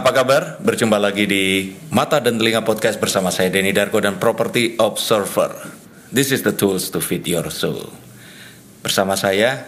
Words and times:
Apa 0.00 0.16
kabar? 0.16 0.56
Berjumpa 0.64 0.96
lagi 0.96 1.28
di 1.28 1.76
Mata 1.92 2.24
dan 2.24 2.40
Telinga 2.40 2.64
Podcast 2.64 2.96
bersama 2.96 3.28
saya 3.28 3.52
Denny 3.52 3.68
Darko 3.68 4.00
dan 4.00 4.16
Property 4.16 4.72
Observer. 4.80 5.52
This 6.08 6.32
is 6.32 6.40
the 6.40 6.56
tools 6.56 6.88
to 6.96 7.04
feed 7.04 7.28
your 7.28 7.44
soul. 7.52 7.84
Bersama 8.80 9.12
saya 9.12 9.60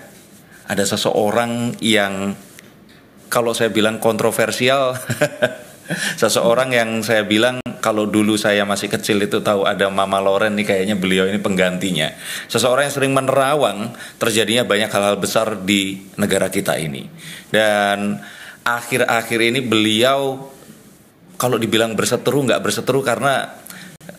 ada 0.65 0.89
seseorang 0.89 1.77
yang 1.85 2.33
kalau 3.29 3.53
saya 3.53 3.69
bilang 3.77 4.01
kontroversial, 4.01 4.97
seseorang 6.25 6.81
yang 6.81 7.05
saya 7.05 7.29
bilang 7.29 7.61
kalau 7.85 8.09
dulu 8.09 8.41
saya 8.41 8.65
masih 8.65 8.89
kecil 8.89 9.21
itu 9.21 9.45
tahu 9.45 9.69
ada 9.69 9.93
Mama 9.93 10.17
Loren 10.17 10.57
nih 10.57 10.65
kayaknya 10.65 10.97
beliau 10.97 11.29
ini 11.29 11.45
penggantinya. 11.45 12.09
Seseorang 12.49 12.89
yang 12.89 12.95
sering 12.97 13.13
menerawang 13.13 13.93
terjadinya 14.17 14.65
banyak 14.65 14.89
hal-hal 14.89 15.21
besar 15.21 15.61
di 15.61 16.09
negara 16.17 16.49
kita 16.49 16.81
ini. 16.81 17.05
Dan 17.53 18.17
akhir-akhir 18.63 19.41
ini 19.43 19.61
beliau 19.63 20.51
kalau 21.37 21.59
dibilang 21.59 21.99
berseteru 21.99 22.47
nggak 22.47 22.63
berseteru 22.63 23.03
karena 23.03 23.51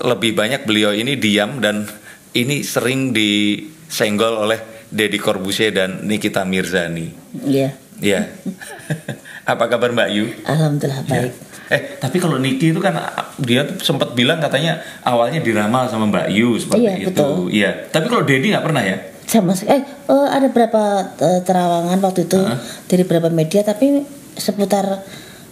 lebih 0.03 0.35
banyak 0.35 0.67
beliau 0.67 0.91
ini 0.91 1.16
diam 1.16 1.63
dan 1.63 1.88
ini 2.35 2.63
sering 2.63 3.16
disenggol 3.16 4.43
oleh 4.43 4.59
Deddy 4.91 5.17
Corbusier 5.17 5.73
dan 5.73 6.05
Nikita 6.05 6.43
Mirzani. 6.43 7.09
Iya. 7.41 7.73
Iya. 7.97 8.29
Apa 9.52 9.66
kabar 9.67 9.89
Mbak 9.91 10.09
Yu? 10.11 10.25
Alhamdulillah 10.44 11.02
baik. 11.07 11.31
Ya. 11.31 11.52
Eh, 11.73 11.81
tapi 11.97 12.19
kalau 12.19 12.38
Niki 12.38 12.75
itu 12.75 12.81
kan 12.83 12.94
dia 13.39 13.63
tuh 13.63 13.80
sempat 13.81 14.11
bilang 14.13 14.38
katanya 14.38 14.83
awalnya 15.02 15.39
diramal 15.39 15.88
sama 15.88 16.05
Mbak 16.11 16.27
Yu 16.30 16.59
seperti 16.59 16.83
Iya, 16.83 16.94
itu. 16.99 17.07
betul. 17.09 17.31
Iya. 17.49 17.69
Tapi 17.89 18.05
kalau 18.11 18.23
Dedi 18.27 18.52
nggak 18.52 18.66
pernah 18.66 18.83
ya? 18.83 18.97
Sama 19.23 19.55
eh 19.66 19.81
eh, 19.81 20.27
ada 20.30 20.47
berapa 20.52 20.83
eh, 21.17 21.39
terawangan 21.41 21.99
waktu 22.03 22.27
itu 22.27 22.39
Hah? 22.44 22.59
dari 22.86 23.02
beberapa 23.08 23.31
media 23.31 23.64
tapi 23.64 24.03
seputar 24.36 25.06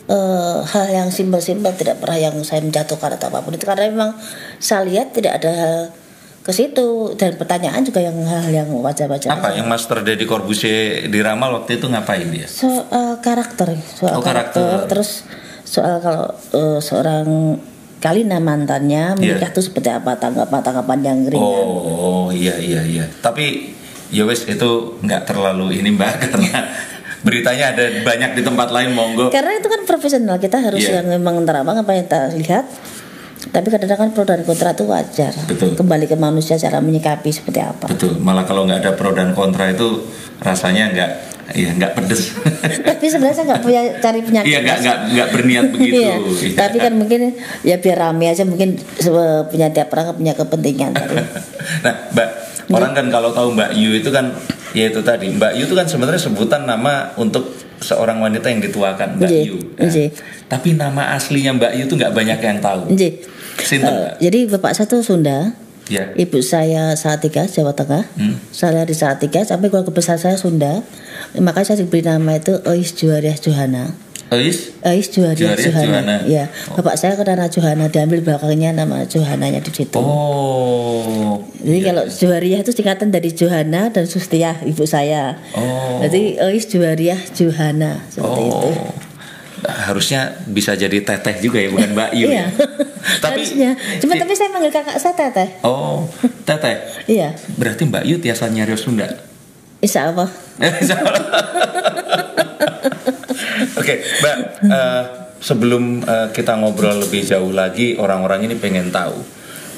eh, 0.06 0.58
hal 0.64 0.86
yang 0.88 1.08
simpel-simpel 1.08 1.72
tidak 1.74 1.98
pernah 1.98 2.18
yang 2.20 2.36
saya 2.42 2.60
menjatuhkan 2.60 3.16
atau 3.16 3.28
apa 3.28 3.40
pun 3.40 3.52
itu 3.52 3.64
karena 3.64 3.88
memang 3.88 4.12
saya 4.58 4.84
lihat 4.84 5.12
tidak 5.12 5.38
ada 5.38 5.52
hal 5.52 5.76
ke 6.42 6.52
situ 6.52 6.88
dan 7.16 7.38
pertanyaan 7.38 7.82
juga 7.82 8.02
yang 8.02 8.18
hal 8.20 8.50
yang 8.50 8.66
wajar-wajar. 8.76 9.30
Apa 9.30 9.54
aja. 9.54 9.62
yang 9.62 9.68
Master 9.68 10.02
Dedi 10.02 10.26
Corbusier 10.26 11.06
diramal 11.06 11.54
waktu 11.56 11.78
itu 11.78 11.86
ngapain 11.86 12.26
dia? 12.28 12.50
soal 12.50 12.82
karakter 13.20 13.78
soal 13.88 14.18
Oh, 14.18 14.22
karakter. 14.22 14.58
karakter. 14.58 14.90
terus 14.90 15.22
soal 15.62 15.98
kalau 15.98 16.26
eh, 16.52 16.80
seorang 16.80 17.28
Kalina 18.02 18.42
mantannya 18.42 19.14
menikah 19.14 19.46
Iya. 19.46 19.54
tuh 19.54 19.62
seperti 19.62 19.94
apa 19.94 20.18
tanggapan 20.18 20.60
tanggapan 20.60 21.00
yang 21.06 21.18
ringan 21.24 21.46
Oh, 21.70 22.34
iya 22.34 22.58
iya 22.58 22.82
iya. 22.82 23.06
Tapi 23.22 23.78
ya 24.10 24.26
wes 24.26 24.44
itu 24.44 24.70
nggak 24.98 25.22
terlalu 25.24 25.78
ini 25.78 25.94
Mbak 25.94 26.14
karena 26.26 26.66
beritanya 27.22 27.72
ada 27.72 27.86
banyak 28.02 28.32
di 28.34 28.42
tempat 28.42 28.68
lain 28.70 28.92
monggo. 28.92 29.30
karena 29.30 29.54
itu 29.54 29.68
kan 29.68 29.82
profesional 29.86 30.38
kita 30.38 30.58
harus 30.58 30.82
Iya. 30.82 31.02
yang 31.02 31.08
memang 31.12 31.46
terawang 31.46 31.78
apa 31.78 31.92
yang 31.94 32.06
kita 32.06 32.22
lihat 32.36 32.66
tapi 33.42 33.68
kadang-kadang 33.68 34.00
kan 34.00 34.10
pro 34.14 34.24
dan 34.24 34.42
kontra 34.42 34.70
itu 34.72 34.86
wajar 34.86 35.34
Betul. 35.46 35.74
kembali 35.74 36.06
ke 36.06 36.14
manusia 36.14 36.56
cara 36.56 36.78
menyikapi 36.78 37.30
seperti 37.30 37.60
apa 37.60 37.90
Betul. 37.90 38.18
Malah 38.18 38.46
kalau 38.46 38.66
nggak 38.66 38.80
ada 38.80 38.92
pro 38.94 39.12
dan 39.12 39.34
kontra 39.34 39.70
itu 39.70 40.06
rasanya 40.40 40.90
nggak 40.90 41.12
ya 41.54 41.70
nggak 41.72 41.92
pedes. 41.94 42.22
tapi 42.82 43.06
sebenarnya 43.06 43.36
saya 43.36 43.46
nggak 43.52 43.62
punya 43.62 43.82
cari 44.00 44.20
penyakit 44.22 44.48
Iya 44.48 44.60
nggak 44.62 44.78
nggak 44.80 44.98
nggak 45.12 45.28
berniat 45.30 45.66
begitu. 45.74 46.02
Iya, 46.02 46.16
Iya. 46.18 46.56
tapi 46.56 46.78
kan 46.78 46.94
mungkin 46.96 47.20
ya 47.62 47.76
biar 47.78 47.98
rame 48.00 48.26
aja 48.28 48.44
mungkin 48.44 48.80
punya 49.48 49.68
tiap 49.70 49.92
orang 49.92 50.16
punya 50.16 50.34
kepentingan 50.34 50.92
nah, 51.86 51.94
Mbak, 52.12 52.30
orang 52.72 52.92
kan 52.92 53.06
kalau 53.08 53.30
tahu 53.32 53.54
Mbak 53.54 53.70
Yu 53.76 53.92
itu 53.96 54.10
kan 54.10 54.32
ya 54.72 54.88
itu 54.88 55.00
tadi. 55.02 55.28
Mbak 55.30 55.52
Yu 55.56 55.64
itu 55.66 55.76
kan 55.76 55.86
sebenarnya 55.86 56.22
sebutan 56.22 56.64
nama 56.64 57.12
untuk 57.16 57.52
seorang 57.82 58.22
wanita 58.22 58.48
yang 58.48 58.62
dituakan 58.62 59.20
Mbak 59.20 59.30
Yu. 59.44 59.58
Nah, 59.76 59.90
tapi 60.48 60.76
nama 60.76 61.12
aslinya 61.12 61.52
Mbak 61.58 61.72
Yu 61.76 61.84
itu 61.86 61.96
nggak 61.98 62.14
banyak 62.14 62.40
yang 62.40 62.58
tahu. 62.60 62.92
Sinten, 63.62 63.92
Mbak? 63.92 64.14
jadi 64.18 64.40
bapak 64.50 64.72
saya 64.74 64.88
tuh 64.88 65.04
Sunda, 65.04 65.54
Ya. 65.90 66.14
ibu 66.16 66.40
saya 66.40 66.94
Salatiga 66.94 67.48
Jawa 67.48 67.74
Tengah, 67.74 68.06
Hmm. 68.16 68.38
saya 68.54 68.86
di 68.86 68.94
Salatiga 68.94 69.42
sampai 69.42 69.68
keluarga 69.72 69.92
besar 69.92 70.16
saya 70.16 70.38
Sunda, 70.38 70.84
makanya 71.36 71.74
saya 71.74 71.82
diberi 71.82 72.06
nama 72.06 72.38
itu 72.38 72.60
Ois 72.68 72.94
Juariah 72.94 73.36
Johana. 73.36 73.92
Ois? 74.32 74.72
Ois 74.88 75.12
Juariah 75.12 75.60
Johana. 75.60 76.24
Ya, 76.24 76.48
bapak 76.72 76.96
saya 76.96 77.20
karena 77.20 77.52
Johana 77.52 77.92
diambil 77.92 78.24
belakangnya 78.24 78.72
nama 78.72 79.04
Johananya 79.04 79.60
di 79.60 79.72
situ. 79.76 80.00
Oh. 80.00 81.44
Jadi 81.60 81.80
kalau 81.84 82.08
Juariah 82.08 82.64
itu 82.64 82.72
singkatan 82.72 83.12
dari 83.12 83.36
Johana 83.36 83.92
dan 83.92 84.08
Sustiah 84.08 84.56
ibu 84.64 84.88
saya. 84.88 85.36
Oh. 85.52 86.00
Jadi 86.00 86.40
Ois 86.48 86.64
Juariah 86.72 87.20
Johana 87.36 88.08
seperti 88.08 88.42
itu. 88.48 88.70
Harusnya 89.62 90.42
bisa 90.50 90.74
jadi 90.74 90.98
teteh 90.98 91.38
juga 91.38 91.62
ya, 91.62 91.70
bukan 91.70 91.94
Mbak 91.94 92.10
Yu. 92.18 92.28
Iya. 92.28 92.42
ya? 92.42 92.48
tapi 93.24 93.46
Harusnya. 93.46 93.70
Cuma 94.02 94.14
tapi 94.18 94.34
saya 94.34 94.50
manggil 94.50 94.74
kakak 94.74 94.98
saya 94.98 95.14
Teteh. 95.14 95.50
Oh, 95.62 96.10
teteh. 96.44 96.82
Iya. 97.06 97.38
Berarti 97.56 97.86
Mbak 97.86 98.04
Yu 98.06 98.16
tiasa 98.18 98.50
nyarios 98.50 98.82
Sunda. 98.82 99.06
Insya 99.86 100.14
Allah. 100.14 100.30
Oke, 103.78 103.94
Mbak. 104.22 104.36
eh, 104.64 105.04
sebelum 105.42 105.84
eh, 106.02 106.28
kita 106.32 106.58
ngobrol 106.58 107.02
lebih 107.02 107.26
jauh 107.26 107.50
lagi, 107.50 107.98
orang-orang 107.98 108.46
ini 108.46 108.56
pengen 108.58 108.90
tahu, 108.90 109.18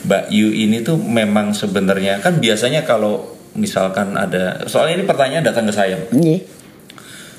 Mbak 0.04 0.24
Yu 0.30 0.52
ini 0.52 0.84
tuh 0.84 1.00
memang 1.00 1.56
sebenarnya 1.56 2.20
kan 2.20 2.40
biasanya 2.40 2.84
kalau 2.84 3.24
misalkan 3.54 4.18
ada, 4.18 4.66
soalnya 4.66 5.00
ini 5.00 5.06
pertanyaan 5.06 5.46
datang 5.46 5.70
ke 5.70 5.74
saya, 5.74 5.98
Iya. 6.12 6.42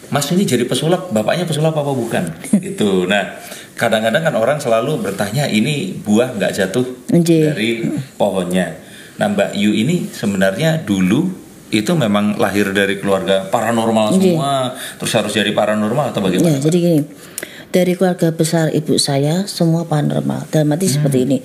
Mas 0.09 0.29
ini 0.29 0.43
jadi 0.43 0.65
pesulap, 0.65 1.09
bapaknya 1.09 1.45
pesulap 1.45 1.73
apa 1.73 1.91
bukan? 1.91 2.25
Itu. 2.61 3.05
Nah, 3.05 3.39
kadang-kadang 3.73 4.23
kan 4.23 4.35
orang 4.35 4.59
selalu 4.59 5.01
bertanya 5.01 5.47
ini 5.47 5.97
buah 5.97 6.33
nggak 6.33 6.53
jatuh 6.53 6.85
Nggih. 7.09 7.45
dari 7.51 7.71
pohonnya. 8.15 8.77
Nah, 9.15 9.29
Mbak 9.29 9.55
Yu 9.55 9.71
ini 9.73 10.07
sebenarnya 10.07 10.81
dulu 10.81 11.31
itu 11.69 11.91
memang 11.93 12.37
lahir 12.37 12.71
dari 12.71 12.97
keluarga 12.97 13.47
paranormal 13.47 14.15
semua, 14.15 14.75
terus 14.95 15.13
harus 15.13 15.33
jadi 15.33 15.51
paranormal 15.51 16.11
atau 16.11 16.23
Ya, 16.23 16.27
bagaimana? 16.29 16.59
jadi 16.59 16.77
gini. 16.77 17.01
Dari 17.69 17.99
keluarga 17.99 18.31
besar 18.31 18.71
ibu 18.71 18.95
saya 18.95 19.43
semua 19.45 19.83
paranormal. 19.83 20.47
Dalam 20.49 20.71
arti 20.71 20.87
seperti 20.87 21.27
ini. 21.27 21.39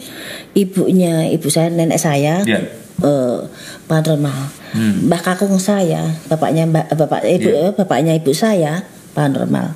Ibunya 0.54 1.26
ibu 1.28 1.50
saya 1.50 1.74
nenek 1.74 1.98
saya 1.98 2.46
Ya. 2.46 2.62
eh, 3.00 3.38
paranormal. 3.90 4.54
Mbah 5.10 5.22
kakung 5.26 5.58
saya, 5.58 6.14
bapaknya 6.30 6.70
mbak 6.70 6.94
bapak 6.94 7.26
ibu 7.26 7.50
Iya. 7.50 7.62
eh, 7.68 7.72
bapaknya 7.74 8.14
ibu 8.14 8.30
saya 8.32 8.86
paranormal. 9.18 9.74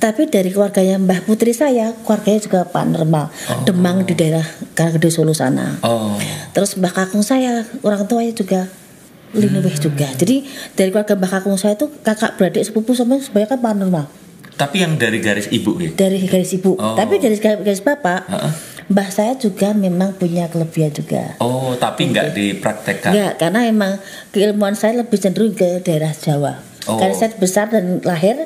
Tapi 0.00 0.32
dari 0.32 0.48
keluarganya 0.48 0.96
Mbah 0.96 1.28
Putri 1.28 1.52
saya, 1.52 1.92
keluarganya 1.92 2.40
juga 2.40 2.60
paranormal. 2.64 3.28
Demang 3.68 4.08
di 4.08 4.16
daerah 4.16 4.46
Karanggede 4.72 5.12
Solo 5.12 5.36
sana. 5.36 5.76
Oh, 5.84 6.16
Terus 6.56 6.80
mbah 6.80 6.88
kakung 6.88 7.20
saya, 7.20 7.68
orang 7.84 8.08
tuanya 8.08 8.32
juga 8.32 8.64
Linuwih 9.30 9.76
juga. 9.78 10.10
Jadi 10.18 10.42
dari 10.74 10.90
keluarga 10.90 11.14
mbah 11.14 11.30
kakung 11.30 11.54
saya 11.54 11.78
itu 11.78 11.86
kakak 12.02 12.34
beradik 12.34 12.66
sepupu 12.66 12.98
semua 12.98 13.20
sebanyak 13.22 13.46
kan 13.54 13.60
paranormal. 13.62 14.08
Tapi 14.60 14.84
yang 14.84 15.00
dari 15.00 15.24
garis 15.24 15.48
ibu 15.48 15.80
ya? 15.80 15.88
Dari 15.96 16.20
garis 16.28 16.52
ibu. 16.52 16.76
Oh. 16.76 16.92
Tapi 16.92 17.16
dari 17.16 17.40
garis, 17.40 17.64
garis 17.64 17.80
bapak, 17.80 18.28
Heeh. 18.28 18.52
mbah 18.92 19.08
saya 19.08 19.32
juga 19.40 19.72
memang 19.72 20.20
punya 20.20 20.52
kelebihan 20.52 20.92
juga. 20.92 21.40
Oh, 21.40 21.72
tapi 21.80 22.12
nggak 22.12 22.36
dipraktekkan. 22.36 23.16
Enggak, 23.16 23.32
karena 23.40 23.60
emang 23.64 23.92
keilmuan 24.36 24.76
saya 24.76 25.00
lebih 25.00 25.16
cenderung 25.16 25.56
ke 25.56 25.80
daerah 25.80 26.12
Jawa. 26.12 26.60
Oh. 26.84 27.00
Karena 27.00 27.16
saya 27.16 27.32
besar 27.40 27.72
dan 27.72 28.04
lahir 28.04 28.36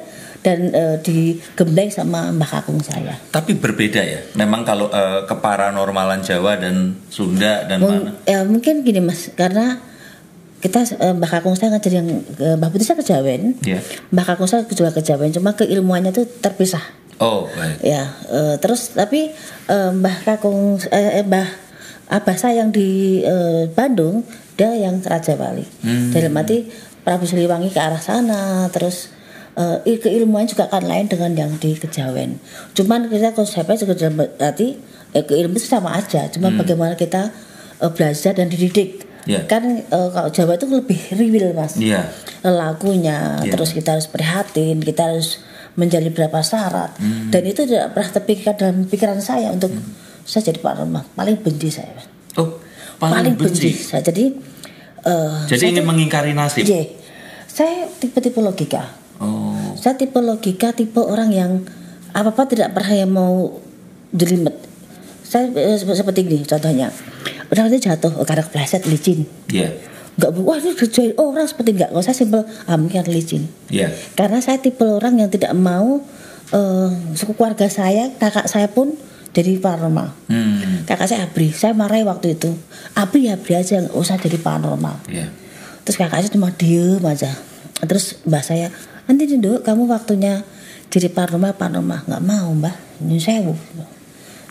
dan 0.47 0.71
eh, 0.71 0.97
digembleng 1.03 1.91
sama 1.91 2.31
mbah 2.31 2.47
kakung 2.61 2.79
saya. 2.79 3.19
Tapi 3.35 3.59
berbeda 3.59 3.99
ya. 4.05 4.21
Memang 4.39 4.63
kalau 4.63 4.87
eh, 4.95 5.27
keparanormalan 5.27 6.23
Jawa 6.23 6.63
dan 6.63 6.95
Sunda 7.11 7.67
dan 7.67 7.83
mana? 7.83 7.91
Mung- 7.91 8.15
ya, 8.23 8.39
mungkin 8.47 8.87
gini 8.87 9.03
mas, 9.03 9.35
karena 9.35 9.83
kita 10.65 10.81
eh, 10.97 11.13
mbah 11.13 11.29
kakung 11.29 11.53
saya 11.53 11.77
ngajar 11.77 11.93
yang 12.01 12.09
eh, 12.41 12.57
mbah 12.57 12.73
putri 12.73 12.89
saya 12.89 12.97
kejawen, 13.05 13.61
Ya. 13.61 13.85
mbah 14.09 14.25
kakung 14.25 14.49
saya 14.49 14.65
juga 14.65 14.97
kejawen, 14.97 15.29
cuma 15.29 15.53
keilmuannya 15.53 16.17
itu 16.17 16.25
terpisah. 16.41 16.81
Oh, 17.21 17.45
baik. 17.53 17.85
Ya, 17.85 18.17
eh, 18.33 18.57
terus 18.65 18.97
tapi 18.97 19.29
eh, 19.69 19.91
mbah 19.93 20.25
kakung 20.25 20.81
eh, 20.89 21.21
eh, 21.21 21.25
mbah 21.29 21.45
abah 22.09 22.37
saya 22.41 22.65
yang 22.65 22.73
di 22.73 23.21
eh, 23.21 23.69
Bandung 23.69 24.25
dia 24.57 24.73
yang 24.73 25.05
Raja 25.05 25.37
Wali. 25.37 25.69
Hmm. 25.85 26.09
Dalam 26.17 26.33
arti 26.41 26.65
Prabu 27.05 27.29
Siliwangi 27.29 27.69
ke 27.69 27.81
arah 27.85 28.01
sana, 28.01 28.65
terus 28.73 29.13
eh, 29.61 30.01
keilmuan 30.01 30.49
juga 30.49 30.73
kan 30.73 30.81
lain 30.81 31.13
dengan 31.13 31.37
yang 31.37 31.53
di 31.61 31.77
Kejawen. 31.77 32.41
Cuman 32.73 33.13
kita 33.13 33.37
konsepnya 33.37 33.77
juga 33.77 33.93
dalam 34.01 34.17
arti 34.41 34.81
eh, 35.13 35.25
keilmuan 35.29 35.61
itu 35.61 35.69
sama 35.69 35.93
aja, 35.93 36.25
cuman 36.33 36.57
bagaimana 36.57 36.97
kita 36.97 37.29
eh, 37.85 37.91
belajar 37.93 38.33
dan 38.33 38.49
dididik. 38.49 39.13
Ya. 39.25 39.41
Kan 39.45 39.65
eh, 39.81 40.09
kalau 40.11 40.29
Jawa 40.29 40.55
itu 40.55 40.67
lebih 40.67 41.01
riwil 41.13 41.53
mas 41.53 41.75
Iya. 41.75 42.13
lagunya 42.45 43.41
Iya. 43.41 43.51
terus 43.51 43.73
kita 43.73 43.93
harus 43.93 44.05
prihatin 44.05 44.79
kita 44.79 45.03
harus 45.07 45.41
menjadi 45.75 46.07
berapa 46.09 46.39
syarat 46.39 46.95
Hmm. 46.95 47.29
dan 47.29 47.43
itu 47.43 47.65
tidak 47.65 47.91
pernah 47.91 48.11
terpikirkan 48.13 48.55
dalam 48.55 48.77
pikiran 48.85 49.19
saya 49.19 49.51
untuk 49.51 49.73
saya 50.23 50.47
jadi 50.47 50.61
paranormal 50.61 51.09
paling 51.13 51.37
benci 51.37 51.69
saya 51.69 51.91
Mas. 51.91 52.07
Oh, 52.35 52.61
paling, 52.97 53.35
benci. 53.35 53.73
saya 53.73 54.01
jadi 54.01 54.37
eh, 55.03 55.37
Jadi 55.47 55.59
saya 55.59 55.71
ingin 55.73 55.85
mengingkari 55.85 56.31
nasib. 56.31 56.63
Iya. 56.63 56.85
saya 57.45 57.89
tipe-tipe 57.95 58.39
logika 58.39 58.93
Oh. 59.17 59.55
saya 59.75 59.95
tipe 59.95 60.19
logika 60.19 60.71
tipe 60.71 60.99
orang 60.99 61.31
yang 61.31 61.53
apa 62.11 62.29
apa 62.29 62.45
tidak 62.45 62.71
pernah 62.71 62.93
yang 62.95 63.09
mau 63.09 63.57
jelimet 64.11 64.55
saya 65.25 65.49
eh, 65.51 65.75
sep- 65.75 65.97
seperti 65.97 66.23
ini 66.23 66.43
contohnya 66.45 66.91
orang 67.51 67.69
itu 67.69 67.91
jatuh 67.91 68.13
karena 68.25 68.43
kepleset 68.45 68.85
licin. 68.87 69.27
Iya. 69.51 69.71
nggak 70.15 70.31
bu- 70.31 70.47
wah 70.47 70.63
ini 70.63 70.79
kerjain 70.79 71.11
orang 71.19 71.43
seperti 71.43 71.75
nggak 71.75 71.91
kalau 71.91 71.99
saya 71.99 72.15
simpel 72.15 72.47
ah 72.71 72.79
mungkin 72.79 73.03
licin. 73.11 73.51
Iya. 73.67 73.91
karena 74.15 74.39
saya 74.39 74.63
tipe 74.63 74.87
orang 74.87 75.19
yang 75.19 75.27
tidak 75.27 75.51
mau 75.53 75.99
eh, 76.55 76.89
suku 77.19 77.35
keluarga 77.35 77.67
saya 77.67 78.15
kakak 78.15 78.47
saya 78.47 78.71
pun 78.71 78.95
jadi 79.35 79.59
paranormal. 79.59 80.15
Hmm. 80.31 80.87
kakak 80.87 81.11
saya 81.11 81.27
abri 81.27 81.51
saya 81.51 81.75
marahi 81.75 82.07
waktu 82.07 82.39
itu. 82.39 82.55
Abri 82.95 83.27
ya 83.27 83.35
abri 83.35 83.59
aja 83.59 83.83
nggak 83.83 83.97
usah 83.99 84.15
jadi 84.15 84.39
paranormal. 84.39 85.11
Iya. 85.11 85.27
terus 85.83 85.99
kakak 85.99 86.23
saya 86.23 86.31
cuma 86.31 86.55
diem 86.55 87.03
aja. 87.03 87.35
Terus 87.83 88.23
mbak 88.23 88.47
saya 88.47 88.71
nanti 89.05 89.27
duduk 89.27 89.67
kamu 89.67 89.91
waktunya 89.91 90.47
jadi 90.89 91.11
paranormal 91.11 91.59
paranormal. 91.59 92.07
Nggak 92.07 92.23
mau 92.23 92.55
mbak. 92.55 92.77
Ini 93.03 93.19
sewu 93.19 93.53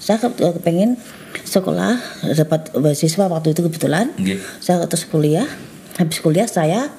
saya 0.04 0.20
ke- 0.20 0.36
kepengen 0.36 1.00
sekolah 1.48 1.96
dapat 2.36 2.76
beasiswa 2.76 3.32
waktu 3.32 3.56
itu 3.56 3.64
kebetulan. 3.64 4.12
Nggih. 4.20 4.36
saya 4.60 4.84
terus 4.84 5.08
kuliah. 5.08 5.48
Habis 5.96 6.20
kuliah 6.20 6.44
saya 6.44 6.92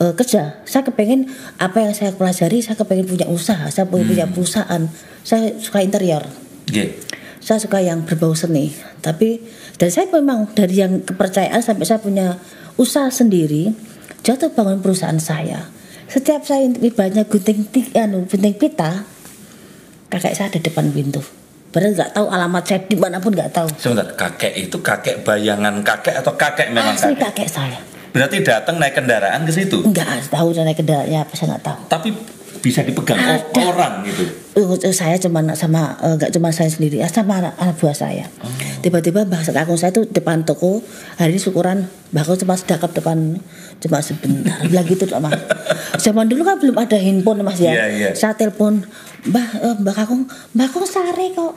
eh, 0.00 0.12
kerja. 0.16 0.56
Saya 0.64 0.80
kepengen 0.80 1.28
apa 1.60 1.84
yang 1.84 1.92
saya 1.92 2.16
pelajari 2.16 2.64
saya 2.64 2.80
kepengen 2.80 3.04
punya 3.04 3.28
usaha. 3.28 3.68
Saya 3.68 3.84
punya, 3.84 4.08
punya 4.08 4.24
perusahaan. 4.24 4.88
Saya 5.20 5.60
suka 5.60 5.84
interior. 5.84 6.24
Nggih. 6.72 7.04
saya 7.38 7.60
suka 7.62 7.78
yang 7.78 8.02
berbau 8.02 8.32
seni. 8.32 8.72
Tapi 8.98 9.38
dan 9.76 9.88
saya 9.88 10.08
memang 10.10 10.48
dari 10.52 10.80
yang 10.80 11.04
kepercayaan 11.04 11.62
sampai 11.62 11.86
saya 11.86 12.00
punya 12.02 12.34
usaha 12.76 13.06
sendiri 13.08 13.70
jatuh 14.24 14.50
bangun 14.50 14.80
perusahaan 14.80 15.20
saya. 15.20 15.68
Setiap 16.08 16.42
saya 16.42 16.64
ibaratnya 16.66 17.28
gunting 17.28 17.68
ti- 17.68 17.92
anu, 17.94 18.24
gunting 18.24 18.56
pita 18.56 19.04
kakek 20.08 20.34
saya 20.34 20.48
di 20.48 20.64
depan 20.64 20.88
pintu 20.88 21.20
padahal 21.68 21.92
nggak 21.94 22.10
tahu 22.12 22.26
alamat 22.28 22.62
saya 22.64 22.80
di 22.82 22.96
mana 22.96 23.16
pun 23.16 23.30
nggak 23.30 23.50
tahu 23.50 23.68
Sebentar, 23.74 24.08
kakek 24.14 24.52
itu 24.58 24.76
kakek 24.78 25.20
bayangan 25.20 25.80
kakek 25.80 26.16
atau 26.16 26.32
kakek 26.34 26.68
memang 26.68 26.92
asli 26.92 27.12
kakek? 27.12 27.44
kakek 27.44 27.48
saya 27.50 27.78
Berarti 28.08 28.40
datang 28.40 28.76
naik 28.76 28.94
kendaraan 28.94 29.44
ke 29.44 29.52
situ. 29.52 29.84
nggak 29.84 30.32
tahu 30.32 30.56
naik 30.56 30.76
kendaraannya 30.76 31.20
apa 31.20 31.32
saya 31.32 31.46
nggak 31.52 31.64
tahu 31.64 31.78
Tapi 31.86 32.08
bisa 32.58 32.82
dipegang 32.82 33.14
Ada. 33.14 33.60
orang 33.62 34.02
gitu. 34.02 34.24
Uh, 34.52 34.74
saya 34.90 35.14
cuma 35.16 35.38
sama 35.54 35.94
eh, 36.00 36.16
nggak 36.16 36.32
cuma 36.32 36.50
saya 36.50 36.66
sendiri 36.66 36.98
ya 36.98 37.06
sama 37.06 37.38
anak, 37.38 37.54
anak 37.56 37.76
buah 37.76 37.94
saya 37.94 38.26
Oh. 38.38 38.50
tiba-tiba 38.80 39.22
bahasa 39.22 39.50
kakung 39.50 39.74
saya 39.74 39.92
tuh 39.92 40.02
depan 40.04 40.42
toko 40.42 40.82
hari 41.14 41.30
ini 41.30 41.40
syukuran 41.40 41.86
bahkan 42.08 42.34
cuma 42.34 42.54
sedekap 42.54 42.90
depan 42.90 43.38
cuma 43.78 43.98
sebentar 44.00 44.58
bilang 44.62 44.82
gitu 44.84 45.04
tuh 45.04 45.18
mas 45.18 45.34
zaman 46.02 46.26
dulu 46.26 46.42
kan 46.42 46.56
belum 46.56 46.74
ada 46.76 46.96
handphone 46.96 47.38
mas 47.40 47.58
ya 47.58 47.70
Iya, 47.72 47.86
iya. 47.88 48.10
saya 48.12 48.34
telepon 48.34 48.82
mbah 49.28 49.46
eh, 49.58 49.74
mbak 49.76 49.94
kakung 49.94 50.22
mbak 50.52 50.66
kakung 50.68 50.88
sare 50.88 51.26
kok 51.30 51.52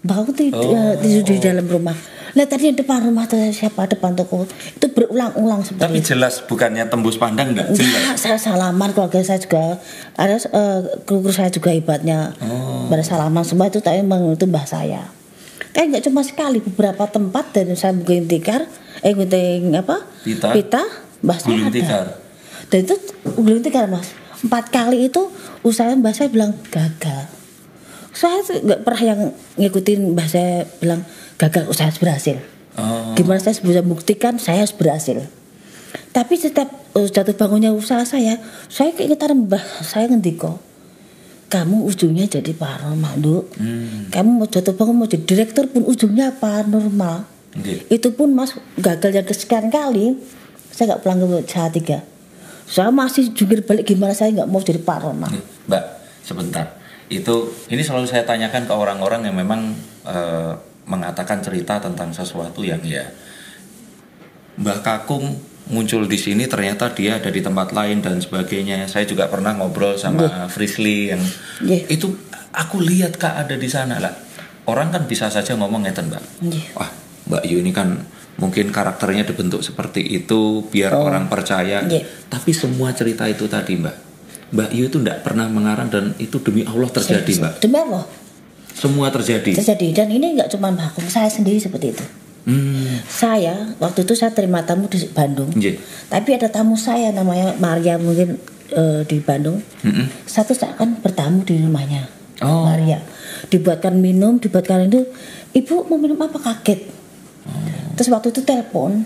mbak 0.00 0.14
kakung 0.16 0.36
tidur, 0.36 0.68
Oh. 0.68 0.92
tidur 0.94 1.24
di 1.24 1.36
dalam 1.38 1.66
rumah 1.66 1.96
lihat 2.28 2.48
tadi 2.48 2.68
yang 2.68 2.76
depan 2.76 3.02
rumah 3.02 3.24
tuh 3.24 3.40
siapa 3.50 3.88
depan 3.88 4.12
toko 4.12 4.44
itu 4.46 4.86
berulang-ulang 4.88 5.64
seperti 5.64 5.82
Tapi 5.82 5.98
jelas 5.98 6.44
bukannya 6.44 6.84
tembus 6.86 7.16
pandang 7.16 7.50
enggak? 7.50 7.72
Jelas. 7.72 8.14
Saya 8.14 8.36
salaman 8.36 8.92
keluarga 8.92 9.18
saya 9.24 9.40
juga 9.40 9.80
ada 10.14 10.36
eh, 10.36 10.78
kru 11.02 11.24
saya 11.28 11.48
juga 11.48 11.72
hebatnya 11.72 12.36
Oh. 12.38 12.86
pada 12.86 13.00
salaman 13.02 13.42
semua 13.42 13.66
itu 13.66 13.80
tapi 13.80 14.04
itu 14.04 14.44
mbah 14.44 14.64
saya 14.64 15.08
kan 15.68 15.84
nggak 15.86 16.04
cuma 16.04 16.20
sekali 16.20 16.58
beberapa 16.60 17.04
tempat 17.06 17.50
dan 17.50 17.72
saya 17.72 17.92
gunting 17.92 18.28
tikar 18.28 18.68
eh 19.00 19.12
gunting 19.12 19.72
apa 19.74 20.04
Pita. 20.20 20.50
pita 20.50 20.82
mbah 21.20 21.38
saya 21.38 21.58
ada 21.60 21.70
tikar. 21.70 22.06
dan 22.66 22.78
itu 22.82 22.94
gulung 23.34 23.62
tikar 23.62 23.86
mas 23.86 24.10
empat 24.44 24.70
kali 24.70 25.10
itu 25.10 25.32
usaha 25.66 25.90
mbah 25.94 26.14
saya 26.14 26.30
bilang 26.30 26.54
gagal 26.70 27.26
saya 28.14 28.42
nggak 28.42 28.82
pernah 28.86 29.02
yang 29.02 29.20
ngikutin 29.58 30.14
mbah 30.14 30.28
saya 30.30 30.66
bilang 30.78 31.02
gagal 31.38 31.66
usaha 31.70 31.90
berhasil 31.98 32.38
Oh. 32.78 33.12
Gimana 33.18 33.42
saya 33.42 33.58
bisa 33.58 33.82
buktikan 33.82 34.38
saya 34.38 34.62
harus 34.62 34.70
berhasil. 34.70 35.26
Tapi 36.14 36.34
setiap 36.38 36.70
uh, 36.94 37.08
jatuh 37.10 37.34
bangunnya 37.34 37.74
usaha 37.74 38.06
saya, 38.06 38.38
saya 38.70 38.94
keingetan 38.94 39.50
mbah 39.50 39.60
saya 39.82 40.06
ngendiko. 40.06 40.62
Kamu 41.48 41.88
ujungnya 41.88 42.28
jadi 42.28 42.52
paranormal, 42.54 43.14
Duk. 43.18 43.44
Hmm. 43.56 44.12
Kamu 44.12 44.30
mau 44.44 44.46
jatuh 44.46 44.76
bangun 44.76 44.94
mau 44.94 45.08
jadi 45.08 45.24
direktur 45.24 45.66
pun 45.66 45.82
ujungnya 45.88 46.36
paranormal. 46.38 47.24
Nggih. 47.56 47.88
Itu 47.88 48.12
pun 48.14 48.36
Mas 48.36 48.54
gagal 48.78 49.16
yang 49.16 49.26
kesekian 49.26 49.72
kali, 49.72 50.14
saya 50.70 50.94
nggak 50.94 51.00
pulang 51.02 51.18
ke 51.24 51.26
saat 51.50 51.72
tiga. 51.74 52.04
Saya 52.68 52.92
masih 52.92 53.32
jungkir 53.32 53.64
balik 53.64 53.88
gimana 53.88 54.12
saya 54.12 54.28
nggak 54.30 54.48
mau 54.48 54.60
jadi 54.60 54.76
paranormal. 54.78 55.32
Nih, 55.32 55.40
Mbak, 55.66 55.84
sebentar. 56.20 56.66
Itu 57.08 57.56
ini 57.72 57.80
selalu 57.80 58.04
saya 58.04 58.28
tanyakan 58.28 58.68
ke 58.68 58.74
orang-orang 58.76 59.24
yang 59.24 59.36
memang 59.36 59.72
eh, 60.04 60.52
mengatakan 60.84 61.40
cerita 61.40 61.80
tentang 61.80 62.12
sesuatu 62.12 62.60
yang 62.60 62.80
ya 62.84 63.08
Mbak 64.60 64.78
Kakung 64.84 65.40
muncul 65.68 66.08
di 66.08 66.16
sini 66.16 66.48
ternyata 66.48 66.92
dia 66.92 67.20
ada 67.20 67.28
di 67.28 67.40
tempat 67.40 67.72
lain 67.72 68.04
dan 68.04 68.20
sebagainya. 68.20 68.84
Saya 68.84 69.08
juga 69.08 69.28
pernah 69.32 69.56
ngobrol 69.56 69.96
sama 69.96 70.48
Frisly 70.52 71.12
yang 71.12 71.20
Iya. 71.64 71.88
itu 71.88 72.12
aku 72.52 72.80
lihat 72.84 73.16
Kak 73.16 73.48
ada 73.48 73.56
di 73.56 73.68
sana 73.68 73.96
lah. 73.96 74.12
Orang 74.68 74.92
kan 74.92 75.08
bisa 75.08 75.32
saja 75.32 75.56
ngomong 75.56 75.88
ngeten, 75.88 76.12
Mbak. 76.12 76.22
Iya. 76.44 76.62
Wah, 76.76 76.90
Mbak 77.32 77.42
Yu 77.48 77.56
ini 77.64 77.72
kan 77.72 77.96
mungkin 78.38 78.70
karakternya 78.70 79.26
dibentuk 79.26 79.60
seperti 79.60 80.00
itu 80.00 80.62
biar 80.64 80.94
Oh. 80.94 81.06
orang 81.06 81.26
percaya. 81.26 81.82
Iya. 81.82 82.06
Tapi 82.26 82.54
semua 82.54 82.94
cerita 82.94 83.26
itu 83.26 83.44
tadi, 83.44 83.74
Mbak. 83.74 83.96
Mbak 84.48 84.68
Yu 84.72 84.88
itu 84.88 84.96
tidak 85.02 85.20
pernah 85.20 85.44
mengarang 85.44 85.90
dan 85.90 86.14
itu 86.16 86.40
demi 86.40 86.64
Allah 86.64 86.88
terjadi, 86.88 87.32
Mbak. 87.36 87.52
Demi 87.60 87.76
apa? 87.76 88.00
Semua 88.72 89.10
terjadi. 89.10 89.58
Terjadi 89.58 89.86
dan 89.92 90.08
ini 90.08 90.38
nggak 90.38 90.54
cuma 90.54 90.70
Mbak 90.70 91.10
saya 91.10 91.26
sendiri 91.26 91.58
seperti 91.58 91.92
itu. 91.92 92.04
Hmm. 92.48 93.04
Saya 93.04 93.76
waktu 93.76 94.08
itu 94.08 94.16
saya 94.16 94.32
terima 94.32 94.64
tamu 94.64 94.88
di 94.88 95.02
Bandung. 95.10 95.52
Nggih. 95.52 95.76
Tapi 96.08 96.32
ada 96.32 96.48
tamu 96.48 96.80
saya 96.80 97.12
namanya 97.12 97.52
Maria 97.60 98.00
mungkin 98.00 98.40
eh, 98.70 99.04
di 99.04 99.20
Bandung. 99.20 99.60
Mm-mm. 99.84 100.06
Satu 100.24 100.56
saat 100.56 100.78
kan 100.78 100.96
bertamu 100.96 101.44
di 101.44 101.60
rumahnya 101.60 102.08
Oh. 102.38 102.70
Maria. 102.70 103.02
Dibuatkan 103.50 103.98
minum, 103.98 104.38
dibuatkan 104.38 104.86
itu. 104.86 105.04
Ibu 105.52 105.90
mau 105.90 105.98
minum 105.98 106.16
apa 106.22 106.38
kaget? 106.38 106.86
Terus 107.98 108.08
waktu 108.08 108.30
itu 108.30 108.40
telepon. 108.42 109.02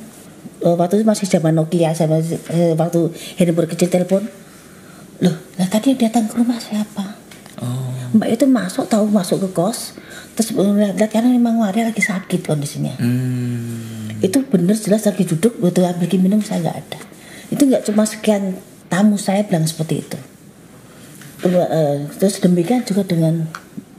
eh, 0.62 0.77
waktu 0.79 1.00
itu 1.00 1.06
masih 1.06 1.26
zaman 1.26 1.57
Nokia, 1.57 1.90
sama 1.90 2.21
eh, 2.21 2.76
waktu 2.76 3.00
handphone 3.35 3.66
kecil 3.66 3.88
telepon. 3.88 4.23
Loh, 5.19 5.35
lah 5.57 5.66
tadi 5.66 5.90
yang 5.90 6.07
datang 6.07 6.31
ke 6.31 6.38
rumah 6.38 6.59
siapa? 6.59 7.19
Oh. 7.59 7.90
Mbak 8.14 8.28
itu 8.31 8.45
masuk 8.47 8.87
tahu 8.87 9.11
masuk 9.11 9.43
ke 9.43 9.49
kos. 9.50 9.99
Terus 10.33 10.55
lihat 10.57 11.12
karena 11.12 11.28
memang 11.28 11.61
Maria 11.61 11.93
lagi 11.93 12.00
sakit 12.00 12.49
kondisinya 12.49 12.97
Hmm. 12.97 14.09
itu 14.25 14.40
bener 14.49 14.73
jelas 14.73 15.05
lagi 15.05 15.28
duduk 15.28 15.61
butuh 15.61 15.85
ambil 15.85 16.09
minum 16.16 16.40
saya 16.40 16.64
nggak 16.64 16.78
ada 16.81 16.99
itu 17.52 17.62
nggak 17.69 17.85
cuma 17.85 18.09
sekian 18.09 18.57
tamu 18.88 19.21
saya 19.21 19.45
bilang 19.45 19.69
seperti 19.69 20.00
itu 20.00 20.16
Terus, 21.45 21.69
eh, 21.69 21.97
terus 22.16 22.40
demikian 22.40 22.81
juga 22.81 23.05
dengan 23.05 23.45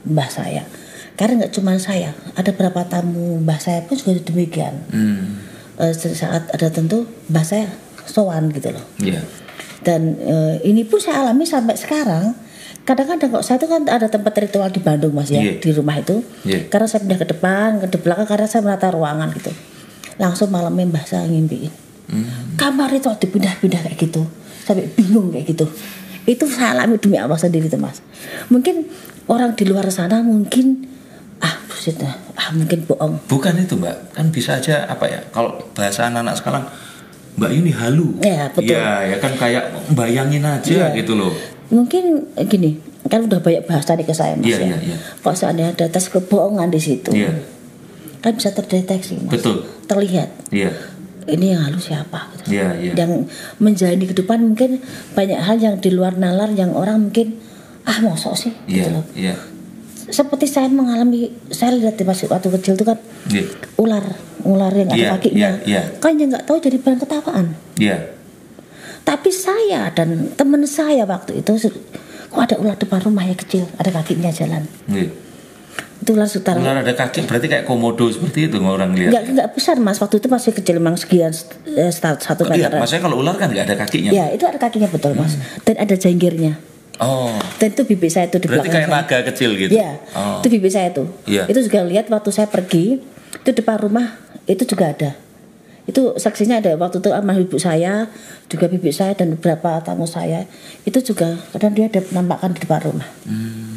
mbah 0.02 0.26
saya 0.26 0.66
karena 1.14 1.32
nggak 1.40 1.52
cuma 1.52 1.76
saya 1.76 2.10
ada 2.32 2.50
beberapa 2.50 2.82
tamu 2.84 3.38
mbah 3.38 3.56
saya 3.56 3.82
pun 3.82 3.94
juga 3.94 4.18
demikian 4.20 4.74
Hmm. 4.90 5.38
Eh, 5.74 5.90
saat 5.90 6.46
ada 6.48 6.68
tentu 6.68 7.02
mbah 7.26 7.42
saya 7.42 7.66
sowan 8.04 8.46
gitu 8.48 8.70
loh 8.70 8.84
Iya. 8.98 9.22
dan 9.80 10.14
eh, 10.16 10.54
ini 10.62 10.82
pun 10.82 10.98
saya 10.98 11.22
alami 11.22 11.42
sampai 11.44 11.74
sekarang 11.74 12.34
kadang-kadang 12.82 13.32
kok 13.32 13.42
saya 13.42 13.56
itu 13.56 13.66
kan 13.66 13.82
ada 13.84 14.06
tempat 14.06 14.34
ritual 14.38 14.68
di 14.68 14.78
Bandung 14.78 15.10
mas 15.10 15.28
ya 15.28 15.40
Iya. 15.40 15.58
di 15.58 15.70
rumah 15.70 15.96
itu 15.96 16.22
Iya. 16.44 16.68
karena 16.68 16.86
saya 16.86 17.00
pindah 17.00 17.18
ke 17.18 17.26
depan 17.28 17.68
ke 17.80 17.96
belakang 17.96 18.26
karena 18.28 18.46
saya 18.46 18.62
menata 18.62 18.86
ruangan 18.88 19.30
gitu 19.32 19.50
langsung 20.14 20.48
malamnya 20.48 20.86
mbah 20.86 21.02
saya 21.02 21.26
ngimpiin 21.26 21.72
Hmm. 22.04 22.54
kamar 22.54 22.92
itu 22.92 23.08
dipindah-pindah 23.08 23.80
kayak 23.82 23.96
gitu 23.98 24.22
sampai 24.62 24.86
bingung 24.92 25.32
kayak 25.32 25.48
gitu 25.48 25.64
itu 26.24 26.44
saya 26.46 26.76
alami 26.76 27.00
demi 27.00 27.16
Allah 27.16 27.34
sendiri 27.34 27.66
tuh 27.66 27.80
mas 27.80 28.04
mungkin 28.46 28.84
orang 29.24 29.56
di 29.56 29.64
luar 29.64 29.88
sana 29.88 30.20
mungkin 30.20 30.84
dah. 31.92 32.14
ah 32.34 32.48
mungkin 32.50 32.80
bohong 32.84 33.20
Bukan 33.26 33.52
itu, 33.58 33.74
Mbak. 33.74 33.96
Kan 34.12 34.26
bisa 34.30 34.56
aja 34.56 34.86
apa 34.86 35.04
ya? 35.04 35.20
Kalau 35.28 35.60
bahasa 35.72 36.06
anak-anak 36.06 36.34
sekarang 36.34 36.64
Mbak 37.34 37.50
ini 37.52 37.70
halu. 37.70 38.08
Iya, 38.18 38.48
betul. 38.48 38.70
Iya, 38.70 38.86
ya 39.04 39.16
kan 39.18 39.32
kayak 39.34 39.64
bayangin 39.90 40.40
aja 40.40 40.88
Iya. 40.88 40.96
gitu 40.96 41.14
loh. 41.14 41.34
mungkin 41.66 42.28
eh, 42.32 42.44
gini 42.44 42.76
kan 43.04 43.24
udah 43.24 43.40
banyak 43.40 43.64
bahasa 43.64 43.92
nih 43.92 44.04
ke 44.04 44.12
saya 44.12 44.36
mas 44.36 44.46
Iya, 44.46 44.58
ya 44.58 44.66
iya, 44.66 44.76
iya. 44.84 44.96
kok 45.16 45.32
seandainya 45.32 45.72
ada 45.72 45.86
tes 45.88 46.06
kebohongan 46.06 46.68
di 46.68 46.76
situ 46.76 47.08
Iya. 47.10 47.32
kan 48.20 48.36
bisa 48.36 48.52
terdeteksi 48.52 49.16
mas 49.18 49.32
Betul. 49.32 49.64
terlihat 49.84 50.28
Iya. 50.48 50.70
ini 51.26 51.50
yang 51.50 51.64
halus 51.64 51.88
siapa 51.88 52.28
gitu. 52.36 52.52
Iya, 52.52 52.68
iya. 52.76 52.92
yang 52.94 53.24
menjalani 53.56 54.04
kehidupan 54.04 54.38
mungkin 54.46 54.84
banyak 55.10 55.40
hal 55.40 55.56
yang 55.56 55.80
di 55.80 55.88
luar 55.88 56.14
nalar 56.14 56.52
yang 56.52 56.76
orang 56.76 57.00
mungkin 57.02 57.40
ah 57.82 57.96
mosok 57.98 58.36
sih 58.38 58.52
gitu 58.66 58.84
Iya, 58.84 58.92
loh 58.92 59.04
iya. 59.16 59.34
Seperti 60.06 60.44
saya 60.44 60.68
mengalami 60.68 61.32
saya 61.48 61.72
lihat 61.72 61.94
di 61.94 62.04
masih 62.04 62.28
waktu 62.28 62.48
kecil 62.52 62.74
itu 62.74 62.84
kan 62.84 62.98
Iya. 63.26 63.44
ular 63.76 64.04
ular 64.42 64.68
yang 64.70 64.88
ada 64.88 64.98
Iya, 64.98 65.08
kakinya 65.14 65.38
iya, 65.38 65.50
iya. 65.64 65.82
kan 65.96 66.12
yang 66.14 66.28
nggak 66.28 66.44
tahu 66.44 66.58
jadi 66.58 66.76
bahan 66.76 66.98
ketawaan 66.98 67.46
Iya. 67.76 67.96
tapi 69.02 69.28
saya 69.28 69.88
dan 69.90 70.32
teman 70.32 70.64
saya 70.64 71.04
waktu 71.04 71.38
itu 71.38 71.56
kok 72.26 72.40
ada 72.42 72.56
ular 72.56 72.74
depan 72.74 73.00
rumah 73.00 73.22
ya 73.22 73.32
kecil 73.34 73.64
ada 73.74 73.90
kakinya 73.90 74.28
jalan 74.28 74.68
Iya. 74.86 75.08
itu 75.96 76.10
ular 76.10 76.26
sekitar 76.26 76.58
Ular 76.58 76.76
ada 76.78 76.92
kaki 76.92 77.24
berarti 77.24 77.46
kayak 77.46 77.64
komodo 77.64 78.04
seperti 78.06 78.46
itu 78.46 78.60
orang 78.60 78.92
lihat. 78.92 79.08
nggak 79.10 79.24
nggak 79.30 79.48
besar 79.52 79.76
mas 79.78 79.96
waktu 79.96 80.20
itu 80.20 80.28
masih 80.28 80.52
kecil 80.52 80.76
memang 80.76 80.94
sekian 80.94 81.32
eh, 81.66 81.88
start 81.88 82.20
satu 82.20 82.44
Iya, 82.46 82.68
meter 82.68 82.76
maksudnya 82.76 83.02
kalau 83.02 83.16
ular 83.18 83.34
kan 83.34 83.48
nggak 83.48 83.64
ada 83.64 83.76
kakinya. 83.78 84.10
ya 84.10 84.28
itu 84.28 84.44
ada 84.44 84.58
kakinya 84.58 84.86
betul 84.86 85.16
mas 85.16 85.32
dan 85.62 85.76
ada 85.78 85.94
jenggirnya 85.94 86.60
Oh, 86.96 87.34
dan 87.58 87.74
itu 87.74 87.82
bibik 87.82 88.06
saya 88.06 88.30
itu 88.30 88.38
di 88.38 88.46
berarti 88.46 88.70
belakang 88.70 88.86
kayak 88.86 88.88
saya. 88.88 89.02
naga 89.02 89.18
kecil 89.32 89.50
gitu. 89.58 89.72
Iya, 89.74 89.90
Oh. 90.14 90.38
itu 90.38 90.48
bibik 90.48 90.70
saya 90.70 90.88
tuh. 90.90 91.08
Iya. 91.26 91.50
Itu 91.50 91.58
juga 91.62 91.82
lihat 91.82 92.06
waktu 92.06 92.30
saya 92.30 92.46
pergi, 92.46 93.02
itu 93.34 93.50
depan 93.50 93.82
rumah 93.82 94.14
itu 94.46 94.62
juga 94.62 94.94
ada. 94.94 95.10
Itu 95.84 96.16
saksinya 96.16 96.62
ada 96.62 96.78
waktu 96.78 96.96
itu 96.98 97.10
sama 97.10 97.32
ibu 97.34 97.58
saya, 97.58 98.08
juga 98.46 98.70
bibik 98.70 98.94
saya 98.94 99.12
dan 99.12 99.34
beberapa 99.34 99.82
tamu 99.82 100.06
saya. 100.06 100.46
Itu 100.82 101.02
juga 101.02 101.34
kadang 101.50 101.74
dia 101.74 101.90
ada 101.90 102.00
penampakan 102.00 102.54
di 102.54 102.60
depan 102.62 102.80
rumah. 102.84 103.08
Hmm. 103.26 103.74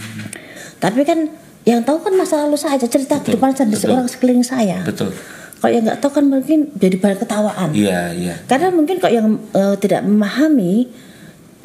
Tapi 0.77 1.01
kan 1.01 1.19
yang 1.65 1.83
tahu 1.83 2.00
kan 2.00 2.13
masa 2.15 2.47
lalu 2.47 2.55
saya 2.55 2.79
cerita 2.79 3.17
Betul, 3.17 3.36
kehidupan 3.36 3.51
saya 3.51 3.67
betul. 3.67 3.91
orang 3.91 4.07
sekeliling 4.07 4.45
saya. 4.45 4.79
Betul. 4.86 5.12
Kalau 5.57 5.74
yang 5.74 5.83
nggak 5.83 6.00
tahu 6.00 6.12
kan 6.21 6.25
mungkin 6.29 6.69
jadi 6.77 6.95
bahan 6.95 7.17
ketawaan. 7.17 7.69
Iya, 7.74 8.13
iya. 8.13 8.36
Karena 8.45 8.69
mungkin 8.69 9.01
kok 9.01 9.09
yang 9.09 9.27
eh, 9.51 9.75
tidak 9.81 10.05
memahami 10.05 10.86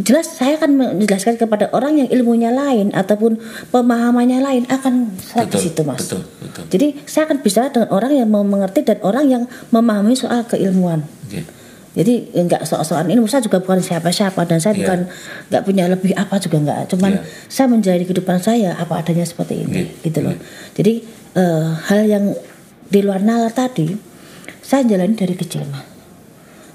jelas 0.01 0.25
saya 0.25 0.57
akan 0.57 0.97
menjelaskan 0.97 1.37
kepada 1.37 1.69
orang 1.77 2.01
yang 2.01 2.09
ilmunya 2.09 2.49
lain 2.49 2.91
ataupun 2.97 3.37
pemahamannya 3.69 4.41
lain 4.41 4.65
akan 4.67 5.13
salah 5.21 5.45
di 5.45 5.59
situ 5.61 5.85
mas. 5.85 6.01
betul, 6.01 6.25
betul. 6.41 6.65
Jadi 6.73 6.87
saya 7.05 7.29
akan 7.29 7.39
bicara 7.45 7.69
dengan 7.69 7.91
orang 7.93 8.13
yang 8.17 8.29
mau 8.33 8.41
mengerti 8.41 8.81
dan 8.83 8.99
orang 9.05 9.29
yang 9.29 9.43
memahami 9.69 10.17
soal 10.17 10.49
keilmuan. 10.49 11.05
Oke. 11.29 11.45
Jadi 11.93 12.33
enggak 12.33 12.65
soal-soal 12.65 13.05
ini 13.05 13.21
saya 13.29 13.45
juga 13.45 13.61
bukan 13.61 13.85
siapa-siapa 13.85 14.49
dan 14.49 14.65
saya 14.65 14.73
Iya. 14.73 14.81
bukan 14.81 14.99
nggak 15.53 15.63
punya 15.69 15.85
lebih 15.93 16.17
apa 16.17 16.41
juga 16.41 16.57
enggak. 16.57 16.79
Cuman 16.89 17.21
Iya. 17.21 17.23
saya 17.53 17.67
menjalani 17.69 18.05
kehidupan 18.09 18.39
saya 18.41 18.73
apa 18.81 18.97
adanya 18.97 19.29
seperti 19.29 19.61
ini 19.61 19.93
Iya, 19.93 20.09
gitu 20.09 20.19
loh. 20.25 20.33
Jadi 20.73 21.05
eh, 21.37 21.69
hal 21.85 22.01
yang 22.09 22.25
di 22.89 23.01
luar 23.05 23.21
nalar 23.21 23.53
tadi 23.53 23.93
saya 24.65 24.89
jalani 24.89 25.13
dari 25.13 25.37
kecil 25.37 25.69
mah. 25.69 25.85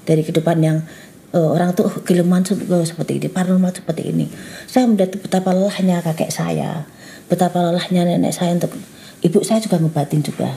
Dari 0.06 0.22
kehidupan 0.22 0.56
yang 0.62 0.86
eh, 1.34 1.48
orang 1.48 1.76
tuh 1.76 1.88
oh, 1.88 2.84
seperti 2.84 3.20
ini, 3.20 3.28
paranormal 3.28 3.72
seperti 3.74 4.02
ini. 4.12 4.26
Saya 4.68 4.88
melihat 4.88 5.18
betapa 5.20 5.52
lelahnya 5.52 6.00
kakek 6.00 6.32
saya, 6.32 6.88
betapa 7.28 7.60
lelahnya 7.60 8.08
nenek 8.08 8.32
saya 8.32 8.56
untuk 8.56 8.72
ibu 9.20 9.42
saya 9.44 9.60
juga 9.60 9.80
ngobatin 9.80 10.24
juga. 10.24 10.56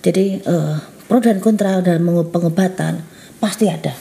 Jadi 0.00 0.40
eh, 0.40 0.74
pro 1.08 1.18
dan 1.20 1.42
kontra 1.42 1.84
dalam 1.84 2.08
pengobatan 2.30 3.04
pasti 3.42 3.68
ada. 3.68 3.92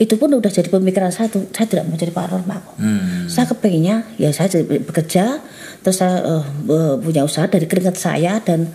Itu 0.00 0.16
pun 0.16 0.32
udah 0.32 0.48
jadi 0.48 0.72
pemikiran 0.72 1.12
saya 1.12 1.28
tuh, 1.28 1.44
saya 1.52 1.68
tidak 1.68 1.84
mau 1.84 2.00
jadi 2.00 2.08
paranormal. 2.08 2.60
Hmm. 2.80 3.28
Saya 3.28 3.44
kepengennya 3.52 4.16
ya 4.16 4.32
saya 4.32 4.48
bekerja, 4.64 5.44
terus 5.84 6.00
saya 6.00 6.24
eh, 6.24 6.94
punya 6.98 7.22
usaha 7.22 7.44
dari 7.46 7.68
keringat 7.68 8.00
saya 8.00 8.40
dan 8.40 8.72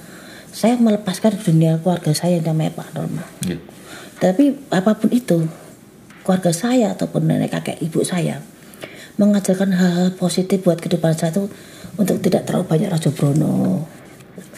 saya 0.55 0.79
melepaskan 0.79 1.35
dunia 1.35 1.81
keluarga 1.83 2.15
saya 2.15 2.39
yang 2.39 2.55
namanya 2.55 2.79
paranormal. 2.79 3.27
Iya. 3.43 3.59
Tapi 4.15 4.55
apa 4.71 4.95
pun 4.95 5.11
itu, 5.11 5.43
keluarga 6.25 6.49
saya 6.49 6.97
ataupun 6.97 7.29
nenek 7.29 7.53
kakek 7.53 7.77
ibu 7.85 8.01
saya 8.01 8.41
mengajarkan 9.15 9.71
hal-hal 9.71 10.09
positif 10.19 10.65
buat 10.65 10.81
kehidupan 10.81 11.15
saya 11.15 11.31
tuh 11.31 11.47
untuk 11.95 12.19
tidak 12.19 12.43
terlalu 12.43 12.67
banyak 12.67 12.89
rajo 12.91 13.09
brono. 13.15 13.87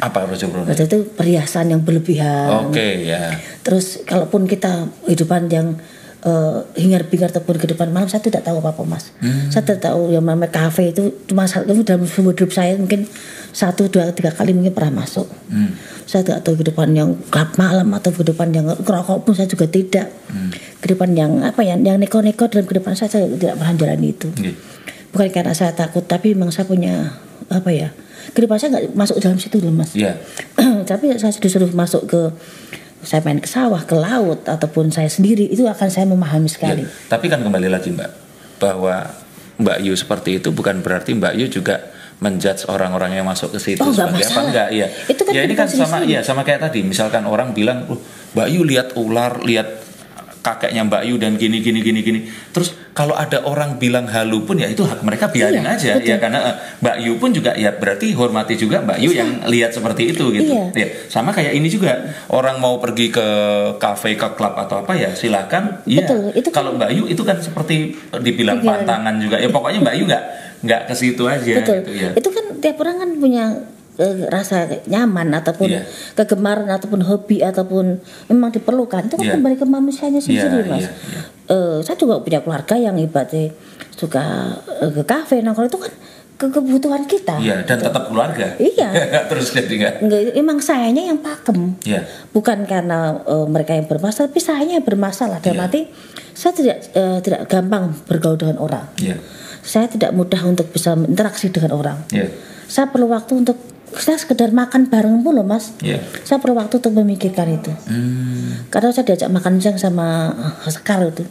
Apa 0.02 0.30
Rojo 0.30 0.50
Bruno? 0.50 0.66
Waktu 0.70 0.90
itu 0.90 1.00
perhiasan 1.14 1.74
yang 1.74 1.82
berlebihan. 1.82 2.70
Oke, 2.70 3.06
ya. 3.06 3.34
Terus 3.62 4.02
kalaupun 4.06 4.50
kita 4.50 4.90
kehidupan 5.06 5.50
yang 5.50 5.78
eh, 6.26 6.58
hingar-bingar 6.78 7.30
ataupun 7.34 7.62
kehidupan 7.62 7.90
malam 7.94 8.10
saya 8.10 8.22
tidak 8.22 8.46
tahu 8.46 8.62
apa-apa 8.62 8.86
mas. 8.86 9.14
Hmm. 9.22 9.50
Saya 9.54 9.66
tidak 9.66 9.90
tahu 9.90 10.14
yang 10.14 10.26
namanya 10.26 10.54
kafe 10.54 10.94
itu 10.94 11.14
cuma 11.30 11.46
satu 11.46 11.78
dalam 11.82 12.06
seumur 12.10 12.34
hidup 12.34 12.54
saya 12.54 12.78
mungkin 12.78 13.06
satu 13.54 13.90
dua 13.90 14.14
tiga 14.14 14.34
kali 14.34 14.54
mungkin 14.54 14.74
pernah 14.74 15.06
masuk. 15.06 15.30
Hmm. 15.50 15.74
Saya 16.06 16.26
tidak 16.26 16.46
tahu 16.46 16.62
kehidupan 16.62 16.94
yang 16.94 17.18
gelap 17.34 17.58
malam 17.58 17.90
atau 17.94 18.10
kehidupan 18.14 18.54
yang 18.54 18.66
ngerokok 18.70 19.18
pun 19.26 19.34
saya 19.34 19.50
juga 19.50 19.66
tidak. 19.70 20.10
Hmm. 20.30 20.50
Kehidupan 20.78 21.14
yang 21.14 21.42
apa 21.42 21.62
ya, 21.62 21.74
yang 21.74 21.98
neko-neko 21.98 22.46
dalam 22.48 22.64
kehidupan 22.64 22.94
saya 22.94 23.10
saya 23.10 23.26
tidak 23.28 23.58
pernah 23.58 23.74
jalani 23.76 24.08
itu. 24.10 24.30
Iya. 24.36 24.54
Bukan 25.10 25.28
karena 25.32 25.54
saya 25.54 25.72
takut, 25.72 26.04
tapi 26.04 26.38
memang 26.38 26.50
saya 26.50 26.64
punya 26.64 27.18
apa 27.48 27.70
ya, 27.70 27.90
kehidupan 28.32 28.58
saya 28.58 28.70
nggak 28.76 28.86
masuk 28.94 29.18
dalam 29.18 29.38
situ 29.38 29.58
loh 29.58 29.74
mas. 29.74 29.92
Iya. 29.94 30.22
tapi 30.90 31.10
saya 31.16 31.34
disuruh 31.34 31.72
masuk 31.72 32.06
ke 32.06 32.22
saya 33.00 33.22
main 33.22 33.38
ke 33.38 33.48
sawah, 33.48 33.82
ke 33.82 33.94
laut 33.94 34.42
ataupun 34.44 34.90
saya 34.90 35.08
sendiri 35.08 35.46
itu 35.46 35.64
akan 35.64 35.88
saya 35.88 36.06
memahami 36.06 36.46
sekali. 36.46 36.84
Ya, 36.84 36.90
tapi 37.08 37.26
kan 37.26 37.42
kembali 37.42 37.70
lagi 37.70 37.90
Mbak 37.90 38.12
bahwa 38.58 39.14
Mbak 39.58 39.78
Yu 39.82 39.94
seperti 39.94 40.38
itu 40.38 40.50
bukan 40.50 40.82
berarti 40.82 41.14
Mbak 41.14 41.34
Yu 41.36 41.48
juga 41.48 41.82
menjudge 42.18 42.66
orang-orang 42.66 43.14
yang 43.14 43.26
masuk 43.26 43.54
ke 43.54 43.60
situ 43.62 43.78
Oh, 43.80 43.94
sebagai 43.94 44.18
apa 44.18 44.26
masalah. 44.26 44.46
enggak 44.50 44.68
iya. 44.74 44.88
Itu 45.06 45.22
kan 45.22 45.32
ya 45.34 45.42
ini 45.46 45.54
kan 45.54 45.70
sama 45.70 46.02
sendiri. 46.02 46.18
ya 46.18 46.22
sama 46.22 46.42
kayak 46.42 46.62
tadi 46.66 46.82
misalkan 46.82 47.24
orang 47.26 47.54
bilang 47.54 47.86
"Oh, 47.88 48.02
Mbak 48.34 48.48
Yu 48.50 48.62
lihat 48.66 48.88
ular, 48.98 49.46
lihat 49.46 49.87
kakeknya 50.48 50.88
Mbak 50.88 51.04
Yu 51.04 51.16
dan 51.20 51.36
gini 51.36 51.60
gini 51.60 51.84
gini 51.84 52.00
gini. 52.00 52.20
Terus 52.56 52.72
kalau 52.96 53.12
ada 53.14 53.44
orang 53.44 53.76
bilang 53.76 54.08
halu 54.08 54.42
pun 54.42 54.56
ya 54.56 54.66
itu 54.66 54.82
hak 54.82 55.04
mereka 55.04 55.28
biarin 55.28 55.60
Iya, 55.62 55.76
aja 55.76 55.92
betul. 56.00 56.08
ya 56.08 56.16
karena 56.18 56.40
eh, 56.40 56.56
Mbak 56.80 56.98
Yu 57.04 57.14
pun 57.20 57.30
juga 57.30 57.52
ya 57.54 57.70
berarti 57.70 58.16
hormati 58.16 58.56
juga 58.56 58.80
Mbak 58.80 58.98
Yu 59.04 59.12
yang 59.12 59.30
lihat 59.46 59.76
seperti 59.76 60.16
itu 60.16 60.32
gitu. 60.32 60.48
Iya. 60.48 60.72
Ya, 60.72 60.88
sama 61.12 61.30
kayak 61.30 61.52
ini 61.52 61.68
juga 61.68 62.00
orang 62.32 62.58
mau 62.58 62.80
pergi 62.80 63.12
ke 63.12 63.28
kafe 63.76 64.16
ke 64.16 64.28
klub 64.34 64.56
atau 64.56 64.82
apa 64.82 64.96
ya 64.96 65.12
silakan. 65.12 65.84
Iya. 65.84 66.08
Kan- 66.08 66.32
Kalau 66.50 66.72
Mbak 66.74 66.90
Yu 66.96 67.04
itu 67.06 67.22
kan 67.22 67.38
seperti 67.38 67.92
dibilang 68.24 68.64
Iya. 68.64 68.68
pantangan 68.72 69.16
juga. 69.20 69.36
Ya 69.38 69.52
pokoknya 69.52 69.80
Mbak 69.84 69.96
Yu 70.00 70.04
nggak 70.08 70.24
nggak 70.58 70.82
ke 70.88 70.94
situ 70.96 71.24
aja 71.28 71.54
Betul. 71.60 71.76
gitu 71.84 71.92
ya. 71.94 72.10
Itu 72.16 72.30
kan 72.32 72.46
tiap 72.58 72.82
orang 72.82 72.98
kan 72.98 73.10
punya 73.20 73.44
eh, 73.98 74.26
rasa 74.28 74.66
nyaman 74.86 75.34
ataupun 75.34 75.68
Iya. 75.68 75.82
kegemaran 76.14 76.70
ataupun 76.70 77.02
hobi 77.02 77.42
ataupun 77.42 77.98
memang 78.28 78.50
diperlukan 78.50 79.06
itu 79.06 79.16
kan 79.16 79.26
Iya. 79.26 79.34
kembali 79.36 79.56
ke 79.56 79.66
manusianya 79.66 80.22
sendiri 80.22 80.66
mas. 80.66 80.86
iya, 80.86 80.90
iya. 80.90 81.22
Eh, 81.48 81.78
saya 81.82 81.96
juga 81.96 82.20
punya 82.20 82.40
keluarga 82.40 82.76
yang 82.76 82.96
ibaratnya 82.96 83.52
suka 83.92 84.24
eh, 84.80 84.92
ke 84.92 85.04
kafe 85.04 85.42
nongkrong 85.42 85.68
itu 85.68 85.80
kan 85.80 85.94
ke 86.38 86.46
kebutuhan 86.54 87.10
kita. 87.10 87.42
Iya, 87.42 87.66
dan 87.66 87.82
tetap 87.82 88.14
keluarga. 88.14 88.54
Iya. 88.56 88.94
Terus 89.34 89.50
jadi 89.52 89.74
nggak. 89.74 89.94
Enggak, 90.06 90.22
emang 90.38 90.62
sayanya 90.62 91.02
yang 91.04 91.18
pakem. 91.18 91.74
Iya. 91.82 92.06
Bukan 92.30 92.70
karena 92.70 93.18
eh, 93.26 93.46
mereka 93.50 93.74
yang 93.74 93.90
bermasalah, 93.90 94.30
tapi 94.30 94.38
sayanya 94.38 94.78
yang 94.78 94.86
bermasalah. 94.86 95.42
Dalam 95.42 95.58
Iya. 95.58 95.66
arti 95.66 95.82
saya 96.38 96.54
tidak 96.54 96.78
eh, 96.94 97.18
tidak 97.26 97.50
gampang 97.50 97.90
bergaul 98.06 98.38
dengan 98.38 98.62
orang. 98.62 98.86
Iya. 99.02 99.18
Saya 99.66 99.90
tidak 99.90 100.14
mudah 100.14 100.38
untuk 100.46 100.70
bisa 100.70 100.94
interaksi 100.94 101.50
dengan 101.50 101.74
orang. 101.74 101.98
Iya. 102.14 102.30
Saya 102.70 102.86
perlu 102.88 103.10
waktu 103.10 103.34
untuk 103.34 103.58
saya 103.96 104.20
sekedar 104.20 104.52
makan 104.52 104.92
bareng 104.92 105.24
pun 105.24 105.32
loh 105.32 105.48
mas. 105.48 105.72
Iya. 105.80 106.04
Saya 106.22 106.38
perlu 106.38 106.60
waktu 106.60 106.78
untuk 106.78 106.94
memikirkan 106.94 107.48
itu. 107.50 107.72
Hmm. 107.88 108.68
Karena 108.68 108.92
saya 108.92 109.08
diajak 109.08 109.32
makan 109.32 109.64
siang 109.64 109.80
sama 109.80 110.32
eh, 110.36 110.70
Sekar 110.70 111.00
itu, 111.04 111.24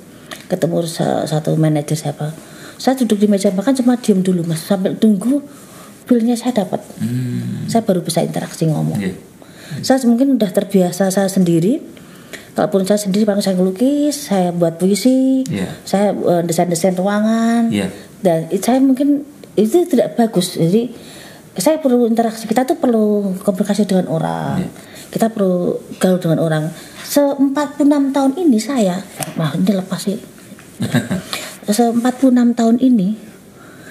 ketemu 0.48 0.80
sa- 0.88 1.28
satu 1.28 1.52
manajer 1.54 1.94
siapa. 1.94 2.32
Saya 2.76 2.96
duduk 2.96 3.16
di 3.16 3.26
meja 3.26 3.52
makan 3.52 3.72
cuma 3.72 3.96
diem 3.96 4.20
dulu 4.20 4.44
mas, 4.44 4.60
sambil 4.60 4.96
tunggu 4.96 5.44
bilnya 6.04 6.32
saya 6.32 6.64
dapat. 6.64 6.80
Hmm. 6.96 7.68
Saya 7.68 7.84
baru 7.84 8.00
bisa 8.00 8.20
interaksi 8.20 8.64
ngomong. 8.64 9.00
Iya. 9.00 9.14
Saya 9.82 10.00
mungkin 10.06 10.38
udah 10.38 10.48
terbiasa 10.48 11.10
saya 11.10 11.26
sendiri. 11.26 11.82
Kalaupun 12.56 12.88
saya 12.88 12.96
sendiri 12.96 13.28
paling 13.28 13.44
saya 13.44 13.52
ngelukis, 13.52 14.32
saya 14.32 14.48
buat 14.48 14.80
puisi, 14.80 15.44
Iya. 15.44 15.68
saya 15.84 16.08
eh, 16.16 16.42
desain-desain 16.42 16.96
ruangan, 16.96 17.68
Iya. 17.68 17.92
dan 18.24 18.48
saya 18.56 18.80
mungkin 18.80 19.28
itu 19.52 19.84
tidak 19.84 20.16
bagus. 20.16 20.56
Jadi 20.56 20.88
saya 21.56 21.76
perlu 21.78 22.06
interaksi. 22.06 22.44
Kita 22.44 22.62
tuh 22.62 22.76
perlu 22.76 23.32
komunikasi 23.40 23.84
dengan 23.84 24.06
orang. 24.08 24.60
Iya. 24.60 24.70
Kita 25.06 25.26
perlu 25.30 25.74
gaul 25.96 26.18
dengan 26.18 26.38
orang. 26.38 26.64
Se 27.00 27.22
46 27.22 27.46
tahun 28.10 28.32
ini 28.36 28.58
saya, 28.58 28.98
nah 29.34 29.54
ini 29.54 29.70
lepas 29.70 30.00
sih. 30.02 30.18
Se 31.66 31.84
46 31.90 32.02
tahun 32.52 32.76
ini 32.78 33.14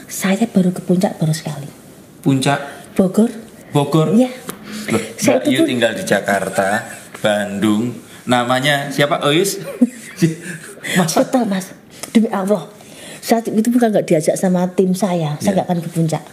saya 0.05 0.45
baru 0.45 0.69
ke 0.69 0.81
puncak 0.81 1.17
baru 1.17 1.31
sekali. 1.31 1.67
Puncak 2.21 2.59
Bogor. 2.93 3.31
Bogor. 3.71 4.11
Iya. 4.13 4.29
Loh, 4.91 5.01
Saya 5.15 5.39
Mbak 5.39 5.43
itu 5.43 5.49
Yu 5.49 5.59
pun- 5.59 5.67
tinggal 5.67 5.91
di 5.95 6.03
Jakarta, 6.03 6.67
Bandung. 7.19 7.95
Namanya 8.25 8.89
siapa? 8.89 9.23
Ois. 9.23 9.57
Masa? 10.97 11.25
Betul 11.25 11.43
mas, 11.45 11.73
demi 12.11 12.29
Allah. 12.29 12.69
Saat 13.17 13.49
itu 13.49 13.67
bukan 13.67 13.89
nggak 13.89 14.05
diajak 14.05 14.37
sama 14.37 14.69
tim 14.71 14.93
saya, 14.93 15.33
saya 15.35 15.41
Iya. 15.41 15.51
nggak 15.55 15.65
akan 15.65 15.79
ke 15.81 15.89
puncak. 15.89 16.23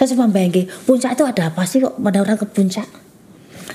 Saya 0.00 0.16
cuma 0.16 0.32
bayangin, 0.32 0.64
puncak 0.88 1.12
itu 1.12 1.28
ada 1.28 1.52
apa 1.52 1.60
sih 1.68 1.84
kok 1.84 1.92
pada 2.00 2.24
orang 2.24 2.40
ke 2.40 2.48
puncak? 2.48 2.88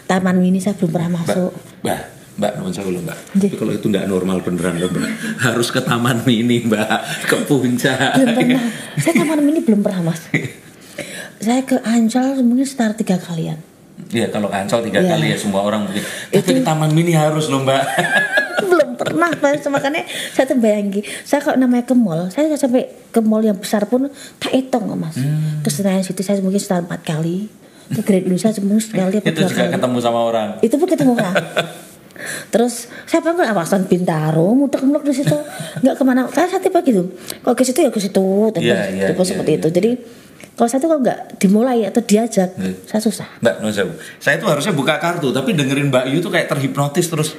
Taman 0.09 0.41
mini 0.41 0.57
saya 0.57 0.73
belum 0.73 0.97
pernah 0.97 1.21
masuk. 1.21 1.53
Mbak, 1.85 2.01
Mbak, 2.41 2.51
nuwun 2.57 2.73
sewu 2.73 2.89
lho, 2.89 3.05
Mbak. 3.05 3.17
Tapi 3.37 3.55
kalau 3.61 3.73
itu 3.77 3.85
nggak 3.85 4.09
normal 4.09 4.41
beneran 4.41 4.81
loh, 4.81 4.89
Mbak. 4.89 5.05
Harus 5.45 5.69
ke 5.69 5.85
taman 5.85 6.25
mini, 6.25 6.65
Mbak. 6.65 7.29
Ke 7.29 7.45
puncak. 7.45 8.17
Belum 8.17 8.41
pernah. 8.41 8.63
saya 8.97 9.13
taman 9.21 9.39
mini 9.45 9.61
belum 9.61 9.85
pernah 9.85 10.01
mas. 10.09 10.25
Saya 11.45 11.61
ke 11.61 11.77
Ancol 11.85 12.41
mungkin 12.41 12.65
sekitar 12.65 12.97
tiga 12.97 13.21
kalian. 13.21 13.61
Iya, 14.07 14.27
kalau 14.27 14.47
kancol 14.47 14.79
tiga 14.81 14.99
Iya. 14.99 15.09
kali 15.11 15.25
ya 15.27 15.37
semua 15.37 15.61
orang 15.61 15.83
mungkin. 15.83 16.03
Tapi 16.03 16.35
Itu- 16.37 16.53
ke 16.53 16.61
taman 16.61 16.91
mini 16.91 17.11
harus 17.11 17.47
loh, 17.47 17.61
Mbak. 17.61 17.83
belum 18.65 18.89
pernah 18.95 19.29
Mas. 19.35 19.61
makanya 19.67 20.03
saya 20.31 20.47
tuh 20.47 20.57
bayangin 20.57 21.03
saya 21.21 21.37
kalau 21.39 21.59
namanya 21.59 21.83
ke 21.83 21.93
mall 21.93 22.27
saya 22.29 22.47
sampai 22.55 22.87
ke 23.05 23.19
mall 23.19 23.39
yang 23.39 23.53
besar 23.53 23.83
pun 23.83 24.07
tak 24.37 24.51
hitung 24.53 24.87
mas 24.95 25.13
Hmm. 25.13 25.59
ke 25.59 25.67
Senayan 25.67 26.01
situ 26.01 26.23
saya 26.23 26.39
mungkin 26.39 26.57
sekitar 26.57 26.81
empat 26.81 27.03
kali 27.03 27.51
ke 27.85 27.99
Great 28.01 28.23
Indonesia 28.23 28.55
mungkin 28.57 28.79
sekali 28.79 29.19
Itu 29.21 29.43
juga 29.43 29.59
kali 29.61 29.69
ketemu 29.69 29.97
sama 29.99 30.19
orang. 30.23 30.49
itu 30.61 30.71
pun 30.73 30.87
ketemu 30.87 31.13
kan 31.13 31.35
terus 32.49 32.87
siapa 33.03 33.35
pun 33.35 33.43
awasan 33.43 33.85
Bintaro 33.85 34.55
mudah 34.55 34.79
muluk 34.81 35.03
di 35.03 35.13
situ 35.13 35.35
nggak 35.77 35.93
ke 35.93 36.03
mana 36.03 36.25
kan 36.25 36.47
saya 36.47 36.57
tipe 36.57 36.79
gitu 36.81 37.11
kalau 37.43 37.53
ke 37.53 37.61
situ 37.61 37.79
ya 37.81 37.91
ke 37.91 37.99
situ 37.99 38.23
Iya, 38.55 38.87
iya, 38.89 39.05
tipe 39.05 39.19
iya, 39.19 39.27
seperti 39.27 39.51
iya. 39.51 39.59
itu 39.59 39.67
jadi 39.69 39.91
kalau 40.51 40.67
saya 40.67 40.79
tuh 40.79 40.87
kalau 40.87 41.01
nggak 41.01 41.19
dimulai 41.35 41.83
atau 41.83 41.99
diajak 41.99 42.49
Iya. 42.55 42.73
saya 42.85 43.01
susah 43.01 43.27
Mbak 43.39 43.55
Nusewu, 43.59 43.91
saya 44.17 44.35
tuh 44.35 44.47
harusnya 44.47 44.71
buka 44.71 44.95
kartu, 44.95 45.29
tapi 45.29 45.51
dengerin 45.51 45.87
Mbak 45.87 46.05
Yu 46.09 46.19
tuh 46.19 46.29
kayak 46.29 46.47
terhipnotis 46.47 47.05
terus. 47.05 47.35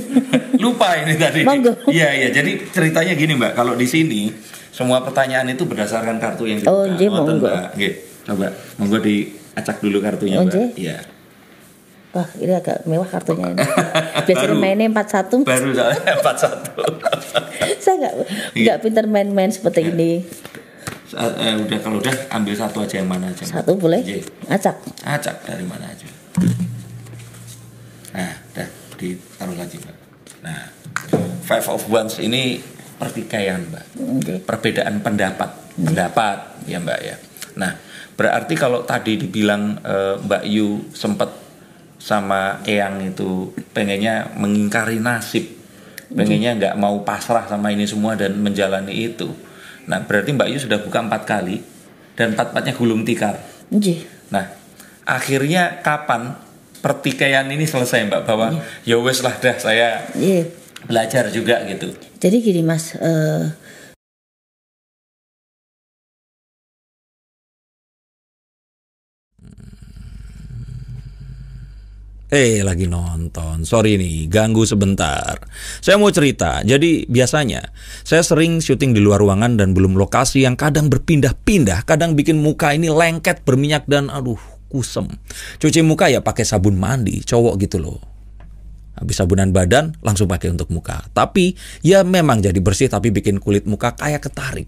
Lupa 0.56 0.96
ini 0.96 1.14
tadi. 1.14 1.44
Iya 1.86 2.08
iya, 2.12 2.28
jadi 2.30 2.66
ceritanya 2.66 3.12
gini 3.12 3.34
Mbak, 3.34 3.52
kalau 3.52 3.72
di 3.72 3.84
sini 3.84 4.32
semua 4.68 5.00
pertanyaan 5.00 5.46
itu 5.46 5.62
berdasarkan 5.62 6.16
kartu 6.16 6.44
yang 6.44 6.58
dibuka. 6.58 6.72
Oh, 6.72 6.84
Ngoten, 6.84 7.08
monggo. 7.08 7.46
Mbak. 7.46 7.64
Coba 8.24 8.46
monggo 8.76 8.98
diacak 8.98 9.76
dulu 9.78 9.98
kartunya 10.00 10.36
Oh, 10.36 10.44
Mbak. 10.44 10.74
Iya. 10.74 10.98
wah 12.08 12.24
ini 12.34 12.48
agak 12.50 12.80
mewah 12.82 13.04
kartunya 13.04 13.52
ini 13.52 13.60
biasanya 14.26 14.48
Baru. 14.48 14.56
mainnya 14.56 14.88
41 14.88 15.44
Baru 15.44 15.68
soalnya 15.70 16.12
41. 16.16 16.64
saya 17.84 17.94
nggak 17.94 18.14
Iya. 18.52 18.62
nggak 18.64 18.78
pintar 18.80 19.04
main-main 19.06 19.50
seperti 19.50 19.86
ini 19.86 20.24
Eh, 21.14 21.54
udah 21.62 21.78
kalau 21.78 22.02
udah 22.02 22.14
ambil 22.34 22.54
satu 22.58 22.82
aja 22.82 22.98
yang 22.98 23.06
mana 23.06 23.30
aja. 23.30 23.46
Satu 23.46 23.78
boleh 23.78 24.02
Nggih. 24.02 24.26
acak 24.50 24.74
Acak 25.06 25.46
dari 25.46 25.62
mana 25.62 25.86
aja. 25.86 26.08
Nah, 28.16 28.32
dah 28.56 28.68
ditaruh 28.98 29.54
lagi, 29.54 29.76
Mbak. 29.78 29.96
Nah, 30.42 30.60
five 31.46 31.66
of 31.70 31.86
wands 31.86 32.18
ini 32.18 32.58
pertikaian, 32.98 33.62
Mbak. 33.70 33.84
Oke. 34.18 34.34
Perbedaan 34.42 34.98
pendapat, 34.98 35.78
pendapat, 35.78 36.66
ya 36.66 36.82
Mbak 36.82 37.00
ya. 37.04 37.16
Nah, 37.54 37.78
berarti 38.18 38.54
kalau 38.58 38.82
tadi 38.82 39.14
dibilang 39.14 39.78
eh, 39.86 40.14
Mbak 40.18 40.42
Yu 40.48 40.90
sempat 40.90 41.30
sama 42.02 42.66
Eyang 42.66 43.14
itu 43.14 43.54
pengennya 43.70 44.34
mengingkari 44.34 44.98
nasib, 44.98 45.46
pengennya 46.10 46.58
nggak 46.58 46.74
mau 46.78 47.02
pasrah 47.06 47.46
sama 47.46 47.70
ini 47.70 47.86
semua 47.86 48.18
dan 48.18 48.34
menjalani 48.42 49.06
itu. 49.06 49.45
Nah, 49.86 50.02
berarti 50.02 50.30
Mbak 50.30 50.48
Yu 50.50 50.58
sudah 50.60 50.78
buka 50.78 50.98
empat 51.00 51.22
kali 51.24 51.62
dan 52.14 52.34
empat-empatnya 52.34 52.74
gulung 52.74 53.02
tikar. 53.02 53.38
Nggih. 53.70 54.02
Nah, 54.28 54.50
akhirnya 55.04 55.78
kapan 55.80 56.34
pertikaian 56.78 57.46
ini 57.46 57.64
selesai, 57.64 58.06
Mbak? 58.06 58.22
Bahwa 58.22 58.46
ya 58.82 58.98
wes 58.98 59.22
lah 59.22 59.34
dah 59.34 59.56
saya 59.56 60.02
Iya. 60.12 60.46
belajar 60.86 61.30
juga 61.30 61.62
gitu. 61.66 61.90
Jadi 62.16 62.36
gini 62.40 62.62
mas, 62.62 62.94
eh, 62.94 63.42
Eh, 72.26 72.58
lagi 72.66 72.90
nonton. 72.90 73.62
Sorry 73.62 73.94
nih, 73.94 74.26
ganggu 74.26 74.66
sebentar. 74.66 75.38
Saya 75.78 75.94
mau 75.94 76.10
cerita. 76.10 76.58
Jadi, 76.66 77.06
biasanya 77.06 77.70
saya 78.02 78.26
sering 78.26 78.58
syuting 78.58 78.98
di 78.98 78.98
luar 78.98 79.22
ruangan 79.22 79.54
dan 79.54 79.70
belum 79.70 79.94
lokasi 79.94 80.42
yang 80.42 80.58
kadang 80.58 80.90
berpindah-pindah, 80.90 81.86
kadang 81.86 82.18
bikin 82.18 82.42
muka 82.42 82.74
ini 82.74 82.90
lengket, 82.90 83.46
berminyak 83.46 83.86
dan 83.86 84.10
aduh, 84.10 84.42
kusem. 84.66 85.06
Cuci 85.62 85.86
muka 85.86 86.10
ya 86.10 86.18
pakai 86.18 86.42
sabun 86.42 86.74
mandi, 86.74 87.22
cowok 87.22 87.62
gitu 87.62 87.78
loh. 87.78 88.02
Habis 88.98 89.22
sabunan 89.22 89.54
badan 89.54 89.94
langsung 90.02 90.26
pakai 90.26 90.50
untuk 90.50 90.66
muka. 90.74 91.06
Tapi 91.14 91.54
ya 91.86 92.02
memang 92.02 92.42
jadi 92.42 92.58
bersih 92.58 92.90
tapi 92.90 93.14
bikin 93.14 93.38
kulit 93.38 93.70
muka 93.70 93.94
kayak 93.94 94.26
ketarik. 94.26 94.66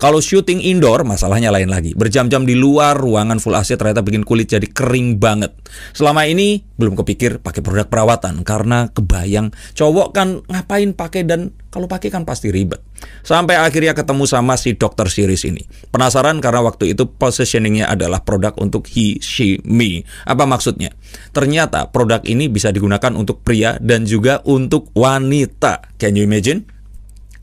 Kalau 0.00 0.18
syuting 0.22 0.64
indoor 0.64 1.04
masalahnya 1.04 1.52
lain 1.52 1.68
lagi. 1.68 1.92
Berjam-jam 1.92 2.48
di 2.48 2.56
luar 2.56 2.96
ruangan 2.96 3.38
full 3.42 3.56
AC 3.56 3.76
ternyata 3.76 4.00
bikin 4.00 4.24
kulit 4.24 4.52
jadi 4.52 4.64
kering 4.64 5.20
banget. 5.20 5.52
Selama 5.92 6.24
ini 6.24 6.64
belum 6.80 6.96
kepikir 6.96 7.44
pakai 7.44 7.60
produk 7.60 7.86
perawatan 7.86 8.40
karena 8.42 8.88
kebayang 8.90 9.52
cowok 9.76 10.08
kan 10.16 10.40
ngapain 10.48 10.96
pakai 10.96 11.28
dan 11.28 11.52
kalau 11.70 11.86
pakai 11.86 12.10
kan 12.10 12.26
pasti 12.26 12.50
ribet. 12.50 12.82
Sampai 13.22 13.56
akhirnya 13.56 13.94
ketemu 13.94 14.24
sama 14.26 14.58
si 14.58 14.74
dokter 14.74 15.06
series 15.06 15.46
ini. 15.46 15.62
Penasaran 15.88 16.42
karena 16.42 16.60
waktu 16.64 16.92
itu 16.92 17.08
positioningnya 17.08 17.88
adalah 17.88 18.26
produk 18.26 18.56
untuk 18.58 18.90
he, 18.90 19.20
she, 19.22 19.62
me. 19.62 20.02
Apa 20.26 20.44
maksudnya? 20.44 20.90
Ternyata 21.30 21.88
produk 21.94 22.20
ini 22.26 22.50
bisa 22.50 22.74
digunakan 22.74 23.14
untuk 23.14 23.46
pria 23.46 23.78
dan 23.78 24.04
juga 24.04 24.42
untuk 24.44 24.90
wanita. 24.96 25.94
Can 25.96 26.18
you 26.18 26.26
imagine? 26.26 26.66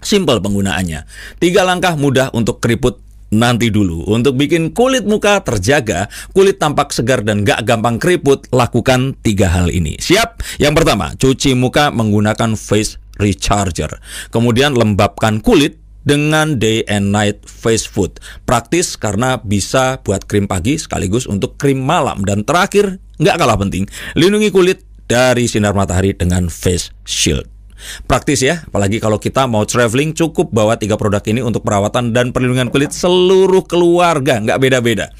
Simple 0.01 0.39
penggunaannya. 0.39 1.05
Tiga 1.41 1.65
langkah 1.65 1.97
mudah 1.97 2.29
untuk 2.33 2.61
keriput 2.61 3.01
nanti 3.33 3.67
dulu. 3.71 4.07
Untuk 4.07 4.39
bikin 4.39 4.71
kulit 4.71 5.03
muka 5.03 5.43
terjaga, 5.43 6.07
kulit 6.31 6.59
tampak 6.59 6.95
segar 6.95 7.23
dan 7.23 7.43
gak 7.43 7.63
gampang 7.67 7.99
keriput, 7.99 8.47
lakukan 8.55 9.15
tiga 9.19 9.51
hal 9.51 9.67
ini. 9.71 9.99
Siap? 9.99 10.61
Yang 10.61 10.73
pertama, 10.83 11.11
cuci 11.17 11.51
muka 11.57 11.91
menggunakan 11.91 12.55
face 12.55 13.01
recharger. 13.19 13.99
Kemudian 14.31 14.77
lembabkan 14.77 15.43
kulit 15.43 15.81
dengan 16.07 16.55
day 16.55 16.87
and 16.87 17.11
night 17.11 17.43
face 17.43 17.83
food. 17.83 18.15
Praktis 18.47 18.95
karena 18.95 19.43
bisa 19.43 19.99
buat 20.07 20.23
krim 20.23 20.47
pagi 20.47 20.79
sekaligus 20.79 21.27
untuk 21.27 21.59
krim 21.59 21.83
malam. 21.83 22.23
Dan 22.23 22.47
terakhir, 22.47 23.03
nggak 23.19 23.35
kalah 23.35 23.59
penting, 23.59 23.83
lindungi 24.15 24.53
kulit 24.55 24.87
dari 25.11 25.51
sinar 25.51 25.75
matahari 25.75 26.15
dengan 26.15 26.47
face 26.47 26.95
shield. 27.03 27.56
Praktis 28.09 28.41
ya, 28.41 28.65
apalagi 28.65 28.97
kalau 28.97 29.21
kita 29.21 29.45
mau 29.45 29.61
traveling 29.63 30.17
cukup 30.17 30.49
bawa 30.49 30.81
tiga 30.81 30.97
produk 30.97 31.21
ini 31.29 31.45
untuk 31.45 31.61
perawatan 31.61 32.09
dan 32.13 32.33
perlindungan 32.33 32.73
kulit 32.73 32.93
seluruh 32.93 33.65
keluarga, 33.65 34.41
nggak 34.41 34.57
beda-beda. 34.57 35.13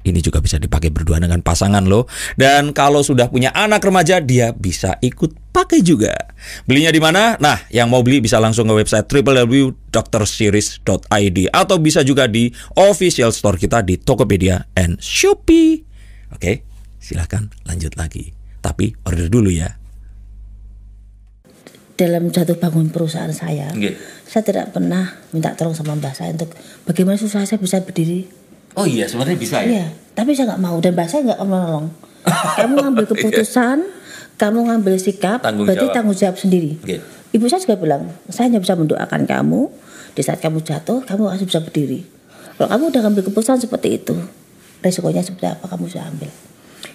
Ini 0.00 0.24
juga 0.24 0.40
bisa 0.40 0.56
dipakai 0.56 0.88
berdua 0.88 1.20
dengan 1.20 1.44
pasangan 1.44 1.84
loh. 1.84 2.08
Dan 2.32 2.72
kalau 2.72 3.04
sudah 3.04 3.28
punya 3.28 3.52
anak 3.52 3.84
remaja, 3.84 4.16
dia 4.24 4.56
bisa 4.56 4.96
ikut 5.04 5.52
pakai 5.52 5.84
juga. 5.84 6.16
Belinya 6.64 6.88
di 6.88 7.04
mana? 7.04 7.36
Nah, 7.36 7.68
yang 7.68 7.92
mau 7.92 8.00
beli 8.00 8.24
bisa 8.24 8.40
langsung 8.40 8.64
ke 8.64 8.80
website 8.80 9.04
www.drseries.id 9.04 11.38
atau 11.52 11.76
bisa 11.76 12.00
juga 12.00 12.24
di 12.24 12.48
official 12.80 13.28
store 13.28 13.60
kita 13.60 13.84
di 13.84 14.00
Tokopedia 14.00 14.72
and 14.72 14.96
Shopee. 15.04 15.84
Oke, 16.32 16.64
silahkan 16.96 17.52
lanjut 17.68 17.92
lagi. 18.00 18.32
Tapi 18.64 18.96
order 19.04 19.28
dulu 19.28 19.52
ya. 19.52 19.79
Dalam 22.00 22.32
jatuh 22.32 22.56
bangun 22.56 22.88
perusahaan 22.88 23.28
saya, 23.28 23.68
Nggih. 23.76 23.92
saya 24.24 24.40
tidak 24.40 24.72
pernah 24.72 25.20
minta 25.36 25.52
tolong 25.52 25.76
sama 25.76 25.92
mbak 25.92 26.16
saya 26.16 26.32
untuk 26.32 26.48
bagaimana 26.88 27.20
susah 27.20 27.44
saya 27.44 27.60
bisa 27.60 27.76
berdiri. 27.84 28.24
Oh 28.72 28.88
iya, 28.88 29.04
sebenarnya 29.04 29.36
bisa 29.36 29.60
ya. 29.60 29.68
Iya, 29.68 29.86
tapi 30.16 30.32
saya 30.32 30.56
nggak 30.56 30.62
mau 30.64 30.80
dan 30.80 30.96
mbak 30.96 31.08
saya 31.12 31.20
nggak 31.28 31.40
menolong. 31.44 31.86
kamu 32.60 32.74
ngambil 32.80 33.04
keputusan, 33.04 33.84
kamu 34.40 34.58
ngambil 34.72 34.94
sikap, 34.96 35.44
Tanggung 35.44 35.68
berarti 35.68 35.84
jawab. 35.84 35.96
tanggung 36.00 36.16
jawab 36.16 36.36
sendiri. 36.40 36.80
Oke. 36.80 36.96
Ibu 37.30 37.44
saya 37.46 37.60
juga 37.60 37.76
bilang, 37.76 38.08
saya 38.26 38.48
hanya 38.48 38.58
bisa 38.58 38.74
mendoakan 38.74 39.28
kamu. 39.28 39.68
Di 40.10 40.26
saat 40.26 40.42
kamu 40.42 40.64
jatuh, 40.64 41.06
kamu 41.06 41.30
harus 41.30 41.44
bisa 41.44 41.62
berdiri. 41.62 42.02
Kalau 42.58 42.66
kamu 42.66 42.82
udah 42.90 43.00
ngambil 43.06 43.22
keputusan 43.28 43.62
seperti 43.62 44.02
itu, 44.02 44.16
resikonya 44.82 45.22
seperti 45.22 45.46
apa 45.46 45.68
kamu 45.68 45.86
bisa 45.86 46.02
ambil. 46.02 46.26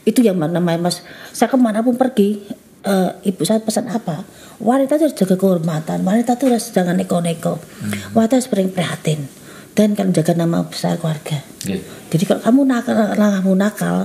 Itu 0.03 0.19
yang 0.19 0.35
namanya 0.35 0.77
mas. 0.77 0.99
Saya 1.31 1.47
ke 1.47 1.55
mana 1.55 1.79
pun 1.79 1.95
pergi, 1.95 2.43
eh, 2.85 3.11
ibu 3.33 3.41
saya 3.41 3.59
pesan 3.59 3.89
apa? 3.89 4.23
Wanita 4.61 4.95
itu 4.95 5.11
harus 5.11 5.17
jaga 5.17 5.35
kehormatan. 5.35 6.05
Wanita 6.05 6.39
itu 6.39 6.47
harus 6.47 6.71
jangan 6.71 6.95
neko-neko. 6.95 7.59
Wanita 8.15 8.39
harus 8.39 8.47
sering 8.47 8.71
prihatin 8.71 9.27
dan 9.75 9.91
kan 9.93 10.15
jaga 10.15 10.31
nama 10.33 10.63
besar 10.63 10.95
keluarga. 10.95 11.43
Nggih. 11.67 11.83
Jadi 12.15 12.23
kalau 12.23 12.41
kamu 12.41 12.61
nakal, 12.63 12.95
kamu 13.19 13.53
nakal, 13.59 13.95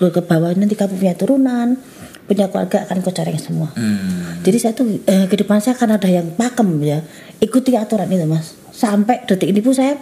lu 0.00 0.08
ke 0.08 0.24
bawah 0.24 0.50
nanti 0.56 0.74
kamu 0.74 0.96
punya 0.96 1.14
turunan, 1.14 1.76
punya 2.24 2.48
keluarga 2.48 2.88
akan 2.88 2.98
kocoreng 3.04 3.36
semua. 3.36 3.68
Hmm. 3.76 4.40
Jadi 4.40 4.56
saya 4.56 4.72
tuh 4.72 4.88
eh, 5.04 5.28
ke 5.28 5.36
depan 5.36 5.60
saya 5.60 5.76
akan 5.76 6.00
ada 6.00 6.08
yang 6.08 6.32
pakem 6.32 6.68
ya, 6.80 7.04
ikuti 7.44 7.76
aturan 7.76 8.08
itu 8.08 8.24
mas. 8.24 8.56
Sampai 8.72 9.28
detik 9.28 9.52
ini 9.52 9.60
pun 9.60 9.76
saya 9.76 10.00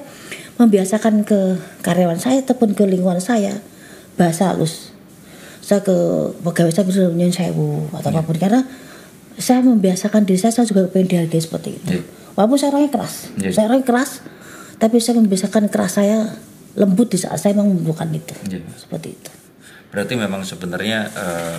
membiasakan 0.56 1.26
ke 1.26 1.58
karyawan 1.82 2.22
saya 2.22 2.40
ataupun 2.46 2.72
ke 2.78 2.86
lingkungan 2.86 3.18
saya 3.18 3.58
bahasa 4.14 4.54
halus. 4.54 4.95
Saya 5.66 5.82
ke 5.82 5.96
pegawai 6.38 6.70
saya 6.70 6.86
bisa 6.86 7.10
nyun 7.10 7.28
sewu 7.28 7.90
atau 7.90 8.08
apa 8.08 8.22
pun 8.22 8.38
karena 8.38 8.62
saya 9.36 9.60
membiasakan 9.60 10.22
diri 10.22 10.38
saya, 10.38 10.54
saya 10.54 10.64
juga 10.64 10.86
pengen 10.86 11.10
dihargai 11.10 11.42
seperti 11.42 11.74
itu. 11.74 11.90
Iya. 11.92 12.02
Walaupun 12.32 12.54
saya 12.54 12.70
orangnya 12.70 12.92
keras, 12.94 13.14
Iya. 13.34 13.50
saya 13.50 13.64
orangnya 13.66 13.84
keras, 13.84 14.10
tapi 14.78 14.96
saya 14.96 15.18
membiasakan 15.18 15.66
keras 15.66 15.92
saya 15.92 16.38
lembut 16.72 17.10
di 17.10 17.18
saat 17.18 17.36
saya 17.36 17.52
memang 17.52 17.74
membutuhkan 17.74 18.14
itu. 18.14 18.32
Iya. 18.46 18.62
Seperti 18.72 19.08
itu. 19.10 19.30
Berarti 19.90 20.14
memang 20.14 20.40
sebenarnya 20.40 20.98
eh, 21.10 21.56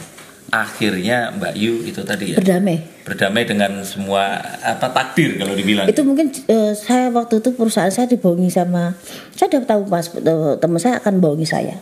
akhirnya 0.48 1.36
Mbak 1.36 1.54
Yu 1.54 1.74
itu 1.84 2.00
tadi 2.02 2.32
ya 2.32 2.38
Berdamai. 2.40 2.80
berdamai 3.04 3.44
dengan 3.44 3.84
semua 3.84 4.40
apa 4.58 4.88
takdir 4.90 5.36
kalau 5.36 5.52
dibilang. 5.52 5.84
itu 5.84 6.00
mungkin 6.02 6.32
eh, 6.48 6.72
saya 6.72 7.12
waktu 7.12 7.44
itu 7.44 7.52
perusahaan 7.52 7.92
saya 7.92 8.08
dibohongi 8.08 8.48
sama 8.48 8.96
saya 9.36 9.52
udah 9.52 9.64
tahu 9.68 9.82
pas 9.86 10.08
eh, 10.08 10.54
teman 10.56 10.80
saya 10.80 11.04
akan 11.04 11.20
bohongi 11.20 11.44
saya 11.44 11.76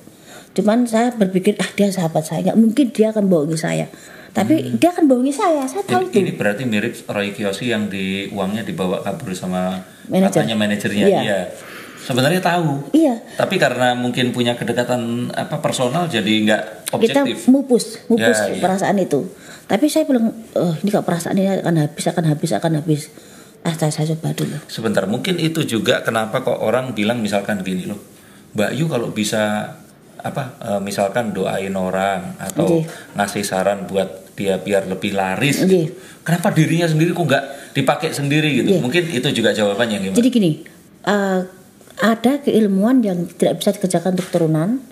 cuman 0.56 0.88
saya 0.88 1.12
berpikir 1.12 1.60
ah 1.60 1.70
dia 1.70 1.88
sahabat 1.89 2.24
saya 2.24 2.39
nggak 2.41 2.58
mungkin 2.58 2.86
dia 2.89 3.12
akan 3.12 3.28
bohongi 3.28 3.56
saya 3.56 3.88
Tapi 4.32 4.76
dia 4.76 4.91
akan 4.91 5.08
bohongi 5.08 5.32
saya, 5.32 5.63
saya 5.63 5.80
tahu 5.82 5.96
Ini, 6.02 6.12
itu. 6.12 6.18
ini 6.20 6.32
berarti 6.34 6.63
mirip 6.63 6.91
Roy 7.08 7.32
Kiyoshi 7.32 7.72
yang 7.72 7.88
di 7.88 8.28
uangnya 8.28 8.63
dibawa 8.63 9.00
kabur 9.00 9.32
sama 9.32 9.80
Manajer. 10.12 10.44
katanya 10.44 10.56
manajernya. 10.58 11.06
Iya. 11.08 11.20
Iya. 11.24 11.39
Sebenarnya 11.98 12.44
tahu. 12.44 12.84
Iya. 12.91 13.15
Tapi 13.34 13.56
karena 13.56 13.96
mungkin 13.96 14.30
punya 14.30 14.54
kedekatan 14.54 15.32
apa 15.32 15.56
personal 15.58 16.06
jadi 16.06 16.28
nggak 16.44 16.62
Kita 16.84 17.24
objektif. 17.24 17.48
mupus, 17.48 18.04
mupus 18.06 18.36
Ya, 18.36 18.52
iya. 18.52 18.60
perasaan 18.60 19.00
itu. 19.00 19.24
Tapi 19.65 19.88
saya 19.88 20.04
bilang, 20.04 20.28
eh, 20.52 20.74
ini 20.84 20.89
kok 20.91 21.02
perasaan 21.02 21.34
ini 21.34 21.56
akan 21.56 21.76
habis, 21.82 22.04
akan 22.06 22.26
habis, 22.28 22.50
akan 22.52 22.72
habis. 22.76 23.02
Ah, 23.63 23.72
saya, 23.72 23.89
saya 23.89 24.12
coba 24.13 24.36
dulu. 24.36 24.60
Sebentar, 24.68 25.08
mungkin 25.08 25.39
itu 25.39 25.63
juga 25.63 26.04
kenapa 26.04 26.44
kok 26.44 26.60
orang 26.60 26.91
bilang 26.91 27.18
misalkan 27.18 27.63
gini 27.63 27.88
loh, 27.88 28.04
Mbak 28.52 28.72
Yu 28.76 28.86
kalau 28.86 29.10
bisa 29.10 29.74
apa 30.26 30.58
eh, 30.58 30.82
misalkan 30.82 31.30
doain 31.30 31.74
orang 31.78 32.34
atau 32.42 32.82
Oke. 32.82 32.90
ngasih 33.14 33.46
saran 33.46 33.86
buat 33.86 34.34
dia 34.34 34.58
biar 34.58 34.90
lebih 34.90 35.14
laris. 35.14 35.62
Oke. 35.62 35.70
gitu. 35.70 35.86
Kenapa 36.26 36.50
dirinya 36.50 36.90
sendiri 36.90 37.14
kok 37.14 37.26
nggak 37.30 37.46
dipakai 37.78 38.10
sendiri 38.10 38.50
gitu? 38.66 38.70
Oke. 38.76 38.82
Mungkin 38.82 39.04
itu 39.14 39.28
juga 39.32 39.54
jawabannya 39.54 39.98
gimana? 40.02 40.18
Jadi 40.18 40.30
gini, 40.34 40.52
eh, 41.06 41.42
ada 42.02 42.34
keilmuan 42.42 43.06
yang 43.06 43.30
tidak 43.38 43.62
bisa 43.62 43.72
dikerjakan 43.78 44.18
untuk 44.18 44.28
turunan, 44.34 44.84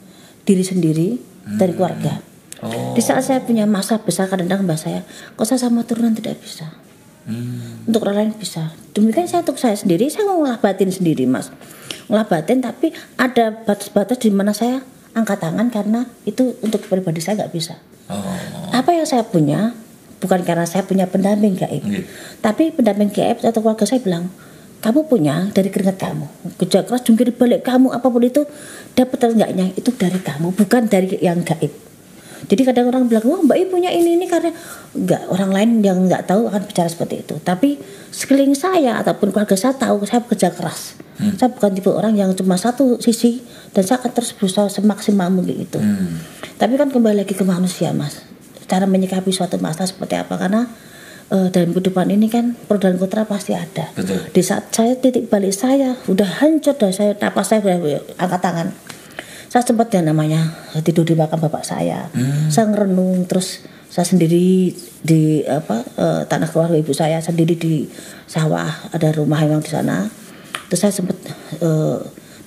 diri 0.46 0.63
sendiri, 0.63 1.10
dari 1.43 1.74
keluarga. 1.76 2.24
Oh. 2.63 2.96
Di 2.96 3.04
saat 3.04 3.28
saya 3.28 3.43
punya 3.43 3.67
masa 3.67 4.00
besar 4.00 4.32
kadang-kadang 4.32 4.63
mbak 4.63 4.80
saya, 4.80 5.04
kok 5.36 5.43
saya 5.43 5.60
sama 5.60 5.84
turunan 5.84 6.15
tidak 6.15 6.39
bisa. 6.39 6.72
Hmm. 7.28 7.84
Untuk 7.88 8.04
orang 8.08 8.32
lain 8.32 8.32
bisa. 8.39 8.72
Demikian 8.96 9.28
saya 9.28 9.43
untuk 9.43 9.60
saya 9.60 9.76
sendiri, 9.76 10.08
saya 10.08 10.28
ngolah 10.28 10.60
batin 10.63 10.91
sendiri 10.91 11.28
mas. 11.28 11.52
Ngolah 12.08 12.28
batin 12.28 12.63
tapi 12.63 12.96
ada 13.19 13.52
batas-batas 13.63 14.19
di 14.24 14.32
mana 14.32 14.56
saya 14.56 14.84
angkat 15.13 15.41
tangan 15.41 15.69
karena 15.69 16.10
itu 16.26 16.58
untuk 16.62 16.82
pribadi 16.86 17.21
saya 17.21 17.45
nggak 17.45 17.54
bisa. 17.54 17.78
Oh. 18.10 18.19
Apa 18.73 18.93
yang 18.93 19.06
saya 19.08 19.23
punya 19.26 19.73
bukan 20.19 20.41
karena 20.43 20.65
saya 20.65 20.88
punya 20.88 21.06
pendamping 21.06 21.56
gaib, 21.60 21.84
Iya. 21.84 22.08
tapi 22.39 22.71
pendamping 22.71 23.12
gaib 23.12 23.43
atau 23.43 23.60
keluarga 23.60 23.84
saya 23.84 23.99
bilang 23.99 24.32
kamu 24.84 25.08
punya 25.08 25.47
dari 25.56 25.71
keringat 25.71 25.95
kamu, 25.99 26.26
kerja 26.60 26.84
keras 26.84 27.04
jungkir 27.08 27.32
balik 27.36 27.63
kamu 27.63 27.91
apa 27.91 28.08
pun 28.08 28.23
itu 28.23 28.43
dapat 28.95 29.15
atau 29.19 29.32
enggaknya 29.32 29.71
itu 29.76 29.91
dari 29.95 30.19
kamu 30.19 30.52
bukan 30.56 30.91
dari 30.91 31.19
yang 31.23 31.39
gaib. 31.43 31.71
Jadi 32.43 32.62
kadang 32.67 32.91
orang 32.91 33.08
bilang 33.08 33.23
wah 33.23 33.39
mbak 33.39 33.56
Ibu 33.56 33.80
punya 33.80 33.89
ini 33.95 34.19
ini 34.19 34.28
karena 34.28 34.52
enggak 34.91 35.32
orang 35.32 35.52
lain 35.56 35.69
yang 35.80 35.97
nggak 36.04 36.28
tahu 36.28 36.52
akan 36.52 36.67
bicara 36.67 36.91
seperti 36.91 37.23
itu. 37.23 37.39
Tapi 37.39 37.80
sekeliling 38.12 38.56
saya 38.56 38.99
ataupun 38.99 39.32
keluarga 39.32 39.56
saya 39.56 39.71
tahu 39.80 40.04
saya 40.04 40.19
bekerja 40.19 40.52
keras. 40.52 40.99
Saya 41.39 41.47
bukan 41.54 41.71
tipe 41.78 41.88
orang 41.88 42.19
yang 42.19 42.36
cuma 42.36 42.60
satu 42.60 42.99
sisi 42.99 43.39
dan 43.73 43.83
saya 43.83 43.97
akan 44.05 44.12
terus 44.13 44.31
berusaha 44.38 44.69
semaksimal 44.69 45.33
mungkin 45.33 45.65
itu. 45.65 45.81
Hmm. 45.81 46.21
Tapi 46.62 46.77
kan 46.77 46.93
kembali 46.93 47.25
lagi 47.25 47.33
ke 47.33 47.41
manusia 47.41 47.89
mas. 47.91 48.21
Cara 48.69 48.86
menyikapi 48.86 49.33
suatu 49.33 49.57
masalah 49.57 49.89
seperti 49.89 50.15
apa? 50.15 50.38
Karena 50.38 50.69
eh, 51.33 51.49
dalam 51.49 51.73
kehidupan 51.73 52.13
ini 52.13 52.29
kan 52.29 52.53
Pro 52.53 52.77
dan 52.77 53.01
kontra 53.01 53.25
pasti 53.25 53.57
ada. 53.57 53.89
Betul. 53.97 54.29
Di 54.29 54.41
saat 54.45 54.69
saya 54.71 54.93
titik 54.95 55.27
balik 55.27 55.51
saya 55.51 55.97
Udah 56.05 56.45
hancur 56.45 56.77
dan 56.77 56.93
saya 56.93 57.17
napas 57.17 57.49
saya 57.49 57.65
udah 57.65 57.99
angkat 58.21 58.39
tangan. 58.39 58.67
Saya 59.49 59.62
sempat 59.65 59.89
yang 59.93 60.09
namanya 60.09 60.53
Tidur 60.81 61.05
di 61.05 61.13
makam 61.13 61.41
bapak 61.41 61.65
saya. 61.65 62.09
Saya 62.49 62.69
ngerenung 62.69 63.25
terus 63.29 63.65
saya 63.93 64.09
sendiri 64.09 64.73
di 65.05 65.45
apa 65.45 65.86
eh, 65.97 66.21
tanah 66.25 66.49
keluarga 66.49 66.77
ibu 66.77 66.93
saya 66.93 67.21
sendiri 67.21 67.57
di 67.57 67.89
sawah. 68.29 68.93
Ada 68.93 69.17
rumah 69.17 69.41
yang 69.41 69.62
di 69.62 69.69
sana. 69.69 70.09
Terus 70.69 70.79
saya 70.81 70.93
sempat 70.93 71.17
eh, 71.62 71.97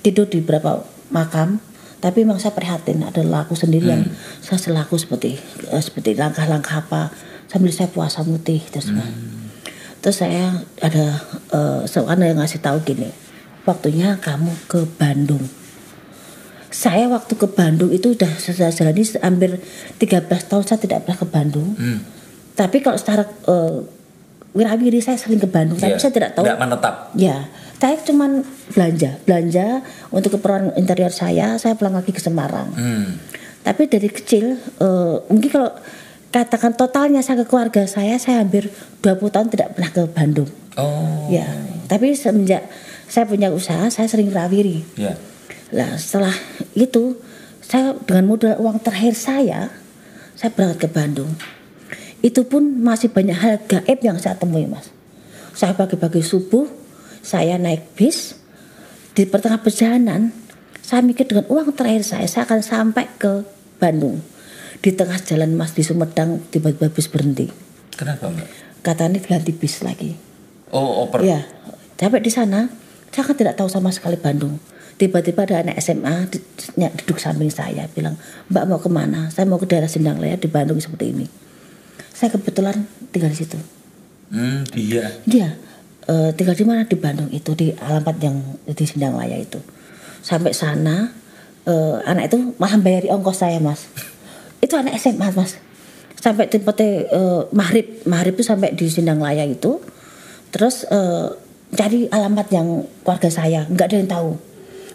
tidur 0.03 0.27
di 0.27 0.43
beberapa 0.43 0.96
makam 1.09 1.59
tapi 1.97 2.21
memang 2.21 2.37
saya 2.37 2.53
prihatin 2.53 3.01
adalah 3.01 3.43
aku 3.43 3.53
sendiri 3.53 3.89
yang 3.89 4.03
saya 4.37 4.61
selaku 4.61 4.95
seperti 4.95 5.39
eh, 5.67 5.81
seperti 5.81 6.13
langkah-langkah 6.13 6.85
apa 6.85 7.09
sambil 7.47 7.71
saya 7.71 7.89
puasa 7.89 8.21
mutih 8.21 8.61
terus 8.67 8.91
Pak. 8.91 9.09
terus 9.99 10.17
saya 10.17 10.61
ada 10.77 11.05
eh, 11.51 11.81
seorang 11.85 12.21
yang 12.23 12.37
ngasih 12.37 12.59
tahu 12.59 12.77
gini 12.83 13.09
waktunya 13.63 14.15
kamu 14.17 14.51
ke 14.67 14.85
Bandung 14.95 15.41
saya 16.67 17.07
waktu 17.07 17.33
ke 17.33 17.47
Bandung 17.47 17.89
itu 17.89 18.13
udah 18.13 18.29
sudah 18.37 18.69
jalani 18.69 19.01
hampir 19.23 19.51
13 19.97 20.27
tahun 20.27 20.63
saya 20.63 20.79
tidak 20.79 21.07
pernah 21.07 21.17
ke 21.17 21.27
Bandung 21.27 21.69
Hmm. 21.73 21.99
tapi 22.53 22.83
kalau 22.83 22.99
secara 22.99 23.23
eh, 23.25 23.77
wirawiri 24.53 24.99
saya 24.99 25.17
sering 25.17 25.37
ke 25.37 25.47
Bandung 25.47 25.77
tapi 25.77 25.95
Iya. 25.95 26.01
saya 26.01 26.11
tidak 26.11 26.31
tahu 26.33 26.45
Nggak 26.45 26.59
menetap. 26.59 26.93
Ya, 27.13 27.45
saya 27.77 28.01
cuman 28.01 28.41
belanja, 28.73 29.21
belanja 29.21 29.85
untuk 30.09 30.37
keperluan 30.37 30.73
interior 30.81 31.13
saya. 31.13 31.61
Saya 31.61 31.77
pulang 31.77 31.93
lagi 31.93 32.09
ke 32.09 32.17
Semarang. 32.17 32.73
Hmm. 32.73 33.21
Tapi 33.61 33.85
dari 33.85 34.09
kecil, 34.09 34.57
eh, 34.57 35.15
mungkin 35.29 35.49
kalau 35.53 35.71
katakan 36.33 36.73
totalnya 36.73 37.21
saya 37.21 37.43
ke 37.43 37.45
keluarga 37.45 37.85
saya, 37.85 38.17
saya 38.17 38.41
hampir 38.41 38.73
20 39.05 39.29
tahun 39.29 39.47
tidak 39.53 39.77
pernah 39.77 39.91
ke 39.93 40.03
Bandung. 40.09 40.49
Oh. 40.77 41.29
Ya, 41.29 41.45
tapi 41.85 42.17
semenjak 42.17 42.65
saya 43.05 43.29
punya 43.29 43.53
usaha, 43.53 43.87
saya 43.93 44.09
sering 44.09 44.33
rawiri. 44.33 44.83
Ya. 44.97 45.13
Nah, 45.71 45.99
setelah 45.99 46.33
itu, 46.73 47.19
saya 47.63 47.93
dengan 48.07 48.25
modal 48.31 48.55
uang 48.57 48.79
terakhir 48.81 49.13
saya, 49.13 49.69
saya 50.33 50.49
berangkat 50.49 50.87
ke 50.87 50.89
Bandung. 50.89 51.31
Itu 52.25 52.47
pun 52.47 52.81
masih 52.81 53.13
banyak 53.13 53.37
hal 53.37 53.55
gaib 53.67 53.99
yang 54.01 54.17
saya 54.17 54.33
temui, 54.39 54.65
Mas. 54.65 54.89
Saya 55.57 55.73
pagi-pagi 55.73 56.21
subuh, 56.23 56.86
saya 57.27 57.59
naik 57.59 57.99
bis, 57.99 58.39
di 59.11 59.27
pertengah 59.27 59.59
perjalanan, 59.59 60.31
saya 60.79 61.03
mikir 61.03 61.27
dengan 61.27 61.43
uang 61.51 61.75
terakhir 61.75 62.07
saya, 62.07 62.23
saya 62.23 62.47
akan 62.47 62.63
sampai 62.63 63.03
ke 63.19 63.43
Bandung. 63.83 64.23
Di 64.79 64.95
tengah 64.95 65.19
jalan 65.19 65.51
Mas 65.59 65.75
di 65.75 65.83
Sumedang, 65.83 66.39
tiba-tiba 66.47 66.87
bis 66.87 67.11
berhenti. 67.11 67.51
Kenapa 67.99 68.31
mbak? 68.31 68.47
Katanya 68.79 69.19
ganti 69.19 69.51
bis 69.51 69.83
lagi. 69.83 70.15
Oh 70.71 71.03
oper. 71.03 71.27
Iya, 71.27 71.43
sampai 71.99 72.23
di 72.23 72.31
sana 72.31 72.71
saya 73.11 73.23
kan 73.27 73.35
tidak 73.35 73.59
tahu 73.59 73.67
sama 73.67 73.91
sekali 73.91 74.15
Bandung. 74.15 74.55
Tiba-tiba 74.95 75.43
ada 75.43 75.65
anak 75.67 75.77
SMA 75.83 76.31
duduk 77.03 77.17
samping 77.21 77.53
saya 77.53 77.85
bilang, 77.91 78.17
Mbak 78.49 78.63
mau 78.65 78.79
ke 78.81 78.89
mana? 78.89 79.29
Saya 79.29 79.45
mau 79.45 79.61
ke 79.61 79.69
daerah 79.69 79.85
Sindang 79.85 80.17
Laya 80.17 80.41
di 80.41 80.49
Bandung 80.49 80.81
seperti 80.81 81.13
ini. 81.13 81.25
Saya 82.13 82.33
kebetulan 82.33 82.85
tinggal 83.13 83.29
di 83.29 83.37
situ. 83.37 83.57
Hmm, 84.33 84.65
dia. 84.73 85.21
Dia 85.25 85.66
eh, 86.07 86.29
tinggal 86.33 86.55
di 86.55 86.65
mana 86.65 86.81
di 86.87 86.97
Bandung 86.97 87.29
itu 87.29 87.51
di 87.53 87.75
alamat 87.75 88.15
yang 88.23 88.37
di 88.63 88.85
Sindang 88.87 89.19
Laya 89.19 89.37
itu. 89.37 89.59
Sampai 90.23 90.55
sana 90.55 91.11
eh, 91.67 91.95
anak 92.07 92.31
itu 92.31 92.55
malah 92.57 92.79
bayari 92.79 93.11
ongkos 93.11 93.43
saya 93.43 93.59
mas. 93.59 93.85
itu 94.63 94.73
anak 94.73 94.95
SMA 94.97 95.29
mas. 95.35 95.59
Sampai 96.17 96.49
tempatnya 96.49 97.05
eh, 97.07 97.41
maghrib 97.53 98.01
maghrib 98.07 98.33
itu 98.39 98.43
sampai 98.47 98.73
di 98.73 98.87
Sindang 98.87 99.19
Laya 99.19 99.43
itu. 99.43 99.83
Terus 100.49 100.87
eh, 100.87 101.27
cari 101.75 102.07
alamat 102.07 102.47
yang 102.55 102.87
keluarga 103.03 103.29
saya 103.29 103.67
nggak 103.67 103.87
ada 103.91 103.97
yang 103.99 104.09
tahu. 104.09 104.29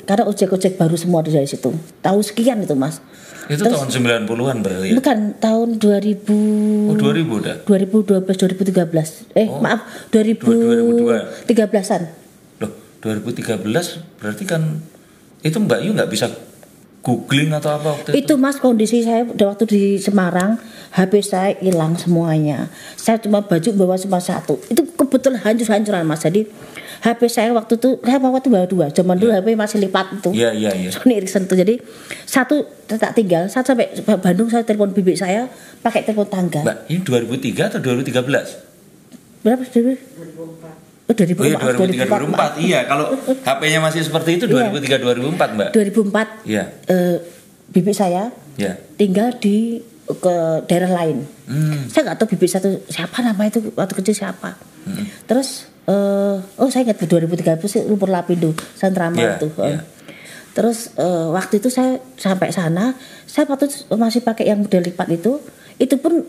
Karena 0.03 0.27
ojek-ojek 0.27 0.75
baru 0.75 0.95
semua 0.95 1.21
ada 1.21 1.31
dari 1.31 1.47
situ. 1.47 1.71
Tahu 2.01 2.19
sekian 2.21 2.59
itu 2.59 2.75
mas. 2.75 2.99
Itu 3.45 3.63
Terus- 3.63 3.75
tahun 3.75 3.91
90-an 4.23 4.59
berarti 4.61 4.87
ya? 4.87 4.95
Bukan 4.95 5.19
tahun 5.37 5.69
2000 5.77 6.91
Oh 6.91 6.95
2000 6.95 7.43
udah? 7.43 7.55
2012 7.67 8.23
2013 8.23 9.35
eh 9.35 9.47
Oh, 9.47 9.59
maaf 9.59 9.83
2002. 10.09 11.51
2013an 11.51 12.03
Loh 12.59 12.71
2013 13.03 13.67
berarti 14.17 14.45
kan 14.47 14.63
itu 15.43 15.59
Mbak 15.59 15.79
Yu 15.83 15.91
nggak 15.91 16.07
bisa 16.07 16.31
googling 17.03 17.51
atau 17.51 17.75
apa 17.75 17.89
waktu 17.93 18.09
itu? 18.15 18.23
itu 18.23 18.35
mas 18.39 18.63
kondisi 18.63 19.03
saya 19.03 19.27
udah 19.27 19.47
waktu 19.51 19.65
di 19.67 19.83
Semarang 19.99 20.55
HP 20.93 21.13
saya 21.19 21.59
hilang 21.59 21.99
semuanya 21.99 22.71
saya 22.95 23.19
cuma 23.19 23.43
baju 23.43 23.69
bawa 23.75 23.99
cuma 23.99 24.23
satu 24.23 24.63
itu 24.71 24.87
kebetulan 24.87 25.43
hancur-hancuran 25.43 26.07
mas 26.07 26.23
jadi 26.23 26.47
HP 27.03 27.21
saya 27.27 27.51
waktu 27.51 27.75
itu 27.77 27.99
saya 27.99 28.17
bawa 28.17 28.39
tuh 28.39 28.51
bawa 28.51 28.65
dua 28.65 28.87
zaman 28.89 29.19
dulu 29.19 29.35
HP 29.35 29.53
masih 29.53 29.79
lipat 29.79 30.23
itu 30.23 30.31
Iya 30.31 30.55
iya 30.55 30.71
iya. 30.71 30.91
Sony 30.95 31.19
Ericsson 31.19 31.45
tuh 31.45 31.59
jadi 31.59 31.75
satu 32.23 32.63
tak 32.87 33.13
tinggal 33.13 33.51
saat 33.51 33.67
sampai 33.67 33.91
Bandung 34.23 34.47
saya 34.47 34.63
telepon 34.63 34.95
bibi 34.95 35.19
saya 35.19 35.51
pakai 35.83 36.07
telepon 36.07 36.31
tangga 36.31 36.63
Mbak 36.63 36.79
ini 36.87 37.01
2003 37.03 37.69
atau 37.69 37.81
2013? 37.83 39.43
berapa 39.43 39.63
sih 39.67 39.99
Oh, 41.03 41.15
2004, 41.19 41.43
Oh 41.43 41.45
iya 41.45 41.59
2003 41.59 42.07
maaf. 42.07 42.55
2004 42.57 42.63
iya 42.63 42.81
kalau 42.87 43.07
HP-nya 43.47 43.81
masih 43.83 44.01
seperti 44.07 44.39
itu 44.39 44.47
Iya. 44.47 44.71
2003 44.71 45.03
2004 45.03 45.57
Mbak. 45.59 45.69
2004 45.75 46.47
Iya 46.47 46.65
eh, 46.87 47.17
bibi 47.69 47.93
saya 47.93 48.31
iya. 48.55 48.79
tinggal 48.95 49.35
di 49.37 49.83
ke 50.05 50.35
daerah 50.67 50.91
lain. 50.93 51.23
Hmm. 51.47 51.87
Saya 51.87 52.11
nggak 52.11 52.19
tahu 52.19 52.35
bibi 52.35 52.47
satu 52.47 52.69
siapa 52.87 53.21
nama 53.21 53.43
itu 53.45 53.63
waktu 53.73 53.95
kecil 53.95 54.15
siapa. 54.19 54.59
Hmm. 54.85 55.07
Terus 55.25 55.71
eh, 55.85 56.37
oh 56.59 56.69
saya 56.69 56.83
ingat 56.85 57.01
2013 57.01 57.39
sih 57.65 57.83
Lumpur 57.83 58.09
Lapindo 58.09 58.51
Santrama 58.75 59.17
Iya, 59.17 59.39
itu. 59.39 59.49
iya. 59.59 59.81
Terus 60.53 60.93
eh, 60.95 61.27
waktu 61.29 61.59
itu 61.59 61.69
saya 61.69 61.97
sampai 62.15 62.51
sana, 62.51 62.93
saya 63.25 63.47
waktu 63.47 63.71
masih 63.91 64.21
pakai 64.21 64.51
yang 64.51 64.61
model 64.61 64.83
lipat 64.83 65.09
itu, 65.13 65.39
itu 65.79 65.97
pun 65.97 66.23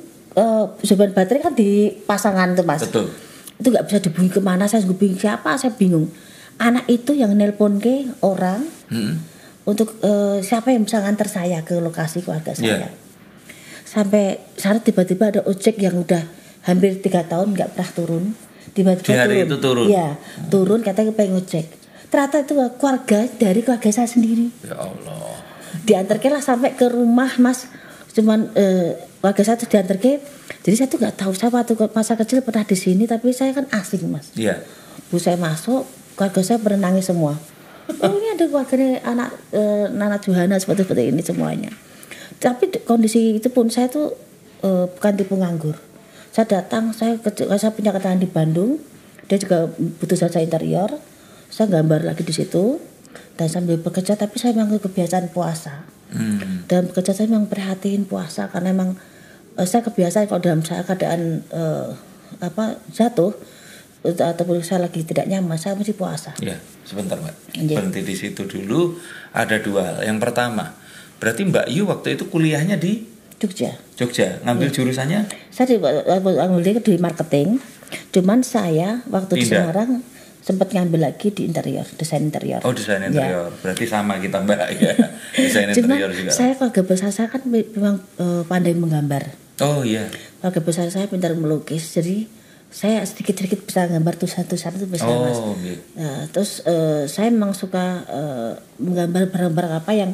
sebenarnya 0.80 1.14
baterai 1.14 1.42
kan 1.42 1.54
di 1.54 1.70
pasangan 2.04 2.58
tuh 2.58 2.66
mas. 2.66 2.82
Betul. 2.82 3.14
Itu 3.54 3.70
nggak 3.70 3.86
bisa 3.86 3.98
dihubungi 4.02 4.32
ke 4.32 4.42
mana, 4.42 4.66
saya 4.66 4.82
hubungi 4.82 5.14
siapa, 5.16 5.54
saya 5.56 5.70
bingung. 5.72 6.10
Anak 6.58 6.86
itu 6.88 7.14
yang 7.14 7.34
nelpon 7.34 7.78
ke 7.78 8.10
orang 8.22 8.66
Hmm. 8.90 9.22
untuk 9.64 9.98
eh, 10.02 10.42
siapa 10.42 10.70
yang 10.70 10.86
bisa 10.86 11.02
nganter 11.02 11.26
saya 11.26 11.62
ke 11.62 11.78
lokasi 11.78 12.22
keluarga 12.22 12.54
Iya. 12.56 12.82
saya. 12.82 12.90
Sampai 13.94 14.24
sana 14.56 14.80
tiba-tiba 14.80 15.30
ada 15.30 15.42
ojek 15.44 15.78
yang 15.78 15.94
udah 15.96 16.26
hampir 16.64 16.98
tiga 16.98 17.22
tahun 17.22 17.54
nggak 17.54 17.70
pernah 17.72 17.92
turun 17.92 18.24
tiba-tiba 18.72 19.06
Di 19.06 19.14
hari 19.16 19.36
turun. 19.36 19.46
itu 19.46 19.58
turun? 19.60 19.86
Iya, 19.88 20.08
turun 20.50 20.80
katanya 20.82 21.14
pengen 21.14 21.38
ojek 21.38 21.66
ternyata 22.10 22.42
itu 22.42 22.54
keluarga 22.74 23.20
dari 23.34 23.60
keluarga 23.60 23.90
saya 23.90 24.06
sendiri. 24.06 24.50
Ya 24.62 24.78
Allah. 24.78 25.34
diantarkan 25.84 26.32
lah 26.32 26.44
sampai 26.44 26.74
ke 26.74 26.86
rumah 26.86 27.34
mas. 27.38 27.66
Cuman 28.14 28.54
eh, 28.54 28.94
keluarga 29.18 29.42
saya 29.42 29.58
tuh 29.58 29.66
diantarkan. 29.68 30.22
Jadi 30.62 30.76
saya 30.76 30.86
tuh 30.88 31.02
nggak 31.02 31.18
tahu 31.18 31.34
saya 31.34 31.50
waktu 31.50 31.74
ke- 31.74 31.90
masa 31.90 32.14
kecil 32.14 32.40
pernah 32.40 32.62
di 32.62 32.78
sini 32.78 33.04
tapi 33.04 33.34
saya 33.34 33.50
kan 33.52 33.66
asing 33.72 34.06
mas. 34.08 34.30
Iya. 34.34 34.62
bu 35.10 35.18
saya 35.18 35.38
masuk 35.38 35.86
keluarga 36.14 36.42
saya 36.44 36.58
pernah 36.58 36.86
nangis 36.88 37.06
semua. 37.08 37.34
Oh 38.00 38.14
ini 38.14 38.32
ada 38.32 38.46
keluarganya 38.46 39.02
anak 39.04 39.30
eh, 39.50 39.86
Nana 39.90 40.16
Johana 40.16 40.56
seperti 40.56 40.86
seperti 40.86 41.10
ini 41.10 41.20
semuanya 41.20 41.74
tapi 42.44 42.68
di- 42.68 42.84
kondisi 42.84 43.40
itu 43.40 43.48
pun 43.48 43.68
saya 43.68 43.88
tuh 43.88 44.12
eh, 44.60 44.86
bukan 44.90 45.14
tipe 45.16 45.32
nganggur 45.32 45.80
saya 46.30 46.46
datang 46.52 46.92
saya 46.92 47.16
ke, 47.16 47.32
saya 47.54 47.72
punya 47.72 47.90
kenalan 47.90 48.18
di 48.18 48.28
Bandung 48.28 48.84
dia 49.24 49.38
juga 49.38 49.72
butuh 49.72 50.20
jasa 50.20 50.38
interior 50.38 50.92
saya 51.48 51.72
gambar 51.72 52.04
lagi 52.04 52.22
di 52.22 52.34
situ 52.34 52.78
dan 53.34 53.48
sambil 53.48 53.78
bekerja 53.78 54.14
tapi 54.14 54.36
saya 54.36 54.52
memang 54.54 54.76
kebiasaan 54.78 55.32
puasa 55.32 55.88
Hmm. 56.14 56.70
dan 56.70 56.86
bekerja 56.86 57.10
saya 57.10 57.26
memang 57.26 57.50
prihatin 57.50 58.06
puasa 58.06 58.46
karena 58.46 58.70
memang 58.70 58.94
eh, 59.54 59.66
saya 59.66 59.82
kebiasaan 59.82 60.28
kalau 60.28 60.38
dalam 60.40 60.62
saat 60.62 60.86
keadaan 60.86 61.42
eh, 61.42 61.90
apa 62.38 62.78
jatuh 62.88 63.34
ataupun 64.04 64.62
saya 64.62 64.84
lagi 64.84 65.02
tidak 65.02 65.26
nyaman 65.26 65.56
saya 65.56 65.74
mesti 65.74 65.96
puasa 65.96 66.36
Ya, 66.38 66.54
sebentar 66.84 67.16
Mbak. 67.16 67.36
Iya. 67.56 67.78
Berhenti 67.80 68.02
di 68.04 68.14
situ 68.14 68.44
dulu. 68.44 69.00
Ada 69.32 69.58
dua 69.58 69.82
hal. 69.82 69.98
Yang 70.04 70.20
pertama, 70.22 70.76
berarti 71.24 71.48
Mbak 71.48 71.66
Yu 71.72 71.84
waktu 71.88 72.20
itu 72.20 72.28
kuliahnya 72.28 72.76
di 72.76 73.08
Jogja. 73.40 73.72
Jogja, 73.96 74.40
ngambil 74.44 74.68
Iya. 74.68 74.76
jurusannya? 74.76 75.20
Saya 75.52 75.66
di, 75.68 75.76
ambil 75.80 76.80
di 76.80 76.96
marketing. 76.96 77.60
Cuman 78.12 78.40
saya 78.40 79.04
waktu 79.08 79.36
di 79.36 79.44
Pindah. 79.44 79.68
Semarang 79.68 79.92
sempat 80.40 80.72
ngambil 80.72 81.08
lagi 81.08 81.32
di 81.32 81.48
interior 81.48 81.88
desain 81.96 82.20
interior. 82.20 82.60
Oh 82.64 82.72
desain 82.72 83.00
Ya. 83.00 83.08
interior, 83.08 83.48
berarti 83.60 83.84
sama 83.88 84.20
kita 84.20 84.44
mbak 84.44 84.60
ya. 84.76 84.92
Desain 85.40 85.72
Cuma 85.72 85.96
interior 85.96 86.12
juga. 86.12 86.32
saya 86.32 86.52
keluarga 86.54 86.84
besar 86.84 87.10
saya 87.12 87.28
kan 87.32 87.44
memang 87.44 88.04
eh, 88.20 88.44
pandai 88.44 88.76
menggambar. 88.76 89.24
Oh 89.60 89.84
iya, 89.84 90.12
keluarga 90.40 90.60
besar 90.60 90.86
saya 90.88 91.08
pintar 91.08 91.32
melukis 91.34 91.96
jadi 91.96 92.28
saya 92.68 93.06
sedikit-sedikit 93.06 93.64
bisa 93.64 93.86
gambar 93.86 94.18
tulisan-tulisan 94.18 94.76
itu 94.76 94.88
bisa 94.90 95.06
mas. 95.06 95.38
Oh 95.38 95.56
gitu. 95.60 95.80
Nah, 95.96 96.28
terus 96.28 96.60
eh, 96.66 97.08
saya 97.08 97.28
memang 97.28 97.56
suka 97.56 98.04
eh, 98.04 98.52
menggambar 98.80 99.30
barang-barang 99.30 99.74
apa 99.80 99.92
yang 99.94 100.12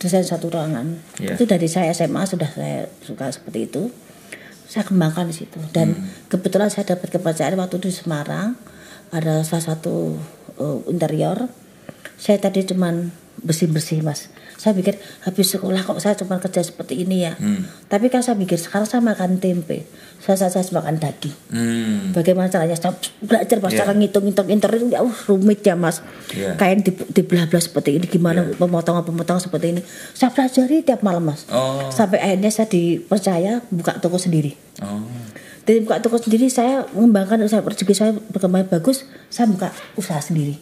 desain 0.00 0.24
satu 0.24 0.48
ruangan. 0.48 0.96
Iya. 1.20 1.36
Itu 1.36 1.44
dari 1.44 1.68
saya 1.68 1.92
SMA 1.92 2.24
sudah 2.24 2.48
saya 2.48 2.88
suka 3.04 3.28
seperti 3.28 3.68
itu. 3.68 3.92
Saya 4.64 4.88
kembangkan 4.88 5.28
di 5.28 5.36
situ. 5.36 5.60
Dan 5.76 5.92
kebetulan 6.32 6.72
saya 6.72 6.96
dapat 6.96 7.12
kepercayaan 7.12 7.60
waktu 7.60 7.76
di 7.84 7.92
Semarang 7.92 8.56
ada 9.12 9.44
salah 9.44 9.76
satu 9.76 10.16
eh, 10.56 10.78
interior. 10.88 11.52
Saya 12.16 12.40
tadi 12.40 12.64
cuman 12.64 13.12
bersih-bersih 13.44 14.00
mas. 14.00 14.32
Saya 14.60 14.76
pikir 14.76 15.00
habis 15.24 15.48
sekolah 15.48 15.80
kok 15.80 16.04
saya 16.04 16.12
cuma 16.20 16.36
kerja 16.36 16.60
seperti 16.60 17.00
ini 17.00 17.24
ya. 17.24 17.32
Tapi 17.88 18.12
kan 18.12 18.20
saya 18.20 18.36
pikir 18.36 18.60
sekarang 18.60 18.84
saya 18.84 19.00
makan 19.00 19.40
tempe, 19.40 19.88
saya 20.20 20.36
saya, 20.36 20.52
saya 20.52 20.68
makan 20.76 21.00
daging. 21.00 21.32
Hmm, 21.48 22.12
Bagaimana 22.12 22.52
caranya 22.52 22.76
saya 22.76 22.92
belajar 23.24 23.56
mas 23.56 23.72
Iya. 23.72 23.78
cara 23.80 23.92
ngitung-ngitung 23.96 24.52
interior 24.52 24.84
itu 24.84 24.96
uh, 25.00 25.16
rumit 25.32 25.64
ya 25.64 25.80
mas. 25.80 26.04
Iya. 26.36 26.60
Kain 26.60 26.84
di, 26.84 26.92
dibelah-belah 26.92 27.64
seperti 27.64 27.96
ini 27.96 28.04
gimana 28.04 28.52
pemotongan-pemotongan 28.60 29.40
seperti 29.40 29.66
ini. 29.72 29.80
Saya 30.12 30.28
pelajari 30.28 30.84
tiap 30.84 31.00
malam 31.00 31.24
mas. 31.24 31.48
Oh. 31.48 31.88
Sampai 31.88 32.20
akhirnya 32.20 32.52
saya 32.52 32.68
dipercaya 32.68 33.64
buka 33.72 33.96
toko 33.96 34.20
sendiri. 34.20 34.52
oh 34.84 35.00
Dari 35.64 35.80
buka 35.80 36.04
toko 36.04 36.20
sendiri 36.20 36.52
saya 36.52 36.84
mengembangkan 36.92 37.40
usaha 37.40 37.64
rezeki 37.64 37.94
saya 37.96 38.12
berkembang 38.12 38.68
bagus. 38.68 39.08
Saya 39.32 39.48
buka 39.48 39.72
usaha 39.96 40.20
sendiri. 40.20 40.60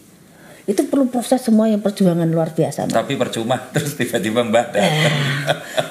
Itu 0.69 0.85
perlu 0.85 1.09
proses 1.09 1.41
semua 1.41 1.65
yang 1.65 1.81
perjuangan 1.81 2.29
luar 2.29 2.53
biasa. 2.53 2.85
Mas. 2.85 2.93
tapi 2.93 3.17
percuma 3.17 3.57
terus 3.75 3.97
tiba-tiba 3.97 4.45
mbak 4.45 4.67
datang. 4.71 5.15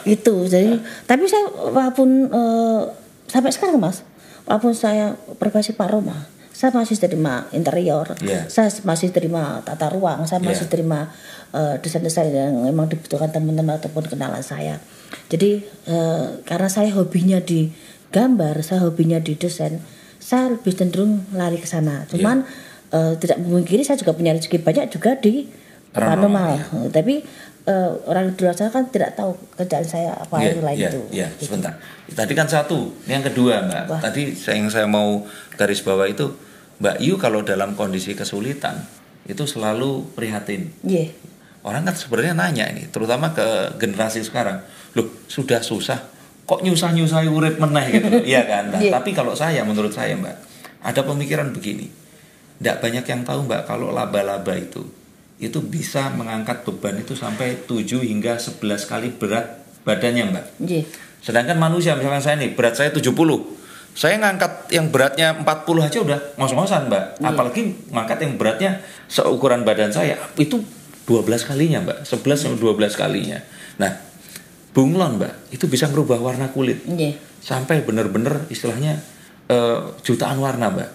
itu 0.06 0.34
jadi 0.46 0.78
tapi 1.04 1.26
saya 1.26 1.50
walaupun 1.50 2.30
eh, 2.30 2.82
sampai 3.26 3.50
sekarang 3.50 3.82
mas 3.82 4.06
walaupun 4.46 4.72
saya 4.72 5.18
profesi 5.36 5.74
paroma 5.74 6.30
saya 6.54 6.74
masih 6.74 6.96
terima 6.96 7.46
interior 7.52 8.18
Iya. 8.18 8.48
saya 8.48 8.70
masih 8.82 9.10
terima 9.10 9.60
tata 9.62 9.90
ruang 9.90 10.24
saya 10.24 10.40
masih 10.40 10.66
Iya. 10.66 10.72
terima 10.72 11.00
eh, 11.52 11.76
desain-desain 11.78 12.30
yang 12.30 12.62
memang 12.64 12.88
dibutuhkan 12.88 13.30
teman-teman 13.30 13.76
ataupun 13.76 14.06
kenalan 14.06 14.42
saya 14.42 14.78
jadi 15.28 15.60
eh, 15.86 16.28
karena 16.44 16.70
saya 16.70 16.94
hobinya 16.94 17.42
di 17.42 17.74
gambar 18.10 18.62
saya 18.62 18.86
hobinya 18.86 19.18
di 19.18 19.36
desain 19.36 19.82
saya 20.18 20.54
lebih 20.54 20.72
cenderung 20.72 21.26
lari 21.34 21.58
ke 21.58 21.66
sana 21.66 22.08
cuman 22.08 22.48
eh, 22.90 23.14
tidak 23.18 23.38
memungkiri 23.40 23.82
saya 23.82 23.96
juga 23.96 24.12
punya 24.12 24.32
rezeki 24.32 24.60
banyak 24.60 24.86
juga 24.90 25.16
di 25.16 25.48
Paranormal, 25.88 26.62
paranormal 26.62 26.88
tapi 26.92 27.24
eh, 27.64 27.90
orang 28.06 28.32
di 28.32 28.40
luar 28.40 28.54
sana 28.54 28.70
kan 28.70 28.86
tidak 28.88 29.12
tahu 29.14 29.34
kerjaan 29.54 29.84
saya 29.84 30.12
apa 30.14 30.36
itu 30.42 30.60
lain 30.62 30.78
iya, 30.78 30.90
itu 30.90 31.02
iya, 31.10 31.28
Gitu. 31.34 31.48
sebentar. 31.48 31.74
Tadi 32.08 32.34
kan 32.34 32.46
satu, 32.46 32.96
yang 33.06 33.20
kedua 33.20 33.60
mbak. 33.62 33.84
Wah. 33.88 34.00
Tadi 34.00 34.32
saya- 34.32 34.56
yang 34.58 34.70
saya 34.70 34.86
mau 34.86 35.24
garis 35.54 35.82
bawah 35.82 36.06
itu, 36.06 36.32
Mbak 36.78 37.02
Yu 37.02 37.18
kalau 37.18 37.42
dalam 37.42 37.74
kondisi 37.74 38.14
kesulitan 38.14 38.86
itu 39.26 39.44
selalu 39.44 40.06
prihatin. 40.14 40.70
Iya. 40.82 41.10
Orang 41.60 41.84
kan 41.84 41.92
sebenarnya 41.92 42.32
nanya 42.32 42.70
ini, 42.70 42.88
terutama 42.88 43.34
ke 43.34 43.44
generasi 43.76 44.22
sekarang. 44.22 44.62
Loh, 44.94 45.10
sudah 45.26 45.60
susah, 45.60 46.00
kok 46.46 46.62
nyusah-nyusah 46.62 47.26
urip 47.28 47.58
meneh 47.58 47.86
gitu. 47.92 48.08
Iya 48.32 48.46
kan? 48.46 48.64
Nah, 48.72 48.80
Iya. 48.80 48.94
Tapi 48.94 49.12
kalau 49.12 49.34
saya, 49.34 49.66
menurut 49.66 49.92
saya 49.92 50.14
Mbak, 50.16 50.36
ada 50.80 51.02
pemikiran 51.02 51.50
begini. 51.50 51.90
Tidak 52.58 52.78
banyak 52.82 53.06
yang 53.06 53.22
tahu 53.22 53.46
Mbak, 53.46 53.70
kalau 53.70 53.94
laba-laba 53.94 54.58
itu, 54.58 54.82
itu 55.38 55.62
bisa 55.62 56.10
mengangkat 56.18 56.66
beban 56.66 56.98
itu 56.98 57.14
sampai 57.14 57.70
7 57.70 58.02
hingga 58.02 58.42
11 58.42 58.90
kali 58.90 59.14
berat 59.14 59.62
badannya 59.86 60.24
Mbak. 60.34 60.46
Iya. 60.66 60.82
Sedangkan 61.22 61.62
manusia, 61.62 61.94
misalnya 61.94 62.24
saya 62.24 62.36
nih, 62.42 62.58
berat 62.58 62.74
saya 62.74 62.90
70. 62.90 63.14
Saya 63.98 64.22
ngangkat 64.22 64.70
yang 64.74 64.94
beratnya 64.94 65.34
40 65.38 65.86
aja 65.86 65.98
udah 66.02 66.20
ngos-ngosan, 66.42 66.90
Mbak. 66.90 67.04
Iya. 67.22 67.26
Apalagi 67.30 67.62
ngangkat 67.94 68.18
yang 68.26 68.34
beratnya 68.42 68.72
seukuran 69.06 69.62
badan 69.62 69.94
saya, 69.94 70.18
itu 70.42 70.62
12 71.06 71.46
kalinya, 71.46 71.80
Mbak. 71.86 71.98
11 72.10 72.42
sampai 72.42 72.58
12 72.58 72.94
kalinya. 72.98 73.38
Nah, 73.78 73.92
bunglon, 74.74 75.22
Mbak, 75.22 75.54
itu 75.54 75.70
bisa 75.70 75.86
merubah 75.94 76.18
warna 76.18 76.50
kulit. 76.50 76.82
Iya. 76.90 77.18
Sampai 77.38 77.86
bener-bener 77.86 78.50
istilahnya 78.50 78.98
eh, 79.46 79.80
jutaan 80.02 80.42
warna, 80.42 80.74
Mbak. 80.74 80.90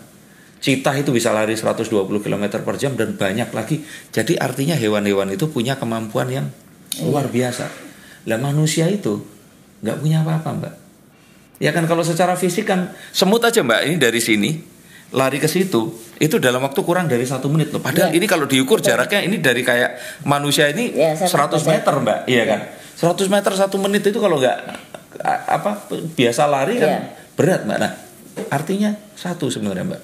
Citah 0.62 0.94
itu 0.94 1.10
bisa 1.10 1.34
lari 1.34 1.58
120 1.58 1.90
km 2.06 2.44
per 2.62 2.78
jam 2.78 2.94
dan 2.94 3.18
banyak 3.18 3.50
lagi. 3.50 3.82
Jadi 4.08 4.38
artinya 4.38 4.78
hewan-hewan 4.78 5.34
itu 5.34 5.50
punya 5.50 5.74
kemampuan 5.74 6.30
yang 6.30 6.46
luar 7.02 7.26
biasa. 7.26 7.66
Lah 8.30 8.38
manusia 8.38 8.86
itu 8.86 9.18
nggak 9.82 9.98
punya 9.98 10.22
apa-apa, 10.22 10.50
Mbak. 10.54 10.74
Ya 11.58 11.74
kan 11.74 11.90
kalau 11.90 12.06
secara 12.06 12.38
fisik 12.38 12.70
kan 12.70 12.94
semut 13.10 13.42
aja, 13.42 13.66
Mbak. 13.66 13.80
Ini 13.90 13.96
dari 13.98 14.22
sini 14.22 14.50
lari 15.10 15.42
ke 15.42 15.50
situ 15.50 15.92
itu 16.16 16.38
dalam 16.38 16.62
waktu 16.62 16.78
kurang 16.86 17.10
dari 17.10 17.26
satu 17.26 17.50
menit 17.50 17.74
loh. 17.74 17.82
Padahal 17.82 18.14
Iya. 18.14 18.22
ini 18.22 18.26
kalau 18.30 18.46
diukur 18.46 18.78
jaraknya 18.78 19.18
ini 19.20 19.42
dari 19.42 19.60
kayak 19.60 20.22
manusia 20.24 20.70
ini 20.70 20.94
Iya, 20.94 21.18
saya 21.18 21.50
100 21.50 21.58
tahu, 21.58 21.74
meter, 21.74 21.94
Mbak. 21.98 22.18
Iya 22.30 22.42
kan? 22.46 22.60
100 22.94 23.26
meter 23.26 23.52
satu 23.58 23.76
menit 23.82 24.06
itu 24.06 24.22
kalau 24.22 24.38
nggak 24.38 24.56
apa 25.26 25.90
biasa 26.14 26.46
lari 26.46 26.78
kan 26.78 26.88
Iya. 26.88 27.00
berat, 27.34 27.66
Mbak. 27.66 27.78
Nah, 27.82 27.92
artinya 28.48 28.94
satu 29.18 29.50
sebenarnya, 29.50 29.82
Mbak. 29.84 30.02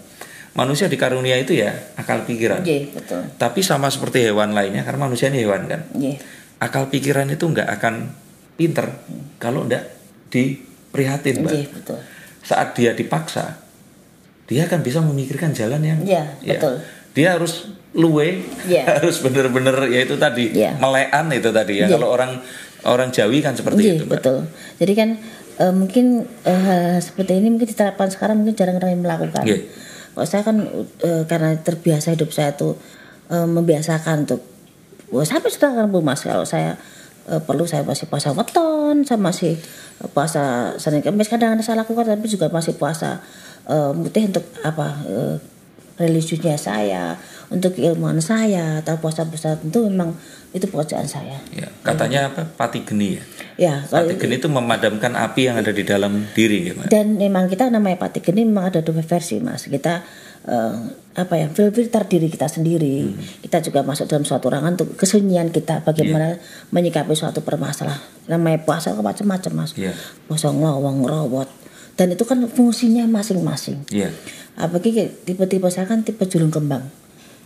Manusia 0.58 0.90
di 0.90 0.98
karunia 0.98 1.38
itu 1.38 1.54
ya 1.54 1.70
akal 1.94 2.26
pikiran. 2.26 2.66
Iya, 2.66 2.90
betul. 2.90 3.22
Tapi 3.38 3.62
sama 3.62 3.86
seperti 3.86 4.26
hewan 4.26 4.50
lainnya 4.50 4.82
karena 4.82 5.06
manusia 5.06 5.30
ini 5.30 5.46
hewan 5.46 5.70
kan. 5.70 5.86
Iya. 5.94 6.18
Akal 6.58 6.90
pikiran 6.90 7.30
itu 7.30 7.46
nggak 7.46 7.68
akan 7.78 8.10
pinter 8.58 8.90
kalau 9.38 9.62
nggak 9.62 9.86
diprihatin, 10.34 11.46
Mbak. 11.46 11.52
Iya, 11.54 11.66
betul. 11.70 11.98
Saat 12.42 12.74
dia 12.74 12.90
dipaksa, 12.90 13.62
dia 14.50 14.66
akan 14.66 14.80
bisa 14.82 14.98
memikirkan 14.98 15.54
jalan 15.54 15.78
yang 15.78 16.00
Iya, 16.02 16.24
ya, 16.42 16.58
betul. 16.58 16.74
Dia 17.14 17.28
harus 17.38 17.70
luwe, 17.94 18.42
Iya. 18.66 18.82
harus 18.98 19.22
bener-bener 19.22 19.78
ya 19.88 20.00
itu 20.02 20.18
tadi 20.18 20.50
Iya. 20.50 20.74
melean 20.76 21.26
itu 21.30 21.54
tadi 21.54 21.74
ya. 21.78 21.86
Iya. 21.86 21.94
Kalau 21.94 22.08
orang 22.10 22.42
orang 22.82 23.08
Jawi 23.14 23.38
kan 23.38 23.54
seperti 23.54 23.80
Iya, 23.86 23.94
itu, 23.94 24.04
Mbak. 24.10 24.18
betul. 24.18 24.38
Jadi 24.82 24.92
kan 24.98 25.08
eh, 25.58 25.74
mungkin 25.74 26.26
hal 26.42 26.98
seperti 26.98 27.38
ini 27.38 27.50
mungkin 27.50 27.66
diterapkan 27.66 28.10
sekarang 28.10 28.42
mungkin 28.42 28.54
jarang 28.54 28.74
orang 28.74 28.90
yang 28.90 29.02
melakukan. 29.06 29.42
Iya. 29.46 29.58
Kalau 30.18 30.26
saya 30.26 30.42
kan 30.42 30.66
eh, 31.06 31.22
karena 31.30 31.54
terbiasa 31.54 32.18
hidup 32.18 32.34
saya 32.34 32.58
tuh 32.58 32.74
eh, 33.30 33.46
membiasakan 33.46 34.26
untuk 34.26 34.42
Wah, 35.08 35.24
sampai 35.24 35.48
sekarang 35.48 35.88
Bu 35.88 36.04
Mas 36.04 36.20
kalau 36.20 36.44
saya 36.44 36.76
eh, 37.30 37.40
perlu 37.40 37.64
saya 37.64 37.80
masih 37.86 38.10
puasa 38.10 38.34
weton, 38.34 39.06
saya 39.06 39.16
masih 39.16 39.56
puasa 40.12 40.74
Senin 40.76 41.00
Kamis 41.00 41.32
kadang 41.32 41.56
ada 41.56 41.64
saya 41.64 41.80
lakukan 41.80 42.04
tapi 42.04 42.28
juga 42.28 42.52
masih 42.52 42.76
puasa 42.76 43.22
eh, 43.70 43.90
putih 43.94 44.28
untuk 44.28 44.44
apa 44.66 44.86
eh, 45.08 45.36
religiusnya 45.96 46.60
saya, 46.60 47.16
untuk 47.48 47.74
keilmuan 47.74 48.20
saya 48.20 48.84
atau 48.84 49.00
puasa-puasa 49.00 49.58
tentu 49.58 49.88
memang 49.88 50.14
itu 50.50 50.64
pekerjaan 50.64 51.04
saya. 51.04 51.36
Ya, 51.50 51.68
katanya 51.82 52.28
apa? 52.28 52.42
Pati 52.46 52.80
geni 52.82 53.16
ya. 53.16 53.22
Ya, 53.58 53.74
kalau 53.84 54.06
Pati 54.06 54.14
geni 54.16 54.34
itu 54.36 54.46
memadamkan 54.46 55.12
api 55.12 55.46
yang 55.46 55.56
ada 55.56 55.70
di 55.70 55.82
dalam 55.82 56.24
diri 56.30 56.68
ya, 56.68 56.74
dan 56.86 57.14
memang 57.14 57.46
kita 57.46 57.68
namanya 57.68 57.98
patik 57.98 58.30
ini 58.30 58.44
memang 58.44 58.70
ada 58.70 58.80
dua 58.80 59.00
versi 59.00 59.36
mas 59.38 59.66
kita 59.66 60.06
eh, 60.44 60.74
apa 61.12 61.34
ya 61.34 61.50
fil- 61.50 61.74
filter 61.74 62.06
diri 62.06 62.30
kita 62.30 62.46
sendiri 62.46 63.10
kita 63.40 63.58
juga 63.60 63.82
masuk 63.82 64.06
dalam 64.06 64.22
suatu 64.22 64.46
ruangan 64.46 64.72
untuk 64.72 64.94
kesunyian 64.94 65.50
kita 65.50 65.82
bagaimana 65.82 66.38
menyikapi 66.70 67.10
suatu 67.12 67.42
permasalahan 67.42 67.98
namanya 68.24 68.62
puasa 68.62 68.94
macam-macam 68.94 69.52
mas 69.58 69.74
Iya. 69.74 69.90
puasa 70.24 70.48
ngelawang 70.48 71.02
ngerawat 71.02 71.50
dan 71.94 72.14
itu 72.14 72.22
kan 72.22 72.38
fungsinya 72.46 73.10
masing-masing 73.10 73.82
Iya. 73.90 74.14
apalagi 74.54 75.10
tipe-tipe 75.26 75.66
saya 75.66 75.84
kan 75.84 76.00
tipe 76.00 76.22
julung 76.24 76.54
kembang 76.54 76.86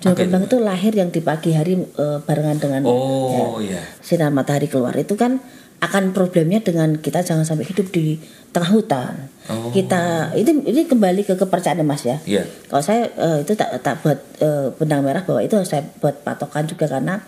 Apa 0.02 0.18
itu, 0.18 0.26
kembang 0.26 0.44
itu 0.50 0.56
lahir 0.58 0.92
yang 0.92 1.08
di 1.08 1.20
pagi 1.22 1.54
hari 1.54 1.78
eh, 1.78 2.18
barengan 2.26 2.58
dengan 2.58 2.82
Oh, 2.84 3.62
iya. 3.62 3.78
sinar 4.02 4.34
matahari 4.34 4.66
keluar 4.66 4.92
itu 4.98 5.14
kan 5.14 5.38
akan 5.82 6.14
problemnya 6.14 6.62
dengan 6.62 6.94
kita 6.94 7.26
jangan 7.26 7.42
sampai 7.42 7.66
hidup 7.66 7.90
di 7.90 8.14
tengah 8.54 8.70
hutan. 8.70 9.26
Oh. 9.50 9.74
Kita 9.74 10.30
ini 10.38 10.62
ini 10.62 10.86
kembali 10.86 11.26
ke 11.26 11.34
kepercayaan 11.34 11.82
Mas 11.82 12.06
ya. 12.06 12.22
Iya. 12.22 12.46
Kalau 12.70 12.82
saya 12.82 13.10
eh, 13.10 13.38
itu 13.42 13.58
tak 13.58 13.82
tak 13.82 13.98
buat 14.02 14.18
eh, 14.38 14.70
benang 14.78 15.02
merah 15.02 15.26
bahwa 15.26 15.42
itu 15.42 15.58
saya 15.66 15.82
buat 15.98 16.22
patokan 16.22 16.70
juga 16.70 16.86
karena 16.86 17.18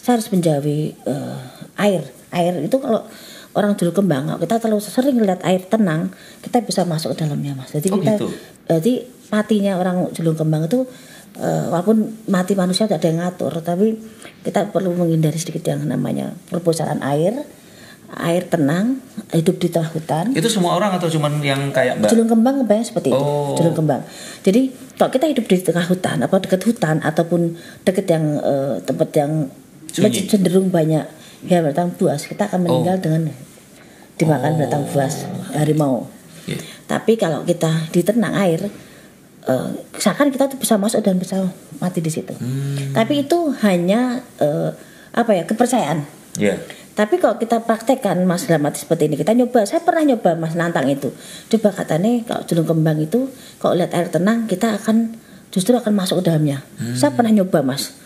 saya 0.00 0.16
harus 0.16 0.32
menjauhi 0.32 0.96
eh, 0.96 1.38
air. 1.76 2.08
Air 2.32 2.64
itu 2.64 2.76
kalau 2.80 3.04
orang 3.52 3.74
dulu 3.76 3.92
kembang 3.92 4.30
kalau 4.32 4.40
kita 4.40 4.56
terlalu 4.62 4.80
sering 4.80 5.18
lihat 5.20 5.42
air 5.44 5.60
tenang 5.66 6.08
kita 6.40 6.62
bisa 6.64 6.88
masuk 6.88 7.12
ke 7.12 7.26
dalamnya 7.26 7.52
mas. 7.52 7.68
Jadi 7.68 7.90
Oh, 7.92 8.00
kita 8.00 8.16
gitu. 8.16 8.28
jadi 8.64 8.92
matinya 9.28 9.76
orang 9.76 10.08
julung 10.16 10.38
kembang 10.38 10.64
itu 10.70 10.88
eh, 11.40 11.64
walaupun 11.66 11.96
mati 12.26 12.52
manusia 12.52 12.84
tidak 12.84 13.00
ada 13.00 13.08
yang 13.08 13.20
ngatur 13.20 13.52
tapi 13.60 13.96
kita 14.40 14.68
perlu 14.68 14.92
menghindari 14.92 15.34
sedikit 15.34 15.64
yang 15.66 15.82
namanya 15.82 16.32
perpustakaan 16.46 17.00
air 17.02 17.44
air 18.12 18.42
tenang 18.44 18.98
hidup 19.30 19.56
di 19.56 19.68
tengah 19.68 19.86
hutan 19.88 20.34
Itu 20.34 20.48
semua 20.48 20.74
orang 20.74 20.90
atau 20.92 21.06
cuman 21.06 21.38
yang 21.40 21.70
kayak 21.70 21.96
Mbak? 21.96 22.10
julung 22.10 22.26
kembang 22.28 22.54
kebayang 22.60 22.82
seperti 22.84 23.08
itu 23.08 23.16
Oh. 23.16 23.54
julung 23.54 23.72
kembang 23.72 24.02
jadi 24.40 24.66
kalau 24.94 25.10
kita 25.10 25.26
hidup 25.26 25.44
di 25.44 25.56
tengah 25.58 25.86
hutan 25.86 26.18
apa 26.18 26.36
dekat 26.36 26.62
hutan 26.64 26.98
ataupun 27.00 27.54
dekat 27.82 28.06
yang 28.06 28.24
eh, 28.36 28.76
tempat 28.82 29.08
yang 29.14 29.32
Sunyi. 29.88 30.26
cenderung 30.26 30.68
banyak 30.68 31.02
ya 31.42 31.58
binatang 31.58 31.90
buas 31.92 32.22
kita 32.24 32.46
akan 32.46 32.62
meninggal 32.62 32.98
dengan 32.98 33.30
dimakan 34.16 34.50
Oh. 34.50 34.56
binatang 34.58 34.84
buas 34.86 35.14
harimau 35.52 36.10
Iya. 36.44 36.58
tapi 36.86 37.14
kalau 37.14 37.44
kita 37.44 37.88
di 37.88 38.00
tenang 38.00 38.34
air 38.34 38.58
eh, 39.46 39.70
seakan 39.96 40.28
kita 40.32 40.50
tuh 40.50 40.58
bisa 40.58 40.76
masuk 40.76 41.00
dan 41.04 41.16
bisa 41.16 41.48
mati 41.80 42.04
di 42.04 42.12
situ. 42.12 42.32
Hmm. 42.36 42.92
tapi 42.92 43.24
itu 43.24 43.52
hanya 43.64 44.20
eh, 44.40 44.70
apa 45.14 45.30
ya 45.32 45.44
kepercayaan. 45.46 46.04
Iya. 46.38 46.62
tapi 46.94 47.18
kalau 47.18 47.42
kita 47.42 47.66
praktekkan 47.66 48.22
mas 48.22 48.46
dalam 48.46 48.70
arti 48.70 48.86
seperti 48.86 49.10
ini 49.10 49.18
kita 49.18 49.34
nyoba 49.34 49.66
saya 49.66 49.82
pernah 49.82 50.14
nyoba 50.14 50.36
mas 50.36 50.54
nantang 50.54 50.86
itu. 50.86 51.10
Coba 51.50 51.72
katanya 51.72 52.22
kalau 52.28 52.42
julung 52.44 52.68
kembang 52.68 52.98
itu 53.00 53.26
kalau 53.58 53.74
lihat 53.74 53.90
air 53.96 54.12
tenang 54.12 54.44
kita 54.44 54.78
akan 54.78 55.16
justru 55.50 55.74
akan 55.74 55.90
masuk 55.96 56.22
ke 56.22 56.30
dalamnya. 56.30 56.62
Saya 56.94 57.10
pernah 57.16 57.32
nyoba 57.34 57.64
mas. 57.66 57.96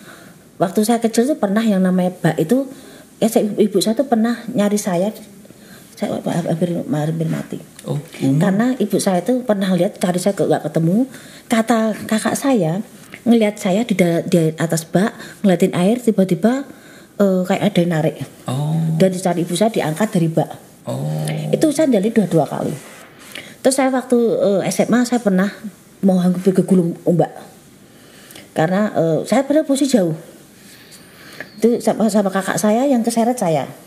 Waktu 0.56 0.86
saya 0.86 1.02
kecil 1.02 1.26
tuh 1.26 1.36
pernah 1.36 1.60
yang 1.60 1.82
namanya 1.82 2.14
bak 2.16 2.38
itu 2.38 2.70
ya 3.18 3.28
saya, 3.28 3.50
ibu 3.58 3.82
saya 3.82 3.98
tuh 3.98 4.06
pernah 4.06 4.40
nyari 4.52 4.78
saya 4.78 5.10
saya 5.94 6.18
hampir, 6.18 6.74
hampir 6.74 7.28
mati. 7.30 7.58
Oh, 7.86 8.02
karena 8.18 8.74
ibu 8.82 8.98
saya 8.98 9.22
itu 9.22 9.46
pernah 9.46 9.70
lihat 9.78 10.02
cari 10.02 10.18
saya 10.18 10.34
nggak 10.34 10.66
ketemu 10.66 11.06
kata 11.46 11.94
kakak 12.10 12.34
saya 12.34 12.82
ngelihat 13.22 13.56
saya 13.56 13.86
di, 13.86 13.94
di 14.26 14.40
atas 14.58 14.82
bak 14.90 15.14
ngeliatin 15.46 15.70
air 15.70 16.02
tiba-tiba 16.02 16.66
eh, 17.22 17.40
kayak 17.46 17.62
ada 17.70 17.78
yang 17.78 17.92
narik. 17.94 18.16
Oh, 18.50 18.74
dan 18.98 19.14
dicari 19.14 19.46
ibu 19.46 19.54
saya 19.54 19.70
diangkat 19.70 20.10
dari 20.10 20.28
bak. 20.28 20.50
Oh. 20.84 21.24
itu 21.48 21.72
saya 21.72 21.88
dari 21.88 22.12
dua 22.12 22.28
dua 22.28 22.44
kali. 22.44 22.74
Terus 23.62 23.74
saya 23.78 23.88
waktu 23.94 24.18
eh, 24.18 24.60
SMA 24.74 25.06
saya 25.06 25.22
pernah 25.22 25.48
mau 26.02 26.18
hampir 26.18 26.50
ke 26.50 26.66
gulung 26.66 26.98
ombak. 27.06 27.30
Karena 28.50 28.90
eh, 28.92 29.18
saya 29.30 29.46
pada 29.46 29.62
posisi 29.62 29.94
jauh. 29.94 30.18
Itu 31.62 31.78
sama, 31.78 32.10
sama 32.10 32.34
kakak 32.34 32.58
saya 32.58 32.82
yang 32.84 33.06
keseret 33.06 33.38
saya 33.38 33.83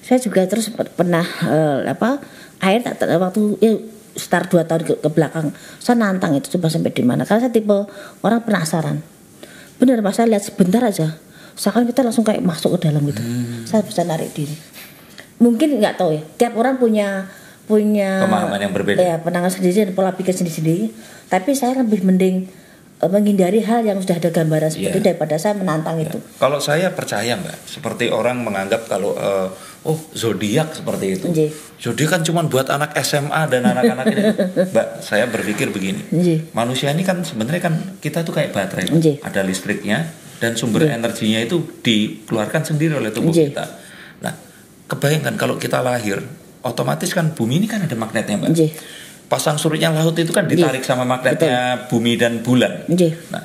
saya 0.00 0.18
juga 0.18 0.44
terus 0.44 0.68
per- 0.68 0.90
pernah 0.90 1.22
eh, 1.22 1.88
apa 1.88 2.18
air 2.60 2.80
tak 2.80 3.00
waktu 3.06 3.40
ya, 3.58 3.72
sekitar 4.10 4.50
dua 4.50 4.62
tahun 4.64 4.82
ke, 4.84 4.94
ke 4.98 5.08
belakang 5.08 5.54
saya 5.78 5.96
nantang 5.96 6.34
itu 6.34 6.58
coba 6.58 6.66
sampai 6.68 6.90
di 6.90 7.04
mana? 7.04 7.22
Karena 7.24 7.46
saya 7.46 7.52
tipe 7.52 7.76
orang 8.20 8.40
penasaran. 8.42 8.98
Benar 9.76 10.00
mas 10.00 10.16
saya 10.16 10.28
lihat 10.28 10.44
sebentar 10.44 10.82
aja 10.82 11.16
seakan 11.54 11.84
kita 11.84 12.00
langsung 12.00 12.24
kayak 12.24 12.40
masuk 12.40 12.76
ke 12.76 12.88
dalam 12.88 13.00
gitu. 13.06 13.20
Saya 13.64 13.80
bisa 13.80 14.00
narik 14.02 14.32
diri. 14.32 14.52
Mungkin 15.40 15.80
nggak 15.80 15.96
tahu 15.96 16.16
ya 16.16 16.22
tiap 16.36 16.52
orang 16.54 16.76
punya 16.76 17.28
punya 17.64 18.26
Pemahaman 18.26 18.60
yang 18.60 18.74
berbeda. 18.74 18.98
ya 18.98 19.16
penanganan 19.22 19.54
sendiri 19.54 19.86
dan 19.86 19.94
pola 19.94 20.10
pikir 20.10 20.34
sendiri 20.34 20.52
sendiri 20.52 20.84
tapi 21.30 21.54
saya 21.54 21.78
lebih 21.78 22.02
mending 22.02 22.50
eh, 22.98 23.06
menghindari 23.08 23.62
hal 23.62 23.86
yang 23.86 24.02
sudah 24.02 24.18
ada 24.18 24.28
gambaran 24.28 24.74
seperti 24.74 24.90
itu 24.90 25.00
daripada 25.00 25.38
saya 25.38 25.54
menantang 25.54 26.02
itu. 26.02 26.18
Kalau 26.36 26.58
saya 26.58 26.90
percaya 26.90 27.38
mbak, 27.38 27.56
seperti 27.64 28.10
orang 28.10 28.42
menganggap 28.42 28.84
kalau 28.84 29.14
eh, 29.14 29.48
oh 29.84 29.96
zodiak 30.12 30.76
seperti 30.76 31.06
itu. 31.16 31.26
Zodiak 31.80 32.10
kan 32.18 32.20
cuma 32.20 32.44
buat 32.44 32.68
anak 32.68 32.92
SMA 33.00 33.42
dan 33.48 33.64
anak-anak 33.64 34.04
ini. 34.12 34.22
Mbak, 34.72 34.86
saya 35.00 35.24
berpikir 35.26 35.72
begini. 35.72 36.04
Manusia 36.52 36.92
ini 36.92 37.00
kan 37.00 37.24
sebenarnya 37.24 37.62
kan 37.64 37.74
kita 37.98 38.20
tuh 38.20 38.36
kayak 38.36 38.52
baterai, 38.52 38.88
ada 39.24 39.40
listriknya 39.40 40.12
dan 40.40 40.56
sumber 40.56 40.88
energinya 40.88 41.40
itu 41.40 41.60
dikeluarkan 41.80 42.62
sendiri 42.64 42.96
oleh 42.96 43.12
tubuh 43.12 43.32
kita. 43.52 43.64
Nah, 44.20 44.32
kebayangkan 44.88 45.36
kalau 45.36 45.56
kita 45.56 45.80
lahir, 45.80 46.20
otomatis 46.60 47.12
kan 47.12 47.32
bumi 47.32 47.60
ini 47.60 47.66
kan 47.68 47.84
ada 47.84 47.96
magnetnya 47.96 48.36
mbak. 48.40 48.52
Pasang 49.30 49.62
surutnya 49.62 49.94
laut 49.94 50.18
itu 50.18 50.34
kan 50.34 50.44
ditarik 50.44 50.82
sama 50.82 51.06
magnetnya 51.06 51.86
bumi 51.86 52.18
dan 52.18 52.42
bulan. 52.42 52.84
Nah, 53.30 53.44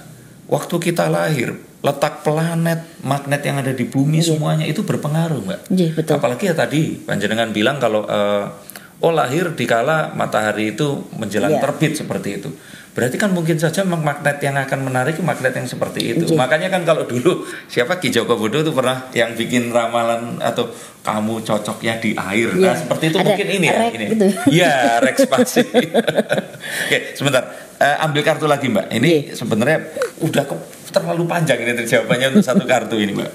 waktu 0.49 0.75
kita 0.81 1.07
lahir, 1.07 1.55
letak 1.85 2.25
planet, 2.25 2.97
magnet 3.01 3.41
yang 3.41 3.61
ada 3.61 3.69
di 3.69 3.85
bumi 3.85 4.17
semuanya 4.19 4.65
itu 4.65 4.81
berpengaruh, 4.81 5.37
Mbak. 5.39 5.59
Nggih, 5.69 5.89
betul. 5.93 6.13
Apalagi 6.17 6.49
ya 6.49 6.55
tadi 6.55 6.97
panjenengan 6.97 7.53
bilang 7.53 7.77
kalau 7.77 8.01
eh, 8.03 8.45
oh 8.97 9.13
lahir 9.13 9.53
dikala 9.53 10.09
matahari 10.11 10.73
itu 10.73 11.05
menjelang 11.13 11.53
Iya. 11.53 11.61
terbit 11.61 11.93
seperti 11.93 12.41
itu. 12.41 12.49
Berarti 12.95 13.19
kan 13.19 13.27
mungkin 13.29 13.59
saja 13.59 13.83
magnet 13.83 14.39
yang 14.39 14.55
akan 14.55 14.79
menarik 14.81 15.19
magnet 15.19 15.51
yang 15.51 15.67
seperti 15.67 16.15
itu. 16.15 16.25
Nggih. 16.25 16.39
Makanya 16.39 16.71
kan 16.71 16.81
kalau 16.81 17.03
dulu 17.03 17.43
siapa 17.67 17.99
Ki 17.99 18.07
Joko 18.07 18.33
Bodo 18.33 18.55
itu 18.57 18.71
pernah 18.71 19.11
yang 19.11 19.35
bikin 19.35 19.67
ramalan 19.67 20.39
atau 20.39 20.71
kamu 21.03 21.43
cocoknya 21.43 21.99
di 21.99 22.15
air. 22.15 22.49
Nah, 22.49 22.71
Iya. 22.71 22.81
seperti 22.81 23.03
itu 23.05 23.17
Ada 23.19 23.27
mungkin 23.27 23.47
ini 23.51 23.67
ya, 23.67 23.75
rek 23.77 23.93
ini. 23.93 24.05
gitu. 24.09 24.25
Iya, 24.49 24.73
rek 25.03 25.17
spasi. 25.19 25.61
Oke, 26.87 26.97
sebentar. 27.13 27.43
Eh, 27.75 27.97
ambil 27.99 28.23
kartu 28.23 28.47
lagi, 28.47 28.65
Mbak. 28.65 28.87
Ini 28.89 29.09
Iya. 29.27 29.33
sebenarnya 29.35 29.77
udah 30.23 30.43
ke- 30.47 30.63
terlalu 30.95 31.27
panjang 31.27 31.59
ini 31.59 31.83
jawabannya 31.83 32.27
untuk 32.31 32.45
satu 32.45 32.63
kartu 32.63 32.95
ini, 32.95 33.11
Mbak. 33.11 33.31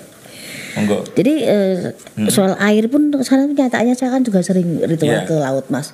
Monggo. 0.70 1.03
Jadi 1.18 1.35
eh, 1.42 1.92
soal 2.31 2.55
air 2.62 2.87
pun 2.87 3.11
sekarang 3.20 3.53
kenyataannya 3.53 3.94
saya 3.99 4.14
kan 4.14 4.23
juga 4.23 4.38
sering 4.40 4.79
ritual 4.87 5.18
Iya. 5.18 5.27
ke 5.27 5.35
laut 5.35 5.66
mas, 5.66 5.90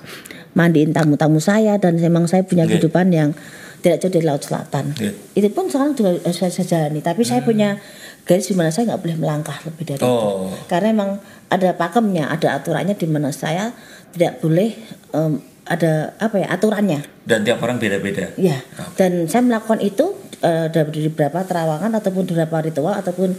mandiin 0.53 0.93
tamu-tamu 0.93 1.41
saya 1.41 1.81
dan 1.81 1.97
memang 1.97 2.29
saya 2.29 2.45
punya 2.45 2.69
Iya. 2.69 2.77
kehidupan 2.77 3.09
yang 3.09 3.33
tidak 3.81 4.05
jauh 4.05 4.13
dari 4.13 4.27
laut 4.29 4.45
selatan. 4.45 4.93
Iya. 5.01 5.13
Itu 5.33 5.49
pun 5.57 5.73
sekarang 5.73 5.97
juga 5.97 6.21
eh, 6.21 6.35
saya, 6.37 6.53
saya 6.53 6.67
jalani, 6.69 7.01
tapi 7.01 7.25
saya 7.25 7.41
punya 7.41 7.81
garis 8.29 8.51
di 8.51 8.55
mana 8.59 8.69
saya 8.69 8.93
nggak 8.93 9.01
boleh 9.01 9.17
melangkah 9.17 9.57
lebih 9.65 9.85
dari 9.97 10.01
itu. 10.03 10.05
Oh. 10.05 10.53
Karena 10.69 10.93
memang 10.93 11.11
ada 11.49 11.71
pakemnya, 11.73 12.29
ada 12.29 12.61
aturannya 12.61 12.99
di 12.99 13.07
mana 13.09 13.33
saya 13.33 13.73
tidak 14.13 14.45
boleh 14.45 14.77
em, 15.15 15.41
ada 15.65 16.13
apa 16.21 16.37
ya 16.37 16.53
aturannya. 16.53 17.01
Dan 17.25 17.49
tiap 17.49 17.59
orang 17.65 17.81
beda-beda. 17.81 18.35
Ya, 18.37 18.61
dan 18.95 19.27
saya 19.27 19.43
melakukan 19.43 19.81
itu 19.83 20.15
eh, 20.43 20.67
dari 20.73 21.09
beberapa 21.13 21.45
terawangan 21.45 21.93
ataupun 22.01 22.25
beberapa 22.29 22.61
ritual 22.65 22.95
ataupun 22.97 23.37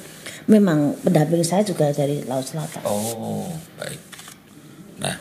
memang 0.48 0.96
pendamping 1.04 1.44
saya 1.44 1.62
juga 1.62 1.92
dari 1.92 2.24
Laut 2.26 2.48
Selatan. 2.48 2.82
Oh, 2.88 3.52
baik. 3.76 4.00
Nah, 5.04 5.16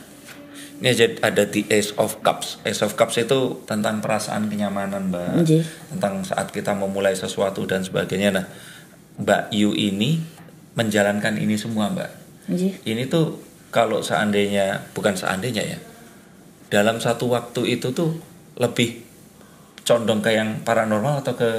ini 0.79 0.87
aja 0.93 1.09
ada 1.25 1.49
di 1.49 1.65
Ace 1.73 1.97
of 1.97 2.21
Cups. 2.21 2.61
Ace 2.63 2.85
of 2.85 2.95
Cups 2.95 3.17
itu 3.17 3.65
tentang 3.65 4.05
perasaan 4.05 4.53
kenyamanan, 4.53 5.09
Mbak. 5.09 5.31
Nggih. 5.43 5.65
Tentang 5.97 6.21
saat 6.23 6.53
kita 6.53 6.77
memulai 6.77 7.17
sesuatu 7.17 7.65
dan 7.65 7.81
sebagainya. 7.81 8.31
Nah, 8.37 8.47
Mbak 9.17 9.57
Yu 9.57 9.73
ini 9.73 10.21
menjalankan 10.77 11.41
ini 11.41 11.57
semua, 11.57 11.89
Mbak. 11.89 12.11
Nggih. 12.53 12.73
Ini 12.85 13.03
tuh 13.09 13.41
kalau 13.73 14.05
seandainya 14.05 14.85
bukan 14.93 15.17
seandainya 15.17 15.65
ya. 15.65 15.79
Dalam 16.69 17.01
satu 17.01 17.31
waktu 17.33 17.79
itu 17.79 17.95
tuh 17.97 18.19
lebih 18.59 19.06
condong 19.87 20.19
ke 20.19 20.35
yang 20.35 20.61
paranormal 20.61 21.23
atau 21.23 21.33
ke 21.33 21.51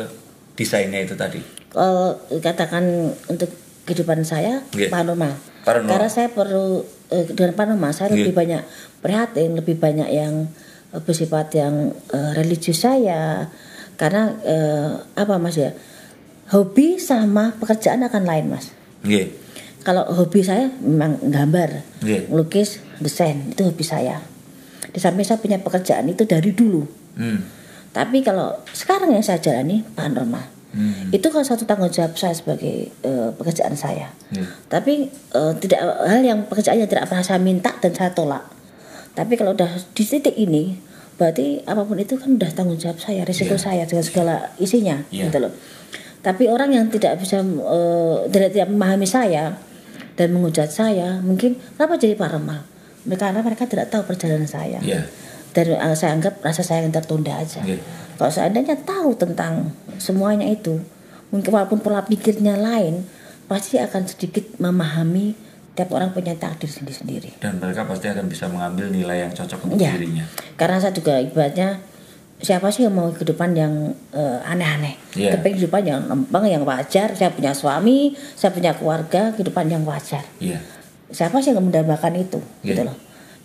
desainnya 0.54 1.00
itu 1.00 1.16
tadi. 1.16 1.40
Kalau 1.72 2.20
katakan 2.38 2.84
untuk 3.26 3.48
kehidupan 3.88 4.22
saya 4.22 4.60
Nggih. 4.70 4.92
paranormal. 4.92 5.32
Paranormal. 5.64 5.92
Karena 5.96 6.10
saya 6.12 6.28
perlu 6.28 6.84
eh, 7.08 7.24
dengan 7.26 7.56
paranormal 7.56 7.92
saya 7.92 8.12
Nggih. 8.12 8.20
lebih 8.22 8.36
banyak 8.36 8.62
prihatin, 9.00 9.52
lebih 9.56 9.76
banyak 9.78 10.10
yang 10.10 10.52
eh, 10.92 11.00
bersifat 11.00 11.56
yang 11.56 11.76
eh, 12.12 12.32
religius 12.36 12.84
saya. 12.84 13.48
karena 13.98 14.30
eh, 14.46 14.94
apa 15.18 15.42
mas 15.42 15.58
ya 15.58 15.74
hobi 16.48 17.02
sama 17.02 17.58
pekerjaan 17.58 18.06
akan 18.06 18.24
lain 18.24 18.46
mas 18.46 18.70
Nggih. 19.02 19.34
kalau 19.82 20.06
hobi 20.14 20.46
saya 20.46 20.70
memang 20.78 21.18
gambar 21.18 21.82
Nggih. 22.06 22.30
melukis 22.30 22.78
desain 23.02 23.50
itu 23.50 23.66
hobi 23.66 23.82
saya 23.82 24.22
di 24.88 25.02
samping 25.02 25.26
saya 25.26 25.42
punya 25.42 25.58
pekerjaan 25.58 26.06
itu 26.06 26.30
dari 26.30 26.54
dulu 26.54 26.86
Hmm. 27.18 27.42
Tapi 27.98 28.22
kalau 28.22 28.54
sekarang 28.70 29.10
yang 29.10 29.26
saya 29.26 29.42
jalani 29.42 29.82
paranormal 29.90 30.54
Hmm. 30.68 31.10
itu 31.10 31.24
kan 31.32 31.42
satu 31.42 31.64
tanggung 31.64 31.90
jawab 31.90 32.14
saya 32.14 32.36
sebagai 32.36 32.92
eh, 32.92 33.30
pekerjaan 33.34 33.74
saya 33.74 34.12
Nggih. 34.30 34.46
tapi 34.68 34.94
eh, 35.10 35.54
tidak 35.58 35.80
hal 35.80 36.22
yang 36.22 36.44
pekerjaan 36.44 36.78
yang 36.78 36.86
tidak 36.86 37.08
pernah 37.08 37.24
saya 37.24 37.40
minta 37.40 37.72
dan 37.74 37.96
saya 37.96 38.12
tolak 38.12 38.44
tapi 39.16 39.34
kalau 39.34 39.56
udah 39.56 39.66
di 39.96 40.04
titik 40.04 40.36
ini 40.36 40.78
berarti 41.16 41.64
apa 41.64 41.82
pun 41.82 41.98
itu 41.98 42.14
kan 42.14 42.30
udah 42.30 42.52
tanggung 42.52 42.76
jawab 42.76 43.00
saya 43.00 43.24
risiko 43.24 43.56
Iya. 43.56 43.64
saya 43.64 43.84
dengan 43.88 44.06
segala 44.06 44.36
isinya 44.58 45.02
Iya. 45.10 45.32
gitu 45.32 45.38
loh 45.40 45.54
tapi 46.20 46.46
orang 46.46 46.70
yang 46.70 46.86
tidak 46.92 47.16
bisa 47.18 47.42
eh, 47.42 48.16
tidak 48.30 48.50
tidak 48.52 48.70
memahami 48.70 49.08
saya 49.08 49.58
dan 50.14 50.28
menghujat 50.30 50.70
saya 50.70 51.24
mungkin 51.24 51.58
kenapa 51.74 51.96
jadi 51.96 52.14
paranormal 52.14 52.60
karena 53.08 53.40
mereka 53.40 53.64
tidak 53.66 53.88
tahu 53.88 54.04
perjalanan 54.06 54.46
saya 54.46 54.78
Iya. 54.84 55.08
Dan 55.58 55.74
eh, 55.74 55.98
saya 55.98 56.14
anggap 56.14 56.38
rasa 56.40 56.62
saya 56.62 56.86
yang 56.86 56.94
tertunda 56.94 57.34
aja 57.34 57.66
Iya. 57.66 57.82
kalau 58.16 58.30
seandainya 58.30 58.78
tahu 58.80 59.18
tentang 59.18 59.74
semuanya 59.98 60.46
itu 60.46 60.78
mungkin 61.28 61.50
walaupun 61.50 61.82
pola 61.82 62.06
pikirnya 62.06 62.54
lain 62.56 63.02
pasti 63.46 63.76
akan 63.76 64.06
sedikit 64.06 64.46
memahami 64.58 65.34
tiap 65.74 65.90
orang 65.92 66.10
punya 66.10 66.34
takdir 66.34 66.68
sendiri-sendiri 66.68 67.38
Dan 67.38 67.58
mereka 67.58 67.84
pasti 67.84 68.06
akan 68.06 68.26
bisa 68.26 68.46
mengambil 68.46 68.88
nilai 68.88 69.26
yang 69.26 69.32
cocok 69.32 69.68
untuk 69.68 69.78
Ya. 69.80 69.94
dirinya. 69.94 70.26
karena 70.54 70.78
saya 70.78 70.92
juga 70.92 71.18
ibaratnya 71.18 71.82
siapa 72.38 72.70
sih 72.70 72.86
yang 72.86 72.94
mau 72.94 73.10
kehidupan 73.10 73.50
yang 73.52 73.74
eh, 74.14 74.40
aneh-aneh 74.44 74.94
Iya. 75.14 75.34
tapi 75.34 75.54
kehidupan 75.54 75.82
yang 75.82 76.06
lempeng 76.06 76.46
yang 76.46 76.62
wajar 76.64 77.10
saya 77.12 77.34
punya 77.34 77.50
suami 77.52 78.14
saya 78.36 78.54
punya 78.54 78.72
keluarga 78.72 79.34
kehidupan 79.34 79.66
yang 79.68 79.82
wajar 79.84 80.22
Iya. 80.38 80.62
siapa 81.10 81.42
sih 81.42 81.50
yang 81.50 81.62
mendambakan 81.62 82.14
itu 82.16 82.38
Iya. 82.62 82.68
gitu 82.68 82.82
loh 82.86 82.98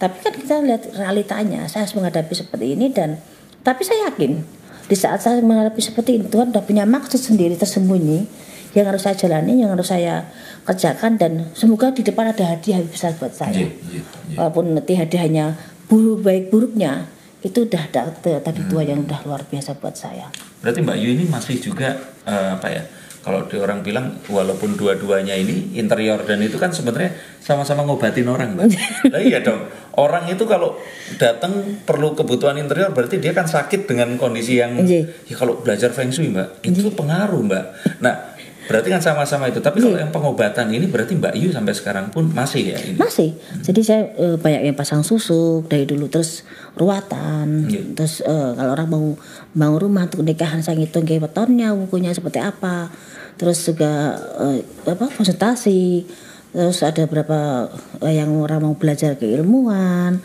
tapi 0.02 0.18
kan 0.18 0.34
kita 0.34 0.58
lihat 0.60 0.82
realitanya 0.98 1.70
saya 1.70 1.86
harus 1.86 1.94
menghadapi 1.94 2.34
seperti 2.34 2.74
ini 2.74 2.90
dan 2.90 3.22
tapi 3.62 3.86
saya 3.86 4.10
yakin 4.10 4.42
di 4.82 4.96
saat 4.98 5.22
saya 5.22 5.38
menghadapi 5.38 5.78
seperti 5.78 6.18
ini 6.18 6.26
Tuhan 6.26 6.50
sudah 6.50 6.64
punya 6.66 6.82
maksud 6.82 7.22
sendiri 7.22 7.54
tersembunyi 7.54 8.26
yang 8.74 8.90
harus 8.90 9.06
saya 9.06 9.14
jalani 9.14 9.62
yang 9.62 9.70
harus 9.70 9.86
saya 9.86 10.26
kerjakan 10.66 11.22
dan 11.22 11.32
semoga 11.54 11.94
di 11.94 12.02
depan 12.02 12.34
ada 12.34 12.42
hadiah 12.50 12.82
yang 12.82 12.90
besar 12.90 13.14
buat 13.14 13.30
saya 13.30 13.54
Iya. 13.54 13.68
Iya. 13.70 14.02
Iya. 14.02 14.36
walaupun 14.42 14.64
nanti 14.74 14.92
hadiahnya 14.98 15.54
buruk 15.86 16.26
baik 16.26 16.50
buruknya 16.50 17.06
itu 17.42 17.62
udah 17.62 17.86
ada 17.86 18.10
tadi 18.42 18.60
tua 18.66 18.82
Hmm. 18.82 18.90
yang 18.90 18.98
udah 19.06 19.20
luar 19.22 19.42
biasa 19.46 19.78
buat 19.78 19.94
saya 19.94 20.26
Berarti 20.62 20.78
Mbak 20.78 20.96
Yu 20.98 21.08
ini 21.14 21.24
masih 21.26 21.58
juga 21.58 21.94
eh, 22.22 22.48
apa 22.54 22.66
ya? 22.70 22.82
Kalau 23.22 23.46
di 23.46 23.54
orang 23.54 23.86
bilang 23.86 24.18
walaupun 24.26 24.74
dua-duanya 24.74 25.38
ini 25.38 25.78
interior 25.78 26.18
dan 26.26 26.42
itu 26.42 26.58
kan 26.58 26.74
sebenarnya 26.74 27.14
sama-sama 27.38 27.86
ngobatin 27.86 28.26
orang, 28.26 28.58
Mbak. 28.58 28.66
Lah 29.14 29.22
iya 29.22 29.38
dong. 29.38 29.62
Orang 29.94 30.26
itu 30.26 30.42
kalau 30.42 30.74
datang 31.22 31.78
perlu 31.86 32.18
kebutuhan 32.18 32.58
interior 32.58 32.90
berarti 32.90 33.22
dia 33.22 33.30
kan 33.30 33.46
sakit 33.46 33.86
dengan 33.86 34.18
kondisi 34.18 34.58
yang 34.58 34.74
Iya. 34.82 35.06
ya 35.28 35.34
kalau 35.38 35.62
belajar 35.62 35.94
feng 35.94 36.10
shui, 36.10 36.34
Mbak. 36.34 36.66
Itu 36.66 36.90
pengaruh, 36.90 37.46
Mbak. 37.46 37.64
Nah, 38.02 38.31
berarti 38.64 38.88
kan 38.88 38.98
sama-sama 38.98 39.46
itu. 39.46 39.58
Tapi 39.58 39.78
kalau 39.78 39.92
Iya. 39.92 40.02
yang 40.02 40.10
pengobatan 40.10 40.66
ini 40.68 40.86
berarti 40.86 41.14
Mbak 41.14 41.34
Yu 41.34 41.48
sampai 41.50 41.72
sekarang 41.72 42.06
pun 42.08 42.30
masih 42.30 42.72
ya 42.72 42.78
ini. 42.78 42.94
masih 42.94 43.34
jadi 43.60 43.80
saya 43.80 44.02
eh, 44.14 44.36
banyak 44.36 44.62
yang 44.64 44.74
pasang 44.74 45.00
susuk 45.00 45.66
dari 45.66 45.82
dulu 45.82 46.06
terus 46.06 46.46
ruatan 46.74 47.66
Iya. 47.66 47.82
terus 47.94 48.20
eh, 48.20 48.50
kalau 48.52 48.72
orang 48.72 48.88
mau 48.88 49.04
bangun 49.52 49.80
rumah 49.80 50.02
untuk 50.04 50.22
nikahan 50.22 50.60
saya 50.60 50.76
ngitung 50.76 51.02
kayak 51.02 51.22
wetonnya 51.24 51.72
bukunya 51.72 52.10
seperti 52.10 52.38
apa 52.38 52.88
terus 53.34 53.62
juga 53.62 54.14
eh, 54.38 54.60
apa 54.84 55.08
konsultasi 55.08 56.04
terus 56.50 56.80
ada 56.80 57.04
berapa 57.04 57.68
eh, 58.00 58.14
yang 58.14 58.30
orang 58.36 58.60
mau 58.60 58.74
belajar 58.74 59.16
keilmuan 59.16 60.20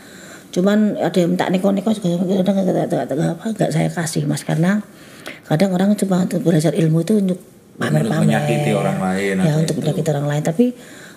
cuman 0.48 0.96
ada 0.96 1.12
yang 1.14 1.30
minta 1.30 1.46
neko-neko 1.46 1.92
juga 1.92 2.16
kadang 2.40 2.56
nggak 2.56 2.86
nggak- 2.88 3.32
apa 3.34 3.44
nggak 3.52 3.70
saya 3.70 3.88
kasih 3.88 4.24
mas 4.24 4.42
karena 4.42 4.80
kadang 5.44 5.70
orang 5.70 5.92
cuma 5.94 6.22
untuk 6.22 6.40
belajar 6.40 6.72
ilmu 6.72 7.00
itu 7.00 7.20
pamer-pamer 7.78 8.26
menyakiti 8.26 8.70
orang 8.72 8.98
lain 8.98 9.34
ya 9.38 9.54
untuk 9.56 9.72
itu. 9.72 9.80
menyakiti 9.80 10.08
orang 10.08 10.26
lain 10.26 10.42
tapi 10.42 10.64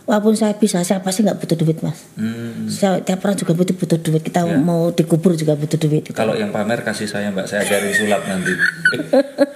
walaupun 0.02 0.34
saya 0.34 0.54
bisa 0.54 0.82
siapa 0.82 1.10
sih 1.10 1.22
nggak 1.22 1.38
butuh 1.38 1.54
duit 1.56 1.78
mas 1.80 1.98
Hmm. 2.14 2.66
saya, 2.68 3.00
tiap 3.00 3.20
orang 3.20 3.34
juga 3.36 3.54
butuh 3.54 3.74
butuh 3.76 3.98
duit 3.98 4.22
kita 4.22 4.42
Ya. 4.44 4.56
mau 4.56 4.90
dikubur 4.90 5.34
juga 5.34 5.54
butuh 5.54 5.78
duit 5.78 6.02
gitu. 6.04 6.14
Kalau 6.14 6.34
yang 6.34 6.50
pamer 6.50 6.82
kasih 6.82 7.06
saya 7.06 7.30
Mbak, 7.30 7.46
saya 7.46 7.62
ajarin 7.64 7.92
sulap 7.92 8.22
nanti. 8.24 8.54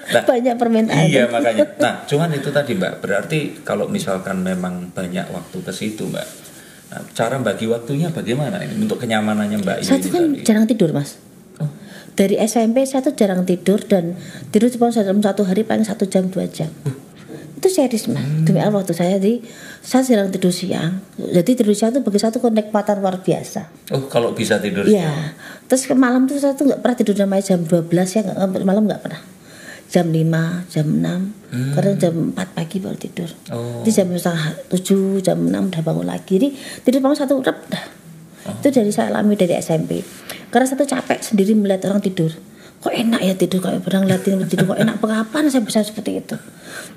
Nah, 0.06 0.22
banyak 0.22 0.56
permintaan 0.56 1.02
Iya 1.04 1.26
makanya. 1.28 1.66
Nah, 1.76 2.06
cuman 2.06 2.30
itu 2.32 2.48
tadi 2.50 2.72
Mbak. 2.74 2.94
Berarti 3.00 3.40
kalau 3.60 3.86
misalkan 3.86 4.40
memang 4.40 4.94
banyak 4.94 5.26
waktu 5.28 5.58
ke 5.60 5.72
situ 5.72 6.06
Mbak. 6.06 6.28
Nah, 6.88 7.02
cara 7.12 7.36
bagi 7.38 7.66
waktunya 7.66 8.08
bagaimana 8.08 8.62
ini 8.62 8.78
untuk 8.80 8.96
kenyamanannya 8.98 9.58
Mbak 9.60 9.78
saya 9.82 9.98
ini 9.98 10.08
kan 10.08 10.24
tadi? 10.32 10.46
jarang 10.46 10.66
tidur 10.66 10.94
mas. 10.94 11.18
Dari 12.16 12.36
SMP 12.38 12.84
saya 12.84 13.00
tuh 13.02 13.14
jarang 13.14 13.44
tidur 13.44 13.80
dan 13.82 14.16
tidur 14.50 14.68
cuma 14.70 14.90
dalam 14.90 15.20
satu 15.20 15.44
hari 15.44 15.62
paling 15.62 15.84
satu 15.84 16.04
jam 16.06 16.26
dua 16.26 16.48
jam 16.48 16.72
itu 17.56 17.68
serius 17.70 18.08
mas 18.08 18.22
Hmm. 18.22 18.44
demi 18.44 18.60
Allah 18.60 18.78
waktu 18.78 18.92
saya 18.92 19.18
di 19.18 19.42
saya 19.80 20.06
jarang 20.06 20.30
tidur 20.30 20.50
siang 20.50 21.02
jadi 21.16 21.52
tidur 21.54 21.72
siang 21.72 21.92
tuh 21.92 22.02
bagi 22.02 22.18
satu 22.18 22.40
kenikmatan 22.40 23.00
luar 23.00 23.20
biasa 23.20 23.92
Oh, 23.92 24.06
kalau 24.06 24.32
bisa 24.32 24.58
tidur 24.58 24.86
siang. 24.86 25.36
Terus 25.66 25.84
ke 25.84 25.94
malam 25.94 26.26
tuh 26.26 26.38
saya 26.38 26.54
tuh 26.54 26.66
nggak 26.66 26.80
pernah 26.80 26.96
tidur 26.96 27.16
sampai 27.16 27.40
jam 27.40 27.60
12 27.62 27.86
ya 27.90 28.22
nggak 28.24 28.38
malam 28.62 28.86
nggak 28.86 29.02
pernah. 29.02 29.22
Jam 29.86 30.10
5, 30.10 30.26
jam 30.68 30.86
6, 30.90 31.74
kadang 31.74 31.96
jam 31.96 32.14
4 32.34 32.58
pagi 32.58 32.78
baru 32.80 32.98
tidur. 32.98 33.30
Oh. 33.50 33.82
Jadi 33.82 33.92
jam 33.94 34.08
setengah 34.12 34.46
7, 34.68 35.22
jam 35.22 35.38
6 35.38 35.70
udah 35.70 35.82
bangun 35.82 36.06
lagi. 36.06 36.32
Jadi 36.36 36.48
tidur 36.82 37.00
bangun 37.00 37.16
satu 37.16 37.38
rep 37.40 37.60
dah. 37.68 37.86
Itu 38.58 38.68
dari 38.72 38.90
saya 38.90 39.10
alami 39.10 39.34
dari 39.34 39.54
SMP. 39.56 40.02
Karena 40.54 40.66
satu 40.68 40.84
capek 40.86 41.20
sendiri 41.22 41.54
melihat 41.58 41.90
orang 41.90 42.02
tidur. 42.02 42.32
Kok 42.86 42.94
enak 42.94 43.22
ya 43.26 43.34
tidur 43.34 43.66
kayak 43.66 43.82
pernah 43.82 44.06
ngeliatin 44.06 44.46
tidur 44.46 44.70
kok 44.70 44.80
enak 44.80 45.02
kapan 45.02 45.50
saya 45.50 45.66
bisa 45.66 45.82
seperti 45.82 46.22
itu. 46.22 46.38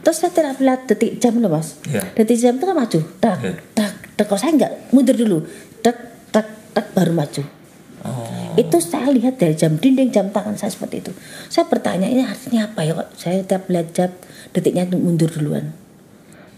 Terus 0.05 0.17
saya 0.21 0.31
tidak 0.35 0.61
lihat 0.61 0.81
detik 0.85 1.17
jam 1.17 1.41
loh 1.41 1.49
mas. 1.49 1.81
Iya. 1.89 2.05
Detik 2.13 2.37
jam 2.37 2.61
itu 2.61 2.65
kan 2.69 2.77
maju. 2.77 3.01
Tak, 3.25 3.37
Iya. 3.41 3.53
tak, 3.73 3.93
tak. 4.21 4.25
Kok 4.29 4.37
saya 4.37 4.53
nggak 4.53 4.73
mundur 4.93 5.17
dulu. 5.17 5.39
Tak, 5.81 5.97
tak, 6.29 6.47
tak 6.77 6.87
baru 6.93 7.17
maju. 7.17 7.43
Oh. 8.05 8.55
Itu 8.55 8.79
saya 8.79 9.11
lihat 9.11 9.41
dari 9.43 9.59
jam 9.59 9.75
dinding, 9.81 10.13
jam 10.13 10.31
tangan 10.31 10.55
saya 10.55 10.71
seperti 10.71 11.03
itu. 11.03 11.13
Saya 11.51 11.67
bertanya 11.67 12.07
ini 12.07 12.23
artinya 12.23 12.71
apa 12.71 12.81
ya 12.85 12.93
kok 12.95 13.09
saya 13.19 13.43
tiap 13.43 13.67
lihat 13.73 13.89
jam 13.97 14.11
detiknya 14.53 14.87
mundur 14.93 15.31
duluan. 15.33 15.73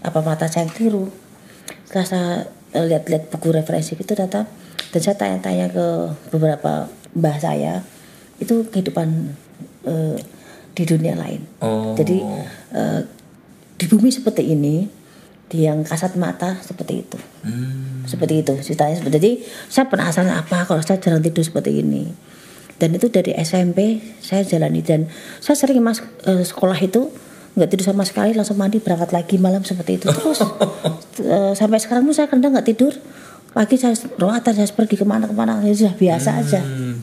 Apa 0.02 0.20
mata 0.24 0.48
saya 0.48 0.66
yang 0.68 0.72
keliru? 0.74 1.04
Setelah 1.86 2.06
saya 2.06 2.30
eh, 2.76 2.84
lihat-lihat 2.86 3.30
buku 3.30 3.54
referensi 3.54 3.94
itu 3.94 4.12
data 4.12 4.48
dan 4.90 5.00
saya 5.00 5.16
tanya-tanya 5.18 5.66
ke 5.70 5.86
beberapa 6.34 6.90
mbah 7.14 7.36
saya 7.38 7.82
itu 8.42 8.66
kehidupan 8.70 9.34
eh, 9.86 10.18
di 10.74 10.82
dunia 10.86 11.14
lain. 11.18 11.42
Oh. 11.62 11.94
Jadi 11.94 12.22
eh, 12.74 13.00
di 13.80 13.84
bumi 13.88 14.12
seperti 14.12 14.52
ini, 14.52 14.84
di 15.50 15.66
yang 15.66 15.82
kasat 15.82 16.14
mata 16.14 16.62
seperti 16.62 17.02
itu 17.02 17.18
Hmm. 17.40 18.04
seperti 18.04 18.44
itu 18.44 18.52
ceritanya 18.60 19.00
seperti 19.00 19.16
jadi 19.16 19.32
saya 19.72 19.88
penasaran 19.88 20.28
apa 20.28 20.68
kalau 20.68 20.84
saya 20.84 21.00
jarang 21.00 21.24
tidur 21.24 21.40
seperti 21.40 21.80
ini 21.80 22.12
dan 22.76 22.92
itu 22.92 23.08
dari 23.08 23.32
SMP 23.32 23.96
saya 24.20 24.44
jalani 24.44 24.84
dan 24.84 25.08
saya 25.40 25.56
sering 25.56 25.80
mas 25.80 26.04
eh, 26.28 26.44
sekolah 26.44 26.76
itu 26.76 27.08
nggak 27.56 27.68
tidur 27.72 27.84
sama 27.88 28.04
sekali 28.04 28.36
langsung 28.36 28.60
mandi 28.60 28.76
berangkat 28.76 29.16
lagi 29.16 29.40
malam 29.40 29.64
seperti 29.64 30.04
itu 30.04 30.06
terus 30.12 30.44
eh, 31.24 31.52
sampai 31.56 31.80
sekarang 31.80 32.04
pun 32.04 32.12
saya 32.12 32.28
kadang 32.28 32.52
nggak 32.52 32.68
tidur 32.68 32.92
pagi 33.50 33.74
saya 33.74 33.92
rawatan 34.14 34.52
saya 34.52 34.68
pergi 34.68 34.94
ke 34.94 35.02
mana-kemana 35.02 35.58
ya 35.60 35.74
sudah 35.74 35.94
biasa 35.94 36.30
aja 36.38 36.60
Hmm. 36.60 37.02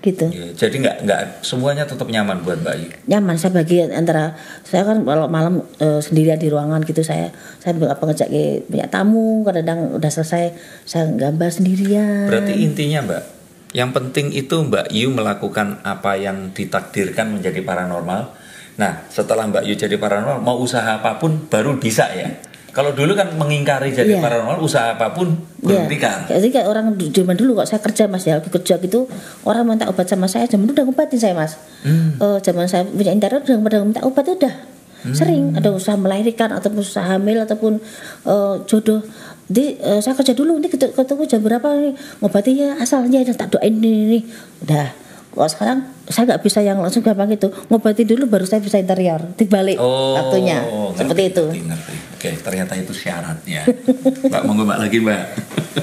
gitu 0.00 0.26
Ya, 0.26 0.48
jadi 0.56 0.76
nggak 0.80 0.96
nggak 1.04 1.20
semuanya 1.40 1.84
tetap 1.84 2.08
nyaman 2.08 2.40
buat 2.40 2.56
Mbak 2.58 2.74
Yu. 2.74 2.88
nyaman 3.06 3.36
saya 3.36 3.52
bagi 3.52 3.84
antara 3.84 4.32
saya 4.62 4.82
kan 4.82 5.04
kalau 5.04 5.28
malam 5.28 5.60
eh, 5.76 6.00
sendirian 6.00 6.36
di 6.36 6.48
ruangan 6.48 6.80
gitu 6.82 7.00
saya 7.00 7.28
saya 7.58 7.76
apa 7.76 8.00
ngejak 8.00 8.28
ke 8.28 8.64
banyak 8.66 8.88
tamu 8.88 9.44
kadang 9.44 9.92
udah 9.94 10.10
selesai 10.10 10.56
saya 10.82 11.04
gambar 11.06 11.52
sendirian 11.52 12.26
Berarti 12.26 12.52
intinya 12.58 13.04
Mbak, 13.04 13.22
yang 13.70 13.92
penting 13.92 14.32
itu 14.32 14.56
Mbak 14.56 14.88
Yu 14.90 15.12
melakukan 15.12 15.84
apa 15.84 16.16
yang 16.16 16.50
ditakdirkan 16.50 17.36
menjadi 17.36 17.60
paranormal. 17.60 18.32
Nah, 18.74 19.04
setelah 19.06 19.44
Mbak 19.46 19.68
Yu 19.68 19.74
jadi 19.76 19.94
paranormal, 19.94 20.40
mau 20.40 20.56
usaha 20.56 20.96
apa 20.96 21.20
pun 21.20 21.44
baru 21.46 21.76
bisa 21.76 22.08
ya. 22.10 22.40
Kalau 22.70 22.94
dulu 22.94 23.12
kan 23.18 23.34
mengingkari 23.34 23.90
jadi 23.90 24.16
Iya. 24.16 24.22
paranormal, 24.22 24.62
usaha 24.62 24.94
apa 24.94 25.10
pun 25.10 25.34
Iya. 25.34 25.84
berhentikan. 25.86 26.26
Jadi 26.30 26.48
kayak 26.54 26.66
orang 26.70 26.94
zaman 26.96 27.36
dulu 27.36 27.58
kok 27.58 27.68
saya 27.68 27.80
kerja 27.82 28.06
mas 28.06 28.24
ya, 28.24 28.38
aku 28.38 28.48
kerja 28.54 28.78
gitu 28.78 29.10
orang 29.42 29.66
minta 29.66 29.90
obat 29.90 30.06
sama 30.06 30.30
saya, 30.30 30.46
zaman 30.46 30.70
dulu 30.70 30.78
udah 30.78 30.86
ngobatin 30.86 31.18
saya 31.18 31.34
mas. 31.34 31.58
Hmm. 31.82 32.16
Eh, 32.16 32.38
zaman 32.42 32.70
saya 32.70 32.86
punya 32.86 33.10
interior 33.10 33.42
udah 33.42 33.56
pada 33.60 33.76
minta 33.82 34.00
obat 34.06 34.24
udah. 34.24 34.54
Hmm. 35.00 35.16
Sering 35.16 35.56
ada 35.56 35.72
usaha 35.72 35.96
melahirkan 35.96 36.52
ataupun 36.52 36.84
usaha 36.84 37.04
hamil 37.04 37.42
ataupun 37.42 37.80
eh, 38.28 38.54
jodoh. 38.70 39.02
Jadi 39.50 39.82
eh, 39.82 39.98
saya 39.98 40.14
kerja 40.14 40.30
dulu, 40.36 40.62
nanti 40.62 40.70
ketemu, 40.70 41.22
jam 41.26 41.42
berapa 41.42 41.68
nih 41.74 41.94
ngobatinya 42.22 42.78
asalnya 42.78 43.26
tak 43.34 43.50
doain 43.50 43.74
ini, 43.82 43.90
ini. 44.06 44.18
Udah 44.62 45.09
Kalau 45.30 45.46
sekarang 45.46 45.78
saya 46.10 46.34
nggak 46.34 46.42
bisa 46.42 46.58
yang 46.58 46.82
langsung 46.82 47.06
gampang 47.06 47.30
itu 47.30 47.46
ngobati 47.70 48.02
dulu 48.02 48.26
baru 48.26 48.42
saya 48.42 48.58
bisa 48.58 48.82
interior 48.82 49.22
dibalik 49.38 49.78
waktunya 49.78 50.58
ngerti, 50.66 50.98
seperti 50.98 51.22
itu. 51.30 51.44
Ngerti, 51.46 51.62
ngerti. 51.70 51.94
Oke, 52.18 52.30
ternyata 52.42 52.72
itu 52.74 52.92
syaratnya. 52.92 53.62
mbak, 54.30 54.42
monggo 54.42 54.66
mbak 54.66 54.78
lagi 54.82 54.98
mbak. 54.98 55.22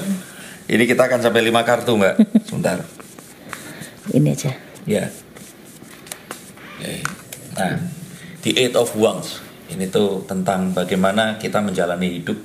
Ini 0.76 0.84
kita 0.84 1.08
akan 1.08 1.24
sampai 1.24 1.40
lima 1.40 1.64
kartu 1.64 1.96
mbak. 1.96 2.20
Sebentar. 2.44 2.84
Ini 4.12 4.28
aja. 4.36 4.52
Ya. 4.84 5.08
Oke. 6.76 6.94
Nah, 7.56 7.74
the 8.44 8.52
eight 8.52 8.76
of 8.76 8.92
wands. 9.00 9.40
Ini 9.68 9.88
tuh 9.88 10.28
tentang 10.28 10.76
bagaimana 10.76 11.40
kita 11.40 11.64
menjalani 11.64 12.20
hidup. 12.20 12.36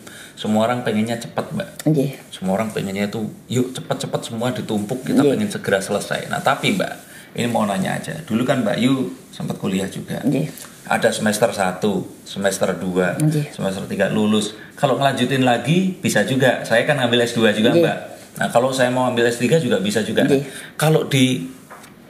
Semua 0.44 0.68
orang 0.68 0.84
pengennya 0.84 1.16
cepat 1.16 1.56
mbak. 1.56 1.88
Nggih. 1.88 2.20
Semua 2.28 2.60
orang 2.60 2.68
pengennya 2.68 3.08
tuh 3.08 3.32
yuk 3.48 3.72
cepat-cepat 3.72 4.28
semua 4.28 4.52
ditumpuk 4.52 5.00
kita 5.02 5.24
Iya. 5.24 5.32
pengen 5.32 5.48
segera 5.48 5.80
selesai. 5.80 6.28
Nah 6.28 6.44
tapi 6.44 6.76
mbak, 6.76 6.92
ini 7.34 7.48
mau 7.48 7.64
nanya 7.64 7.96
aja. 7.96 8.20
Dulu 8.20 8.44
kan 8.44 8.60
mbak 8.60 8.76
Yu 8.76 8.92
sempat 9.32 9.56
kuliah 9.56 9.88
juga. 9.88 10.20
Nggih. 10.20 10.52
Ada 10.84 11.16
semester 11.16 11.48
1, 11.48 11.80
semester 12.28 12.76
2, 12.76 13.24
Nggih. 13.24 13.56
semester 13.56 13.88
3 13.88 14.12
lulus. 14.12 14.52
Kalau 14.76 15.00
ngelanjutin 15.00 15.42
lagi 15.42 15.96
bisa 15.96 16.28
juga. 16.28 16.60
Saya 16.62 16.84
kan 16.84 17.00
ngambil 17.00 17.24
S2 17.24 17.40
juga 17.54 17.72
Nggih. 17.72 17.80
mbak. 17.80 17.98
Nah 18.34 18.48
kalau 18.50 18.68
saya 18.70 18.92
mau 18.92 19.08
ambil 19.08 19.24
S3 19.26 19.48
juga 19.58 19.80
bisa 19.80 20.04
juga. 20.04 20.28
Nggih. 20.28 20.44
Kalau 20.76 21.08
di 21.08 21.48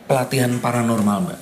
pelatihan 0.04 0.58
paranormal 0.58 1.18
mbak, 1.24 1.40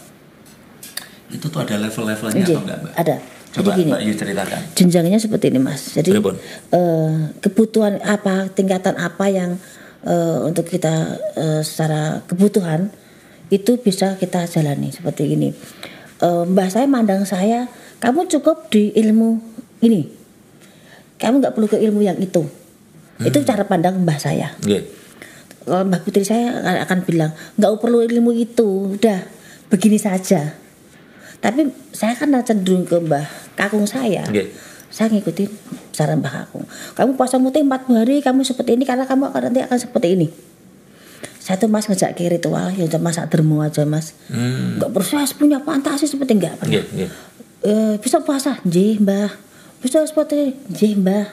itu 1.32 1.48
tuh 1.48 1.64
ada 1.64 1.80
level-levelnya 1.80 2.36
Nggih, 2.38 2.52
atau 2.52 2.62
enggak 2.62 2.80
mbak? 2.84 2.94
ada. 3.00 3.16
Jadi 3.52 3.58
Coba 3.62 3.72
gini. 3.76 3.90
mbak 3.90 4.02
Yu 4.02 4.14
ceritakan. 4.16 4.62
jenjangnya 4.74 5.20
seperti 5.20 5.46
ini 5.48 5.60
mas. 5.60 5.92
Jadi 5.92 6.10
eh, 6.12 7.12
kebutuhan 7.38 8.00
apa 8.00 8.48
tingkatan 8.48 8.96
apa 8.96 9.26
yang 9.28 9.60
eh, 10.02 10.40
untuk 10.42 10.64
kita 10.66 10.94
eh, 11.36 11.62
secara 11.62 12.24
kebutuhan 12.24 12.88
itu 13.48 13.76
bisa 13.76 14.16
kita 14.16 14.48
jalani 14.48 14.90
seperti 14.90 15.28
ini 15.30 15.52
Eh, 16.18 16.44
mbah 16.46 16.70
saya 16.70 16.86
mandang 16.86 17.26
saya 17.26 17.66
kamu 17.98 18.30
cukup 18.30 18.70
di 18.70 18.94
ilmu 18.94 19.42
ini. 19.82 20.06
Kamu 21.18 21.38
nggak 21.38 21.54
perlu 21.54 21.68
ke 21.68 21.78
ilmu 21.78 22.00
yang 22.00 22.18
itu. 22.18 22.46
Itu 23.20 23.42
cara 23.42 23.66
pandang 23.66 23.98
mbah 23.98 24.18
saya. 24.18 24.54
Nggih. 24.60 25.02
kalau 25.62 25.82
mbah 25.84 25.98
putri 26.00 26.22
saya 26.22 26.56
akan- 26.56 26.82
akan 26.82 27.00
bilang 27.04 27.32
nggak 27.54 27.72
perlu 27.76 28.02
ilmu 28.02 28.32
itu 28.32 28.66
udah 28.96 29.26
begini 29.68 29.98
saja 29.98 30.54
tapi 31.42 31.74
saya 31.90 32.14
kan 32.14 32.30
cenderung 32.46 32.86
ke 32.86 33.02
mbah 33.02 33.26
kakung 33.58 33.90
saya. 33.90 34.24
Nggih. 34.30 34.70
saya 34.92 35.08
ngikutin 35.08 35.50
saran 35.90 36.22
mbah 36.22 36.46
kakung. 36.46 36.70
Kamu 36.94 37.18
puasa 37.18 37.42
muti 37.42 37.66
40 37.66 37.98
hari 37.98 38.22
kamu 38.22 38.46
seperti 38.46 38.78
ini 38.78 38.86
karena 38.86 39.10
kamu 39.10 39.34
akan 39.34 39.42
nanti 39.50 39.60
akan 39.66 39.78
seperti 39.82 40.08
ini. 40.14 40.28
Saya 41.42 41.58
tuh 41.58 41.74
mas 41.74 41.90
ngejak 41.90 42.14
ke 42.14 42.30
ritual. 42.30 42.70
Ya 42.78 42.86
udah 42.86 43.02
masak 43.02 43.34
dermo 43.34 43.66
aja 43.66 43.82
mas. 43.90 44.14
Hmm. 44.30 44.78
nggak 44.78 44.94
proses 44.94 45.34
punya 45.34 45.58
fantasi 45.66 46.06
seperti 46.06 46.38
enggak 46.38 46.62
pernah. 46.62 46.78
Nggih, 46.78 46.86
nggih. 46.94 47.10
Eh, 47.62 47.96
bisa 47.98 48.22
puasa? 48.22 48.62
Jih 48.62 49.02
mbah. 49.02 49.34
Bisa 49.82 50.06
seperti 50.06 50.34
ini? 50.38 50.52
Jih 50.70 50.94
mbah. 51.02 51.26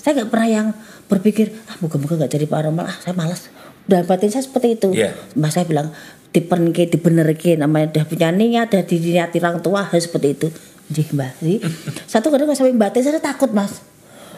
Saya 0.00 0.24
nggak 0.24 0.30
pernah 0.32 0.48
yang 0.48 0.66
berpikir 1.04 1.52
ah 1.68 1.76
moga-moga 1.84 2.24
nggak 2.24 2.32
jadi 2.32 2.46
paranormal. 2.48 2.88
Ah 2.88 2.96
saya 3.04 3.12
malas 3.12 3.52
dan 3.84 4.04
batin 4.08 4.32
saya 4.32 4.44
seperti 4.44 4.80
itu. 4.80 4.88
Iya. 4.96 5.12
mbah 5.36 5.50
saya 5.52 5.68
bilang 5.68 5.92
dipenke 6.34 6.90
dibenerke 6.90 7.54
namanya 7.54 7.94
udah 7.94 8.04
punya 8.10 8.28
niat 8.34 8.72
udah 8.72 8.84
diniati 8.84 9.38
orang 9.38 9.60
tua 9.60 9.86
harus 9.86 10.08
seperti 10.08 10.28
itu. 10.34 10.48
Jih 10.88 11.08
mbah 11.12 11.30
jadi 11.40 11.60
satu 12.12 12.28
kadang 12.32 12.50
sampai 12.52 12.74
batin 12.74 13.04
saya 13.04 13.20
takut 13.20 13.52
mas. 13.52 13.84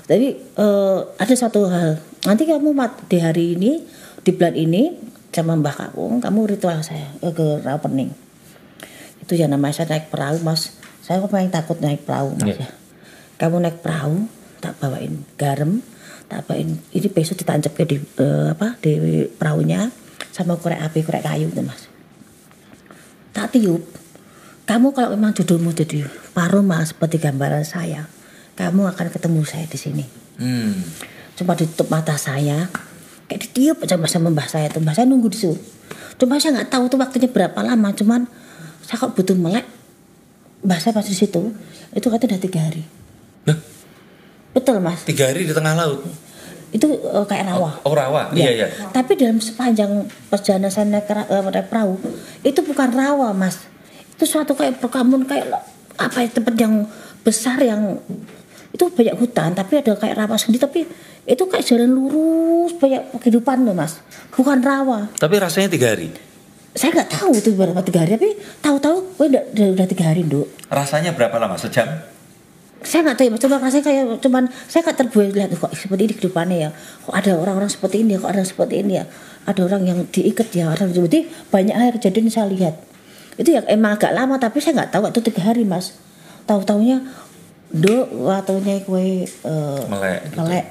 Jadi 0.07 0.39
eh, 0.39 0.99
ada 1.19 1.35
satu 1.35 1.67
hal. 1.67 1.99
Nanti 2.27 2.47
kamu 2.47 2.71
mat 2.75 3.07
di 3.11 3.19
hari 3.23 3.59
ini 3.59 3.83
di 4.23 4.31
bulan 4.35 4.55
ini 4.55 4.83
sama 5.31 5.53
mbah 5.53 5.75
kakung 5.77 6.17
kamu 6.17 6.57
ritual 6.57 6.81
saya 6.81 7.13
eh, 7.21 7.29
ke 7.29 7.61
opening 7.69 8.09
itu 9.21 9.37
ya 9.37 9.51
namanya 9.51 9.83
saya 9.83 9.99
naik 9.99 10.09
perahu 10.09 10.39
mas. 10.41 10.79
Saya 11.03 11.19
kok 11.23 11.31
paling 11.31 11.51
takut 11.51 11.79
naik 11.83 12.07
perahu 12.07 12.35
mas 12.39 12.55
Iya. 12.55 12.67
ya. 12.67 12.69
Kamu 13.37 13.59
naik 13.59 13.83
perahu 13.83 14.31
tak 14.63 14.79
bawain 14.79 15.27
garam 15.37 15.83
tak 16.27 16.43
bawain 16.47 16.75
ini 16.93 17.09
besok 17.11 17.39
ditancap 17.39 17.73
ke 17.75 17.85
di 17.87 17.97
eh, 17.99 18.51
apa 18.51 18.75
di 18.83 19.25
perahunya 19.31 19.91
sama 20.35 20.59
korek 20.59 20.83
api 20.83 21.01
korek 21.07 21.23
kayu 21.23 21.49
itu 21.49 21.63
mas. 21.63 21.87
Tak 23.31 23.55
tiup. 23.55 23.83
Kamu 24.67 24.91
kalau 24.91 25.15
memang 25.15 25.31
jodohmu 25.31 25.71
jadi 25.71 26.03
paroma 26.35 26.83
seperti 26.83 27.23
gambaran 27.23 27.63
saya 27.63 28.11
kamu 28.57 28.89
akan 28.89 29.07
ketemu 29.13 29.41
saya 29.45 29.69
di 29.69 29.79
sini. 29.79 30.05
Hmm. 30.37 30.81
cuma 31.37 31.53
ditutup 31.53 31.93
mata 31.93 32.17
saya. 32.17 32.73
Kayak 33.29 33.41
ditiup 33.45 33.77
aja 33.85 34.01
mas 34.01 34.09
sama 34.09 34.33
mbah 34.33 34.49
saya 34.49 34.73
tuh. 34.73 34.81
Mbah 34.81 34.97
saya 34.97 35.05
nunggu 35.05 35.29
di 35.29 35.37
situ. 35.37 35.57
Cuma 36.17 36.41
saya 36.41 36.57
nggak 36.57 36.73
tahu 36.73 36.89
tuh 36.89 36.97
waktunya 36.97 37.29
berapa 37.29 37.61
lama 37.61 37.93
cuman 37.93 38.25
saya 38.81 38.97
kok 38.97 39.13
butuh 39.13 39.37
melek. 39.37 39.69
Mbah 40.65 40.81
saya 40.81 40.97
pas 40.97 41.05
di 41.05 41.13
situ 41.13 41.53
itu 41.93 42.07
katanya 42.09 42.37
udah 42.37 42.41
tiga 42.41 42.61
hari. 42.65 42.83
Nah, 43.45 43.57
betul 44.57 44.81
mas 44.81 45.05
tiga 45.05 45.29
hari 45.29 45.45
di 45.45 45.53
tengah 45.53 45.77
laut. 45.77 46.01
itu 46.69 46.89
eh, 46.89 47.25
kayak 47.25 47.45
rawa 47.47 47.71
Oh 47.85 47.93
rawa, 47.93 48.33
Ya. 48.33 48.49
iya 48.49 48.53
iya. 48.57 48.67
Tapi 48.89 49.15
dalam 49.15 49.39
sepanjang 49.39 49.93
perjalanan 50.27 50.69
saya 50.69 50.85
naik, 50.85 51.07
eh, 51.07 51.25
naik 51.45 51.69
perahu 51.69 51.95
itu 52.43 52.61
bukan 52.61 52.91
rawa 52.91 53.31
mas, 53.33 53.61
itu 54.11 54.25
suatu 54.25 54.53
kayak 54.53 54.81
perkampungan 54.81 55.25
kayak 55.25 55.47
apa 55.97 56.17
ya 56.19 56.29
tempat 56.31 56.55
yang 56.55 56.85
besar 57.23 57.57
yang 57.59 57.97
itu 58.69 58.85
banyak 58.87 59.15
hutan 59.15 59.53
tapi 59.53 59.79
ada 59.79 59.95
kayak 59.95 60.17
rawa 60.17 60.37
sendiri 60.37 60.61
tapi 60.61 60.81
itu 61.25 61.43
kayak 61.43 61.65
jalan 61.65 61.91
lurus 61.91 62.77
banyak 62.77 63.03
kehidupan 63.17 63.63
loh 63.63 63.73
mas, 63.73 64.03
bukan 64.31 64.59
rawa. 64.59 65.07
Tapi 65.15 65.35
rasanya 65.37 65.69
tiga 65.69 65.91
hari. 65.91 66.11
Saya 66.71 66.93
nggak 66.93 67.09
tahu 67.11 67.31
itu 67.33 67.51
berapa 67.53 67.81
tiga 67.81 68.05
hari 68.05 68.15
tapi 68.15 68.31
tahu-tahu, 68.61 68.97
gue 69.17 69.27
udah, 69.29 69.43
udah, 69.49 69.67
udah 69.73 69.87
tiga 69.87 70.05
hari 70.07 70.23
dulu. 70.23 70.45
Rasanya 70.69 71.11
berapa 71.11 71.35
lama? 71.37 71.57
Sejam? 71.57 71.89
Saya 72.87 73.03
nggak 73.03 73.17
tahu 73.19 73.27
ya 73.27 73.39
cuma 73.43 73.55
rasanya 73.59 73.85
kayak 73.85 74.05
cuman 74.23 74.45
saya 74.71 74.81
nggak 74.87 74.97
terbuai 75.03 75.29
lihat 75.35 75.51
kok 75.59 75.75
seperti 75.75 76.03
ini 76.07 76.13
kehidupannya 76.15 76.57
ya? 76.63 76.71
Kok 77.03 77.15
ada 77.19 77.31
orang-orang 77.35 77.67
seperti 77.67 78.07
ini 78.07 78.15
ya? 78.15 78.19
Kok 78.23 78.31
ada 78.31 78.39
yang 78.39 78.51
seperti 78.55 78.75
ini 78.87 78.93
ya? 78.95 79.05
Ada 79.43 79.61
orang 79.67 79.83
yang 79.83 79.99
diikat 80.07 80.49
ya 80.55 80.71
orang 80.71 80.95
seperti 80.95 81.19
banyak 81.51 81.75
hal 81.75 81.91
kejadian 81.99 82.31
yang 82.31 82.35
saya 82.35 82.47
lihat. 82.47 82.75
Itu 83.35 83.51
ya 83.51 83.67
emang 83.67 83.99
agak 83.99 84.15
lama 84.15 84.39
tapi 84.39 84.63
saya 84.63 84.79
nggak 84.79 84.95
tahu 84.95 85.03
waktu 85.03 85.21
tiga 85.27 85.43
hari 85.43 85.67
mas. 85.67 85.99
Tahu 86.47 86.63
taunya 86.63 87.03
do 87.75 88.07
waktunya 88.23 88.79
kue 88.87 89.27
eh, 89.27 89.81
Melek 89.91 90.31
gitu. 90.31 90.37
melek. 90.39 90.65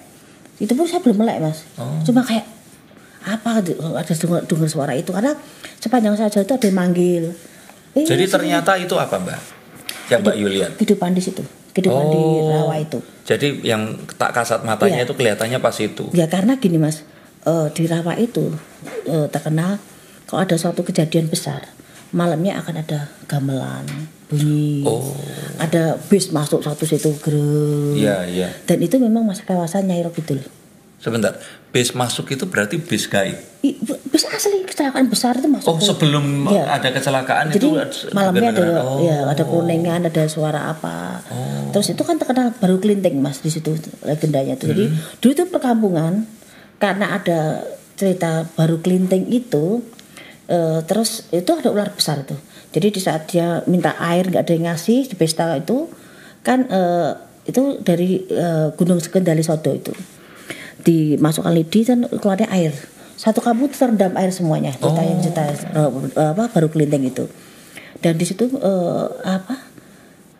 Itu 0.55 0.71
pun 0.71 0.87
saya 0.87 1.03
belum 1.03 1.19
melek 1.19 1.37
mas. 1.43 1.67
Oh. 1.75 1.99
cuma 2.07 2.23
kayak 2.23 2.47
apa 3.25 3.59
ada 3.59 4.13
dengar, 4.15 4.41
dengar 4.47 4.69
suara 4.71 4.93
itu? 4.95 5.11
Karena 5.11 5.35
sepanjang 5.83 6.15
saya 6.15 6.31
jalan 6.31 6.47
itu 6.47 6.53
ada 6.55 6.65
yang 6.71 6.77
manggil. 6.79 7.23
Eh, 7.91 8.07
Jadi 8.07 8.23
ternyata 8.23 8.71
itu 8.79 8.95
apa 8.95 9.19
mbak? 9.19 9.39
Yang 10.07 10.19
mbak 10.23 10.35
Yu 10.39 10.47
lihat? 10.47 10.71
kehidupan 10.79 11.11
di 11.11 11.19
situ 11.19 11.43
kehidupan 11.75 12.05
di 12.07 12.21
rawa 12.47 12.75
itu 12.79 12.99
Jadi 13.25 13.67
yang 13.67 13.99
tak 14.15 14.31
kasat 14.31 14.63
matanya 14.63 15.01
Iya. 15.01 15.05
itu 15.09 15.13
kelihatannya 15.17 15.59
pas 15.59 15.75
itu. 15.81 16.05
Ya 16.13 16.29
karena 16.29 16.55
gini 16.55 16.79
mas, 16.79 17.01
eh, 17.43 17.67
di 17.73 17.83
rawa 17.89 18.15
itu 18.15 18.53
eh, 19.09 19.27
terkenal 19.27 19.81
kalau 20.25 20.39
ada 20.45 20.55
suatu 20.55 20.81
kejadian 20.81 21.27
besar, 21.27 21.65
malamnya 22.13 22.57
akan 22.61 22.85
ada 22.85 23.09
gamelan, 23.25 23.85
bunyi, 24.29 24.85
Oh. 24.85 25.13
ada 25.57 25.97
bis 26.07 26.29
masuk 26.29 26.61
satu 26.61 26.85
situ 26.85 27.13
gereng. 27.21 27.97
Iya 27.97 28.25
iya. 28.29 28.47
Dan 28.65 28.81
itu 28.81 28.97
memang 28.97 29.25
masuk 29.25 29.45
kawasan 29.45 29.89
Nyai 29.89 30.05
Kidul. 30.09 30.41
Sebentar, 31.05 31.37
bis 31.69 31.93
masuk 31.93 32.25
itu 32.27 32.43
berarti 32.43 32.75
bis 32.75 33.05
gaib. 33.05 33.37
I- 33.61 33.77
Bis 34.09 34.25
asli 34.25 34.63
kecelakaan 34.63 35.05
besar 35.05 35.35
itu 35.35 35.45
masuk. 35.45 35.67
Oh 35.67 35.77
sebelum 35.77 36.47
Iya. 36.47 36.65
ada 36.71 36.89
kecelakaan 36.89 37.51
Jadi 37.51 37.61
itu 37.61 37.69
malamnya 38.09 38.49
ada 38.49 38.57
dengar-dengar. 38.57 38.81
oh. 38.81 38.99
ya 38.99 39.17
ada 39.27 39.43
kuningan, 39.43 40.01
ada 40.03 40.23
suara 40.25 40.61
apa. 40.67 41.21
Terus 41.69 41.91
itu 41.91 42.01
kan 42.01 42.15
terkenal 42.15 42.55
baru 42.55 42.79
kelinting 42.79 43.19
mas 43.19 43.37
di 43.37 43.49
situ 43.49 43.75
legendanya 44.01 44.55
itu. 44.55 44.65
Jadi 44.65 44.85
Hmm. 44.87 44.97
dulu 45.19 45.31
itu 45.31 45.43
perkampungan 45.45 46.13
karena 46.77 47.05
ada 47.13 47.39
cerita 47.93 48.31
baru 48.51 48.79
kelinting 48.79 49.29
itu. 49.29 49.85
eh, 50.45 50.77
terus 50.83 51.25
itu 51.31 51.49
ada 51.51 51.69
ular 51.69 51.89
besar 51.89 52.21
tuh. 52.21 52.37
Jadi 52.69 52.87
di 52.91 52.99
saat 52.99 53.25
dia 53.25 53.65
minta 53.65 53.97
air 53.99 54.25
nggak 54.25 54.41
ada 54.41 54.53
yang 54.53 54.65
ngasih 54.67 55.05
di 55.05 55.15
pesta 55.15 55.53
itu 55.53 55.89
kan 56.39 56.65
eh, 56.67 57.11
itu 57.43 57.77
dari 57.79 58.21
eh, 58.23 58.69
Gunung 58.71 59.01
Kendali 59.01 59.41
Sodo 59.41 59.73
itu 59.73 59.89
dimasukkan 60.85 61.51
lidi 61.51 61.81
dan 61.83 62.05
keluarnya 62.07 62.47
air. 62.53 62.71
Satu 63.15 63.39
kampung 63.41 63.71
itu 63.71 63.79
terendam 63.79 64.13
air 64.19 64.29
semuanya 64.29 64.75
cerita 64.75 65.01
yang 65.01 65.19
cerita 65.23 65.43
eh, 65.49 65.89
apa 66.31 66.51
baru 66.51 66.67
kelinting 66.69 67.09
itu. 67.09 67.25
Dan 67.99 68.15
di 68.15 68.25
situ 68.27 68.45
eh, 68.53 69.05
apa 69.25 69.65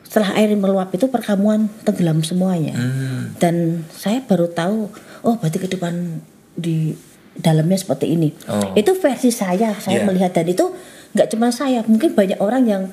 setelah 0.06 0.38
air 0.40 0.54
meluap 0.56 0.94
itu 0.96 1.10
perkampungan 1.10 1.68
tenggelam 1.84 2.24
semuanya. 2.24 2.72
Hmm. 2.78 3.36
dan 3.36 3.84
saya 3.92 4.24
baru 4.24 4.48
tahu 4.48 4.88
oh 5.28 5.36
berarti 5.36 5.60
kehidupan 5.60 6.24
di 6.56 6.96
dalamnya 7.36 7.76
seperti 7.76 8.16
ini. 8.16 8.32
Oh. 8.48 8.72
itu 8.80 8.96
versi 8.96 9.28
saya 9.34 9.76
saya 9.76 10.00
Iya. 10.00 10.08
melihat. 10.08 10.32
Dan 10.32 10.48
itu 10.48 10.72
nggak 11.16 11.28
cuma 11.36 11.52
saya 11.52 11.84
mungkin 11.84 12.16
banyak 12.16 12.40
orang 12.40 12.64
yang 12.64 12.84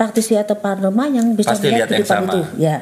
praktisi 0.00 0.36
atau 0.38 0.56
paranormal 0.56 1.12
yang 1.12 1.26
bisa 1.36 1.52
Pasti 1.52 1.68
lihat 1.68 1.88
melihat 1.88 1.88
yang 1.92 2.04
kehidupan 2.04 2.24
itu. 2.24 2.40
Ya. 2.56 2.76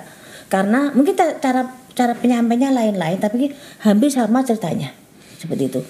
Karena 0.50 0.90
mungkin 0.94 1.14
cara 1.18 1.62
cara 2.00 2.16
penyampainya 2.16 2.72
lain-lain 2.72 3.20
tapi 3.20 3.52
hampir 3.84 4.08
sama 4.08 4.40
ceritanya 4.40 4.96
seperti 5.36 5.68
itu 5.68 5.80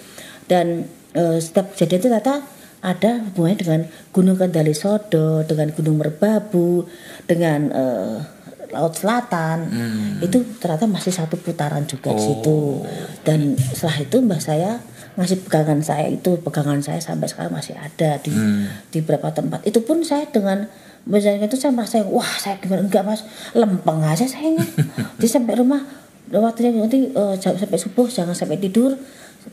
dan 0.51 0.91
eh, 1.15 1.39
setiap 1.39 1.71
kejadian 1.79 2.03
itu 2.03 2.09
ternyata 2.11 2.35
ada 2.81 3.21
hubungannya 3.31 3.59
dengan 3.61 3.81
Gunung 4.09 4.41
Kendali 4.41 4.73
Sodo, 4.73 5.45
dengan 5.45 5.69
Gunung 5.77 6.01
Merbabu, 6.01 6.89
dengan 7.29 7.69
eh, 7.69 8.17
Laut 8.71 8.95
Selatan. 8.97 9.69
Itu 10.23 10.47
ternyata 10.63 10.87
masih 10.87 11.13
satu 11.13 11.37
putaran 11.37 11.85
juga 11.85 12.15
di 12.15 12.23
situ. 12.23 12.87
Dan 13.27 13.59
setelah 13.59 13.99
itu 14.01 14.17
mbah 14.23 14.41
saya 14.41 14.81
ngasih 15.19 15.43
pegangan 15.43 15.83
saya 15.83 16.07
itu 16.07 16.39
pegangan 16.41 16.81
saya 16.81 17.03
sampai 17.03 17.27
sekarang 17.27 17.53
masih 17.53 17.75
ada 17.77 18.23
di 18.23 18.33
di 18.89 18.99
beberapa 19.03 19.35
tempat. 19.35 19.67
Itu 19.67 19.83
pun 19.83 20.07
saya 20.07 20.31
dengan 20.31 20.71
misalnya 21.03 21.45
itu 21.45 21.55
saya 21.55 21.71
merasa 21.71 22.03
wah 22.03 22.27
saya 22.35 22.57
gimana 22.57 22.83
enggak 22.83 23.03
mas. 23.03 23.25
Lempeng 23.53 24.01
aja 24.01 24.23
saya 24.23 24.53
jadi 25.17 25.29
sampai 25.31 25.57
rumah 25.57 25.81
waktunya 26.31 26.71
nanti 26.73 27.11
jam- 27.37 27.55
sampai 27.55 27.75
subuh 27.75 28.07
jangan 28.07 28.33
sampai 28.33 28.57
tidur 28.57 28.95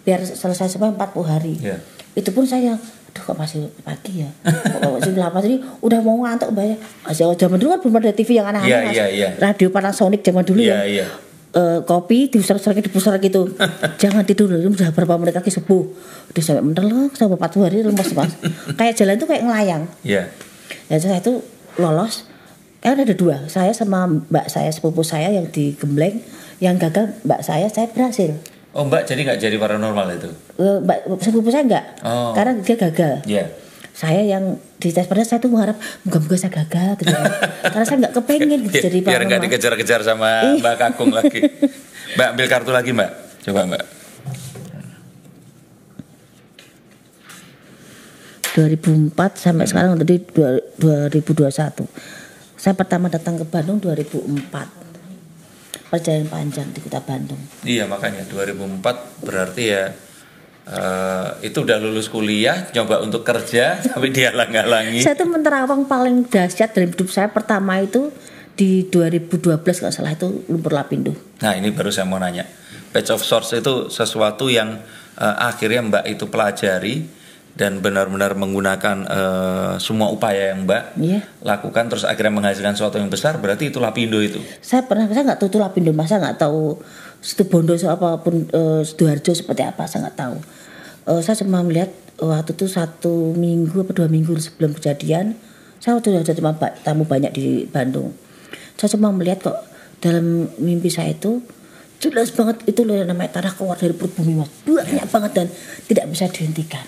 biar 0.03 0.19
selesai 0.19 0.67
sampai 0.69 0.91
40 0.91 1.23
hari. 1.23 1.55
Iya. 1.57 1.77
itu 2.13 2.29
pun 2.31 2.41
saya 2.43 2.73
aduh 3.07 3.23
kok 3.23 3.35
masih 3.35 3.69
pagi 3.79 4.19
ya? 4.19 4.29
Kok 4.43 4.89
masih 4.91 5.13
lama 5.15 5.37
jadi 5.37 5.57
udah 5.79 5.99
mau 6.01 6.17
ngantuk 6.19 6.49
ya? 6.55 6.73
Masih- 7.03 7.29
zaman 7.35 7.55
dulu 7.55 7.69
kan 7.71 7.79
belum 7.79 7.95
ada 7.95 8.11
TV 8.11 8.29
yang 8.35 8.47
aneh-aneh 8.47 8.73
Mas. 8.83 8.93
iya, 8.93 9.05
iya. 9.07 9.29
radio 9.37 9.69
Panasonic 9.69 10.21
zaman 10.21 10.41
dulu 10.41 10.59
Iya, 10.59 10.81
ya. 10.81 10.81
iya. 10.83 11.05
Eh, 11.49 11.79
kopi 11.81 12.27
dibesar-besar 12.27 12.75
dibesar 12.75 13.17
gitu. 13.17 13.49
Jangan 14.01 14.21
tidur 14.23 14.51
ini 14.51 14.67
udah 14.67 14.89
berapa 14.91 15.15
menit 15.15 15.33
lagi 15.33 15.49
subuh. 15.49 15.85
Udah 16.27 16.41
sampai 16.43 16.61
mendelok 16.61 17.13
sampai 17.13 17.33
40 17.35 17.65
hari 17.65 17.77
lemes 17.81 18.09
mas. 18.11 18.33
Kayak 18.75 18.93
jalan 18.95 19.15
tuh 19.15 19.25
kayak 19.25 19.41
ngelayang. 19.41 19.83
Iya. 20.03 20.29
Dan 20.85 20.97
saya 20.97 21.17
itu 21.17 21.39
lolos 21.75 22.25
kan 22.77 22.95
ada 22.95 23.11
dua 23.11 23.45
saya 23.45 23.71
sama 23.71 24.05
mbak 24.07 24.47
saya 24.47 24.69
sepupu 24.69 25.01
saya 25.01 25.29
yang 25.29 25.47
di 25.47 25.73
Gembleng 25.73 26.21
yang 26.57 26.75
gagal 26.75 27.13
mbak 27.21 27.41
saya 27.41 27.67
saya 27.67 27.87
berhasil 27.87 28.33
Oh 28.71 28.85
Mbak 28.85 29.03
jadi 29.05 29.25
nggak 29.25 29.39
jadi 29.39 29.57
paranormal 29.57 30.05
itu? 30.13 30.29
Eh, 30.55 30.77
mbak 30.79 30.97
sepupu 31.17 31.49
saya 31.49 31.65
enggak 31.65 31.85
Oh. 31.99 32.29
karena 32.31 32.61
dia 32.61 32.77
gagal 32.77 33.13
Iya. 33.25 33.45
saya 33.91 34.21
yang 34.21 34.43
di 34.77 34.93
tes 34.93 35.03
pada 35.03 35.25
saya 35.25 35.41
tuh 35.41 35.49
mengharap 35.49 35.73
moga-moga 36.03 36.37
saya 36.37 36.53
gagal 36.55 37.01
gitu 37.01 37.09
karena 37.67 37.83
saya 37.83 37.97
nggak 37.97 38.13
kepengen 38.13 38.59
gitu 38.63 38.77
jadi 38.83 38.97
Biar 39.01 39.17
nggak 39.19 39.41
paranormal. 39.41 39.45
dikejar-kejar 39.49 39.99
sama 40.01 40.29
Iya. 40.53 40.61
Mbak 40.61 40.75
Kakung 40.77 41.09
lagi. 41.09 41.41
Mbak 42.15 42.27
ambil 42.29 42.45
kartu 42.47 42.69
lagi 42.69 42.91
Mbak. 42.93 43.09
Coba 43.43 43.61
Mbak. 43.65 43.83
2004 48.57 49.13
sampai 49.37 49.69
sekarang 49.69 50.01
tadi 50.01 50.17
dua- 50.33 50.65
2021 50.81 51.85
saya 52.57 52.73
pertama 52.73 53.05
datang 53.05 53.37
ke 53.37 53.45
Bandung 53.45 53.77
2004 53.77 54.77
perjalanan 55.87 56.27
panjang 56.27 56.67
di 56.73 56.81
kota 56.83 56.99
Bandung. 56.99 57.39
Iya 57.63 57.87
makanya 57.87 58.25
2004 58.27 59.23
berarti 59.23 59.63
ya 59.71 59.93
eh, 60.67 61.27
itu 61.47 61.63
udah 61.63 61.77
lulus 61.79 62.11
kuliah, 62.11 62.67
coba 62.73 62.99
untuk 62.99 63.23
kerja 63.23 63.77
tapi 63.93 64.11
dihalang-halangi. 64.11 64.99
saya 64.99 65.15
tuh 65.15 65.29
menerawang 65.29 65.87
paling 65.87 66.27
dahsyat 66.27 66.75
dalam 66.75 66.91
hidup 66.91 67.07
saya 67.07 67.31
pertama 67.31 67.79
itu 67.79 68.11
di 68.57 68.89
2012 68.89 69.63
kalau 69.63 69.93
salah 69.93 70.11
itu 70.11 70.43
lumpur 70.49 70.73
lapindo. 70.73 71.13
Nah 71.39 71.53
ini 71.55 71.69
baru 71.71 71.93
saya 71.93 72.09
mau 72.09 72.17
nanya. 72.19 72.43
Patch 72.89 73.13
of 73.13 73.21
Swords 73.21 73.53
itu 73.53 73.87
sesuatu 73.87 74.49
yang 74.49 74.81
eh, 75.15 75.35
akhirnya 75.39 75.85
Mbak 75.87 76.03
itu 76.09 76.25
pelajari 76.27 76.95
dan 77.57 77.81
benar-benar 77.81 78.37
menggunakan 78.37 78.97
eh, 79.09 79.73
semua 79.81 80.13
upaya 80.13 80.53
yang 80.53 80.69
Mbak 80.69 80.83
Iya. 81.01 81.19
lakukan 81.41 81.89
terus 81.89 82.05
akhirnya 82.05 82.37
menghasilkan 82.37 82.77
sesuatu 82.77 83.01
yang 83.01 83.09
besar 83.09 83.41
berarti 83.41 83.73
itu 83.73 83.81
lapindo 83.81 84.21
itu. 84.21 84.37
saya 84.61 84.85
pernah 84.85 85.09
saya 85.09 85.25
nggak 85.25 85.41
tahu 85.41 85.49
itu 85.49 85.59
lapindo 85.59 85.89
mas 85.91 86.13
saya 86.13 86.21
nggak 86.21 86.37
tahu 86.37 86.77
situ 87.21 87.43
bondo 87.49 87.73
apa 87.73 88.21
pun 88.21 88.45
eh, 88.45 88.81
sidoarjo 88.85 89.33
seperti 89.33 89.65
apa? 89.65 89.89
Saya 89.89 90.07
nggak 90.07 90.17
tahu. 90.17 90.35
Eh, 91.09 91.21
saya 91.25 91.35
cuma 91.41 91.65
melihat 91.65 91.89
waktu 92.21 92.53
itu 92.53 92.65
satu 92.69 93.33
minggu 93.33 93.85
atau 93.85 93.93
dua 94.05 94.07
minggu 94.09 94.33
sebelum 94.37 94.73
kejadian 94.77 95.37
saya 95.77 95.93
waktu 95.97 96.13
itu 96.13 96.37
cuma 96.41 96.57
tamu 96.57 97.05
banyak 97.05 97.31
di 97.33 97.45
Bandung. 97.69 98.13
Saya 98.77 98.93
cuma 98.97 99.09
melihat 99.13 99.49
kok 99.49 99.57
dalam 100.01 100.49
mimpi 100.61 100.93
saya 100.93 101.13
itu 101.13 101.41
jelas 101.97 102.29
banget 102.29 102.61
itu 102.69 102.85
loh 102.85 102.93
namanya 103.01 103.41
tanah 103.41 103.57
keluar 103.57 103.73
dari 103.73 103.89
perut 103.89 104.13
bumi 104.13 104.37
mas 104.37 104.49
banyak 104.61 105.09
banget 105.09 105.31
dan 105.33 105.47
tidak 105.89 106.05
bisa 106.13 106.29
dihentikan 106.29 106.85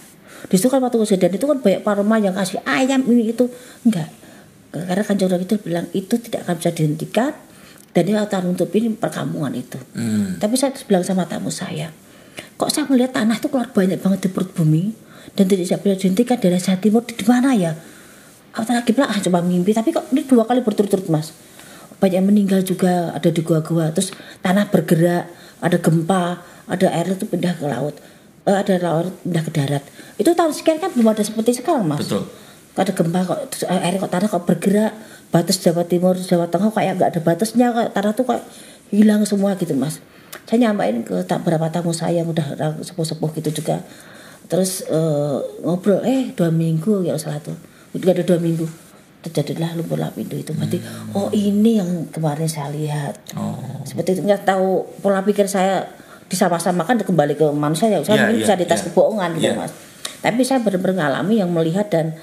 di 0.49 0.55
situ 0.57 0.67
kan 0.67 0.81
waktu 0.81 0.97
kejadian 0.97 1.37
itu 1.37 1.45
kan 1.45 1.57
banyak 1.61 1.81
paroma 1.85 2.17
yang 2.17 2.33
kasih 2.33 2.59
ayam 2.65 3.05
ini 3.05 3.31
itu 3.31 3.45
enggak 3.85 4.09
karena 4.69 5.01
kan 5.01 5.17
Nabi 5.17 5.45
itu 5.49 5.57
bilang 5.57 5.85
itu 5.97 6.15
tidak 6.21 6.45
akan 6.45 6.55
bisa 6.61 6.69
dihentikan 6.69 7.33
dan 7.89 8.01
dia 8.05 8.21
akan 8.21 8.53
nutupin 8.53 8.93
perkampungan 8.93 9.49
itu. 9.57 9.81
Tapi 10.37 10.53
saya 10.53 10.77
bilang 10.85 11.01
sama 11.01 11.25
tamu 11.25 11.49
saya, 11.49 11.89
kok 12.53 12.69
saya 12.69 12.85
melihat 12.85 13.17
tanah 13.17 13.41
itu 13.41 13.49
keluar 13.49 13.73
banyak 13.73 13.97
banget 13.97 14.19
di 14.21 14.29
perut 14.29 14.53
bumi 14.53 14.93
dan 15.33 15.49
tidak 15.49 15.73
bisa 15.81 15.97
dihentikan 15.97 16.37
dari 16.37 16.61
Jawa 16.61 16.77
Timur 16.77 17.01
di 17.01 17.25
mana 17.25 17.49
ya? 17.57 17.73
Aku 18.53 18.65
lagi 18.69 18.93
bilang 18.93 19.09
ah 19.09 19.17
coba 19.17 19.41
mimpi 19.41 19.73
tapi 19.73 19.89
kok 19.89 20.05
ini 20.13 20.21
dua 20.25 20.45
kali 20.45 20.61
berturut-turut 20.61 21.09
mas. 21.09 21.33
Banyak 21.97 22.21
yang 22.21 22.27
meninggal 22.29 22.61
juga 22.61 23.11
ada 23.11 23.29
di 23.33 23.41
gua-gua 23.41 23.89
terus 23.89 24.13
tanah 24.45 24.69
bergerak 24.69 25.27
ada 25.59 25.77
gempa 25.81 26.39
ada 26.69 26.87
air 26.93 27.11
itu 27.11 27.25
pindah 27.27 27.59
ke 27.59 27.65
laut 27.67 27.97
Eh, 28.49 28.57
ada 28.65 28.75
laut 28.81 29.13
pindah 29.21 29.45
ke 29.45 29.51
darat. 29.53 29.83
Itu 30.17 30.33
tahun 30.33 30.57
sekian 30.57 30.81
kan 30.81 30.89
belum 30.89 31.13
ada 31.13 31.21
seperti 31.21 31.61
sekarang 31.61 31.85
mas. 31.85 32.01
Betul. 32.01 32.25
kok 32.73 32.81
ada 32.81 32.93
gempa 32.97 33.19
kok. 33.21 33.39
Terus 33.53 33.63
air 33.69 33.93
kok 34.01 34.09
tanah 34.09 34.25
kok 34.25 34.43
bergerak. 34.49 34.93
Batas 35.29 35.61
Jawa 35.61 35.85
Timur 35.85 36.17
Jawa 36.17 36.49
Tengah 36.49 36.73
kayak 36.73 36.97
nggak 36.97 37.09
ada 37.13 37.21
batasnya. 37.21 37.69
Kok 37.69 37.93
tanah 37.93 38.11
tuh 38.17 38.25
kok 38.25 38.41
hilang 38.89 39.21
semua 39.29 39.53
gitu 39.53 39.77
mas. 39.77 40.01
Saya 40.49 40.65
nyamain 40.65 41.05
ke 41.05 41.21
tak 41.29 41.45
beberapa 41.45 41.69
tamu 41.69 41.93
saya 41.93 42.25
yang 42.25 42.33
udah 42.33 42.57
sepuh-sepuh 42.81 43.29
gitu 43.37 43.61
juga. 43.61 43.85
Terus 44.49 44.81
eh, 44.89 45.37
ngobrol 45.61 46.01
eh 46.01 46.33
dua 46.33 46.49
minggu. 46.49 47.05
Ya 47.05 47.13
salah 47.21 47.37
tuh. 47.37 47.53
Udah 47.93 48.17
ada 48.17 48.25
dua 48.25 48.41
minggu. 48.41 48.65
Terjadilah 49.29 49.77
lumpur 49.77 50.01
lapindo 50.01 50.33
itu. 50.33 50.57
Berarti 50.57 50.81
oh 51.13 51.29
ini 51.29 51.77
yang 51.77 52.09
kemarin 52.09 52.49
saya 52.49 52.73
lihat. 52.73 53.13
Seperti 53.85 54.17
itu. 54.17 54.21
Nggak 54.25 54.49
tahu 54.49 54.89
pola 55.05 55.21
pikir 55.21 55.45
saya 55.45 55.85
disama-samakan 56.29 57.01
kembali 57.01 57.33
ke 57.35 57.45
manusia 57.49 57.89
ya 57.89 57.99
saya 58.01 58.23
mungkin 58.23 58.37
iya, 58.37 58.43
bisa 58.45 58.53
dites 58.55 58.79
iya. 58.79 58.85
kebohongan 58.87 59.29
gitu 59.35 59.51
Iya. 59.51 59.57
mas. 59.57 59.73
Tapi 60.19 60.41
saya 60.43 60.59
benar-benar 60.59 60.95
ngalami 60.99 61.35
yang 61.39 61.49
melihat 61.49 61.87
dan 61.89 62.13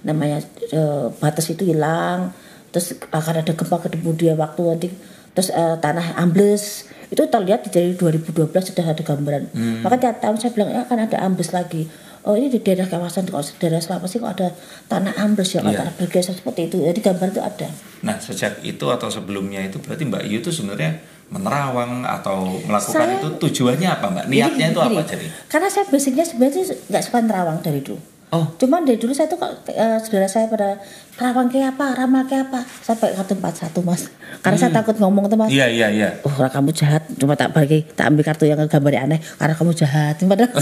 namanya 0.00 0.38
eh, 0.70 1.06
batas 1.18 1.50
itu 1.50 1.66
hilang 1.66 2.30
terus 2.70 2.92
akan 3.10 3.34
ada 3.40 3.52
gempa 3.52 3.76
kemudian 3.80 4.36
waktu 4.36 4.60
nanti 4.62 4.88
terus 5.32 5.50
eh, 5.50 5.76
tanah 5.76 6.16
ambles. 6.16 6.86
Itu 7.06 7.22
terlihat 7.26 7.62
dari 7.70 7.94
2012 7.94 8.50
sudah 8.50 8.82
ada 8.82 8.98
gambaran. 8.98 9.54
Maka 9.78 9.94
tiap 9.96 10.18
tahun 10.18 10.36
saya 10.36 10.50
bilang 10.50 10.74
ya 10.74 10.82
akan 10.82 11.06
ada 11.06 11.22
ambles 11.22 11.54
lagi. 11.54 11.86
Oh 12.26 12.34
ini 12.34 12.50
di 12.50 12.58
daerah 12.58 12.90
kawasan 12.90 13.30
kalau 13.30 13.46
daerah 13.62 13.78
Sulawesi 13.78 14.18
kok 14.18 14.26
ada 14.34 14.50
tanah 14.90 15.14
ambles 15.22 15.54
ya 15.54 15.62
kalau 15.62 15.70
Iya. 15.70 15.80
tanah 15.86 15.94
bergeser 15.94 16.34
seperti 16.34 16.66
itu. 16.66 16.82
Jadi 16.82 16.98
gambar 16.98 17.30
itu 17.30 17.38
ada. 17.38 17.70
Nah 18.02 18.18
sejak 18.18 18.58
itu 18.66 18.82
atau 18.90 19.06
sebelumnya 19.06 19.62
itu 19.62 19.78
berarti 19.78 20.02
Mbak 20.02 20.22
Yu 20.26 20.42
itu 20.42 20.50
sebenarnya 20.50 20.98
menerawang 21.26 22.06
atau 22.06 22.58
melakukan 22.64 23.06
Saya- 23.06 23.18
itu 23.18 23.28
tujuannya 23.42 23.88
apa 23.90 24.06
Mbak? 24.14 24.24
Niatnya 24.30 24.66
Jadi 24.70 24.74
itu 24.74 24.80
apa 24.80 25.00
jadi? 25.02 25.26
Karena 25.50 25.68
saya 25.68 25.84
basicnya 25.90 26.24
sebenarnya 26.24 26.62
nggak 26.86 27.02
suka 27.02 27.18
nerawang 27.22 27.58
dari 27.62 27.82
dulu. 27.82 27.98
Oh. 28.34 28.42
Cuman 28.58 28.82
dari 28.82 28.98
dulu 28.98 29.14
saya 29.14 29.30
tuh 29.30 29.38
kok 29.38 29.70
eh, 29.70 29.98
saudara 30.02 30.26
saya 30.26 30.50
pada 30.50 30.82
nerawang 31.18 31.46
kayak 31.46 31.78
apa, 31.78 31.94
ramal 31.94 32.26
kayak 32.26 32.50
apa. 32.50 32.60
Saya 32.82 32.98
pakai 32.98 33.14
kartu 33.22 33.34
41 33.38 33.86
mas. 33.86 34.02
Karena 34.42 34.58
saya 34.58 34.70
takut 34.74 34.98
ngomong 34.98 35.30
tuh 35.30 35.38
mas. 35.38 35.50
Iya 35.50 35.66
iya 35.70 35.88
iya. 35.94 36.08
Oh 36.26 36.34
kamu 36.34 36.74
jahat 36.74 37.06
cuma 37.16 37.38
tak 37.38 37.54
bagi 37.54 37.86
tak 37.94 38.10
ambil 38.10 38.22
kartu 38.26 38.44
yang 38.46 38.58
gambarnya 38.66 39.08
aneh 39.08 39.20
karena 39.38 39.54
kamu 39.56 39.72
jahat 39.72 40.14
padahal 40.30 40.52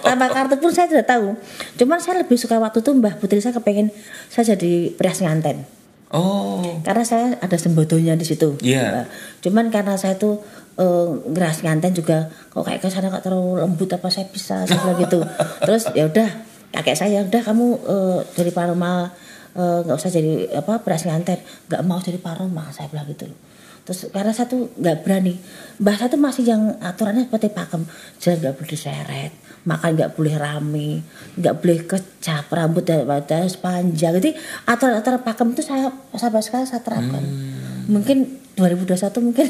tanpa 0.00 0.26
kartu 0.32 0.54
pun 0.56 0.72
saya 0.72 0.88
tidak 0.88 1.06
tahu 1.06 1.36
cuman 1.76 1.98
saya 2.00 2.24
lebih 2.24 2.38
suka 2.40 2.56
waktu 2.56 2.80
itu 2.80 2.90
mbah 2.96 3.14
putri 3.20 3.38
saya 3.44 3.52
kepengen 3.52 3.92
saya 4.32 4.56
jadi 4.56 4.94
perias 4.96 5.20
nganten 5.20 5.81
Oh. 6.12 6.60
karena 6.84 7.08
saya 7.08 7.40
ada 7.40 7.56
sembodonya 7.56 8.12
di 8.20 8.28
situ. 8.28 8.60
Iya. 8.60 8.84
Nah, 8.84 9.06
Cuman 9.40 9.72
karena 9.72 9.96
saya 9.96 10.20
tuh 10.20 10.44
eh, 10.76 11.08
ngeras 11.32 11.64
nganten 11.64 11.96
juga 11.96 12.28
kok 12.52 12.68
kayak 12.68 12.84
ke 12.84 12.88
sana 12.92 13.08
kok 13.08 13.24
terlalu 13.24 13.64
lembut 13.64 13.88
apa 13.96 14.12
saya 14.12 14.28
bisa 14.28 14.68
bilang 14.68 15.00
gitu. 15.00 15.24
Terus 15.66 15.88
ya 15.96 16.06
udah 16.12 16.28
kakek 16.72 16.96
saya 17.00 17.24
udah 17.24 17.42
kamu 17.42 17.66
eh, 17.88 18.18
jadi 18.36 18.50
paroma 18.52 19.08
eh, 19.56 19.78
nggak 19.88 19.96
usah 19.96 20.12
jadi 20.12 20.52
apa 20.52 20.84
beras 20.84 21.08
nganten 21.08 21.40
nggak 21.72 21.82
mau 21.88 21.96
jadi 21.98 22.20
paroma 22.20 22.68
saya 22.76 22.92
bilang 22.92 23.08
gitu. 23.08 23.26
Terus 23.82 24.14
karena 24.14 24.30
saya 24.30 24.46
tuh 24.46 24.70
nggak 24.78 25.02
berani, 25.02 25.34
mbah 25.82 25.98
saya 25.98 26.06
tuh 26.14 26.20
masih 26.22 26.46
yang 26.46 26.78
aturannya 26.78 27.26
seperti 27.26 27.50
pakem, 27.50 27.82
jalan 28.22 28.38
nggak 28.38 28.54
boleh 28.54 28.70
diseret, 28.70 29.32
makan 29.62 29.90
nggak 29.94 30.12
boleh 30.18 30.34
rame, 30.34 30.90
nggak 31.38 31.54
boleh 31.62 31.78
kecap, 31.86 32.50
rambut 32.50 32.82
harus 32.86 33.56
panjang. 33.58 34.18
Jadi 34.18 34.34
aturan-aturan 34.66 35.22
pakem 35.22 35.54
itu 35.54 35.62
saya 35.62 35.90
sampai 36.18 36.42
sekarang 36.42 36.66
saya 36.66 36.82
terapkan. 36.82 37.22
Mungkin 37.86 38.42
2021 38.58 39.26
mungkin, 39.26 39.46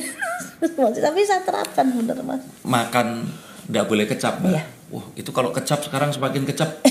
tapi 1.05 1.21
saya 1.25 1.43
terapkan 1.43 1.87
bener 1.91 2.21
mas. 2.23 2.45
Makan 2.63 3.25
nggak 3.73 3.87
boleh 3.89 4.05
kecap 4.05 4.43
Mbak. 4.43 4.53
Iya. 4.53 4.65
Wah 4.93 5.05
itu 5.17 5.33
kalau 5.33 5.49
kecap 5.51 5.81
sekarang 5.81 6.13
semakin 6.13 6.45
kecap 6.45 6.85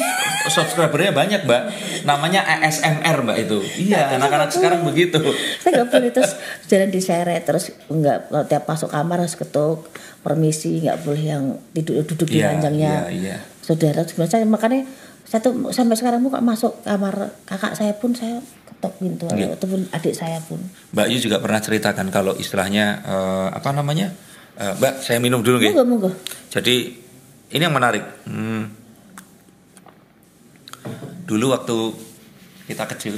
subscribernya 0.48 1.14
banyak 1.14 1.46
Mbak. 1.46 1.62
Namanya 2.04 2.42
ASMR 2.42 3.22
Mbak 3.22 3.38
itu. 3.40 3.58
Iya 3.86 4.18
anak-anak 4.18 4.50
sekarang 4.50 4.82
begitu. 4.82 5.22
saya 5.62 5.80
nggak 5.80 5.90
boleh 5.90 6.10
terus 6.10 6.32
jalan 6.66 6.90
diseret 6.90 7.46
terus 7.46 7.70
nggak 7.86 8.18
kalau 8.28 8.46
tiap 8.46 8.64
masuk 8.66 8.90
kamar 8.90 9.22
harus 9.22 9.38
ketuk 9.38 9.86
permisi 10.20 10.82
nggak 10.82 11.06
boleh 11.06 11.24
yang 11.24 11.44
duduk 11.72 12.10
duduk 12.10 12.28
di 12.28 12.42
Iya, 12.42 12.54
ranjangnya 12.54 12.94
iya, 13.10 13.10
iya. 13.10 13.38
saudara 13.62 14.02
gimana 14.02 14.28
saya 14.28 14.46
makanya 14.46 14.84
Satu 15.22 15.72
sampai 15.72 15.96
sekarang 15.96 16.20
buka 16.20 16.44
masuk 16.44 16.84
kamar 16.84 17.32
kakak 17.48 17.72
saya 17.72 17.96
pun 17.96 18.12
saya 18.12 18.44
ketok 18.68 19.00
pintu 19.00 19.30
Iya. 19.32 19.56
ataupun 19.56 19.88
adik 19.94 20.12
saya 20.12 20.44
pun. 20.44 20.60
Mbak 20.92 21.08
Yu 21.08 21.18
juga 21.24 21.40
pernah 21.40 21.64
ceritakan 21.64 22.12
kalau 22.12 22.36
istilahnya 22.36 23.00
eh, 23.00 23.48
apa 23.54 23.72
namanya? 23.72 24.12
Eh, 24.60 24.74
Mbak, 24.76 25.00
saya 25.00 25.24
minum 25.24 25.40
dulu 25.40 25.64
monggo. 25.88 26.12
Jadi 26.52 27.00
ini 27.52 27.62
yang 27.62 27.76
menarik. 27.76 28.04
Hmm. 28.26 28.72
Dulu 31.28 31.46
waktu 31.52 31.78
kita 32.68 32.84
kecil 32.96 33.16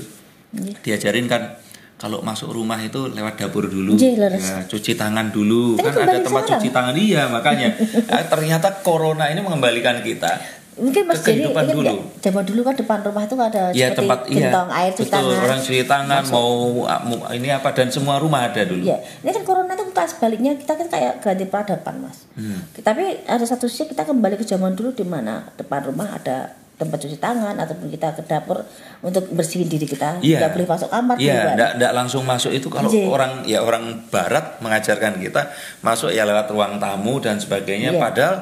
Nggih. 0.54 0.76
diajarin 0.86 1.26
kan 1.26 1.58
kalau 1.98 2.20
masuk 2.20 2.52
rumah 2.52 2.76
itu 2.84 3.08
lewat 3.08 3.40
dapur 3.40 3.72
dulu, 3.72 3.96
ya, 3.96 4.68
cuci 4.68 5.00
tangan 5.00 5.32
dulu, 5.32 5.80
Tapi 5.80 5.88
kan 5.88 6.04
ada 6.04 6.20
tempat 6.20 6.44
sekarang. 6.44 6.60
cuci 6.60 6.70
tangan 6.76 6.96
iya 7.00 7.24
makanya. 7.32 7.70
Eh, 8.14 8.26
ternyata 8.28 8.84
corona 8.84 9.32
ini 9.32 9.40
mengembalikan 9.40 10.04
kita 10.04 10.36
Mungkin 10.76 11.04
Mas 11.04 11.22
jadi 11.22 11.46
ingat 11.46 11.66
dulu. 11.68 11.82
nggak? 11.84 11.98
Zaman 12.20 12.44
dulu 12.44 12.62
kan 12.62 12.74
depan 12.74 13.00
rumah 13.02 13.22
itu 13.22 13.36
ada 13.36 13.62
Ya 13.70 13.88
seperti 13.88 13.98
tempat 14.00 14.20
iya, 14.26 14.36
gentong 14.40 14.70
air 14.72 14.92
cuci 14.92 15.02
betul 15.04 15.14
tangan. 15.14 15.44
orang 15.44 15.60
cuci 15.62 15.84
tangan 15.86 16.24
mau 16.28 16.52
mau- 17.00 17.26
ini 17.30 17.50
apa 17.50 17.70
dan 17.72 17.88
semua 17.88 18.16
rumah 18.18 18.42
ada 18.44 18.62
dulu. 18.64 18.82
Ya, 18.82 18.98
ini 19.20 19.30
kan 19.30 19.44
corona 19.44 19.72
itu 19.72 19.86
pas 19.88 20.08
sebaliknya 20.08 20.52
kita 20.54 20.74
kan 20.74 20.88
kayak 20.88 21.14
ganti 21.20 21.46
peradaban 21.46 21.96
mas. 22.02 22.26
Hmm. 22.34 22.66
Tapi 22.76 23.04
ada 23.24 23.44
satu 23.44 23.66
sisi 23.66 23.86
kita 23.88 24.02
kembali 24.04 24.36
ke 24.36 24.44
zaman 24.44 24.74
dulu 24.74 24.92
di 24.92 25.04
mana 25.04 25.46
depan 25.54 25.84
rumah 25.84 26.10
ada 26.12 26.50
tempat 26.74 26.98
cuci 27.00 27.18
tangan 27.18 27.54
ataupun 27.56 27.86
kita 27.88 28.12
ke 28.12 28.22
dapur 28.24 28.66
untuk 29.00 29.30
bersihin 29.30 29.68
diri 29.68 29.86
kita. 29.86 30.18
Iya. 30.20 30.42
Nggak 30.42 30.52
boleh 30.54 30.68
masuk 30.68 30.90
kamar. 30.90 31.16
Iya, 31.16 31.34
duluan. 31.38 31.54
ndak 31.54 31.72
ndak 31.78 31.92
langsung 31.94 32.24
masuk 32.24 32.50
itu 32.50 32.68
kalau 32.68 32.90
Iya. 32.90 33.06
orang 33.08 33.32
ya 33.46 33.60
orang 33.60 33.84
barat 34.08 34.58
mengajarkan 34.58 35.22
kita 35.22 35.54
masuk 35.80 36.10
ya 36.10 36.24
lewat 36.24 36.50
ruang 36.50 36.78
tamu 36.78 37.20
dan 37.20 37.38
sebagainya 37.38 37.94
Iya. 37.94 38.02
padahal 38.02 38.38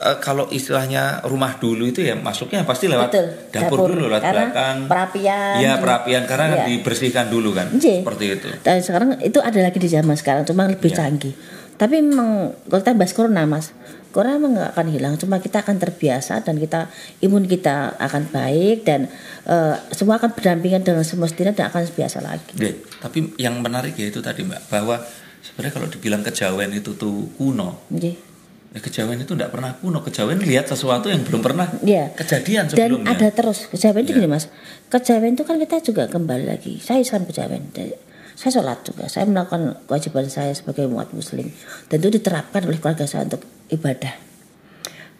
eh, 0.00 0.16
kalau 0.18 0.48
istilahnya 0.48 1.20
rumah 1.22 1.54
dulu 1.54 1.84
itu 1.84 2.00
ya 2.00 2.16
masuknya 2.16 2.64
pasti 2.64 2.88
lewat 2.88 3.12
Betul, 3.12 3.26
dapur, 3.52 3.78
dulu 3.86 4.08
lewat 4.08 4.22
Karena 4.24 4.44
belakang. 4.48 4.76
Perapian. 4.88 5.54
Iya, 5.60 5.72
perapian 5.76 6.22
karena 6.24 6.46
Iya. 6.50 6.64
dibersihkan 6.66 7.26
dulu 7.28 7.52
kan. 7.52 7.68
Iya. 7.70 8.00
Seperti 8.00 8.24
itu. 8.30 8.48
Dan 8.60 8.80
sekarang 8.80 9.08
itu 9.20 9.38
ada 9.38 9.60
lagi 9.60 9.76
di 9.76 9.86
zaman 9.86 10.16
sekarang, 10.16 10.42
cuma 10.42 10.64
lebih 10.64 10.88
Iya. 10.88 10.98
canggih. 10.98 11.34
Tapi 11.76 11.96
memang 11.96 12.52
kalau 12.64 12.80
kita 12.80 12.92
bahas 12.92 13.12
corona 13.12 13.42
mas, 13.44 13.72
corona 14.10 14.36
memang 14.36 14.52
nggak 14.54 14.70
akan 14.72 14.86
hilang, 14.90 15.14
cuma 15.16 15.36
kita 15.38 15.60
akan 15.60 15.76
terbiasa 15.76 16.40
dan 16.40 16.56
kita 16.56 16.92
imun 17.20 17.44
kita 17.44 17.96
akan 17.96 18.28
baik 18.28 18.84
dan 18.84 19.08
eh, 19.42 19.74
semua 19.90 20.16
akan 20.16 20.32
berdampingan 20.32 20.80
dengan 20.80 21.00
semestinya 21.00 21.50
dan 21.50 21.68
akan 21.68 21.88
biasa 21.88 22.20
lagi. 22.20 22.52
Iya, 22.54 22.72
tapi 23.00 23.32
yang 23.36 23.56
menarik 23.58 23.96
ya 23.96 24.06
itu 24.06 24.20
tadi 24.20 24.44
Mbak 24.44 24.68
bahwa 24.68 25.00
sebenarnya 25.40 25.72
kalau 25.72 25.88
dibilang 25.88 26.20
kejawen 26.20 26.70
itu 26.70 26.92
tuh 26.94 27.32
kuno, 27.34 27.88
Nggih. 27.88 28.29
Ya 28.70 28.78
kejawen 28.78 29.18
itu 29.18 29.34
tidak 29.34 29.50
pernah 29.50 29.74
kuno. 29.74 29.98
Kejawen 30.00 30.38
lihat 30.38 30.70
sesuatu 30.70 31.10
yang 31.10 31.26
belum 31.26 31.42
pernah 31.42 31.66
Iya. 31.82 32.14
kejadian 32.14 32.70
Dan 32.70 32.76
sebelumnya. 32.90 33.10
ada 33.10 33.28
terus 33.30 33.66
kejawen 33.66 34.02
itu 34.02 34.12
Iya. 34.14 34.18
gini 34.22 34.28
mas, 34.30 34.46
kejawen 34.86 35.34
itu 35.34 35.42
kan 35.42 35.58
kita 35.58 35.76
juga 35.82 36.06
kembali 36.06 36.46
lagi. 36.46 36.78
Saya 36.78 37.02
Islam 37.02 37.26
kejawen, 37.26 37.74
Dan 37.74 37.90
saya 38.38 38.50
sholat 38.56 38.80
juga. 38.86 39.04
Saya 39.10 39.26
melakukan 39.26 39.84
kewajiban 39.84 40.30
saya 40.30 40.54
sebagai 40.54 40.86
umat 40.86 41.12
Muslim. 41.12 41.50
Dan 41.86 41.96
itu 41.98 42.08
diterapkan 42.14 42.64
oleh 42.64 42.78
keluarga 42.78 43.04
saya 43.04 43.26
untuk 43.26 43.42
ibadah. 43.68 44.14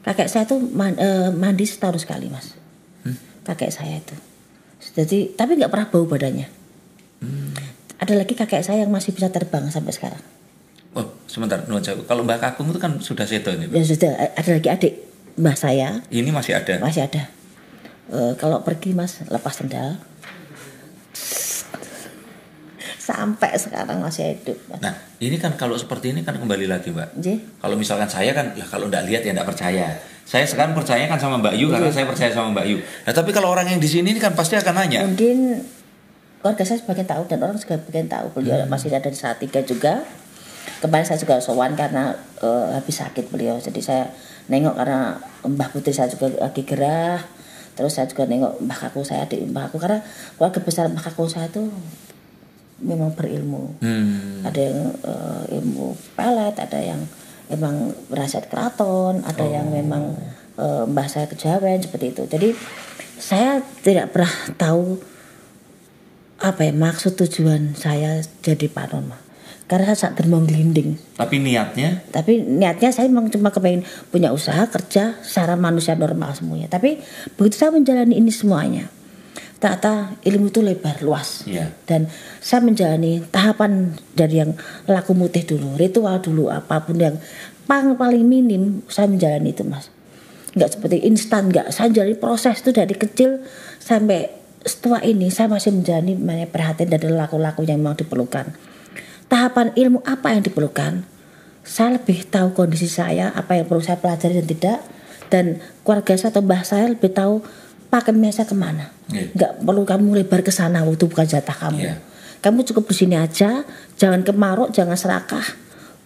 Kakek 0.01 0.33
saya 0.33 0.49
man- 0.73 0.97
eh, 0.97 1.29
mandi 1.29 1.69
setahun 1.69 2.09
sekali 2.09 2.33
mas. 2.33 2.57
Hmm? 3.05 3.19
Kakek 3.45 3.69
saya 3.69 4.01
itu. 4.01 4.17
Jadi 4.97 5.37
tapi 5.37 5.61
nggak 5.61 5.69
pernah 5.69 5.87
bau 5.93 6.09
badannya. 6.09 6.49
Hmm. 7.21 7.53
Ada 8.01 8.17
lagi 8.17 8.33
kakek 8.33 8.65
saya 8.65 8.81
yang 8.81 8.89
masih 8.89 9.13
bisa 9.13 9.29
terbang 9.29 9.69
sampai 9.69 9.93
sekarang. 9.93 10.23
Oh, 10.91 11.07
sebentar, 11.25 11.63
nuwun 11.65 11.79
sewu. 11.81 12.03
Kalau 12.03 12.23
Mbak 12.23 12.39
Kakung 12.41 12.67
itu 12.69 12.79
kan 12.79 12.99
sudah 12.99 13.23
seto 13.23 13.51
ini. 13.51 13.65
Mbak. 13.65 13.75
Ya 13.75 13.85
sudah 13.85 14.11
ada 14.35 14.51
lagi 14.51 14.69
adik 14.69 14.95
mbah 15.33 15.55
saya 15.55 16.03
Ini 16.09 16.27
masih 16.29 16.53
ada. 16.53 16.77
masih 16.79 17.03
ada 17.03 17.31
Eh, 18.11 18.33
kalau 18.35 18.59
pergi 18.61 18.91
mas 18.91 19.23
lepas 19.25 19.55
sendal 19.55 19.95
sampai 23.01 23.55
sekarang 23.55 23.99
masih 23.99 24.35
hidup 24.35 24.59
mas 24.67 24.79
Nah, 24.81 24.91
ini 25.19 25.37
kan 25.37 25.55
kalau 25.55 25.75
seperti 25.75 26.11
ini 26.11 26.21
kan 26.21 26.35
kembali 26.35 26.67
lagi, 26.67 26.91
Mbak. 26.91 27.09
Nggih. 27.17 27.39
Kalau 27.57 27.75
misalkan 27.75 28.07
saya 28.07 28.31
kan, 28.33 28.51
ya 28.53 28.63
kalau 28.65 28.87
nggak 28.87 29.03
lihat 29.05 29.23
ya 29.23 29.31
nggak 29.33 29.47
percaya. 29.47 29.95
Saya 30.23 30.43
sekarang 30.45 30.75
percaya 30.75 31.07
kan 31.07 31.17
sama 31.17 31.39
Mbak 31.39 31.55
Yu 31.55 31.67
Iya. 31.67 31.73
karena 31.73 31.91
saya 31.93 32.07
percaya 32.07 32.31
sama 32.31 32.51
Mbak 32.53 32.67
Yu. 32.67 32.77
Nah, 32.79 33.13
tapi 33.13 33.31
kalau 33.31 33.49
orang 33.49 33.67
yang 33.69 33.79
di 33.79 33.87
sini 33.87 34.11
ini 34.11 34.19
kan 34.19 34.35
pasti 34.35 34.55
akan 34.55 34.75
nanya. 34.77 35.01
mungkin 35.03 35.63
keluarga 36.39 36.63
saya 36.63 36.79
sebagian 36.79 37.05
tahu 37.05 37.23
dan 37.27 37.39
orang 37.41 37.57
sebagian 37.57 38.09
tahu 38.09 38.27
beliau 38.33 38.59
Hmm. 38.59 38.67
masih 38.67 38.91
ada 38.91 39.07
di 39.07 39.15
saat 39.15 39.39
tiga 39.39 39.61
juga 39.61 40.03
kemarin 40.81 41.07
saya 41.07 41.21
juga 41.21 41.39
sowan 41.39 41.77
karena 41.77 42.17
eh, 42.41 42.67
habis 42.75 42.99
sakit 42.99 43.29
beliau. 43.29 43.61
Jadi 43.61 43.81
saya 43.85 44.09
nengok 44.49 44.75
karena 44.75 45.21
mbah 45.47 45.69
putri 45.71 45.93
saya 45.93 46.09
juga 46.09 46.33
lagi 46.41 46.65
gerah. 46.65 47.21
Terus 47.77 47.93
saya 47.97 48.09
juga 48.09 48.27
nengok 48.27 48.65
mbah 48.65 48.79
kakku 48.89 49.05
saya 49.05 49.29
adik 49.29 49.45
mbah 49.47 49.69
aku 49.69 49.77
karena 49.79 50.01
keluarga 50.37 50.61
besar 50.65 50.89
mbah 50.89 51.05
kakku 51.05 51.29
saya 51.29 51.53
itu 51.53 51.69
memang 52.81 53.13
berilmu. 53.13 53.77
Hmm. 53.85 54.41
ada 54.41 54.57
yang 54.57 54.81
eh, 55.05 55.57
ilmu 55.61 55.93
pelet 56.17 56.57
ada 56.57 56.81
yang 56.81 57.01
emang 57.53 57.93
berasal 58.09 58.41
keraton 58.49 59.21
ada 59.21 59.45
yang 59.45 59.69
memang 59.69 60.17
eh, 60.57 60.85
mbah 60.89 61.07
saya 61.07 61.29
kejawen 61.29 61.85
seperti 61.85 62.17
itu. 62.17 62.25
Jadi 62.25 62.57
saya 63.21 63.61
tidak 63.85 64.17
pernah 64.17 64.33
tahu 64.57 64.97
apa 66.41 66.65
ya 66.65 66.73
maksud 66.73 67.21
tujuan 67.21 67.77
saya 67.77 68.25
jadi 68.41 68.65
paranormal 68.73 69.30
karena 69.71 69.95
saya 69.95 70.11
saat 70.11 70.19
dermong 70.19 70.51
gelinding. 70.51 70.99
Tapi 71.15 71.39
niatnya? 71.39 72.03
Tapi 72.11 72.43
niatnya 72.43 72.91
saya 72.91 73.07
memang 73.07 73.31
cuma 73.31 73.55
kepengen 73.55 73.87
punya 74.11 74.35
usaha 74.35 74.67
kerja 74.67 75.23
secara 75.23 75.55
manusia 75.55 75.95
normal 75.95 76.35
semuanya. 76.35 76.67
Tapi 76.67 76.99
begitu 77.39 77.55
saya 77.55 77.71
menjalani 77.71 78.19
ini 78.19 78.35
semuanya 78.35 78.91
ternyata 79.61 80.17
ilmu 80.25 80.49
itu 80.49 80.65
lebar 80.65 81.05
luas. 81.05 81.45
Iya. 81.45 81.69
dan 81.85 82.09
saya 82.41 82.65
menjalani 82.65 83.21
tahapan 83.29 83.93
dari 84.17 84.41
yang 84.41 84.57
laku 84.89 85.13
mutih 85.13 85.45
dulu 85.45 85.77
ritual 85.77 86.17
dulu 86.25 86.49
apa 86.49 86.81
pun 86.81 86.97
yang 86.97 87.21
pang 87.69 87.93
paling 87.95 88.25
minim 88.25 88.81
saya 88.89 89.07
menjalani 89.07 89.53
itu 89.53 89.63
mas. 89.69 89.93
Nggak 90.57 90.81
seperti 90.81 91.05
instan 91.07 91.53
nggak. 91.53 91.77
Saya 91.77 91.93
jalani 91.93 92.17
proses 92.17 92.59
itu 92.65 92.73
dari 92.73 92.97
kecil 92.97 93.45
sampai 93.79 94.33
setelah 94.65 95.05
ini 95.05 95.29
saya 95.29 95.53
masih 95.53 95.77
menjalani 95.77 96.17
banyak 96.17 96.49
perhatian 96.49 96.89
dari 96.89 97.13
laku-laku 97.13 97.63
yang 97.69 97.85
memang 97.85 98.01
diperlukan 98.01 98.70
tahapan 99.31 99.71
ilmu 99.73 100.03
apa 100.03 100.35
yang 100.35 100.43
diperlukan? 100.43 101.07
Saya 101.63 101.97
lebih 101.97 102.27
tahu 102.27 102.51
kondisi 102.51 102.91
saya 102.91 103.31
apa 103.31 103.55
yang 103.55 103.65
perlu 103.65 103.79
saya 103.79 103.97
pelajari 103.97 104.43
dan 104.43 104.47
tidak. 104.47 104.79
Dan 105.31 105.45
keluarga 105.87 106.19
saya 106.19 106.35
atau 106.35 106.43
mbah 106.43 106.67
saya 106.67 106.91
lebih 106.91 107.15
tahu 107.15 107.39
pakemnya 107.87 108.35
saya 108.35 108.45
ke 108.45 108.57
mana. 108.59 108.91
Nggak 109.09 109.63
perlu 109.63 109.87
kamu 109.87 110.19
lebar 110.19 110.43
ke 110.43 110.51
sana 110.51 110.83
itu 110.83 111.07
bukan 111.07 111.25
jatah 111.25 111.55
kamu. 111.57 111.79
Iya. 111.81 111.97
kamu 112.41 112.65
cukup 112.65 112.89
di 112.89 112.97
sini 112.97 113.21
aja 113.21 113.69
jangan 113.95 114.25
kemaruk 114.25 114.73
jangan 114.73 114.97
serakah. 114.97 115.45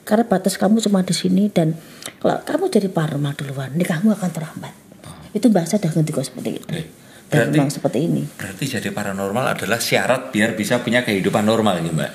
Karena 0.05 0.29
batas 0.29 0.61
kamu 0.61 0.85
cuma 0.85 1.01
di 1.01 1.17
sini 1.17 1.49
dan 1.49 1.73
kalau 2.21 2.37
kamu 2.45 2.69
jadi 2.69 2.89
paranormal 2.93 3.33
duluan 3.33 3.73
nikahmu 3.73 4.13
akan 4.13 4.29
terhambat. 4.29 4.75
Itu 5.33 5.49
bahasa 5.49 5.81
dah 5.81 5.89
ngerti 5.89 6.13
kok 6.13 6.27
seperti 6.27 6.51
itu. 6.59 6.67
Dan 6.69 6.85
Berarti- 7.49 7.57
memang 7.57 7.73
seperti 7.73 7.99
ini. 8.05 8.23
berarti 8.37 8.65
jadi 8.69 8.89
paranormal 8.93 9.57
adalah 9.57 9.81
syarat 9.81 10.29
biar 10.29 10.53
bisa 10.53 10.85
punya 10.85 11.01
kehidupan 11.01 11.41
normal 11.41 11.81
ya, 11.81 11.89
Mbak. 11.89 12.13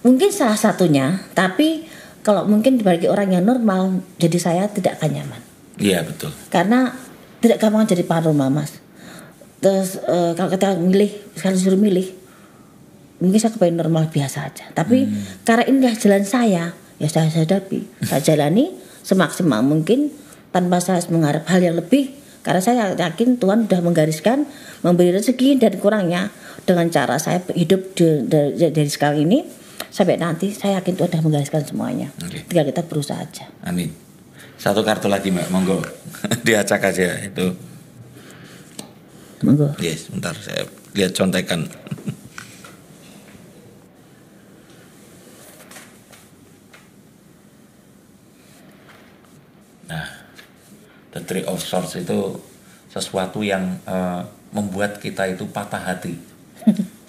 Mungkin 0.00 0.30
salah 0.32 0.56
satunya 0.56 1.20
tapi 1.36 1.84
kalau 2.20 2.44
mungkin 2.44 2.76
bagi 2.84 3.08
orang 3.08 3.32
yang 3.32 3.44
normal 3.48 4.04
jadi 4.20 4.36
saya 4.36 4.62
tidak 4.68 5.00
akan 5.00 5.10
nyaman. 5.16 5.42
Iya, 5.80 6.04
betul. 6.04 6.28
karena 6.52 6.92
tidak 7.40 7.56
gampang 7.56 7.88
jadi 7.88 8.04
paranormal 8.04 8.52
mas. 8.52 8.76
Terus 9.64 9.96
eh, 9.96 10.32
kalau 10.36 10.52
kita 10.52 10.76
milih 10.76 11.08
sekali 11.32 11.56
suruh 11.56 11.80
milih 11.80 12.04
mungkin 13.24 13.38
saya 13.40 13.52
kepengen 13.56 13.80
normal 13.80 14.12
biasa 14.12 14.52
aja. 14.52 14.68
Tapi 14.76 15.08
karena 15.44 15.64
inilah 15.64 15.94
jalan 15.96 16.24
saya 16.24 16.64
ya 17.00 17.08
saya 17.08 17.32
hadapi 17.32 18.04
saya 18.04 18.20
jalani 18.20 18.76
semaksimal 19.00 19.64
mungkin 19.64 20.12
tanpa 20.52 20.84
saya 20.84 21.00
mengharap 21.08 21.48
hal 21.48 21.64
yang 21.64 21.80
lebih. 21.80 22.12
Karena 22.40 22.60
saya 22.64 22.96
yakin 22.96 23.36
Tuhan 23.36 23.68
sudah 23.68 23.80
menggariskan 23.84 24.48
memberi 24.80 25.12
rezeki 25.12 25.60
dan 25.60 25.76
kurangnya 25.76 26.32
dengan 26.64 26.88
cara 26.88 27.20
saya 27.20 27.44
hidup 27.52 27.92
di- 27.96 28.24
dari, 28.28 28.72
dari 28.72 28.88
sekarang 28.88 29.28
ini 29.28 29.44
sampai 29.90 30.16
nanti 30.16 30.54
saya 30.54 30.78
yakin 30.78 30.94
Tuhan 30.96 31.10
sudah 31.10 31.22
menggariskan 31.22 31.62
semuanya 31.66 32.08
Oke. 32.22 32.46
tinggal 32.46 32.66
kita 32.70 32.82
berusaha 32.86 33.18
aja 33.20 33.46
Amin. 33.66 34.10
Satu 34.60 34.84
kartu 34.84 35.08
lagi, 35.08 35.32
Mbak. 35.32 35.48
Monggo. 35.48 35.80
Diacak 36.46 36.92
aja 36.92 37.16
itu. 37.24 37.56
monggo 39.40 39.72
Yes, 39.80 40.12
bentar 40.12 40.36
saya 40.36 40.68
lihat 40.92 41.16
contekan. 41.16 41.64
Nah, 49.90 50.06
the 51.10 51.18
three 51.26 51.42
of 51.42 51.58
swords 51.58 51.98
itu 51.98 52.38
sesuatu 52.86 53.42
yang 53.42 53.74
eh, 53.82 54.22
membuat 54.54 55.02
kita 55.02 55.26
itu 55.26 55.50
patah 55.50 55.82
hati. 55.82 56.14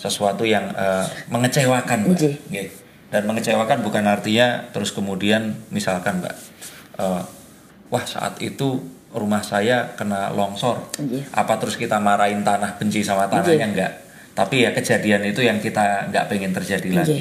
Sesuatu 0.01 0.41
yang 0.43 0.73
eh, 0.73 1.05
mengecewakan, 1.29 2.09
Mbak. 2.09 2.17
Nggih. 2.17 2.35
Nggih. 2.49 2.67
Dan 3.11 3.27
mengecewakan 3.29 3.85
bukan 3.85 4.07
artinya 4.09 4.65
terus 4.73 4.89
kemudian 4.89 5.53
misalkan, 5.69 6.25
Mbak, 6.25 6.35
eh, 6.97 7.21
wah 7.93 8.05
saat 8.07 8.41
itu 8.41 8.81
rumah 9.13 9.43
saya 9.43 9.93
kena 9.93 10.31
longsor. 10.33 10.89
Iya. 10.97 11.27
Apa 11.35 11.59
terus 11.59 11.75
kita 11.75 11.99
marahin 11.99 12.41
tanah 12.41 12.79
benci 12.79 13.03
sama 13.03 13.27
tanahnya 13.27 13.59
Iya. 13.59 13.67
enggak? 13.67 13.93
Tapi 14.31 14.63
ya 14.63 14.71
kejadian 14.71 15.21
itu 15.27 15.43
yang 15.43 15.59
kita 15.59 16.07
nggak 16.09 16.25
pengen 16.31 16.55
terjadi 16.55 16.87
Iya. 16.87 16.97
lagi. 17.03 17.19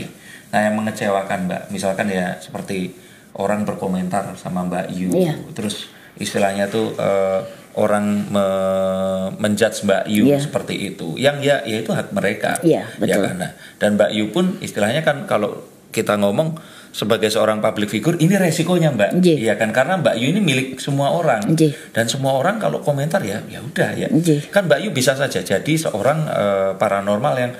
Nah 0.54 0.60
yang 0.70 0.74
mengecewakan 0.78 1.50
Mbak, 1.50 1.62
misalkan 1.74 2.06
ya 2.08 2.38
seperti 2.38 2.94
orang 3.34 3.66
berkomentar 3.66 4.38
sama 4.38 4.62
Mbak 4.62 4.86
Yu, 4.94 5.10
Iya. 5.10 5.34
terus 5.52 5.90
istilahnya 6.14 6.70
tuh 6.70 6.94
eh, 6.94 7.40
orang 7.72 8.26
me- 8.26 9.30
menjudge 9.38 9.84
Mbak 9.84 10.02
Yu 10.06 10.24
Iya. 10.26 10.38
seperti 10.40 10.74
itu, 10.90 11.14
yang 11.14 11.38
ya 11.38 11.62
ya 11.62 11.78
itu 11.78 11.90
hak 11.90 12.10
mereka. 12.10 12.58
Iya, 12.60 12.82
Ya 12.82 12.98
betul. 12.98 13.22
kan? 13.24 13.36
Nah, 13.38 13.50
dan 13.76 13.90
Mbak 13.94 14.10
Yu 14.10 14.24
pun 14.30 14.58
istilahnya 14.58 15.00
kan 15.00 15.22
kalau 15.24 15.62
kita 15.90 16.14
ngomong 16.16 16.58
sebagai 16.90 17.30
seorang 17.30 17.58
public 17.58 17.86
figure 17.88 18.18
ini 18.18 18.34
resikonya 18.34 18.90
Mbak, 18.90 19.22
Iya. 19.22 19.34
iya 19.40 19.54
kan 19.54 19.70
karena 19.70 19.94
Mbak 19.96 20.14
Yu 20.18 20.26
ini 20.28 20.40
milik 20.40 20.68
semua 20.76 21.10
orang 21.10 21.54
Iya. 21.54 21.70
dan 21.92 22.06
semua 22.06 22.34
orang 22.34 22.58
kalau 22.58 22.82
komentar 22.82 23.22
ya 23.22 23.38
ya 23.46 23.62
udah 23.62 23.90
ya 23.94 24.10
Iya. 24.10 24.50
kan 24.50 24.66
Mbak 24.66 24.78
Yu 24.82 24.90
bisa 24.90 25.14
saja 25.14 25.38
jadi 25.38 25.72
seorang 25.72 26.26
eh, 26.26 26.70
paranormal 26.74 27.34
yang 27.38 27.52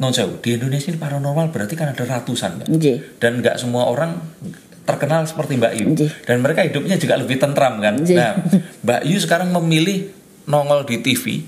non 0.00 0.10
di 0.40 0.56
Indonesia 0.56 0.88
ini 0.88 0.96
paranormal 0.96 1.52
berarti 1.52 1.76
kan 1.76 1.92
ada 1.92 2.00
ratusan 2.02 2.64
Mbak 2.64 2.68
Iya. 2.72 2.96
dan 3.20 3.38
nggak 3.38 3.60
semua 3.60 3.84
orang 3.86 4.16
terkenal 4.82 5.22
seperti 5.24 5.54
Mbak 5.54 5.72
Yu 5.74 5.86
Iya. 5.94 6.08
dan 6.24 6.36
mereka 6.38 6.60
hidupnya 6.62 6.96
juga 6.96 7.14
lebih 7.14 7.38
tentram 7.38 7.78
kan 7.78 7.94
Iya. 7.98 8.16
nah 8.18 8.32
Mbak 8.82 9.00
Yu 9.06 9.18
sekarang 9.18 9.50
memilih 9.52 10.10
nongol 10.44 10.82
di 10.82 10.98
TV 10.98 11.46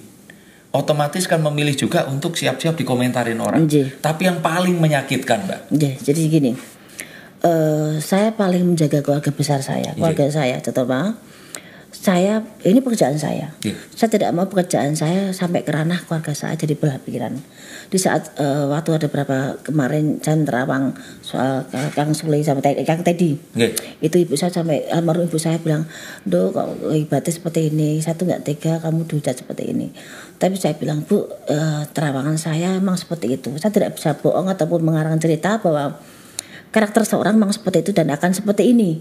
otomatis 0.70 1.24
kan 1.24 1.38
memilih 1.40 1.74
juga 1.76 2.06
untuk 2.06 2.34
siap-siap 2.34 2.74
dikomentarin 2.74 3.38
orang 3.38 3.66
Iya. 3.66 3.90
tapi 3.98 4.26
yang 4.26 4.38
paling 4.38 4.74
menyakitkan 4.76 5.44
Mbak 5.44 5.60
jadi 6.00 6.20
gini. 6.24 6.52
eh 7.42 8.00
saya 8.00 8.32
paling 8.32 8.64
menjaga 8.64 9.04
keluarga 9.04 9.28
besar 9.28 9.60
saya, 9.60 9.92
keluarga 9.92 10.32
saya, 10.32 10.56
terutama 10.58 11.20
saya 11.94 12.40
ini 12.60 12.80
pekerjaan 12.80 13.16
saya. 13.16 13.52
Iya. 13.60 13.76
Saya 13.92 14.08
tidak 14.10 14.32
mau 14.32 14.44
pekerjaan 14.44 14.92
saya 14.92 15.30
sampai 15.30 15.60
ke 15.60 15.70
ranah 15.70 16.02
keluarga 16.02 16.32
saya 16.32 16.52
jadi 16.54 16.72
belah 16.72 16.96
pikiran. 16.98 17.36
Di 17.94 18.02
saat 18.02 18.34
eh, 18.42 18.66
waktu 18.66 18.90
ada 18.98 19.06
berapa 19.06 19.62
kemarin 19.62 20.18
saya 20.18 20.42
terawang 20.42 20.98
soal 21.22 21.62
Kang 21.94 22.10
Sule 22.10 22.42
sama 22.42 22.58
Te- 22.58 22.82
Kang 22.82 23.06
Teddy. 23.06 23.38
Nggih. 23.54 24.02
Itu 24.02 24.18
ibu 24.18 24.34
saya 24.34 24.50
sampai 24.50 24.90
almarhum 24.90 25.30
ibu 25.30 25.38
saya 25.38 25.62
bilang, 25.62 25.86
"Do 26.26 26.50
kok 26.50 26.90
ibadah 26.90 27.30
seperti 27.30 27.70
ini, 27.70 28.02
saya 28.02 28.18
tuh 28.18 28.26
nggak 28.26 28.42
tega 28.42 28.82
kamu 28.82 29.06
dihujat 29.06 29.46
seperti 29.46 29.70
ini." 29.70 29.94
Tapi 30.42 30.58
saya 30.58 30.74
bilang, 30.74 31.06
"Bu, 31.06 31.22
eh, 31.46 31.86
terawangan 31.94 32.34
saya 32.34 32.74
memang 32.74 32.98
seperti 32.98 33.38
itu. 33.38 33.54
Saya 33.62 33.70
tidak 33.70 33.94
bisa 33.94 34.18
bohong 34.18 34.50
ataupun 34.50 34.82
mengarang 34.82 35.14
cerita 35.22 35.62
bahwa 35.62 36.02
karakter 36.74 37.06
seorang 37.06 37.38
memang 37.38 37.54
seperti 37.54 37.86
itu 37.86 37.94
dan 37.94 38.10
akan 38.10 38.34
seperti 38.34 38.74
ini. 38.74 38.98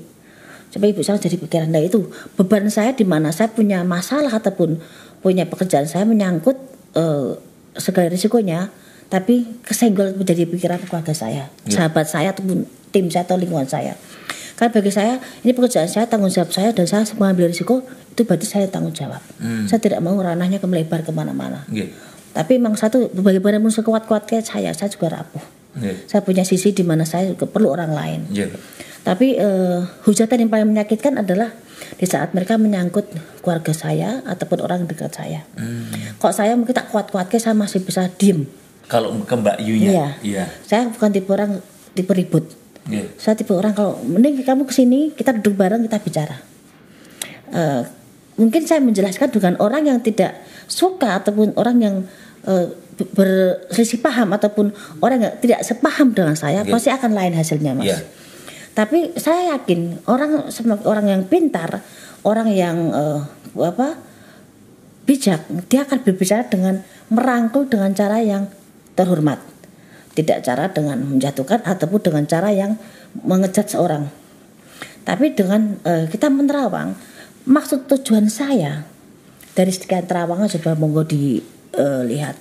Coba 0.70 0.86
ibu 0.86 1.02
saya 1.02 1.18
jadi 1.18 1.41
pikiran 1.41 1.74
nah 1.74 1.82
itu 1.82 2.14
beban 2.38 2.70
saya 2.70 2.94
di 2.94 3.10
mana 3.10 3.34
saya 3.34 3.50
punya 3.50 3.82
masalah 3.82 4.30
ataupun 4.30 4.78
punya 5.26 5.50
pekerjaan 5.50 5.89
saya 5.89 6.06
menyangkut 6.06 6.58
eh, 6.94 7.34
segala 7.78 8.14
risikonya, 8.14 8.70
tapi 9.14 9.45
kesenggol 9.61 10.18
menjadi 10.18 10.49
pikiran 10.49 10.82
keluarga 10.89 11.14
saya, 11.14 11.53
sahabat 11.70 12.09
saya 12.09 12.34
ataupun 12.34 12.66
tim 12.89 13.14
saya 13.14 13.30
atau 13.30 13.38
lingkungan 13.38 13.70
saya. 13.70 13.93
Karena 14.57 14.74
bagi 14.74 14.89
saya 14.89 15.22
ini 15.45 15.53
pekerjaan 15.53 15.86
saya 15.86 16.09
tanggung 16.09 16.34
jawab 16.34 16.49
saya 16.49 16.74
dan 16.74 16.89
saya 16.89 17.05
mengambil 17.22 17.53
risiko 17.53 17.86
itu 18.09 18.26
berarti 18.26 18.49
saya 18.49 18.66
tanggung 18.74 18.89
jawab. 18.89 19.22
Saya 19.70 19.78
tidak 19.78 20.01
mau 20.01 20.18
ranahnya 20.18 20.57
ke 20.57 20.66
melebar 20.66 21.05
ke 21.05 21.14
mana-mana. 21.14 21.61
Nggih. 21.70 21.93
Tapi 22.34 22.57
memang 22.57 22.74
satu 22.74 23.14
bagaimanapun 23.14 23.70
sekuat-kuatnya 23.70 24.41
saya, 24.41 24.74
saya 24.74 24.89
juga 24.89 25.22
rapuh. 25.22 25.45
Nggih. 25.78 26.09
Saya 26.09 26.26
punya 26.26 26.41
sisi 26.41 26.74
di 26.74 26.82
mana 26.82 27.05
saya 27.05 27.38
juga 27.38 27.45
perlu 27.45 27.70
orang 27.70 27.93
lain. 27.93 28.34
Nggih. 28.34 28.49
Tapi 29.05 29.38
eh, 29.38 29.80
hujatan 30.09 30.41
yang 30.41 30.49
paling 30.49 30.74
menyakitkan 30.74 31.22
adalah 31.22 31.53
di 32.01 32.09
saat 32.09 32.34
mereka 32.34 32.57
menyangkut 32.57 33.14
keluarga 33.45 33.78
saya 33.78 34.26
ataupun 34.26 34.57
orang 34.66 34.89
dekat 34.89 35.14
saya. 35.14 35.45
Hmm. 35.53 36.18
Kok 36.18 36.34
saya 36.34 36.57
mungkin 36.57 36.74
tak 36.74 36.89
kuat-kuatnya 36.89 37.38
saya 37.38 37.53
masih 37.53 37.86
bisa 37.86 38.09
diem. 38.09 38.49
Kalau 38.88 39.15
ke 39.23 39.36
Mbak 39.36 39.57
Yu-nya. 39.63 39.91
Iya. 39.91 40.07
Iya. 40.21 40.45
Saya 40.67 40.91
bukan 40.91 41.09
tipe 41.09 41.29
orang 41.31 41.51
tipe 41.95 42.11
ribut. 42.11 42.45
Nggih. 42.88 43.15
Saya 43.15 43.34
tipe 43.39 43.55
orang 43.55 43.71
kalau 43.71 43.99
mending 44.03 44.43
kamu 44.43 44.67
ke 44.67 44.73
sini 44.75 45.15
kita 45.15 45.31
duduk 45.39 45.55
bareng 45.55 45.81
kita 45.88 45.97
bicara. 46.03 46.36
Eh, 47.53 47.81
mungkin 48.36 48.61
saya 48.65 48.81
menjelaskan 48.81 49.29
dengan 49.29 49.53
orang 49.61 49.86
yang 49.88 49.99
tidak 50.01 50.41
suka 50.65 51.21
ataupun 51.21 51.53
orang 51.55 51.77
yang 51.79 51.95
eh, 52.43 52.67
berselisih 53.13 54.01
paham 54.01 54.34
ataupun 54.34 54.69
orang 55.01 55.25
yang 55.25 55.34
tidak 55.41 55.59
sepaham 55.65 56.13
dengan 56.13 56.38
saya 56.38 56.61
Oke. 56.61 56.73
pasti 56.73 56.89
akan 56.93 57.11
lain 57.13 57.34
hasilnya 57.34 57.71
mas. 57.73 57.86
Iya. 57.89 57.97
Tapi 58.73 59.13
saya 59.21 59.53
yakin 59.57 60.01
orang 60.09 60.49
orang 60.86 61.05
yang 61.05 61.21
pintar, 61.29 61.81
orang 62.25 62.49
yang 62.49 62.77
eh, 62.89 63.19
apa 63.61 64.01
bijak, 65.05 65.45
dia 65.69 65.86
akan 65.86 65.99
berbicara 66.01 66.47
dengan 66.49 66.81
merangkul 67.11 67.69
dengan 67.69 67.91
cara 67.93 68.17
yang 68.23 68.49
terhormat, 68.94 69.41
tidak 70.14 70.46
cara 70.46 70.70
dengan 70.70 71.02
menjatuhkan 71.02 71.66
ataupun 71.66 72.00
dengan 72.02 72.24
cara 72.30 72.50
yang 72.54 72.78
mengejat 73.22 73.74
seorang. 73.74 74.10
Tapi 75.04 75.36
dengan 75.36 75.78
eh, 75.84 76.06
kita 76.08 76.32
menerawang, 76.32 76.96
maksud 77.44 77.91
tujuan 77.91 78.32
saya 78.32 78.88
dari 79.54 79.70
sekian 79.70 80.08
terawangan 80.08 80.50
coba 80.60 80.80
monggo 80.80 81.04
dilihat. 81.06 82.38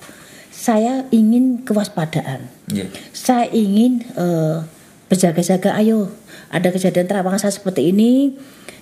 Saya 0.53 1.09
ingin 1.11 1.65
kewaspadaan. 1.67 2.47
Nggih. 2.71 2.89
Saya 3.11 3.51
ingin 3.51 4.05
eh, 4.15 4.63
berjaga-jaga. 5.11 5.75
Ayo, 5.77 6.13
ada 6.53 6.69
kejadian 6.71 7.09
terawangan 7.09 7.41
saya 7.41 7.53
seperti 7.53 7.91
ini, 7.91 8.37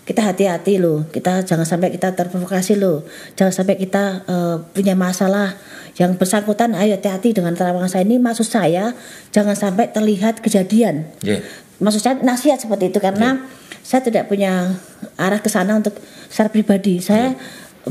kita 0.05 0.27
hati-hati 0.27 0.77
loh. 0.77 1.07
Kita 1.09 1.47
jangan 1.47 1.65
sampai 1.65 1.95
kita 1.95 2.13
terprovokasi 2.13 2.77
loh. 2.77 3.07
Jangan 3.39 3.55
sampai 3.55 3.79
kita 3.79 4.27
eh, 4.29 4.57
punya 4.75 4.93
masalah 4.99 5.57
yang 5.99 6.15
bersangkutan. 6.15 6.77
Ayo 6.77 6.99
hati-hati 6.99 7.35
dengan 7.35 7.57
terawangan 7.57 7.91
saya 7.91 8.05
ini. 8.07 8.21
Maksud 8.21 8.47
saya 8.47 8.95
jangan 9.35 9.57
sampai 9.57 9.91
terlihat 9.91 10.45
kejadian. 10.45 11.09
Nggih. 11.25 11.43
Maksud 11.81 12.01
saya 12.05 12.15
nasihat 12.21 12.61
seperti 12.61 12.93
itu 12.93 13.01
karena 13.01 13.41
saya 13.81 14.05
tidak 14.05 14.29
punya 14.29 14.77
arah 15.17 15.41
ke 15.41 15.49
sana 15.49 15.81
untuk 15.81 15.97
secara 16.29 16.53
pribadi. 16.53 17.01
Saya 17.01 17.35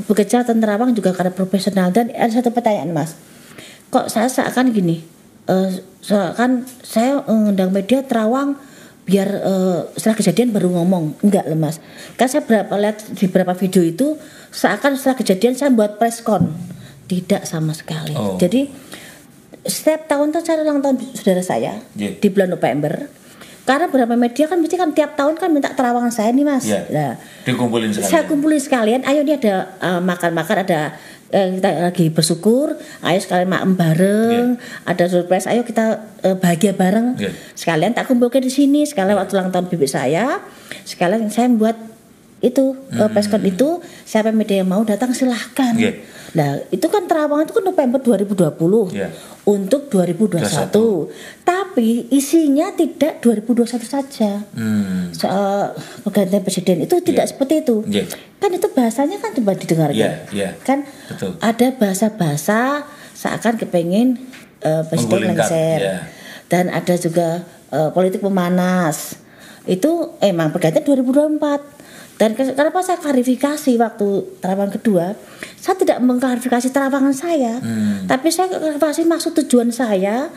bekerja 0.06 0.46
terawang 0.46 0.94
juga 0.94 1.12
karena 1.12 1.34
profesional 1.34 1.90
dan 1.90 2.14
ada 2.14 2.30
satu 2.30 2.54
pertanyaan 2.54 2.94
mas. 2.94 3.18
Kok 3.90 4.06
saya 4.06 4.30
seakan 4.30 4.70
gini, 4.70 5.02
eh, 5.50 5.82
seakan 6.06 6.70
saya 6.86 7.26
mengundang 7.26 7.74
media 7.74 8.06
terawang 8.06 8.54
biar 9.10 9.26
eh, 9.26 9.80
setelah 9.98 10.18
kejadian 10.22 10.54
baru 10.54 10.70
ngomong 10.70 11.26
enggak 11.26 11.50
loh 11.50 11.58
mas 11.58 11.82
kan 12.14 12.30
saya 12.30 12.46
berapa 12.46 12.70
lihat 12.78 13.02
di 13.18 13.26
beberapa 13.26 13.58
video 13.58 13.82
itu 13.82 14.08
seakan 14.54 14.94
setelah 14.94 15.18
kejadian 15.18 15.58
saya 15.58 15.74
buat 15.74 15.98
press 15.98 16.22
con 16.22 16.54
tidak 17.10 17.42
sama 17.44 17.74
sekali. 17.74 18.14
Oh. 18.14 18.38
jadi 18.38 18.70
setiap 19.62 20.08
tahun 20.08 20.32
tuh 20.32 20.42
saya 20.42 20.62
ulang 20.62 20.80
tahun 20.80 20.96
saudara 21.14 21.42
saya 21.42 21.84
Iya. 21.94 22.16
di 22.16 22.28
bulan 22.30 22.50
November. 22.50 23.10
Karena 23.66 23.86
beberapa 23.86 24.18
media 24.18 24.46
kan 24.46 24.58
mesti 24.58 24.76
kan 24.76 24.90
tiap 24.92 25.14
tahun 25.14 25.38
kan 25.38 25.50
minta 25.50 25.70
terawangan 25.70 26.10
saya 26.10 26.30
nih 26.32 26.42
mas. 26.42 26.66
Iya. 26.66 26.90
Nah, 26.90 27.14
Dikumpulin 27.44 27.92
sekalian. 27.92 28.10
saya 28.10 28.24
kumpulin 28.26 28.58
sekalian. 28.58 29.02
Ayo 29.04 29.22
nih 29.22 29.38
ada 29.38 29.56
eh, 29.78 30.02
makan-makan 30.02 30.58
ada 30.66 30.80
eh, 31.30 31.48
kita 31.54 31.70
lagi 31.84 32.10
bersyukur. 32.10 32.74
Ayo 33.04 33.20
sekalian 33.20 33.46
makan 33.46 33.78
bareng. 33.78 34.48
Ada 34.86 35.06
surprise 35.06 35.46
ayo 35.46 35.62
kita 35.62 36.02
eh, 36.24 36.34
bahagia 36.34 36.74
bareng. 36.74 37.14
Iya. 37.16 37.30
sekalian 37.54 37.94
tak 37.94 38.10
kumpulkan 38.10 38.42
di 38.42 38.50
sini. 38.50 38.90
Sekalian 38.90 39.14
waktu 39.14 39.38
ulang 39.38 39.54
tahun 39.54 39.70
bibit 39.70 39.94
saya. 39.94 40.42
Sekalian 40.82 41.30
saya 41.30 41.46
membuat 41.46 41.78
itu 42.40 42.72
hmm. 42.72 43.12
peskon 43.12 43.44
itu 43.44 43.84
siapa 44.04 44.32
media 44.32 44.64
yang 44.64 44.72
mau 44.72 44.84
datang 44.84 45.12
silahkan 45.12 45.76
Iya. 45.76 45.92
nah 46.30 46.56
itu 46.70 46.88
kan 46.88 47.04
terawangan 47.04 47.44
itu 47.44 47.56
kan 47.58 47.66
November 47.66 48.00
2020 48.00 48.96
Iya. 48.96 49.10
untuk 49.44 49.92
2021 49.92 51.12
tapi 51.44 52.08
isinya 52.10 52.72
tidak 52.72 53.20
2021 53.20 53.84
saja 53.84 54.48
Hmm. 54.56 55.12
soal 55.12 55.76
pergantian 56.02 56.40
presiden 56.40 56.80
itu 56.80 56.96
tidak 57.02 57.28
Iya. 57.28 57.32
seperti 57.36 57.54
itu 57.60 57.76
Iya. 57.84 58.04
kan 58.40 58.50
itu 58.50 58.68
bahasanya 58.72 59.18
kan 59.20 59.36
coba 59.36 59.52
didengarkan 59.54 60.00
Iya, 60.00 60.12
iya. 60.32 60.50
kan 60.64 60.88
Betul. 61.12 61.36
ada 61.44 61.68
bahasa-bahasa 61.76 62.88
seakan 63.12 63.60
kepengen 63.60 64.16
eh, 64.60 64.84
presiden 64.88 65.28
lengser 65.28 65.80
iya. 65.80 65.98
dan 66.48 66.72
ada 66.72 66.96
juga 66.96 67.44
eh, 67.70 67.90
politik 67.92 68.24
pemanas 68.24 69.20
itu 69.68 70.16
emang 70.20 70.50
pergantian 70.50 70.82
2024 70.82 71.79
dan 72.20 72.36
ke- 72.36 72.52
kenapa 72.52 72.84
saya 72.84 73.00
klarifikasi 73.00 73.72
waktu 73.76 74.08
terawangan 74.38 74.76
kedua 74.76 75.16
saya 75.56 75.74
tidak 75.74 75.98
mengklarifikasi 76.00 76.68
terawangan 76.68 77.16
saya 77.16 77.58
Hmm. 77.58 78.06
tapi 78.06 78.28
saya 78.28 78.52
klarifikasi 78.52 79.02
maksud 79.06 79.32
tujuan 79.40 79.72
saya 79.72 80.28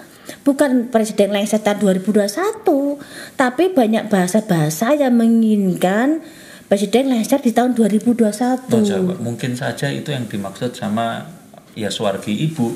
bukan 0.40 0.86
presiden 0.88 1.30
lengser 1.30 1.58
tahun 1.58 1.82
2021 1.82 3.02
tapi 3.34 3.68
banyak 3.68 4.06
bahasa-bahasa 4.06 4.94
yang 4.94 5.12
menginginkan 5.12 6.22
presiden 6.64 7.10
lengser 7.10 7.36
di 7.38 7.50
tahun 7.50 7.74
2021 7.74 8.70
Non 8.70 8.80
Jawa. 8.80 9.12
Mungkin 9.18 9.52
saja 9.52 9.90
itu 9.90 10.08
yang 10.08 10.24
dimaksud 10.24 10.72
sama 10.72 11.26
ya 11.74 11.90
suargi 11.90 12.32
ibu 12.40 12.72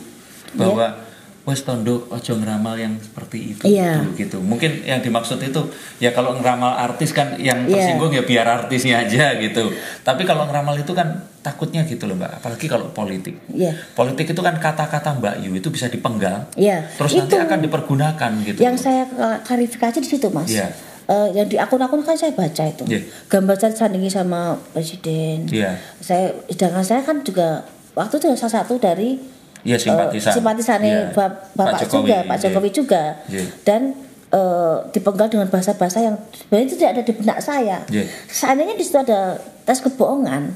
bahwa 0.52 1.05
wes 1.46 1.62
tondo 1.62 2.10
ojo 2.10 2.32
ngeramal 2.34 2.74
yang 2.74 2.98
seperti 2.98 3.54
itu 3.54 3.62
Iya. 3.64 4.02
gitu, 4.02 4.10
gitu. 4.18 4.38
Mungkin 4.42 4.82
yang 4.82 4.98
dimaksud 4.98 5.38
itu 5.38 5.62
ya 5.96 6.10
kalau 6.10 6.34
ngeramal 6.34 6.74
artis 6.74 7.14
kan 7.14 7.38
yang 7.38 7.62
Iya. 7.64 7.86
tersinggung 7.86 8.10
ya 8.10 8.26
biar 8.26 8.42
artisnya 8.44 9.06
aja 9.06 9.38
gitu. 9.38 9.70
Tapi 10.02 10.26
kalau 10.26 10.42
ngeramal 10.44 10.74
itu 10.74 10.90
kan 10.90 11.06
takutnya 11.40 11.86
gitu 11.86 12.04
loh 12.04 12.18
Mbak, 12.18 12.42
apalagi 12.42 12.66
kalau 12.66 12.90
politik. 12.90 13.38
Iya. 13.46 13.78
Politik 13.94 14.34
itu 14.34 14.40
kan 14.40 14.58
kata-kata 14.58 15.14
Mbak 15.16 15.34
Yu 15.40 15.54
itu 15.54 15.70
bisa 15.70 15.86
dipenggal. 15.86 16.50
Iya. 16.58 16.90
Terus 16.98 17.14
Itu 17.14 17.22
nanti 17.24 17.36
akan 17.38 17.58
dipergunakan 17.62 18.30
gitu. 18.42 18.58
yang 18.58 18.74
saya 18.74 19.06
klarifikasi 19.40 20.02
di 20.02 20.08
situ 20.08 20.26
mas 20.28 20.50
Iya. 20.50 20.74
Eh, 21.06 21.28
yang 21.32 21.46
di 21.46 21.54
akun-akun 21.54 22.02
kan 22.02 22.18
saya 22.18 22.34
baca 22.34 22.66
itu 22.66 22.82
Iya. 22.82 23.06
gambar 23.30 23.54
saya 23.54 23.70
sandingi 23.70 24.10
sama 24.10 24.58
presiden 24.74 25.46
Iya. 25.46 25.78
saya 26.02 26.34
sedangkan 26.50 26.82
saya 26.82 27.06
kan 27.06 27.22
juga 27.22 27.62
waktu 27.94 28.18
itu 28.18 28.34
salah 28.34 28.60
satu 28.60 28.74
dari 28.76 29.14
Iya, 29.62 29.76
simpatisan. 29.78 30.30
eh, 30.30 30.34
simpatisannya 30.34 30.90
Iya. 30.90 31.06
Bap- 31.12 31.40
Bapak 31.52 31.72
Pak 31.72 31.80
Jokowi. 31.82 31.96
juga 31.96 32.16
Pak 32.22 32.36
Iya. 32.36 32.42
Jokowi 32.44 32.70
juga 32.70 33.02
Iya. 33.26 33.44
dan 33.62 33.82
eh, 34.26 34.76
dipenggal 34.90 35.28
dengan 35.28 35.46
bahasa-bahasa 35.46 36.02
yang 36.02 36.18
sebenarnya 36.34 36.66
itu 36.66 36.74
tidak 36.76 36.90
ada 36.92 37.02
di 37.02 37.12
benak 37.14 37.38
saya 37.38 37.78
Iya. 37.86 38.04
seandainya 38.26 38.74
di 38.74 38.82
situ 38.82 38.98
ada 38.98 39.38
tes 39.62 39.78
kebohongan 39.78 40.50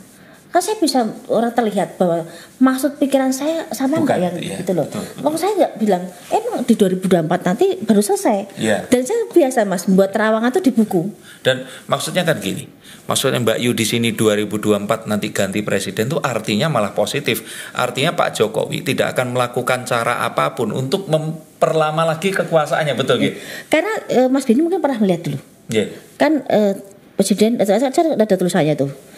kan 0.51 0.59
saya 0.59 0.77
bisa 0.83 1.07
orang 1.31 1.55
terlihat 1.55 1.95
bahwa 1.95 2.27
maksud 2.59 2.99
pikiran 2.99 3.31
saya 3.31 3.71
sama 3.71 4.03
Bukan, 4.03 4.07
nggak 4.11 4.19
yang 4.19 4.37
iya, 4.43 4.59
gitu 4.59 4.75
loh. 4.75 4.91
betul, 4.91 5.39
saya 5.39 5.53
nggak 5.55 5.73
bilang 5.79 6.03
emang 6.27 6.67
di 6.67 6.75
2024 6.75 7.47
nanti 7.47 7.67
baru 7.79 8.03
selesai. 8.03 8.59
Iya. 8.59 8.91
Dan 8.91 9.07
saya 9.07 9.31
biasa 9.31 9.63
mas 9.63 9.87
membuat 9.87 10.11
terawangan 10.11 10.51
tuh 10.51 10.63
di 10.67 10.75
buku. 10.75 11.07
Dan 11.47 11.71
maksudnya 11.87 12.27
kan 12.27 12.43
gini, 12.43 12.67
maksudnya 13.07 13.39
Mbak 13.39 13.59
Yu 13.63 13.71
di 13.79 13.87
sini 13.87 14.11
2024 14.11 15.07
nanti 15.07 15.31
ganti 15.31 15.63
presiden 15.63 16.11
itu 16.11 16.19
artinya 16.19 16.67
malah 16.67 16.99
positif. 16.99 17.47
Artinya 17.71 18.19
Pak 18.19 18.43
Jokowi 18.43 18.83
tidak 18.83 19.15
akan 19.15 19.39
melakukan 19.39 19.87
cara 19.87 20.27
apa 20.27 20.59
pun 20.59 20.75
untuk 20.75 21.07
memperlama 21.07 22.11
lagi 22.11 22.35
kekuasaannya, 22.35 22.99
betul 22.99 23.23
gitu? 23.23 23.39
Karena 23.71 24.03
eh, 24.11 24.27
Mas 24.27 24.43
Bini 24.51 24.67
mungkin 24.67 24.83
pernah 24.83 24.99
melihat 24.99 25.31
dulu. 25.31 25.39
Iya. 25.71 25.95
Kan 26.19 26.43
eh, 26.51 26.75
presiden, 27.15 27.63
eh, 27.63 27.67
saya 27.71 27.87
ada 27.95 28.35
tulisannya 28.35 28.75
tuh. 28.75 29.10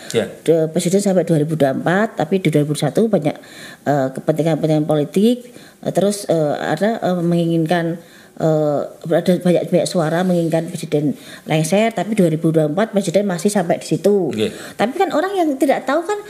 De- 0.45 0.69
presiden 0.69 1.01
sampai 1.01 1.25
2024 1.25 2.21
tapi 2.21 2.39
di 2.39 2.53
2021 2.53 3.09
banyak 3.09 3.37
eh, 3.83 4.09
kepentingan-kepentingan 4.13 4.85
politik 4.85 5.49
eh, 5.81 5.93
terus 5.93 6.29
eh, 6.29 6.55
ada 6.55 7.01
eh, 7.01 7.19
menginginkan 7.19 7.97
eh, 8.37 8.81
ada 9.09 9.33
banyak 9.41 9.73
banyak 9.73 9.89
suara 9.89 10.21
menginginkan 10.21 10.69
presiden 10.69 11.17
lengser 11.45 11.91
tapi 11.91 12.13
2024 12.13 12.73
presiden 12.93 13.25
masih 13.25 13.49
sampai 13.49 13.81
di 13.81 13.87
situ. 13.89 14.29
Oke. 14.29 14.53
tapi 14.77 14.95
kan 14.95 15.11
orang 15.11 15.33
yang 15.33 15.49
tidak 15.57 15.83
tahu 15.83 16.05
kan 16.05 16.21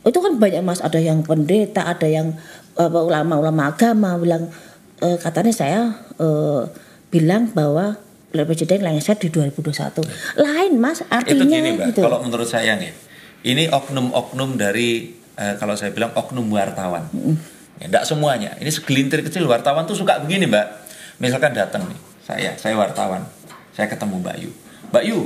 itu 0.00 0.16
kan 0.16 0.32
banyak 0.36 0.64
mas. 0.64 0.80
Ada 0.80 0.96
yang 0.96 1.20
pendeta 1.20 1.84
ada 1.84 2.08
yang 2.08 2.32
ulama-ulama 2.80 3.68
agama 3.68 4.16
bilang 4.16 4.48
eh, 4.98 5.18
katanya 5.20 5.52
saya 5.52 5.80
eh, 6.16 6.62
bilang 7.10 7.52
bahwa 7.52 8.00
presiden 8.30 8.86
lengser 8.86 9.18
di 9.18 9.28
2021 9.28 10.06
lain 10.38 10.72
mas 10.78 11.02
Itu 11.02 11.10
artinya 11.10 11.58
gini 11.58 11.70
Mbak, 11.74 11.86
gitu 11.90 12.00
kalau 12.06 12.22
menurut 12.22 12.46
saya 12.46 12.78
nih, 12.78 12.94
ini 13.44 13.68
oknum-oknum 13.72 14.60
dari 14.60 15.16
eh, 15.36 15.54
kalau 15.56 15.74
saya 15.76 15.92
bilang 15.94 16.12
oknum 16.12 16.44
wartawan. 16.52 17.08
Ya, 17.80 17.88
enggak 17.88 18.04
semuanya. 18.04 18.52
Ini 18.60 18.68
segelintir 18.68 19.24
kecil 19.24 19.48
wartawan 19.48 19.88
tuh 19.88 19.96
suka 19.96 20.20
begini 20.20 20.44
Mbak. 20.44 20.66
Misalkan 21.20 21.56
datang 21.56 21.88
nih, 21.88 21.98
saya, 22.24 22.50
saya 22.60 22.76
wartawan, 22.76 23.24
saya 23.72 23.88
ketemu 23.88 24.20
Mbak 24.20 24.36
Yu. 24.40 24.50
Mbak 24.92 25.04
Yu, 25.06 25.18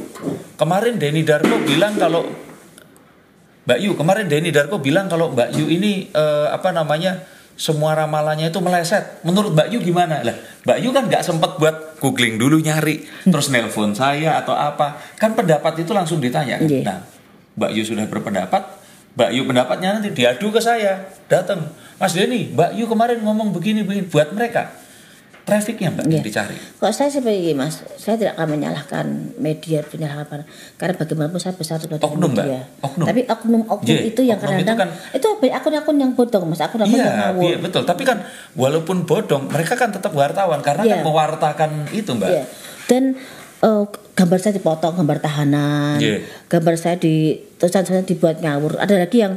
kemarin 0.54 0.94
Denny 0.98 1.22
Darko 1.26 1.56
bilang 1.66 1.98
kalau 1.98 2.22
Mbak 3.64 3.78
Yu, 3.80 3.90
kemarin 3.98 4.26
Denny 4.30 4.54
Darko 4.54 4.78
bilang 4.78 5.10
kalau 5.10 5.34
Mbak 5.34 5.56
Yu 5.58 5.66
ini 5.66 6.12
eh, 6.14 6.46
apa 6.50 6.70
namanya 6.70 7.26
semua 7.54 7.94
ramalannya 7.94 8.50
itu 8.50 8.58
meleset. 8.58 9.22
Menurut 9.22 9.54
Mbak 9.54 9.68
Yu 9.74 9.78
gimana? 9.82 10.22
Lah, 10.26 10.34
Mbak 10.66 10.78
Yu 10.82 10.90
kan 10.90 11.06
nggak 11.06 11.22
sempat 11.22 11.58
buat 11.58 11.98
googling 12.02 12.38
dulu 12.38 12.58
nyari, 12.58 13.06
terus 13.26 13.50
nelpon 13.50 13.94
saya 13.94 14.38
atau 14.42 14.54
apa. 14.54 14.98
Kan 15.18 15.38
pendapat 15.38 15.82
itu 15.82 15.94
langsung 15.94 16.18
ditanya. 16.18 16.58
kan? 16.58 16.66
Iya. 16.68 16.82
Nah, 16.82 16.98
Mbak 17.54 17.70
Yu 17.70 17.82
sudah 17.84 18.04
berpendapat, 18.04 18.62
Mbak 19.14 19.30
Yu 19.30 19.42
pendapatnya 19.44 19.88
nanti 19.94 20.10
diadu 20.10 20.50
ke 20.50 20.58
saya, 20.58 21.06
datang. 21.24 21.70
Mas 21.94 22.12
Denny, 22.12 22.50
Mbak 22.50 22.74
Yu 22.74 22.84
kemarin 22.84 23.20
ngomong 23.20 23.50
begini 23.50 23.80
begini 23.80 24.04
buat 24.04 24.30
mereka. 24.30 24.74
Trafficnya 25.44 25.92
Mbak 25.92 26.08
yang 26.08 26.18
Iya. 26.18 26.24
dicari. 26.24 26.56
Kalau 26.56 26.88
saya 26.88 27.12
sebagai 27.12 27.52
mas, 27.52 27.84
saya 27.94 28.16
tidak 28.16 28.32
akan 28.34 28.48
menyalahkan 28.50 29.06
media 29.36 29.84
menyalahkan 29.84 30.24
apa. 30.40 30.48
karena 30.74 30.94
bagaimanapun 30.96 31.36
saya 31.36 31.52
besar 31.52 31.76
dari 31.78 32.00
Oknum, 32.00 32.32
Mbak. 32.32 32.44
media. 32.48 32.60
Oknum. 32.80 33.04
Tapi 33.04 33.20
oknum-oknum 33.28 33.92
Iya, 33.92 34.00
itu 34.08 34.20
yang 34.24 34.40
oknum 34.40 34.56
itu 34.56 34.64
kadang-kadang 34.64 34.88
kan- 34.88 35.14
itu, 35.14 35.28
banyak 35.36 35.54
akun-akun 35.54 35.96
yang 36.00 36.12
bodong 36.12 36.44
mas, 36.48 36.58
akun-akun 36.58 36.96
yang 36.96 37.04
Iya, 37.04 37.20
ngawur. 37.28 37.42
iya, 37.44 37.56
betul. 37.60 37.82
Tapi 37.84 38.02
kan 38.02 38.18
walaupun 38.56 38.96
bodong, 39.04 39.42
mereka 39.46 39.76
kan 39.76 39.92
tetap 39.92 40.10
wartawan 40.10 40.58
karena 40.58 40.82
Iya. 40.82 40.92
kan 40.96 41.00
mewartakan 41.04 41.70
itu, 41.92 42.10
Mbak. 42.10 42.30
Iya. 42.30 42.44
Dan 42.88 43.02
eh, 43.60 43.84
gambar 44.14 44.38
saya 44.38 44.54
dipotong, 44.54 44.94
gambar 44.94 45.18
tahanan, 45.18 45.98
Iya. 45.98 46.22
gambar 46.46 46.74
saya 46.74 46.96
di 46.96 47.34
tulisan 47.56 47.82
saya 47.82 48.00
dibuat 48.00 48.38
ngawur. 48.38 48.78
Ada 48.78 48.94
lagi 48.96 49.18
yang 49.18 49.34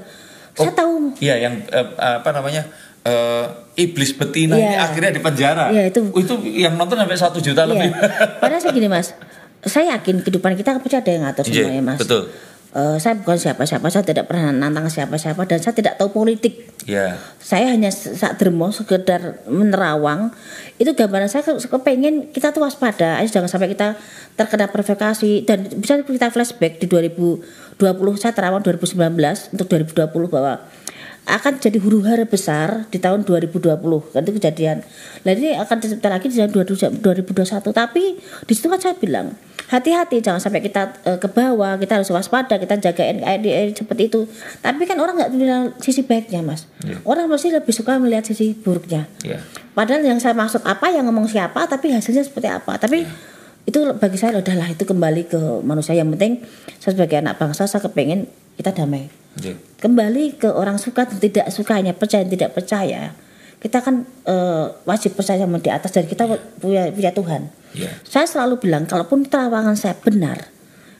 saya 0.53 0.69
tahu 0.71 1.17
Iya, 1.17 1.35
yang 1.39 1.53
eh, 1.65 1.87
apa 1.97 2.29
namanya? 2.31 2.65
eh, 3.01 3.45
iblis 3.77 4.11
betina 4.11 4.53
ini 4.53 4.67
Iya. 4.67 4.83
akhirnya 4.83 5.11
di 5.11 5.21
penjara. 5.23 5.71
Iya, 5.71 5.87
itu- 5.87 6.11
itu 6.13 6.33
yang 6.53 6.75
nonton 6.75 6.93
sampai 6.93 7.15
satu 7.15 7.39
juta 7.39 7.63
lebih. 7.63 7.87
Iya. 7.87 8.37
Padahal 8.37 8.59
saya 8.59 8.73
gini 8.73 8.85
mas, 8.85 9.15
saya 9.63 9.95
yakin 9.95 10.21
kehidupan 10.21 10.53
kita 10.53 10.75
pasti 10.75 10.95
ada 10.95 11.09
yang 11.09 11.23
ngatur 11.23 11.43
Iya, 11.45 11.53
semuanya 11.63 11.83
mas. 11.87 11.97
betul. 11.97 12.21
Eh, 12.75 12.97
saya 12.99 13.15
bukan 13.15 13.39
siapa-siapa, 13.39 13.87
saya 13.87 14.03
tidak 14.03 14.27
pernah 14.27 14.51
nantang 14.51 14.91
siapa-siapa 14.91 15.47
dan 15.47 15.63
saya 15.63 15.71
tidak 15.71 15.95
tahu 15.95 16.11
politik. 16.11 16.67
Iya. 16.83 17.15
Saya 17.39 17.71
hanya 17.71 17.87
saat 17.89 18.35
dermo 18.35 18.67
sekedar 18.75 19.39
menerawang. 19.47 20.35
Itu 20.75 20.91
gambaran 20.91 21.31
saya 21.31 21.47
ke- 21.47 21.63
kepengen 21.63 22.35
kita 22.35 22.51
tuh 22.51 22.67
waspada, 22.67 23.23
ayo 23.23 23.27
jangan 23.31 23.47
sampai 23.47 23.71
kita 23.71 23.95
terkena 24.35 24.67
provokasi 24.67 25.47
dan 25.47 25.65
bisa 25.79 26.03
kita 26.03 26.27
flashback 26.27 26.83
di 26.83 26.85
2020 26.91 28.19
saya 28.19 28.35
terawang 28.35 28.61
2019 28.61 29.55
untuk 29.55 29.67
2020 29.71 30.27
bahwa 30.27 30.61
akan 31.27 31.59
jadi 31.59 31.75
huru 31.83 32.07
hara 32.07 32.23
besar 32.23 32.87
di 32.87 33.03
tahun 33.03 33.27
2020 33.27 33.67
kan 34.15 34.21
itu 34.23 34.33
kejadian. 34.39 34.79
Nah 35.27 35.31
ini 35.35 35.59
akan 35.59 35.75
tercipta 35.83 36.07
lagi 36.07 36.31
di 36.31 36.39
tahun 36.39 36.55
2021 36.55 37.03
tapi 37.75 38.15
di 38.47 38.53
situ 38.55 38.71
kan 38.71 38.79
saya 38.79 38.95
bilang 38.95 39.35
hati-hati 39.67 40.23
jangan 40.23 40.39
sampai 40.39 40.63
kita 40.63 40.95
eh, 41.03 41.19
ke 41.19 41.27
bawah 41.27 41.75
kita 41.75 41.99
harus 41.99 42.07
waspada 42.15 42.55
kita 42.55 42.79
jaga 42.79 43.03
NKRI 43.11 43.75
seperti 43.75 44.07
itu. 44.07 44.23
Tapi 44.63 44.87
kan 44.87 44.95
orang 45.03 45.19
nggak 45.19 45.31
bilang 45.35 45.63
sisi 45.83 46.07
baiknya 46.07 46.39
mas. 46.39 46.71
Orang 47.03 47.27
pasti 47.27 47.51
lebih 47.51 47.75
suka 47.75 47.99
melihat 47.99 48.23
sisi 48.23 48.55
buruknya. 48.55 49.11
Iya. 49.27 49.43
padahal 49.75 50.01
yang 50.01 50.17
saya 50.17 50.33
maksud 50.33 50.65
apa 50.65 50.89
yang 50.89 51.05
ngomong 51.05 51.29
siapa 51.29 51.67
tapi 51.67 51.91
hasilnya 51.91 52.23
seperti 52.23 52.47
apa. 52.47 52.79
Tapi 52.79 53.03
itu 53.67 53.83
bagi 53.99 54.15
saya 54.15 54.39
udahlah 54.39 54.71
itu 54.71 54.87
kembali 54.87 55.27
ke 55.27 55.39
manusia. 55.59 55.91
Yang 55.91 56.15
penting 56.15 56.33
saya 56.79 56.95
sebagai 56.95 57.19
anak 57.19 57.35
bangsa 57.35 57.67
saya 57.67 57.83
kepengen 57.83 58.31
kita 58.55 58.71
damai 58.71 59.26
Iya. 59.37 59.55
kembali 59.77 60.37
ke 60.37 60.49
orang 60.49 60.77
suka 60.77 61.05
dan 61.05 61.17
tidak 61.17 61.47
sukanya 61.49 61.93
percaya 61.93 62.25
dan 62.25 62.33
tidak 62.33 62.51
percaya 62.53 63.13
kita 63.57 63.81
kan 63.81 64.05
eh, 64.25 64.65
wajib 64.85 65.17
percaya 65.17 65.41
sama 65.41 65.57
di 65.57 65.69
atas 65.69 65.89
dan 65.93 66.05
kita 66.05 66.25
punya 66.57 66.89
punya 66.89 67.11
Tuhan 67.11 67.49
Iya. 67.73 67.89
saya 68.03 68.25
selalu 68.25 68.57
bilang 68.63 68.85
kalaupun 68.85 69.27
terawangan 69.27 69.75
saya 69.75 69.93
benar 69.99 70.49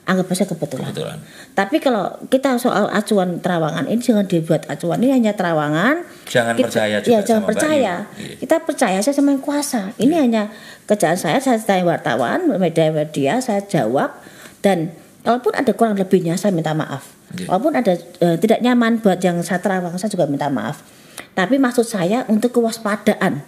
anggap 0.08 0.24
saja 0.32 0.48
kebetulan. 0.48 0.88
Kebetulan. 0.88 1.18
tapi 1.52 1.76
kalau 1.84 2.16
kita 2.32 2.56
soal 2.56 2.88
acuan 2.88 3.44
terawangan 3.44 3.84
ini 3.84 4.00
jangan 4.00 4.24
dibuat 4.24 4.64
acuan 4.64 5.04
ini 5.04 5.12
hanya 5.12 5.36
terawangan 5.36 6.00
Jangan 6.24 6.56
percaya 6.56 6.96
juga 7.04 7.12
ya 7.12 7.18
jangan 7.20 7.44
sama 7.44 7.48
percaya. 7.52 7.94
Iya. 8.16 8.34
kita 8.40 8.56
percaya 8.64 8.98
saya 9.04 9.12
sama 9.12 9.36
yang 9.36 9.44
kuasa 9.44 9.92
ini 10.00 10.16
hanya 10.16 10.48
kerjaan 10.88 11.20
saya 11.20 11.36
saya 11.44 11.60
tanya 11.60 11.84
wartawan 11.84 12.48
media-media 12.56 13.36
saya 13.44 13.60
jawab 13.68 14.16
dan 14.64 14.96
kalaupun 15.22 15.52
ada 15.54 15.72
kurang 15.74 15.98
lebihnya 15.98 16.38
saya 16.38 16.54
minta 16.54 16.74
maaf. 16.74 17.18
Iya. 17.28 17.44
walaupun 17.44 17.76
ada 17.76 17.92
eh, 18.24 18.40
tidak 18.40 18.64
nyaman 18.64 19.04
buat 19.04 19.20
yang 19.20 19.36
saya 19.44 19.60
terawang 19.60 19.92
saya 20.00 20.08
juga 20.08 20.24
minta 20.24 20.48
maaf. 20.48 20.80
Tapi 21.36 21.60
maksud 21.60 21.84
saya 21.84 22.24
untuk 22.26 22.56
kewaspadaan 22.56 23.44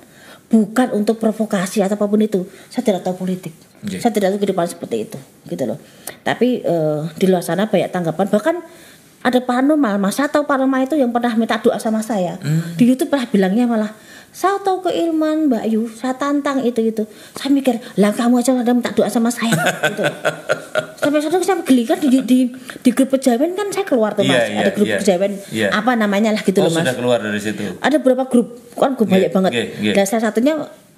bukan 0.50 0.88
untuk 0.92 1.16
provokasi 1.16 1.80
atau 1.80 1.96
apa 1.96 2.04
pun 2.04 2.20
itu. 2.20 2.44
Saya 2.68 2.82
tidak 2.84 3.06
tahu 3.06 3.24
politik. 3.24 3.54
Iya. 3.80 3.96
saya 3.96 4.12
tidak 4.12 4.36
tahu 4.36 4.44
kehidupan 4.44 4.68
seperti 4.68 5.08
itu 5.08 5.18
gitu 5.48 5.64
loh. 5.64 5.80
Tapi 6.20 6.60
eh, 6.60 7.00
di 7.16 7.24
luar 7.24 7.40
sana 7.40 7.64
banyak 7.64 7.88
tanggapan. 7.88 8.28
Bahkan 8.28 8.56
ada 9.20 9.38
paranormal 9.40 9.96
mas. 9.96 10.20
Saya 10.20 10.28
tahu 10.28 10.44
paranormal 10.44 10.84
itu 10.84 10.96
yang 11.00 11.08
pernah 11.08 11.32
minta 11.36 11.56
doa 11.60 11.80
sama 11.80 12.04
saya. 12.04 12.36
Hmm. 12.40 12.76
di 12.76 12.84
YouTube 12.84 13.08
pernah 13.08 13.28
bilangnya 13.28 13.64
malah 13.64 13.92
saya 14.30 14.56
tahu 14.58 14.84
keilmuan 14.84 15.46
Mbak 15.46 15.64
Yu 15.68 15.90
saya 15.90 16.14
tantang 16.14 16.62
itu 16.62 16.78
itu 16.80 17.02
saya 17.32 17.50
mikir 17.50 17.76
lah 17.96 18.10
kamu 18.10 18.38
aja 18.38 18.54
ada 18.54 18.70
minta 18.70 18.90
doa 18.90 19.06
sama 19.06 19.26
saya 19.28 19.50
gitu 19.84 20.02
sampai 20.96 21.18
suatu 21.18 21.40
saya 21.40 21.58
geli 21.60 21.82
kan 21.82 21.98
di, 21.98 22.22
di, 22.22 22.38
di 22.78 22.90
grup 22.90 23.10
pejawen 23.10 23.52
kan 23.52 23.66
saya 23.68 23.82
keluar 23.82 24.12
tuh 24.12 24.22
Iya, 24.22 24.30
mas 24.30 24.44
iya, 24.44 24.58
ada 24.60 24.70
grup 24.70 24.86
iya. 24.86 24.96
pejawen 24.96 25.32
Iya. 25.50 25.68
apa 25.72 25.92
namanya 25.94 26.30
lah 26.30 26.40
gitu 26.40 26.58
Oh, 26.58 26.64
loh 26.64 26.72
mas 26.72 26.82
sudah 26.82 26.94
keluar 26.94 27.18
dari 27.18 27.38
situ. 27.38 27.62
ada 27.76 27.96
beberapa 27.96 28.24
grup 28.24 28.48
kan 28.72 28.94
grup 28.94 29.08
Iya, 29.08 29.14
banyak 29.18 29.30
banget 29.32 29.50
iya, 29.52 29.64
iya. 29.80 29.92
dan 29.92 30.04
salah 30.04 30.24
satunya 30.24 30.54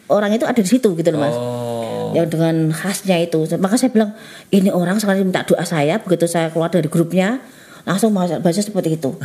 orang 0.07 0.31
itu 0.31 0.45
ada 0.45 0.59
di 0.59 0.69
situ 0.69 0.89
gitu 0.93 1.09
loh 1.09 1.21
mas 1.21 1.33
Oh. 1.33 2.13
yang 2.13 2.29
dengan 2.29 2.69
khasnya 2.69 3.17
itu 3.19 3.41
maka 3.57 3.81
saya 3.81 3.89
bilang 3.89 4.13
ini 4.51 4.69
orang 4.69 5.01
sekali 5.01 5.25
minta 5.25 5.41
doa 5.41 5.65
saya 5.65 5.97
begitu 5.97 6.29
saya 6.29 6.53
keluar 6.53 6.69
dari 6.69 6.85
grupnya 6.85 7.41
langsung 7.83 8.13
baca, 8.13 8.37
baca 8.37 8.61
seperti 8.61 9.01
itu 9.01 9.17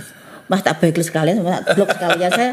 mas 0.48 0.62
tak 0.62 0.78
baik 0.78 0.96
sekalian 0.98 1.40
tak 1.42 1.74
blok 1.74 1.90
sekalian 1.90 2.30
saya 2.30 2.52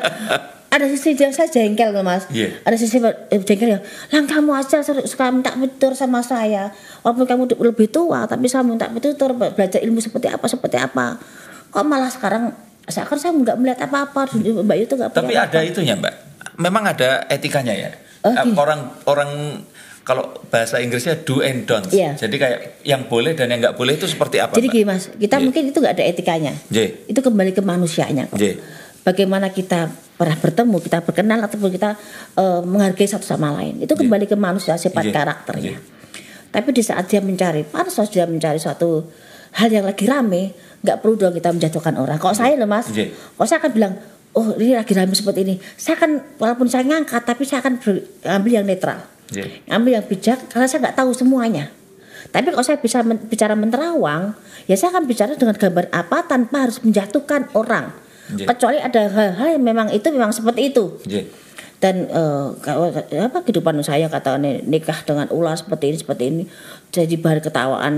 ada 0.67 0.87
sisi 0.87 1.15
dia 1.15 1.31
saya 1.31 1.47
jengkel 1.47 1.91
loh 1.91 2.03
mas 2.03 2.27
Iya. 2.29 2.59
ada 2.61 2.75
sisi 2.75 2.99
eh, 2.99 3.39
jengkel 3.39 3.69
ya 3.69 3.81
lang 4.11 4.27
kamu 4.27 4.51
aja 4.53 4.79
suka 4.83 5.31
minta 5.31 5.51
tutur 5.53 5.95
sama 5.95 6.19
saya 6.21 6.75
walaupun 7.01 7.25
kamu 7.25 7.43
lebih 7.63 7.87
tua 7.89 8.27
tapi 8.27 8.47
saya 8.47 8.63
minta 8.63 8.91
tutur 8.91 9.33
be- 9.33 9.51
belajar 9.51 9.79
ilmu 9.79 9.99
seperti 9.99 10.27
apa 10.27 10.45
seperti 10.45 10.77
apa 10.77 11.23
kok 11.69 11.83
malah 11.83 12.09
sekarang 12.09 12.51
sekarang 12.85 13.17
saya 13.17 13.33
nggak 13.33 13.57
melihat 13.57 13.81
apa-apa 13.83 14.29
mbak 14.35 14.77
Yu 14.77 14.85
tuh 14.85 14.97
nggak 14.97 15.11
Tapi 15.13 15.33
ada 15.33 15.47
apa-apa. 15.49 15.65
itunya 15.65 15.95
mbak. 15.95 16.15
Memang 16.55 16.85
ada 16.85 17.25
etikanya 17.27 17.73
ya. 17.73 17.91
Oh, 18.21 18.29
Eh, 18.29 18.35
iya. 18.37 18.53
Orang 18.53 18.81
orang 19.05 19.31
kalau 20.05 20.29
bahasa 20.47 20.79
Inggrisnya 20.79 21.17
do 21.19 21.41
and 21.41 21.65
don'ts. 21.65 21.91
Iya. 21.91 22.13
Jadi 22.15 22.37
kayak 22.37 22.59
yang 22.85 23.09
boleh 23.09 23.33
dan 23.33 23.49
yang 23.49 23.59
nggak 23.59 23.75
boleh 23.75 23.97
itu 23.97 24.05
seperti 24.05 24.37
apa? 24.37 24.53
jadi 24.53 24.69
gini 24.69 24.85
mas 24.85 25.09
kita 25.09 25.41
Iya. 25.41 25.45
mungkin 25.49 25.63
itu 25.65 25.79
nggak 25.81 25.95
ada 25.97 26.05
etikanya 26.05 26.53
J. 26.69 27.09
itu 27.09 27.19
kembali 27.19 27.51
ke 27.51 27.61
manusianya 27.61 28.29
kok. 28.29 28.37
J. 28.37 28.61
Bagaimana 29.01 29.49
kita 29.49 29.89
pernah 30.15 30.37
bertemu, 30.37 30.77
kita 30.79 31.01
berkenal 31.01 31.41
ataupun 31.43 31.69
kita 31.69 31.97
eh, 32.37 32.61
menghargai 32.63 33.05
satu 33.05 33.25
sama 33.25 33.53
lain. 33.53 33.81
Itu 33.81 33.93
kembali 33.95 34.25
ke 34.25 34.37
manusia 34.37 34.77
sifat 34.77 35.05
Iya. 35.05 35.13
karakternya. 35.15 35.73
Iya. 35.73 35.81
Tapi 36.49 36.69
di 36.71 36.81
saat 36.81 37.09
dia 37.09 37.19
mencari 37.19 37.65
pansos 37.65 38.09
dia 38.09 38.25
mencari 38.25 38.57
suatu 38.57 39.09
hal 39.55 39.69
yang 39.69 39.83
lagi 39.83 40.05
rame, 40.05 40.53
nggak 40.81 41.01
perlu 41.01 41.17
dong 41.17 41.33
kita 41.33 41.49
menjatuhkan 41.49 41.97
orang. 41.97 42.17
Kok 42.17 42.33
saya 42.33 42.55
loh 42.55 42.67
mas, 42.67 42.89
Iya. 42.91 43.09
kok 43.11 43.45
saya 43.45 43.59
akan 43.59 43.73
bilang, 43.73 43.93
oh 44.33 44.53
ini 44.55 44.75
lagi 44.75 44.93
rame 44.93 45.13
seperti 45.13 45.41
ini. 45.43 45.55
Saya 45.75 45.97
akan 45.97 46.11
walaupun 46.37 46.67
saya 46.67 46.85
ngangkat, 46.85 47.23
tapi 47.25 47.43
saya 47.43 47.59
akan 47.61 47.75
ambil 48.31 48.53
yang 48.53 48.65
netral, 48.65 49.03
J. 49.33 49.65
ambil 49.73 50.01
yang 50.01 50.07
bijak 50.07 50.39
karena 50.53 50.67
saya 50.69 50.85
nggak 50.85 50.97
tahu 51.01 51.11
semuanya. 51.17 51.73
Tapi 52.33 52.51
kalau 52.51 52.65
saya 52.65 52.81
bisa 52.81 53.05
men- 53.05 53.21
bicara 53.29 53.53
menerawang, 53.55 54.33
ya 54.67 54.75
saya 54.75 54.97
akan 54.97 55.05
bicara 55.05 55.37
dengan 55.37 55.55
gambar 55.55 55.93
apa 55.93 56.25
tanpa 56.25 56.69
harus 56.69 56.81
menjatuhkan 56.81 57.53
orang. 57.53 57.93
Iya. 58.33 58.49
Kecuali 58.49 58.79
ada 58.81 59.01
hal-hal 59.13 59.61
yang 59.61 59.65
memang 59.65 59.93
itu 59.93 60.09
memang 60.09 60.33
seperti 60.33 60.73
itu. 60.73 60.99
J. 61.05 61.29
Dan 61.85 62.09
kalau 62.65 62.89
apa 62.97 63.45
kehidupan 63.45 63.77
saya 63.85 64.09
kata 64.09 64.41
nikah 64.41 65.05
dengan 65.05 65.29
ulah 65.29 65.53
seperti 65.53 65.93
ini 65.93 65.97
seperti 66.01 66.25
ini 66.33 66.43
jadi 66.89 67.13
bahan 67.21 67.45
ketawaan. 67.45 67.95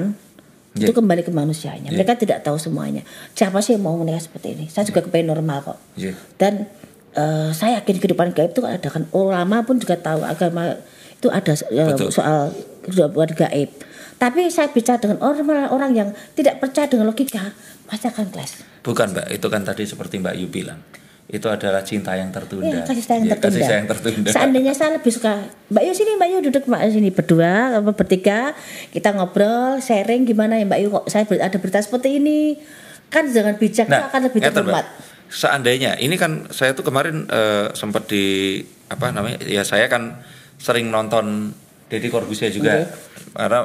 Iya. 0.75 0.91
Itu 0.91 0.93
kembali 0.99 1.23
ke 1.23 1.31
manusianya. 1.31 1.95
Iya. 1.95 2.03
Mereka 2.03 2.19
tidak 2.19 2.43
tahu 2.43 2.59
semuanya. 2.59 3.07
Siapa 3.39 3.63
sih 3.63 3.79
yang 3.79 3.87
mau 3.87 3.95
menikah 3.95 4.21
seperti 4.21 4.59
ini? 4.59 4.65
Saya 4.67 4.91
juga 4.91 5.07
kepengen 5.07 5.31
normal 5.31 5.63
kok. 5.63 5.79
J. 5.95 6.19
Dan 6.35 6.67
eh, 7.15 7.55
saya 7.55 7.79
yakin 7.79 7.97
kehidupan 8.03 8.35
gaib 8.35 8.51
itu 8.53 8.67
ada 8.67 8.91
kan 8.91 9.07
ulama 9.15 9.63
pun 9.63 9.79
juga 9.79 9.95
tahu 9.97 10.27
agama 10.27 10.77
itu 11.17 11.29
ada 11.33 11.53
eh, 11.53 11.89
Betul. 11.93 12.09
soal 12.13 12.53
kehidupan 12.85 13.33
gaib. 13.35 13.71
Tapi 14.17 14.49
saya 14.49 14.73
bicara 14.73 14.97
dengan 14.97 15.21
orang 15.21 15.69
orang 15.69 15.93
yang 15.93 16.09
tidak 16.33 16.57
percaya 16.57 16.89
dengan 16.89 17.13
logika 17.13 17.53
pasti 17.85 18.09
akan 18.09 18.33
clash. 18.33 18.65
Bukan 18.81 19.13
mbak, 19.13 19.29
itu 19.29 19.47
kan 19.51 19.61
tadi 19.67 19.83
seperti 19.85 20.23
Mbak 20.23 20.35
Yu 20.41 20.49
bilang. 20.49 20.81
Itu 21.27 21.51
adalah 21.51 21.83
cinta 21.83 22.15
yang 22.15 22.31
tertunda. 22.31 22.71
Iya, 22.71 22.87
kasih 22.87 23.03
sayang 23.03 23.25
Iya, 23.27 23.35
tertunda. 23.35 23.51
Kasih 23.51 23.63
sayang 23.67 23.87
tertunda. 23.91 24.29
Seandainya 24.31 24.73
saya 24.79 24.91
lebih 24.95 25.11
suka, 25.11 25.43
Mbak 25.75 25.83
Yu 25.83 25.93
sini, 25.93 26.11
Mbak 26.15 26.29
Yu 26.31 26.39
duduk 26.49 26.65
Mbak 26.71 26.81
Yu 26.87 26.91
sini 26.95 27.11
berdua, 27.11 27.53
bertiga, 27.83 28.55
kita 28.95 29.11
ngobrol, 29.11 29.83
sharing 29.83 30.23
gimana 30.23 30.55
ya 30.63 30.65
Mbak 30.71 30.79
Yu 30.87 30.89
kok 30.95 31.05
saya 31.11 31.27
ada 31.27 31.59
berita 31.59 31.83
seperti 31.83 32.23
ini, 32.23 32.63
kan 33.11 33.27
dengan 33.27 33.59
bijak 33.59 33.91
itu 33.91 34.05
akan 34.07 34.21
lebih 34.31 34.39
terhormat. 34.39 34.87
Seandainya 35.27 35.99
ini 35.99 36.15
kan 36.15 36.47
saya 36.55 36.79
tuh 36.79 36.87
kemarin 36.87 37.27
eh, 37.27 37.75
sempat 37.75 38.07
di 38.07 38.63
apa 38.87 39.11
namanya? 39.11 39.43
Ya 39.43 39.67
saya 39.67 39.91
kan 39.91 40.23
sering 40.57 40.89
nonton 40.89 41.53
Deddy 41.87 42.09
Corbuzier 42.11 42.51
juga. 42.51 42.83
Oke. 42.83 42.91
Karena 43.37 43.61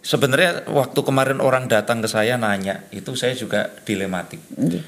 sebenarnya 0.00 0.64
waktu 0.70 1.00
kemarin 1.04 1.38
orang 1.42 1.68
datang 1.68 2.00
ke 2.00 2.08
saya 2.08 2.40
nanya, 2.40 2.88
itu 2.94 3.12
saya 3.12 3.36
juga 3.36 3.68
dilematik. 3.84 4.40
Nggih, 4.56 4.82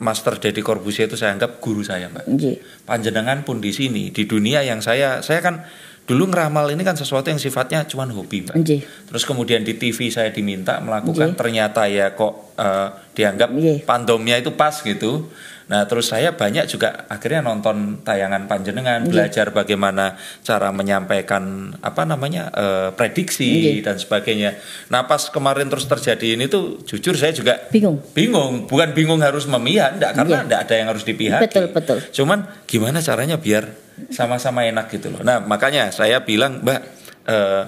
Master 0.00 0.40
Deddy 0.40 0.64
Corbuzier 0.64 1.06
itu 1.06 1.18
saya 1.18 1.36
anggap 1.36 1.60
guru 1.60 1.84
saya, 1.84 2.08
Mbak. 2.08 2.24
nggih. 2.26 2.56
Panjenengan 2.88 3.44
pun 3.44 3.60
di 3.60 3.70
sini 3.70 4.08
di 4.10 4.24
dunia 4.24 4.64
yang 4.64 4.80
saya 4.80 5.20
saya 5.20 5.38
kan 5.38 5.62
dulu 6.02 6.34
ngeramal 6.34 6.66
ini 6.74 6.82
kan 6.82 6.98
sesuatu 6.98 7.30
yang 7.30 7.38
sifatnya 7.38 7.86
cuman 7.86 8.10
hobi, 8.10 8.48
Mbak. 8.48 8.56
Nggih. 8.58 8.80
Terus 9.12 9.22
kemudian 9.22 9.62
di 9.62 9.78
TV 9.78 10.10
saya 10.10 10.32
diminta 10.34 10.80
melakukan 10.82 11.34
Nggih. 11.34 11.38
ternyata 11.38 11.86
ya 11.86 12.10
kok 12.16 12.56
eh, 12.58 12.88
dianggap 13.14 13.48
Nggih. 13.52 13.78
pandomnya 13.86 14.40
itu 14.40 14.50
pas 14.56 14.74
gitu. 14.80 15.28
Nah, 15.72 15.88
terus 15.88 16.12
saya 16.12 16.36
banyak 16.36 16.68
juga 16.68 17.08
akhirnya 17.08 17.40
nonton 17.40 18.04
tayangan 18.04 18.44
panjenengan, 18.44 19.00
Nggih. 19.00 19.08
belajar 19.08 19.46
bagaimana 19.48 20.14
cara 20.44 20.68
menyampaikan 20.68 21.72
apa 21.80 22.04
namanya 22.04 22.52
eh, 22.52 22.88
prediksi 22.92 23.48
Nggih. 23.48 23.80
dan 23.80 23.96
sebagainya. 23.96 24.60
Nah, 24.92 25.08
pas 25.08 25.32
kemarin 25.32 25.72
terus 25.72 25.88
terjadi 25.88 26.36
ini 26.36 26.44
tuh 26.44 26.84
jujur 26.84 27.16
saya 27.16 27.32
juga 27.32 27.56
Bingung. 27.72 28.04
bingung 28.12 28.68
bukan 28.68 28.92
bingung 28.92 29.18
harus 29.18 29.48
memihak 29.48 29.96
enggak 29.96 30.12
karena 30.12 30.36
Iya. 30.36 30.44
enggak 30.44 30.60
ada 30.62 30.74
yang 30.76 30.88
harus 30.88 31.04
dipihaki 31.04 31.44
Betul, 31.48 31.64
betul. 31.72 31.98
cuman 32.12 32.38
gimana 32.68 33.00
caranya 33.00 33.40
biar 33.40 33.64
sama-sama 34.08 34.64
enak 34.64 34.92
gitu 34.92 35.08
loh 35.08 35.20
nah 35.22 35.40
makanya 35.40 35.88
saya 35.88 36.20
bilang 36.20 36.60
mbak 36.60 36.80
eh, 37.24 37.62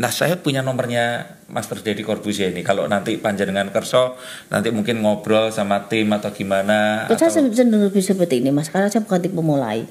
nah 0.00 0.08
saya 0.08 0.40
punya 0.40 0.64
nomornya 0.64 1.36
Master 1.52 1.84
Dedi 1.84 2.00
Corbuzier 2.00 2.48
ini 2.48 2.64
kalau 2.64 2.88
nanti 2.88 3.20
panjenengan 3.20 3.68
kerso 3.68 4.16
nanti 4.48 4.72
mungkin 4.72 5.04
ngobrol 5.04 5.52
sama 5.52 5.84
tim 5.92 6.08
atau 6.08 6.32
gimana 6.32 7.04
saya 7.20 7.28
atau 7.28 7.52
cenderung 7.52 7.92
lebih 7.92 8.00
seperti 8.00 8.40
ini 8.40 8.48
mas, 8.48 8.72
karena 8.72 8.88
saya 8.88 9.04
bukan 9.04 9.20
tipe 9.20 9.36
mulai. 9.42 9.84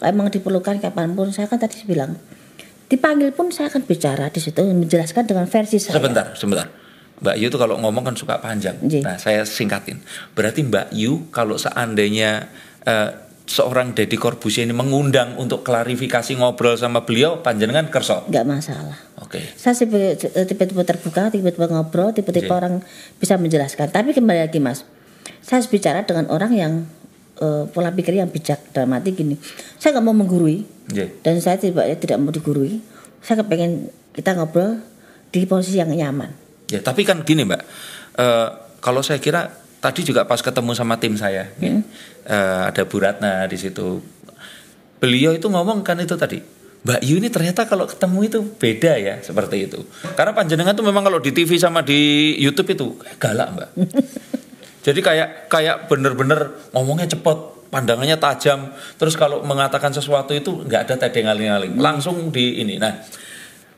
Kalau 0.00 0.08
emang 0.08 0.32
diperlukan 0.32 0.80
kapan 0.80 1.12
pun, 1.12 1.28
saya 1.34 1.50
kan 1.50 1.60
tadi 1.60 1.84
bilang, 1.84 2.16
dipanggil 2.88 3.34
pun 3.36 3.52
saya 3.52 3.68
akan 3.68 3.84
bicara 3.84 4.32
di 4.32 4.40
situ 4.40 4.64
menjelaskan 4.64 5.28
dengan 5.28 5.44
versi 5.44 5.76
saya. 5.76 6.00
sebentar 6.00 6.32
sebentar 6.38 6.66
Mbak 7.16 7.36
Yu 7.40 7.46
tuh 7.48 7.60
kalau 7.60 7.80
ngomong 7.80 8.12
kan 8.12 8.16
suka 8.16 8.36
panjang. 8.44 8.76
Nggih. 8.76 9.00
Nah, 9.00 9.16
saya 9.16 9.48
singkatin. 9.48 10.04
Berarti 10.36 10.60
Mbak 10.68 10.92
Yu 10.92 11.32
kalau 11.32 11.56
seandainya 11.56 12.52
eh, 12.84 13.10
seorang 13.46 13.94
Deddy 13.94 14.18
Corbuzier 14.18 14.66
ini 14.66 14.74
mengundang 14.74 15.38
untuk 15.38 15.62
klarifikasi 15.62 16.34
ngobrol 16.34 16.74
sama 16.74 17.06
beliau, 17.06 17.40
panjenengan 17.40 17.86
kerso. 17.88 18.26
Nggak 18.26 18.46
masalah. 18.46 18.98
Oke. 19.22 19.40
saya 19.56 19.72
tipe- 19.78 20.18
tiba-tiba 20.44 20.82
terbuka, 20.82 21.30
tiba-tiba 21.30 21.70
ngobrol, 21.70 22.10
tiba-tiba 22.12 22.52
Oke. 22.52 22.60
orang 22.60 22.74
bisa 23.16 23.38
menjelaskan. 23.38 23.88
Tapi 23.88 24.12
kembali 24.12 24.50
lagi 24.50 24.58
mas, 24.58 24.82
saya 25.40 25.62
harus 25.62 25.70
bicara 25.70 26.02
dengan 26.02 26.26
orang 26.28 26.52
yang 26.52 26.72
eh, 27.38 27.64
pola 27.70 27.94
pikir 27.94 28.18
yang 28.18 28.28
bijak 28.28 28.74
dalam 28.74 28.92
arti 28.92 29.14
gini. 29.14 29.38
Saya 29.78 29.96
nggak 29.96 30.04
mau 30.04 30.16
menggurui 30.16 30.66
Nggih. 30.90 31.22
dan 31.22 31.38
saya 31.38 31.56
tidak 31.56 31.86
tidak 32.02 32.18
mau 32.18 32.34
digurui. 32.34 32.82
Saya 33.22 33.42
kepengen 33.46 33.88
kita 34.12 34.34
ngobrol 34.34 34.82
di 35.30 35.46
posisi 35.46 35.78
yang 35.78 35.90
nyaman. 35.92 36.30
Ya, 36.66 36.82
tapi 36.82 37.06
kan 37.06 37.22
gini, 37.22 37.46
Mbak. 37.46 37.62
Eh, 38.16 38.48
kalau 38.82 39.04
saya 39.06 39.22
kira 39.22 39.52
tadi 39.86 40.02
juga 40.02 40.26
pas 40.26 40.42
ketemu 40.42 40.74
sama 40.74 40.98
tim 40.98 41.14
saya, 41.14 41.46
ya, 41.62 41.78
eh, 42.26 42.62
ada 42.74 42.82
Bu 42.82 42.98
Ratna 42.98 43.46
di 43.46 43.54
situ. 43.54 44.02
Beliau 44.98 45.30
itu 45.30 45.46
ngomong 45.46 45.86
kan 45.86 46.02
itu 46.02 46.18
tadi. 46.18 46.42
Mbak 46.86 47.02
Yu 47.02 47.18
ini 47.18 47.30
ternyata 47.30 47.66
kalau 47.66 47.86
ketemu 47.86 48.18
itu 48.26 48.38
beda 48.42 48.92
ya 48.98 49.14
seperti 49.22 49.70
itu. 49.70 49.82
Karena 50.14 50.30
panjenengan 50.34 50.74
tuh 50.74 50.86
memang 50.86 51.02
kalau 51.02 51.18
di 51.18 51.34
TV 51.34 51.58
sama 51.58 51.82
di 51.82 52.34
YouTube 52.38 52.74
itu 52.74 52.86
galak, 53.18 53.54
Mbak. 53.54 53.70
Jadi 54.86 55.00
kayak 55.02 55.50
kayak 55.50 55.90
bener-bener 55.90 56.70
ngomongnya 56.70 57.10
cepet, 57.10 57.38
pandangannya 57.74 58.18
tajam. 58.22 58.70
Terus 58.98 59.18
kalau 59.18 59.42
mengatakan 59.42 59.90
sesuatu 59.90 60.30
itu 60.30 60.62
nggak 60.62 60.86
ada 60.86 60.94
tedeng 61.06 61.26
aling-aling, 61.26 61.74
langsung 61.78 62.30
di 62.30 62.62
ini. 62.62 62.78
Nah, 62.78 63.02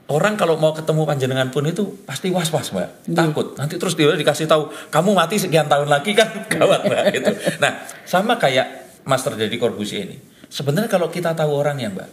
orang 0.08 0.34
kalau 0.34 0.56
mau 0.56 0.72
ketemu 0.72 1.04
panjenengan 1.04 1.48
pun 1.48 1.62
itu 1.62 1.84
pasti 2.02 2.28
was-was 2.28 2.72
mbak, 2.72 3.04
takut. 3.08 3.52
Nanti 3.54 3.76
terus 3.76 3.92
dia 3.92 4.08
dikasih 4.08 4.44
tahu 4.44 4.68
kamu 4.88 5.12
mati 5.12 5.36
sekian 5.36 5.68
tahun 5.68 5.86
lagi 5.86 6.12
kan 6.12 6.28
gawat 6.52 6.80
mbak 6.82 7.02
gitu. 7.12 7.30
Nah, 7.58 7.76
sama 8.02 8.36
kayak 8.36 8.66
Master 9.04 9.32
Deddy 9.34 9.56
Corbuzier 9.56 10.04
ini. 10.04 10.16
Sebenarnya 10.48 10.88
kalau 10.88 11.08
kita 11.08 11.32
tahu 11.32 11.52
orangnya 11.52 11.92
mbak, 11.92 12.08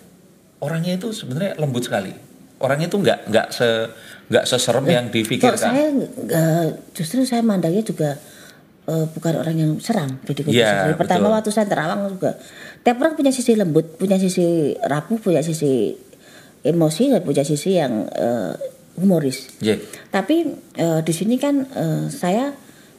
orangnya 0.59 0.93
itu 0.93 1.09
sebenarnya 1.09 1.55
lembut 1.55 1.83
sekali. 1.83 2.11
Orangnya 2.55 2.87
itu 2.87 2.99
nggak 2.99 3.19
nggak 3.27 3.47
se 3.49 3.67
nggak 4.25 4.43
seserem 4.43 4.85
yang 4.85 5.05
Kok 5.05 5.13
difikirkan. 5.13 5.55
saya 5.55 5.87
nggak- 5.87 6.71
justru 6.91 7.23
saya 7.23 7.43
mandangnya 7.43 7.79
juga 7.79 8.15
eh, 8.85 9.05
bukan 9.09 9.33
orang 9.35 9.55
yang 9.55 9.71
seram 9.79 10.21
jadi 10.21 10.45
Dari 10.45 10.93
Pertama 10.93 11.27
betul. 11.27 11.35
waktu 11.35 11.49
saya 11.49 11.65
terawang 11.65 12.05
juga. 12.11 12.37
Tiap 12.79 12.95
orang 12.95 13.15
punya 13.15 13.33
sisi 13.33 13.57
lembut, 13.57 13.97
punya 13.97 14.15
sisi 14.15 14.77
rapuh, 14.77 15.17
punya 15.17 15.41
sisi 15.41 15.89
emosi, 16.65 17.13
dan 17.13 17.21
punya 17.21 17.45
sisi 17.45 17.77
yang 17.77 18.09
eh, 18.09 18.53
humoris. 18.97 19.61
Iya. 19.61 19.77
Tapi 20.09 20.35
eh, 20.75 20.99
di 21.05 21.13
sini 21.13 21.37
kan 21.37 21.61
eh, 21.61 22.05
saya 22.09 22.51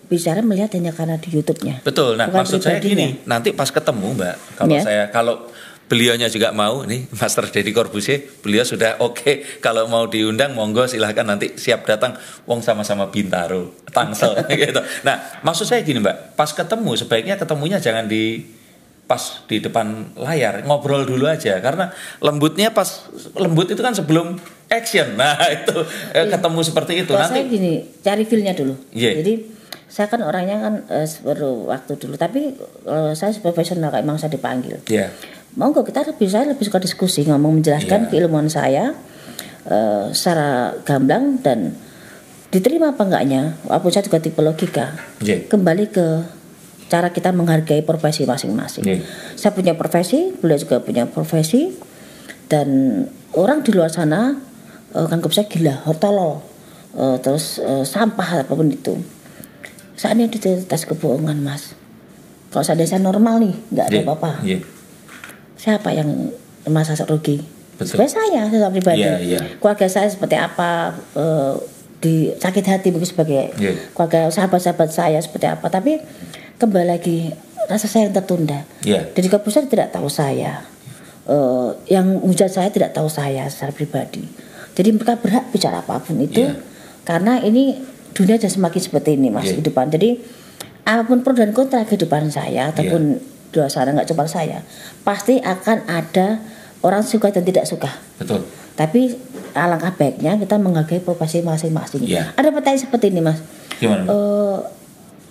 bicara 0.06 0.38
melihat 0.38 0.70
hanya 0.78 0.94
karena 0.94 1.18
di 1.18 1.34
YouTube-nya. 1.34 1.82
Betul. 1.82 2.14
Nah, 2.14 2.30
Bukan 2.30 2.46
maksud 2.46 2.62
saya 2.62 2.78
gini, 2.78 3.26
nanti 3.26 3.50
pas 3.50 3.66
ketemu, 3.66 4.14
Mbak, 4.14 4.36
kalau 4.54 4.70
Ya. 4.70 4.82
saya 4.86 5.02
kalau 5.10 5.50
beliaunya 5.86 6.26
juga 6.26 6.50
mau 6.50 6.82
nih 6.82 7.06
Master 7.14 7.46
Deddy 7.50 7.74
Corbuzier, 7.74 8.22
beliau 8.38 8.62
sudah 8.62 8.98
oke 9.06 9.58
kalau 9.58 9.90
mau 9.90 10.06
diundang 10.06 10.54
monggo 10.54 10.86
silahkan 10.86 11.26
nanti 11.26 11.58
siap 11.58 11.82
datang 11.86 12.14
wong 12.46 12.62
sama-sama 12.62 13.10
Bintaro, 13.10 13.74
Tangsel 13.90 14.46
gitu. 14.54 14.78
Nah, 15.02 15.42
maksud 15.42 15.66
saya 15.66 15.82
gini, 15.82 15.98
Mbak, 15.98 16.38
pas 16.38 16.50
ketemu 16.54 16.90
sebaiknya 16.94 17.34
ketemunya 17.34 17.82
jangan 17.82 18.06
di 18.06 18.46
pas 19.06 19.22
di 19.46 19.62
depan 19.62 19.86
layar 20.18 20.66
ngobrol 20.66 21.06
dulu 21.06 21.30
aja 21.30 21.62
karena 21.62 21.94
lembutnya 22.18 22.74
pas 22.74 23.06
lembut 23.34 23.70
itu 23.70 23.78
kan 23.78 23.94
sebelum 23.94 24.34
action 24.66 25.14
nah 25.20 25.38
itu 25.46 25.74
eh, 26.10 26.26
ketemu 26.26 26.60
seperti 26.60 26.92
itu 27.06 27.14
Kalau 27.14 27.22
saya 27.22 27.46
nanti 27.46 27.54
gini, 27.54 27.72
cari 28.02 28.26
feel-nya 28.26 28.50
dulu. 28.52 28.74
Iya. 28.90 29.22
Jadi 29.22 29.34
saya 29.86 30.10
kan 30.10 30.20
orangnya 30.20 30.58
kan 30.58 30.74
baru 31.22 31.70
waktu 31.70 31.96
dulu 31.96 32.18
tapi 32.18 32.52
eh, 32.84 33.12
saya 33.14 33.30
profesional 33.38 33.88
kayak 33.88 34.02
memang 34.02 34.18
saya 34.18 34.28
dipanggil 34.28 34.82
Ya. 34.90 35.14
monggo 35.54 35.80
kita 35.80 36.02
lebih 36.04 36.26
saya 36.26 36.50
lebih 36.50 36.66
suka 36.66 36.82
diskusi 36.82 37.22
ngomong 37.24 37.62
menjelaskan 37.62 38.04
Iya. 38.04 38.10
keilmuan 38.10 38.50
saya 38.50 38.92
eh, 39.64 40.04
secara 40.10 40.74
gamblang 40.82 41.38
dan 41.40 41.78
diterima 42.46 42.92
apa 42.92 43.02
enggaknya 43.02 43.54
walaupun 43.64 43.88
saya 43.88 44.04
juga 44.04 44.18
tipe 44.18 44.42
logika 44.42 44.98
Iya. 45.22 45.46
kembali 45.46 45.84
ke 45.88 46.06
cara 46.86 47.10
kita 47.10 47.30
menghargai 47.30 47.82
profesi 47.82 48.22
masing-masing 48.22 48.84
Iya. 48.84 48.98
saya 49.34 49.50
punya 49.50 49.74
profesi 49.74 50.30
beliau 50.32 50.56
juga 50.56 50.78
punya 50.78 51.04
profesi 51.04 51.74
dan 52.46 52.68
orang 53.32 53.60
di 53.60 53.70
luar 53.70 53.88
sana 53.88 54.38
eh, 54.92 55.06
anggap 55.06 55.30
saya 55.30 55.46
gila 55.46 55.82
hortolol 55.82 56.42
eh, 56.94 57.16
terus 57.18 57.58
eh, 57.58 57.82
sampah 57.82 58.42
apa 58.42 58.52
pun 58.52 58.66
itu 58.66 58.94
saatnya 59.94 60.26
di 60.26 60.38
tes 60.38 60.82
kebohongan 60.84 61.38
mas 61.38 61.74
kalau 62.48 62.62
seandainya 62.62 62.94
saya 62.94 63.02
normal 63.02 63.40
nih 63.40 63.54
nggak 63.68 63.86
ada 63.86 63.94
Iya. 63.94 64.04
apa-apa 64.04 64.30
Iya. 64.42 64.58
siapa 65.56 65.88
yang 65.90 66.10
merasa 66.66 66.98
rugi? 67.02 67.38
Betul. 67.76 67.94
Sebenarnya 67.94 68.12
saya, 68.12 68.40
saya 68.48 68.68
pribadi. 68.68 69.00
Iya, 69.00 69.14
iya. 69.20 69.40
Keluarga 69.56 69.86
saya 69.86 70.08
seperti 70.08 70.34
apa, 70.34 70.90
eh, 71.14 71.54
di 71.96 72.14
sakit 72.32 72.64
hati 72.64 72.88
mungkin 72.90 73.06
sebagai 73.06 73.52
Iya. 73.54 73.72
keluarga 73.92 74.26
sahabat-sahabat 74.28 74.90
saya 74.90 75.18
seperti 75.20 75.46
apa. 75.46 75.68
Tapi 75.68 76.00
kembali 76.56 76.86
lagi 76.88 77.30
rasa 77.66 77.86
saya 77.86 78.08
yang 78.08 78.14
tertunda. 78.14 78.64
Iya. 78.82 79.10
Jadi 79.12 79.26
keputusan 79.26 79.66
tidak 79.66 79.92
tahu 79.92 80.08
saya, 80.08 80.62
Eh, 81.26 81.70
yang 81.90 82.22
hujat 82.22 82.46
saya 82.46 82.70
tidak 82.70 82.94
tahu 82.94 83.10
saya 83.10 83.50
secara 83.50 83.74
pribadi. 83.74 84.22
Jadi 84.78 84.94
mereka 84.94 85.18
berhak 85.18 85.50
bicara 85.50 85.82
apa 85.82 85.98
pun 85.98 86.22
itu, 86.22 86.38
Iya. 86.38 86.54
karena 87.02 87.42
ini 87.42 87.82
dunia 88.14 88.38
sudah 88.38 88.46
semakin 88.46 88.78
seperti 88.78 89.18
ini 89.18 89.34
mas 89.34 89.50
Iya. 89.50 89.58
kehidupan. 89.58 89.90
Jadi 89.90 90.22
apa 90.86 91.02
pun 91.02 91.26
pro 91.26 91.34
dan 91.34 91.50
kontra 91.50 91.82
kehidupan 91.82 92.30
saya 92.30 92.70
ataupun 92.70 93.18
Iya. 93.18 93.50
dua 93.50 93.66
sana 93.66 93.90
nggak 93.90 94.06
cuma 94.06 94.30
saya 94.30 94.62
pasti 95.02 95.42
akan 95.42 95.90
ada 95.90 96.38
orang 96.80 97.02
suka 97.02 97.34
dan 97.34 97.42
tidak 97.42 97.66
suka 97.66 97.90
Betul. 98.14 98.46
tapi 98.78 99.18
alangkah 99.50 99.90
baiknya 99.90 100.38
kita 100.38 100.54
menghargai 100.56 101.02
profesi 101.02 101.42
masing-masing 101.42 102.06
Iya. 102.06 102.30
ada 102.32 102.54
pertanyaan 102.54 102.86
seperti 102.86 103.10
ini 103.10 103.18
mas 103.18 103.42
Gimana? 103.76 104.06
Eh, 104.06 104.56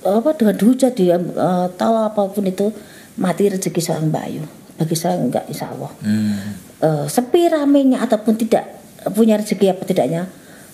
apa 0.07 0.29
dengan 0.33 0.53
dihujat 0.53 0.93
dia 0.93 1.17
eh, 1.17 1.67
tahu 1.73 1.93
apa 1.97 2.21
pun 2.27 2.43
itu 2.43 2.69
mati 3.15 3.47
rezeki 3.47 3.81
seorang 3.81 4.09
bayu 4.09 4.43
bagi 4.75 4.93
saya 4.93 5.17
enggak 5.17 5.47
insya 5.47 5.69
Allah 5.69 5.91
Hmm. 5.99 6.61
Eh, 6.77 7.05
sepi 7.07 7.47
ramenya 7.47 7.99
ataupun 7.99 8.35
tidak 8.35 8.67
punya 9.09 9.35
rezeki 9.35 9.71
apa 9.71 9.83
tidaknya 9.83 10.23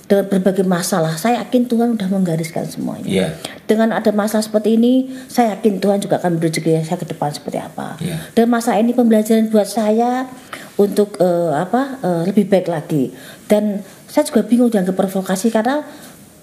dengan 0.03 0.27
berbagai 0.27 0.65
masalah 0.65 1.15
saya 1.15 1.39
yakin 1.39 1.63
Tuhan 1.65 1.95
sudah 1.95 2.09
menggariskan 2.09 2.65
semuanya 2.65 3.07
Iya. 3.07 3.27
dengan 3.63 3.91
ada 3.91 4.11
masalah 4.11 4.43
seperti 4.43 4.75
ini 4.75 4.93
saya 5.25 5.55
yakin 5.55 5.79
Tuhan 5.79 5.99
juga 5.99 6.19
akan 6.19 6.35
berezeki 6.35 6.81
saya 6.81 6.97
ke 6.97 7.07
depan 7.07 7.31
seperti 7.31 7.57
apa 7.57 7.95
Iya. 7.97 8.19
dan 8.33 8.45
masa 8.47 8.75
ini 8.75 8.91
pembelajaran 8.91 9.47
buat 9.47 9.63
saya 9.65 10.27
untuk 10.75 11.15
eh, 11.15 11.53
apa 11.53 12.01
eh, 12.01 12.21
lebih 12.27 12.49
baik 12.49 12.67
lagi 12.67 13.15
dan 13.45 13.79
saya 14.05 14.25
juga 14.25 14.43
bingung 14.43 14.67
dengan 14.67 14.91
provokasi 14.91 15.47
karena 15.47 15.85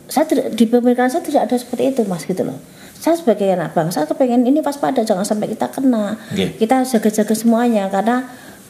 saya 0.07 0.25
di 0.49 0.65
pemikiran 0.65 1.11
saya 1.11 1.21
tidak 1.21 1.53
ada 1.53 1.57
seperti 1.59 1.93
itu 1.93 2.01
mas 2.05 2.25
gitu 2.25 2.41
loh 2.41 2.57
saya 2.99 3.15
sebagai 3.15 3.47
anak 3.49 3.73
bangsa 3.73 4.03
saya 4.03 4.13
pengen 4.13 4.43
ini 4.43 4.59
waspada 4.59 5.01
jangan 5.01 5.23
sampai 5.23 5.49
kita 5.49 5.67
kena 5.69 6.19
Iya. 6.31 6.51
kita 6.53 6.83
jaga-jaga 6.85 7.31
semuanya 7.33 7.87
karena 7.87 8.27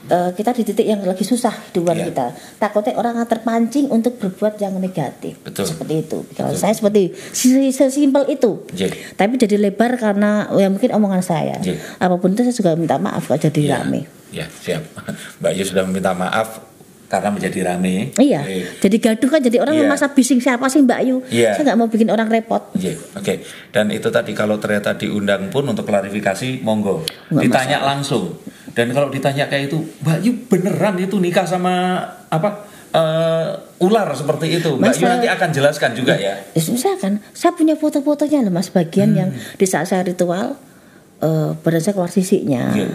eh, 0.06 0.30
kita 0.30 0.52
di 0.52 0.62
titik 0.62 0.84
yang 0.84 1.00
lagi 1.00 1.20
susah 1.22 1.52
hidupan 1.66 1.92
Iya. 1.94 2.04
kita 2.06 2.26
takutnya 2.58 2.92
orang 2.94 3.16
akan 3.16 3.26
terpancing 3.26 3.88
untuk 3.88 4.16
berbuat 4.16 4.56
yang 4.56 4.76
negatif 4.76 5.36
Betul. 5.38 5.64
seperti 5.64 5.94
itu 6.02 6.18
kalau 6.32 6.52
saya 6.52 6.72
seperti 6.72 7.12
si- 7.30 7.70
sesimpel 7.70 8.24
itu 8.26 8.68
Iya. 8.70 8.92
tapi 9.14 9.36
jadi 9.36 9.56
lebar 9.58 9.96
karena 9.96 10.48
ya 10.52 10.68
mungkin 10.68 10.92
omongan 10.92 11.20
saya 11.20 11.56
Iya. 11.58 11.80
apa 11.98 12.16
pun 12.16 12.30
itu 12.30 12.40
saya 12.42 12.52
juga 12.54 12.72
minta 12.74 12.96
maaf 12.96 13.26
kalau 13.26 13.36
jadi 13.38 13.60
Ya, 13.62 13.72
rame 13.78 14.04
ya 14.28 14.44
siap. 14.54 14.84
Mbak 15.40 15.52
Yu 15.54 15.64
sudah 15.66 15.82
meminta 15.82 16.12
maaf 16.12 16.67
karena 17.08 17.28
menjadi 17.28 17.58
rame. 17.66 18.12
iya 18.16 18.40
Eh, 18.42 18.68
jadi 18.78 18.96
gaduh 18.98 19.26
kan 19.26 19.40
jadi 19.40 19.58
orang 19.58 19.74
Iya. 19.74 19.88
masa 19.88 20.06
bising 20.08 20.38
siapa 20.38 20.68
sih 20.68 20.80
Mbak 20.80 20.98
Ayu 20.98 21.16
Iya. 21.26 21.52
saya 21.52 21.64
nggak 21.66 21.78
mau 21.78 21.88
bikin 21.88 22.06
orang 22.06 22.28
repot 22.28 22.60
Iya, 22.74 22.94
oke. 23.12 23.34
Dan 23.70 23.88
itu 23.88 24.08
tadi 24.08 24.30
kalau 24.30 24.56
ternyata 24.56 24.92
diundang 24.94 25.48
pun 25.48 25.64
untuk 25.64 25.82
klarifikasi, 25.82 26.60
monggo. 26.60 27.08
Nggak 27.28 27.42
ditanya 27.42 27.78
langsung. 27.82 28.36
Dan 28.70 28.92
kalau 28.92 29.08
ditanya 29.08 29.44
kayak 29.46 29.68
itu, 29.68 29.80
Mbak 29.98 30.18
Yu 30.20 30.32
beneran 30.46 30.94
itu 30.96 31.16
nikah 31.16 31.42
sama 31.42 31.96
apa 32.28 32.68
eh, 32.90 33.48
ular 33.78 34.08
seperti 34.12 34.54
itu? 34.54 34.76
Mbak 34.76 34.92
Yu 34.94 35.04
nanti 35.06 35.28
akan 35.28 35.48
jelaskan 35.50 35.90
juga 35.92 36.12
ya. 36.14 36.36
Ya, 36.48 36.62
misalkan 36.62 37.24
saya 37.32 37.52
punya 37.52 37.72
foto-fotonya 37.74 38.40
loh 38.40 38.50
mas 38.50 38.68
bagian 38.68 39.10
Hmm. 39.10 39.18
yang 39.18 39.30
di 39.32 39.64
saat 39.64 39.84
saya 39.86 40.00
ritual 40.02 40.56
eh 41.18 41.50
badan 41.56 41.80
saya 41.80 41.92
keluar 41.92 42.08
sisiknya 42.08 42.70
Iya. 42.70 42.88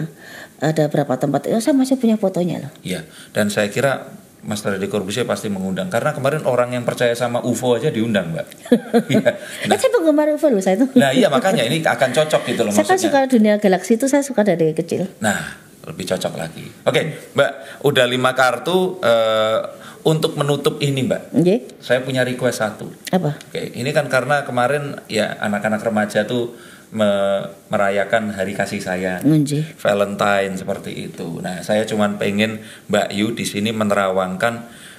Ada 0.56 0.84
berapa 0.86 1.14
tempat 1.14 1.46
itu 1.46 1.58
saya 1.58 1.72
masih 1.72 1.96
punya 1.96 2.14
fotonya 2.14 2.62
loh 2.62 2.72
Iya. 2.80 3.02
Dan 3.30 3.48
saya 3.48 3.66
kira 3.68 4.06
Mas 4.40 4.60
Deddy 4.60 4.86
Corbuzier 4.86 5.24
pasti 5.24 5.48
mengundang 5.48 5.88
karena 5.88 6.12
kemarin 6.12 6.44
orang 6.44 6.68
yang 6.70 6.84
percaya 6.84 7.10
sama 7.12 7.40
UFO 7.40 7.74
aja 7.74 7.88
diundang, 7.88 8.28
Mbak. 8.30 8.46
Iya. 9.10 9.30
kan 9.64 9.76
saya 9.78 9.90
penggemar 9.90 10.28
UFO 10.30 10.48
loh 10.48 10.60
saya 10.60 10.76
itu 10.76 10.86
Nah, 10.94 11.10
iya 11.10 11.26
makanya 11.28 11.64
ini 11.64 11.80
akan 11.80 12.10
cocok 12.12 12.42
gitu 12.46 12.60
loh 12.60 12.70
saya 12.70 12.84
kan 12.84 12.94
maksudnya. 12.94 13.08
suka 13.08 13.20
dunia 13.26 13.54
galaksi 13.56 13.96
itu 13.96 14.04
saya 14.04 14.20
suka 14.20 14.44
dari 14.44 14.70
kecil 14.70 15.08
Nah, 15.18 15.40
lebih 15.84 16.04
cocok 16.06 16.32
lagi. 16.34 16.64
Oke, 16.82 17.32
Mbak, 17.32 17.50
udah 17.82 18.04
lima 18.04 18.32
kartu 18.32 19.00
eh, 19.00 19.58
untuk 20.04 20.36
menutup 20.36 20.76
ini, 20.78 21.00
Mbak. 21.02 21.22
Nggih. 21.32 21.58
Saya 21.78 22.00
punya 22.00 22.20
request 22.20 22.60
satu. 22.60 22.88
apa 23.10 23.40
Oke, 23.42 23.72
ini 23.72 23.88
kan 23.90 24.08
karena 24.08 24.44
kemarin 24.44 25.00
ya 25.08 25.40
anak-anak 25.40 25.80
remaja 25.80 26.24
tuh 26.24 26.52
me- 26.94 27.44
merayakan 27.68 28.30
hari 28.30 28.52
kasih 28.52 28.78
sayang. 28.78 29.20
Nggih. 29.20 29.74
Valentine 29.76 30.54
seperti 30.54 30.90
itu. 31.04 31.38
Nah, 31.38 31.60
saya 31.60 31.82
cuman 31.82 32.14
pengen 32.14 32.58
Mbak 32.86 33.08
Yu 33.10 33.26
di 33.32 33.42
sini 33.42 33.68
menerawangkan 33.68 34.54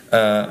eh, 0.09 0.43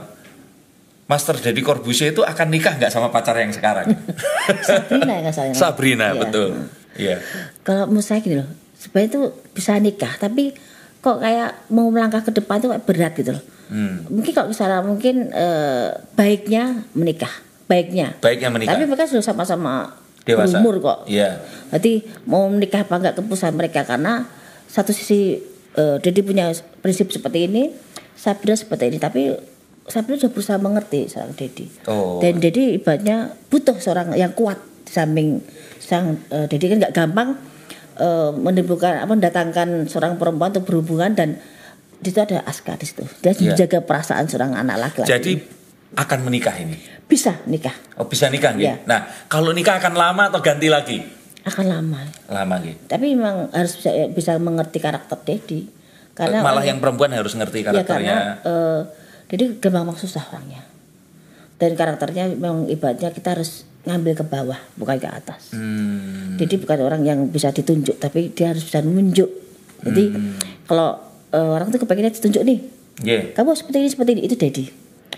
Master 1.04 1.36
Deddy 1.36 1.60
Corbuzier 1.60 2.10
itu 2.10 2.24
akan 2.24 2.48
nikah 2.48 2.74
nggak 2.74 2.88
sama 2.88 3.08
pacar 3.08 3.36
yang 3.36 3.52
sekarang? 3.52 3.92
Sabrina 4.66 5.20
ya 5.20 5.30
salah 5.30 5.52
Sabrina, 5.52 6.06
Iya. 6.08 6.18
betul. 6.18 6.50
Iya. 6.94 7.16
kalau 7.60 7.84
menurut 7.86 8.02
saya 8.02 8.18
gini 8.18 8.38
loh 8.38 8.46
sebenarnya 8.72 9.08
itu 9.10 9.20
bisa 9.50 9.74
nikah 9.76 10.14
tapi 10.14 10.54
kok 10.96 11.18
kayak 11.18 11.66
mau 11.68 11.90
melangkah 11.90 12.22
ke 12.22 12.30
depan 12.30 12.56
itu 12.56 12.68
kayak 12.68 12.84
berat 12.84 13.12
gitu 13.14 13.32
loh 13.32 13.44
Hmm. 13.64 14.04
mungkin 14.06 14.30
kalau 14.30 14.46
misalnya 14.46 14.78
mungkin 14.78 15.28
eh, 15.28 15.88
baiknya 16.12 16.84
menikah 16.92 17.32
baiknya 17.64 18.12
Baiknya 18.16 18.48
menikah. 18.48 18.72
tapi 18.72 18.84
mereka 18.84 19.08
sudah 19.08 19.24
sama-sama 19.24 19.88
Dewasa. 20.24 20.56
umur 20.58 20.80
kok 20.80 20.98
Iya. 21.04 21.40
Jadi 21.68 22.00
mau 22.24 22.48
menikah 22.48 22.82
apa 22.82 22.96
enggak 22.96 23.14
keputusan 23.20 23.52
mereka 23.52 23.84
karena 23.84 24.24
satu 24.66 24.90
sisi 24.90 25.36
eh, 25.74 25.96
Dedi 26.00 26.24
punya 26.24 26.50
prinsip 26.80 27.10
seperti 27.10 27.46
ini, 27.46 27.70
Sabda 28.14 28.54
seperti 28.56 28.88
ini, 28.88 28.98
tapi 28.98 29.30
Sabda 29.84 30.16
sudah 30.16 30.32
berusaha 30.32 30.56
mengerti 30.56 31.12
seorang 31.12 31.36
Dedi. 31.36 31.66
Oh. 31.86 32.18
Dan 32.18 32.40
Dedi 32.40 32.80
ibaratnya 32.80 33.36
butuh 33.52 33.76
seorang 33.76 34.16
yang 34.16 34.32
kuat 34.32 34.56
di 34.82 34.90
samping 34.90 35.44
sang 35.76 36.16
eh, 36.30 36.48
Dedi 36.48 36.72
kan 36.72 36.78
nggak 36.80 36.94
gampang 36.94 37.36
eh, 37.98 38.30
menimbulkan 38.32 39.04
apa 39.04 39.12
mendatangkan 39.12 39.86
seorang 39.86 40.16
perempuan 40.16 40.56
untuk 40.56 40.64
berhubungan 40.64 41.12
dan 41.12 41.36
di 42.00 42.12
situ 42.12 42.20
ada 42.20 42.44
Aska 42.44 42.76
di 42.76 42.86
situ. 42.86 43.04
Dia 43.20 43.32
Iya. 43.32 43.52
menjaga 43.52 43.78
perasaan 43.80 44.24
seorang 44.28 44.52
anak 44.54 44.76
laki-laki. 44.78 45.10
Jadi 45.10 45.32
akan 45.94 46.18
menikah 46.22 46.54
ini. 46.56 46.76
bisa 47.04 47.36
nikah 47.44 47.74
Oh, 47.94 48.04
bisa 48.04 48.26
nikah 48.26 48.50
nggih? 48.50 48.64
Iya. 48.64 48.76
Nah, 48.84 49.00
kalau 49.24 49.50
nikah 49.50 49.76
akan 49.76 49.94
lama 49.94 50.22
atau 50.26 50.40
ganti 50.40 50.66
lagi? 50.66 50.98
akan 51.42 51.66
lama. 51.68 52.00
Lama 52.26 52.54
nggih. 52.56 52.88
Tapi 52.88 53.12
memang 53.12 53.52
harus 53.52 53.76
bisa, 53.76 53.90
bisa 54.08 54.32
mengerti 54.36 54.78
karakter 54.78 55.20
Dedi. 55.22 55.68
Karena 56.10 56.40
Malah 56.40 56.58
orang- 56.58 56.66
yang 56.66 56.78
perempuan 56.78 57.12
harus 57.12 57.34
ngerti 57.34 57.60
Ya 57.60 57.64
karena 57.66 57.78
karakternya. 57.78 58.16
eh, 58.40 58.80
jadi 59.28 59.44
gampang 59.58 59.92
susah 59.94 60.24
orangnya. 60.26 60.64
Dan 61.54 61.74
karakternya 61.74 62.30
memang 62.30 62.64
ibaratnya 62.64 63.10
kita 63.10 63.34
harus 63.34 63.62
ngambil 63.84 64.14
ke 64.14 64.24
bawah 64.24 64.56
bukan 64.74 64.96
ke 64.96 65.06
atas. 65.06 65.52
Hmm. 65.52 66.34
Jadi 66.34 66.56
bukan 66.56 66.78
orang 66.80 67.02
yang 67.02 67.28
bisa 67.28 67.50
ditunjuk 67.50 67.98
tapi 67.98 68.32
dia 68.32 68.50
harus 68.50 68.64
bisa 68.64 68.80
menunjuk. 68.80 69.28
Jadi 69.82 70.04
Hmm. 70.08 70.34
kalau 70.64 70.96
eh, 71.28 71.50
orang 71.50 71.68
tuh 71.68 71.78
kepengennya 71.78 72.08
ditunjuk 72.10 72.40
nih, 72.40 72.58
Nggih. 72.96 73.22
kamu 73.34 73.52
seperti 73.52 73.76
ini 73.76 73.90
seperti 73.90 74.10
ini 74.12 74.22
itu 74.22 74.34
Dedi. 74.34 74.64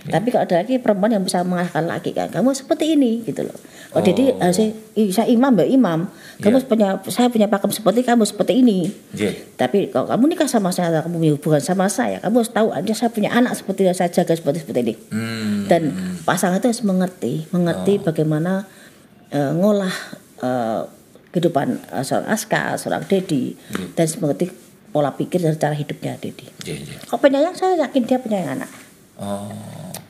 Ya. 0.06 0.18
Tapi 0.18 0.30
kalau 0.30 0.46
ada 0.46 0.56
lagi 0.62 0.78
perempuan 0.78 1.10
yang 1.10 1.24
bisa 1.26 1.42
mengalahkan 1.42 1.84
laki 1.84 2.14
kan, 2.14 2.30
kamu 2.30 2.54
seperti 2.54 2.94
ini 2.94 3.26
gitu 3.26 3.42
loh. 3.42 3.58
Kalau 3.90 4.02
Oh. 4.02 4.06
Dedi 4.06 4.28
harusnya, 4.38 4.68
"Ih, 4.94 5.08
saya 5.10 5.26
imam 5.26 5.50
mbak 5.56 5.66
imam, 5.66 6.00
kamu 6.38 6.58
Ya. 6.60 6.66
punya 6.68 6.88
saya 7.10 7.26
punya 7.32 7.48
pakem 7.48 7.72
seperti 7.72 8.04
kamu 8.04 8.22
seperti 8.22 8.60
ini. 8.60 8.92
Nggih. 9.14 9.56
Tapi 9.56 9.78
kalau 9.90 10.06
kamu 10.06 10.36
nikah 10.36 10.46
sama 10.46 10.70
saya, 10.70 11.00
kamu 11.00 11.16
punya 11.16 11.32
hubungan 11.34 11.62
sama 11.64 11.86
saya, 11.90 12.20
kamu 12.20 12.44
harus 12.44 12.52
tahu 12.52 12.68
ada 12.70 12.92
saya 12.94 13.10
punya 13.10 13.32
anak 13.32 13.56
seperti 13.56 13.88
yang 13.88 13.96
saya 13.96 14.12
jaga 14.12 14.36
seperti 14.36 14.62
seperti 14.62 14.80
ini. 14.84 14.94
Hmm. 15.10 15.64
Dan 15.66 15.82
pasangan 16.22 16.60
itu 16.60 16.68
harus 16.70 16.84
mengerti, 16.84 17.48
mengerti 17.50 17.98
bagaimana 17.98 18.68
eh, 19.32 19.50
ngolah 19.56 19.96
eh, 20.38 20.80
kehidupan 21.34 21.66
eh, 21.90 22.04
seorang 22.04 22.28
Aska, 22.30 22.78
seorang 22.78 23.02
Dedi, 23.08 23.58
dan 23.98 24.06
mengerti 24.22 24.46
pola 24.92 25.12
pikir 25.12 25.44
dan 25.44 25.56
cara 25.60 25.76
hidupnya 25.76 26.16
Dedi. 26.16 26.48
Nggih, 26.64 26.76
nggih. 26.84 26.96
Kalau 27.04 27.20
penyayang 27.20 27.52
saya 27.52 27.76
yakin 27.84 28.02
dia 28.06 28.16
penyayang 28.16 28.60
anak. 28.60 28.70
Oh. 29.20 29.52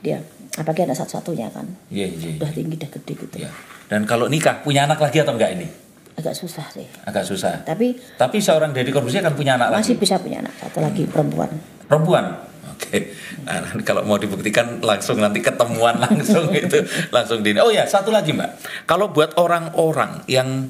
Dia 0.07 0.19
apalagi 0.55 0.87
anak 0.87 0.97
satu-satunya 0.97 1.51
kan 1.51 1.67
Iya, 1.89 2.07
iya. 2.07 2.39
udah 2.39 2.49
tinggi 2.49 2.75
udah 2.75 2.89
gede 2.89 3.13
gitu 3.19 3.35
Iya. 3.37 3.51
Dan 3.85 4.03
kalau 4.03 4.25
nikah 4.25 4.59
punya 4.59 4.83
anak 4.83 4.97
lagi 4.97 5.19
atau 5.19 5.35
enggak 5.35 5.51
ini? 5.53 5.67
agak 6.15 6.33
susah 6.33 6.65
sih 6.67 6.87
Agak 7.03 7.23
susah. 7.23 7.61
tapi 7.61 7.93
Tapi 8.15 8.37
seorang 8.39 8.71
Deddy 8.71 8.89
Corbuzier 8.89 9.21
kan 9.21 9.35
punya 9.35 9.53
anak 9.53 9.69
masih 9.69 9.93
lagi. 9.93 10.01
bisa 10.01 10.15
punya 10.17 10.39
anak 10.39 10.55
satu 10.57 10.79
lagi 10.79 11.03
perempuan 11.05 11.51
Perempuan. 11.85 12.25
Oke. 12.67 13.13
Nah, 13.41 13.57
nanti 13.59 13.81
kalau 13.81 14.01
mau 14.01 14.15
dibuktikan 14.15 14.81
langsung 14.81 15.17
nanti 15.17 15.39
ketemuan 15.39 15.97
langsung 16.03 16.49
itu 16.51 16.81
langsung 17.09 17.39
di. 17.39 17.53
Oh 17.55 17.69
ya, 17.69 17.85
satu 17.85 18.09
lagi 18.09 18.31
Mbak. 18.31 18.51
Kalau 18.85 19.07
buat 19.07 19.33
orang-orang 19.35 20.25
yang 20.25 20.67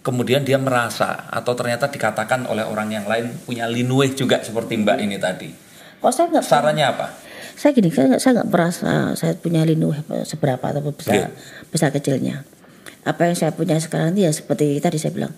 kemudian 0.00 0.42
dia 0.42 0.56
merasa 0.56 1.26
atau 1.26 1.52
ternyata 1.52 1.86
dikatakan 1.86 2.44
oleh 2.44 2.62
orang 2.62 2.88
yang 2.88 3.04
lain 3.04 3.34
punya 3.40 3.64
linueh 3.64 4.12
juga 4.12 4.40
seperti 4.40 4.76
Mbak 4.76 4.98
ini 5.00 5.16
tadi. 5.16 5.48
kok 5.96 6.10
saya 6.10 6.28
nggak 6.30 6.44
Sarannya 6.44 6.86
apa? 6.86 7.06
Saya 7.54 7.70
gini 7.72 7.88
saya 7.88 8.14
nggak- 8.14 8.22
saya 8.22 8.32
nggak 8.40 8.50
merasa 8.50 8.90
saya 9.14 9.32
punya 9.34 9.62
linuh 9.62 9.94
seberapa 10.24 10.60
atau 10.60 10.82
besar 10.90 11.14
Iya. 11.14 11.28
besar 11.70 11.88
kecilnya. 11.90 12.42
Apa 13.04 13.28
yang 13.28 13.36
saya 13.36 13.52
punya 13.52 13.76
sekarang 13.76 14.16
ini 14.16 14.26
ya 14.26 14.32
seperti 14.32 14.80
tadi 14.80 14.96
saya 14.96 15.12
bilang. 15.12 15.32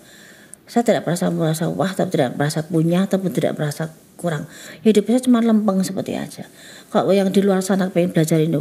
Saya 0.67 0.83
tidak 0.83 1.07
merasa 1.07 1.31
merasa 1.31 1.71
wah 1.71 1.87
atau 1.87 2.07
tidak 2.07 2.35
merasa 2.35 2.59
punya 2.63 3.07
ataupun 3.07 3.31
tidak 3.31 3.55
merasa 3.55 3.87
kurang. 4.19 4.51
Hidup 4.83 5.07
saya 5.07 5.23
cuma 5.23 5.39
lempeng 5.39 5.79
seperti 5.79 6.19
aja. 6.19 6.43
Kalau 6.91 7.11
yang 7.11 7.31
di 7.31 7.39
luar 7.39 7.63
sana 7.63 7.87
pengen 7.87 8.11
belajar 8.11 8.35
linuh 8.35 8.59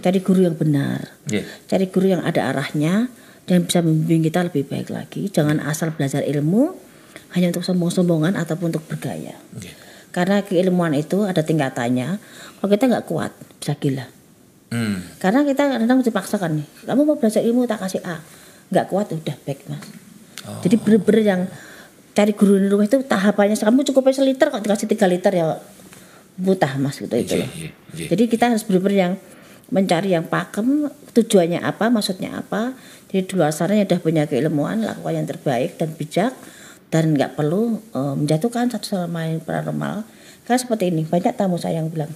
cari 0.00 0.18
guru 0.20 0.44
yang 0.44 0.56
benar. 0.56 1.12
Iya. 1.28 1.44
cari 1.68 1.88
guru 1.88 2.12
yang 2.12 2.22
ada 2.24 2.48
arahnya 2.48 3.08
dan 3.44 3.64
bisa 3.64 3.80
membimbing 3.80 4.24
kita 4.24 4.44
lebih 4.48 4.68
baik 4.68 4.88
lagi. 4.88 5.28
Jangan 5.28 5.60
asal 5.64 5.92
belajar 5.92 6.24
ilmu 6.24 6.76
hanya 7.32 7.52
untuk 7.52 7.64
sombong-sombongan 7.64 8.36
ataupun 8.36 8.72
untuk 8.72 8.84
bergaya. 8.88 9.36
Iya. 9.56 9.72
Karena 10.10 10.42
keilmuan 10.42 10.94
itu 10.94 11.22
ada 11.22 11.42
tingkatannya 11.42 12.18
kalau 12.58 12.68
kita 12.70 12.84
nggak 12.86 13.06
kuat 13.06 13.32
bisa 13.58 13.74
gila 13.76 14.06
Hmm. 14.70 15.02
karena 15.18 15.42
kita 15.42 15.66
kadang 15.66 15.98
dipaksakan 15.98 16.62
nih 16.62 16.66
kamu 16.86 17.02
mau 17.02 17.18
belajar 17.18 17.42
ilmu 17.42 17.66
tak 17.66 17.82
kasih 17.82 18.06
A 18.06 18.22
nggak 18.70 18.86
kuat 18.86 19.10
udah 19.10 19.34
baik 19.42 19.66
mas 19.66 19.82
Oh. 20.40 20.56
jadi 20.64 20.80
bener-bener 20.80 21.20
yang 21.20 21.42
cari 22.16 22.32
guru 22.32 22.56
di 22.56 22.70
rumah 22.72 22.88
itu 22.88 22.96
tahapannya 23.04 23.60
kamu 23.60 23.84
cukup 23.92 24.08
aja 24.08 24.24
liter 24.24 24.48
kok 24.48 24.62
dikasih 24.64 24.88
tiga 24.88 25.04
liter 25.04 25.28
ya 25.34 25.58
butah 26.40 26.80
mas 26.80 26.96
gitu 26.96 27.12
itu 27.12 27.36
loh. 27.36 27.44
iya, 27.52 27.74
iya. 27.92 28.08
jadi 28.08 28.22
kita 28.24 28.48
harus 28.48 28.64
bener-bener 28.64 28.96
yang 28.96 29.12
mencari 29.68 30.16
yang 30.16 30.24
pakem 30.24 30.88
tujuannya 31.12 31.60
apa 31.60 31.92
maksudnya 31.92 32.40
apa 32.40 32.72
jadi 33.12 33.28
di 33.28 33.32
luar 33.36 33.52
sana 33.52 33.76
yang 33.76 33.84
udah 33.84 34.00
punya 34.00 34.24
keilmuan 34.24 34.80
lakukan 34.80 35.12
yang 35.12 35.26
terbaik 35.28 35.76
dan 35.76 35.92
bijak 35.92 36.32
dan 36.90 37.14
nggak 37.14 37.38
perlu 37.38 37.78
eh, 37.94 38.14
menjatuhkan 38.18 38.68
satu 38.68 39.06
sama 39.06 39.24
lain 39.26 39.38
paranormal. 39.40 40.02
Karena 40.44 40.58
seperti 40.58 40.90
ini 40.90 41.06
banyak 41.06 41.32
tamu 41.38 41.56
saya 41.56 41.78
yang 41.78 41.88
bilang 41.90 42.10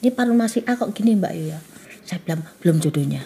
ini 0.00 0.08
paranormal 0.12 0.48
si 0.48 0.60
A 0.64 0.76
kok 0.76 0.92
gini 0.92 1.16
mbak 1.16 1.32
ya 1.32 1.60
saya 2.06 2.20
bilang 2.22 2.44
belum 2.60 2.78
jodohnya. 2.80 3.24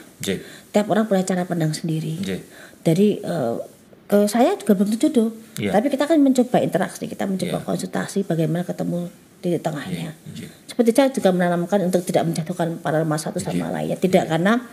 Tiap 0.70 0.86
orang 0.88 1.04
punya 1.06 1.22
cara 1.22 1.42
pandang 1.44 1.70
sendiri. 1.74 2.18
Iya. 2.22 2.38
dari 2.80 3.20
eh, 3.20 3.54
ke 4.10 4.26
saya 4.26 4.56
juga 4.58 4.74
belum 4.74 4.90
tentu 4.96 5.06
jodoh. 5.06 5.30
Iya. 5.60 5.70
tapi 5.76 5.92
kita 5.92 6.08
kan 6.08 6.16
mencoba 6.18 6.56
interaksi 6.64 7.04
kita 7.04 7.28
mencoba 7.28 7.60
Iya. 7.60 7.66
konsultasi 7.68 8.24
bagaimana 8.24 8.64
ketemu 8.64 9.12
di 9.44 9.54
tengahnya. 9.60 10.16
Iya. 10.32 10.48
seperti 10.66 10.90
saya 10.96 11.08
juga 11.12 11.28
menanamkan 11.36 11.84
untuk 11.84 12.00
tidak 12.02 12.24
menjatuhkan 12.24 12.80
paranormal 12.80 13.20
satu 13.20 13.36
sama 13.36 13.68
lainnya 13.68 14.00
tidak 14.00 14.26
karena 14.26 14.64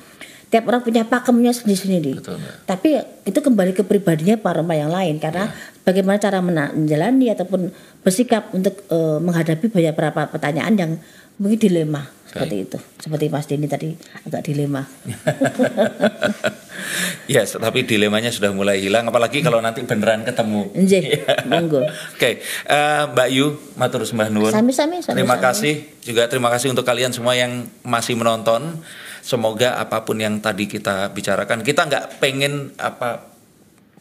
tiap 0.48 0.64
orang 0.64 0.80
punya 0.80 1.04
pakemnya 1.04 1.52
sendiri-sendiri 1.52 2.24
tapi 2.64 2.96
itu 3.24 3.36
kembali 3.36 3.76
ke 3.76 3.84
pribadinya 3.84 4.40
paranormal 4.40 4.78
yang 4.80 4.92
lain 4.92 5.16
karena 5.20 5.52
Iya. 5.52 5.84
bagaimana 5.84 6.18
cara 6.18 6.40
menjalani 6.40 7.28
ataupun 7.32 7.68
bersikap 8.00 8.52
untuk 8.52 8.80
eh, 8.88 9.20
menghadapi 9.20 9.68
banyak 9.68 9.92
beberapa 9.92 10.32
pertanyaan 10.32 10.74
yang 10.76 10.92
mungkin 11.36 11.60
dilema 11.60 12.08
seperti 12.28 12.56
itu 12.64 12.78
seperti 13.00 13.26
Mas 13.28 13.48
Denny 13.48 13.68
tadi 13.68 13.92
agak 14.24 14.44
dilema 14.44 14.84
Yes, 17.28 17.60
tapi 17.60 17.84
dilemanya 17.84 18.32
sudah 18.32 18.56
mulai 18.56 18.80
hilang 18.80 19.10
apalagi 19.10 19.44
kalau 19.44 19.60
nanti 19.60 19.84
beneran 19.84 20.24
ketemu. 20.24 20.72
Nggih, 20.72 21.04
monggo. 21.52 21.84
Oke, 22.16 22.40
eh, 22.40 23.04
Mbak 23.12 23.30
Yu, 23.36 23.48
matur 23.76 24.08
sembah 24.08 24.32
nuwun. 24.32 24.54
Terima 25.04 25.36
kasih 25.36 25.84
juga 26.00 26.30
terima 26.32 26.48
kasih 26.48 26.72
untuk 26.72 26.88
kalian 26.88 27.12
semua 27.12 27.36
yang 27.36 27.68
masih 27.84 28.16
menonton. 28.16 28.80
Semoga 29.28 29.76
apa 29.76 30.08
pun 30.08 30.16
yang 30.24 30.40
tadi 30.40 30.72
kita 30.72 31.12
bicarakan, 31.12 31.60
kita 31.60 31.84
nggak 31.84 32.24
pengen 32.24 32.72
apa 32.80 33.36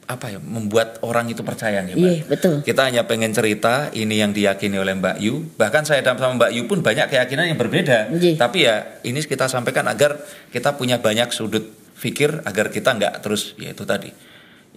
apa 0.07 0.31
ya 0.31 0.39
membuat 0.39 1.03
orang 1.03 1.27
itu 1.27 1.43
percaya 1.43 1.83
nih, 1.83 1.99
Mbak. 1.99 2.07
Iya, 2.07 2.23
betul. 2.31 2.55
Kita 2.63 2.87
hanya 2.87 3.11
pengen 3.11 3.35
cerita 3.35 3.91
ini 3.91 4.23
yang 4.23 4.31
diyakini 4.31 4.79
oleh 4.79 4.95
Mbak 4.95 5.19
Yu. 5.19 5.59
Bahkan 5.59 5.83
saya 5.83 6.07
dan 6.07 6.15
sama 6.15 6.39
Mbak 6.39 6.51
Yu 6.55 6.63
pun 6.71 6.79
banyak 6.79 7.11
keyakinan 7.11 7.51
yang 7.51 7.59
berbeda. 7.59 8.15
Iya. 8.15 8.39
Tapi 8.39 8.71
ya 8.71 9.03
ini 9.03 9.19
kita 9.19 9.51
sampaikan 9.51 9.91
agar 9.91 10.23
kita 10.55 10.79
punya 10.79 11.03
banyak 11.03 11.35
sudut 11.35 11.67
pikir 11.99 12.47
agar 12.47 12.71
kita 12.71 12.95
nggak 12.95 13.19
terus 13.19 13.59
ya 13.59 13.75
itu 13.75 13.83
tadi. 13.83 14.15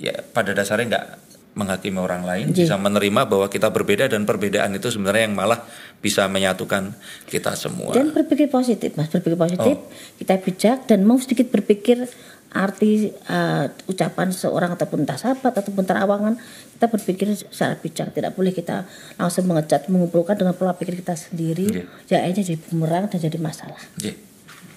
Ya 0.02 0.18
pada 0.34 0.58
dasarnya 0.58 0.98
nggak 0.98 1.06
menghakimi 1.52 1.98
orang 1.98 2.24
lain, 2.24 2.46
Iya. 2.50 2.64
bisa 2.64 2.76
menerima 2.76 3.26
bahwa 3.26 3.48
kita 3.48 3.68
berbeda 3.68 4.08
dan 4.08 4.24
perbedaan 4.24 4.72
itu 4.72 4.88
sebenarnya 4.88 5.28
yang 5.28 5.36
malah 5.36 5.60
bisa 5.98 6.26
menyatukan 6.26 6.94
kita 7.26 7.52
semua. 7.54 7.92
Dan 7.92 8.12
berpikir 8.12 8.48
positif, 8.48 8.96
Mas. 8.96 9.10
Berpikir 9.10 9.36
positif, 9.36 9.76
Oh. 9.76 9.90
kita 10.16 10.40
bijak 10.40 10.86
dan 10.86 11.04
mau 11.04 11.18
sedikit 11.18 11.50
berpikir 11.50 12.08
arti 12.50 13.14
eh, 13.14 13.66
ucapan 13.86 14.34
seorang 14.34 14.74
ataupun 14.74 15.06
entah 15.06 15.14
sahabat 15.16 15.54
ataupun 15.54 15.86
terawangan 15.86 16.34
kita 16.74 16.90
berpikir 16.90 17.28
secara 17.36 17.78
bijak 17.78 18.10
tidak 18.10 18.34
boleh 18.34 18.50
kita 18.50 18.90
langsung 19.16 19.46
mengecat 19.46 19.86
mengumpulkan 19.86 20.34
dengan 20.34 20.58
pola 20.58 20.74
pikir 20.74 20.98
kita 20.98 21.14
sendiri 21.14 21.70
Iya. 21.70 21.86
ya 22.10 22.18
akhirnya 22.26 22.42
jadi 22.42 22.58
bumerang 22.66 23.06
dan 23.06 23.22
jadi 23.22 23.38
masalah 23.38 23.78
Oke. 23.94 24.18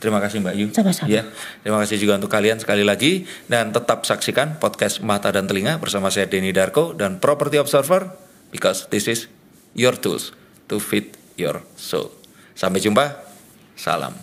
Terima 0.02 0.18
kasih 0.18 0.42
Mbak 0.42 0.54
Yu. 0.58 0.66
Sama-sama. 0.74 1.06
Ya, 1.06 1.22
terima 1.62 1.78
kasih 1.78 2.02
juga 2.02 2.18
untuk 2.18 2.26
kalian 2.26 2.58
sekali 2.58 2.82
lagi 2.82 3.22
dan 3.46 3.70
tetap 3.70 4.02
saksikan 4.02 4.58
podcast 4.58 4.98
Mata 4.98 5.30
dan 5.30 5.46
Telinga 5.46 5.78
bersama 5.78 6.10
saya 6.10 6.26
Denny 6.26 6.50
Darko 6.50 6.90
dan 6.90 7.22
Property 7.22 7.62
Observer 7.62 8.10
because 8.50 8.90
this 8.90 9.06
is 9.06 9.30
your 9.78 9.94
tools 9.94 10.34
to 10.66 10.82
feed 10.82 11.14
your 11.38 11.62
soul. 11.78 12.10
Sampai 12.58 12.82
jumpa. 12.82 13.30
Salam. 13.78 14.18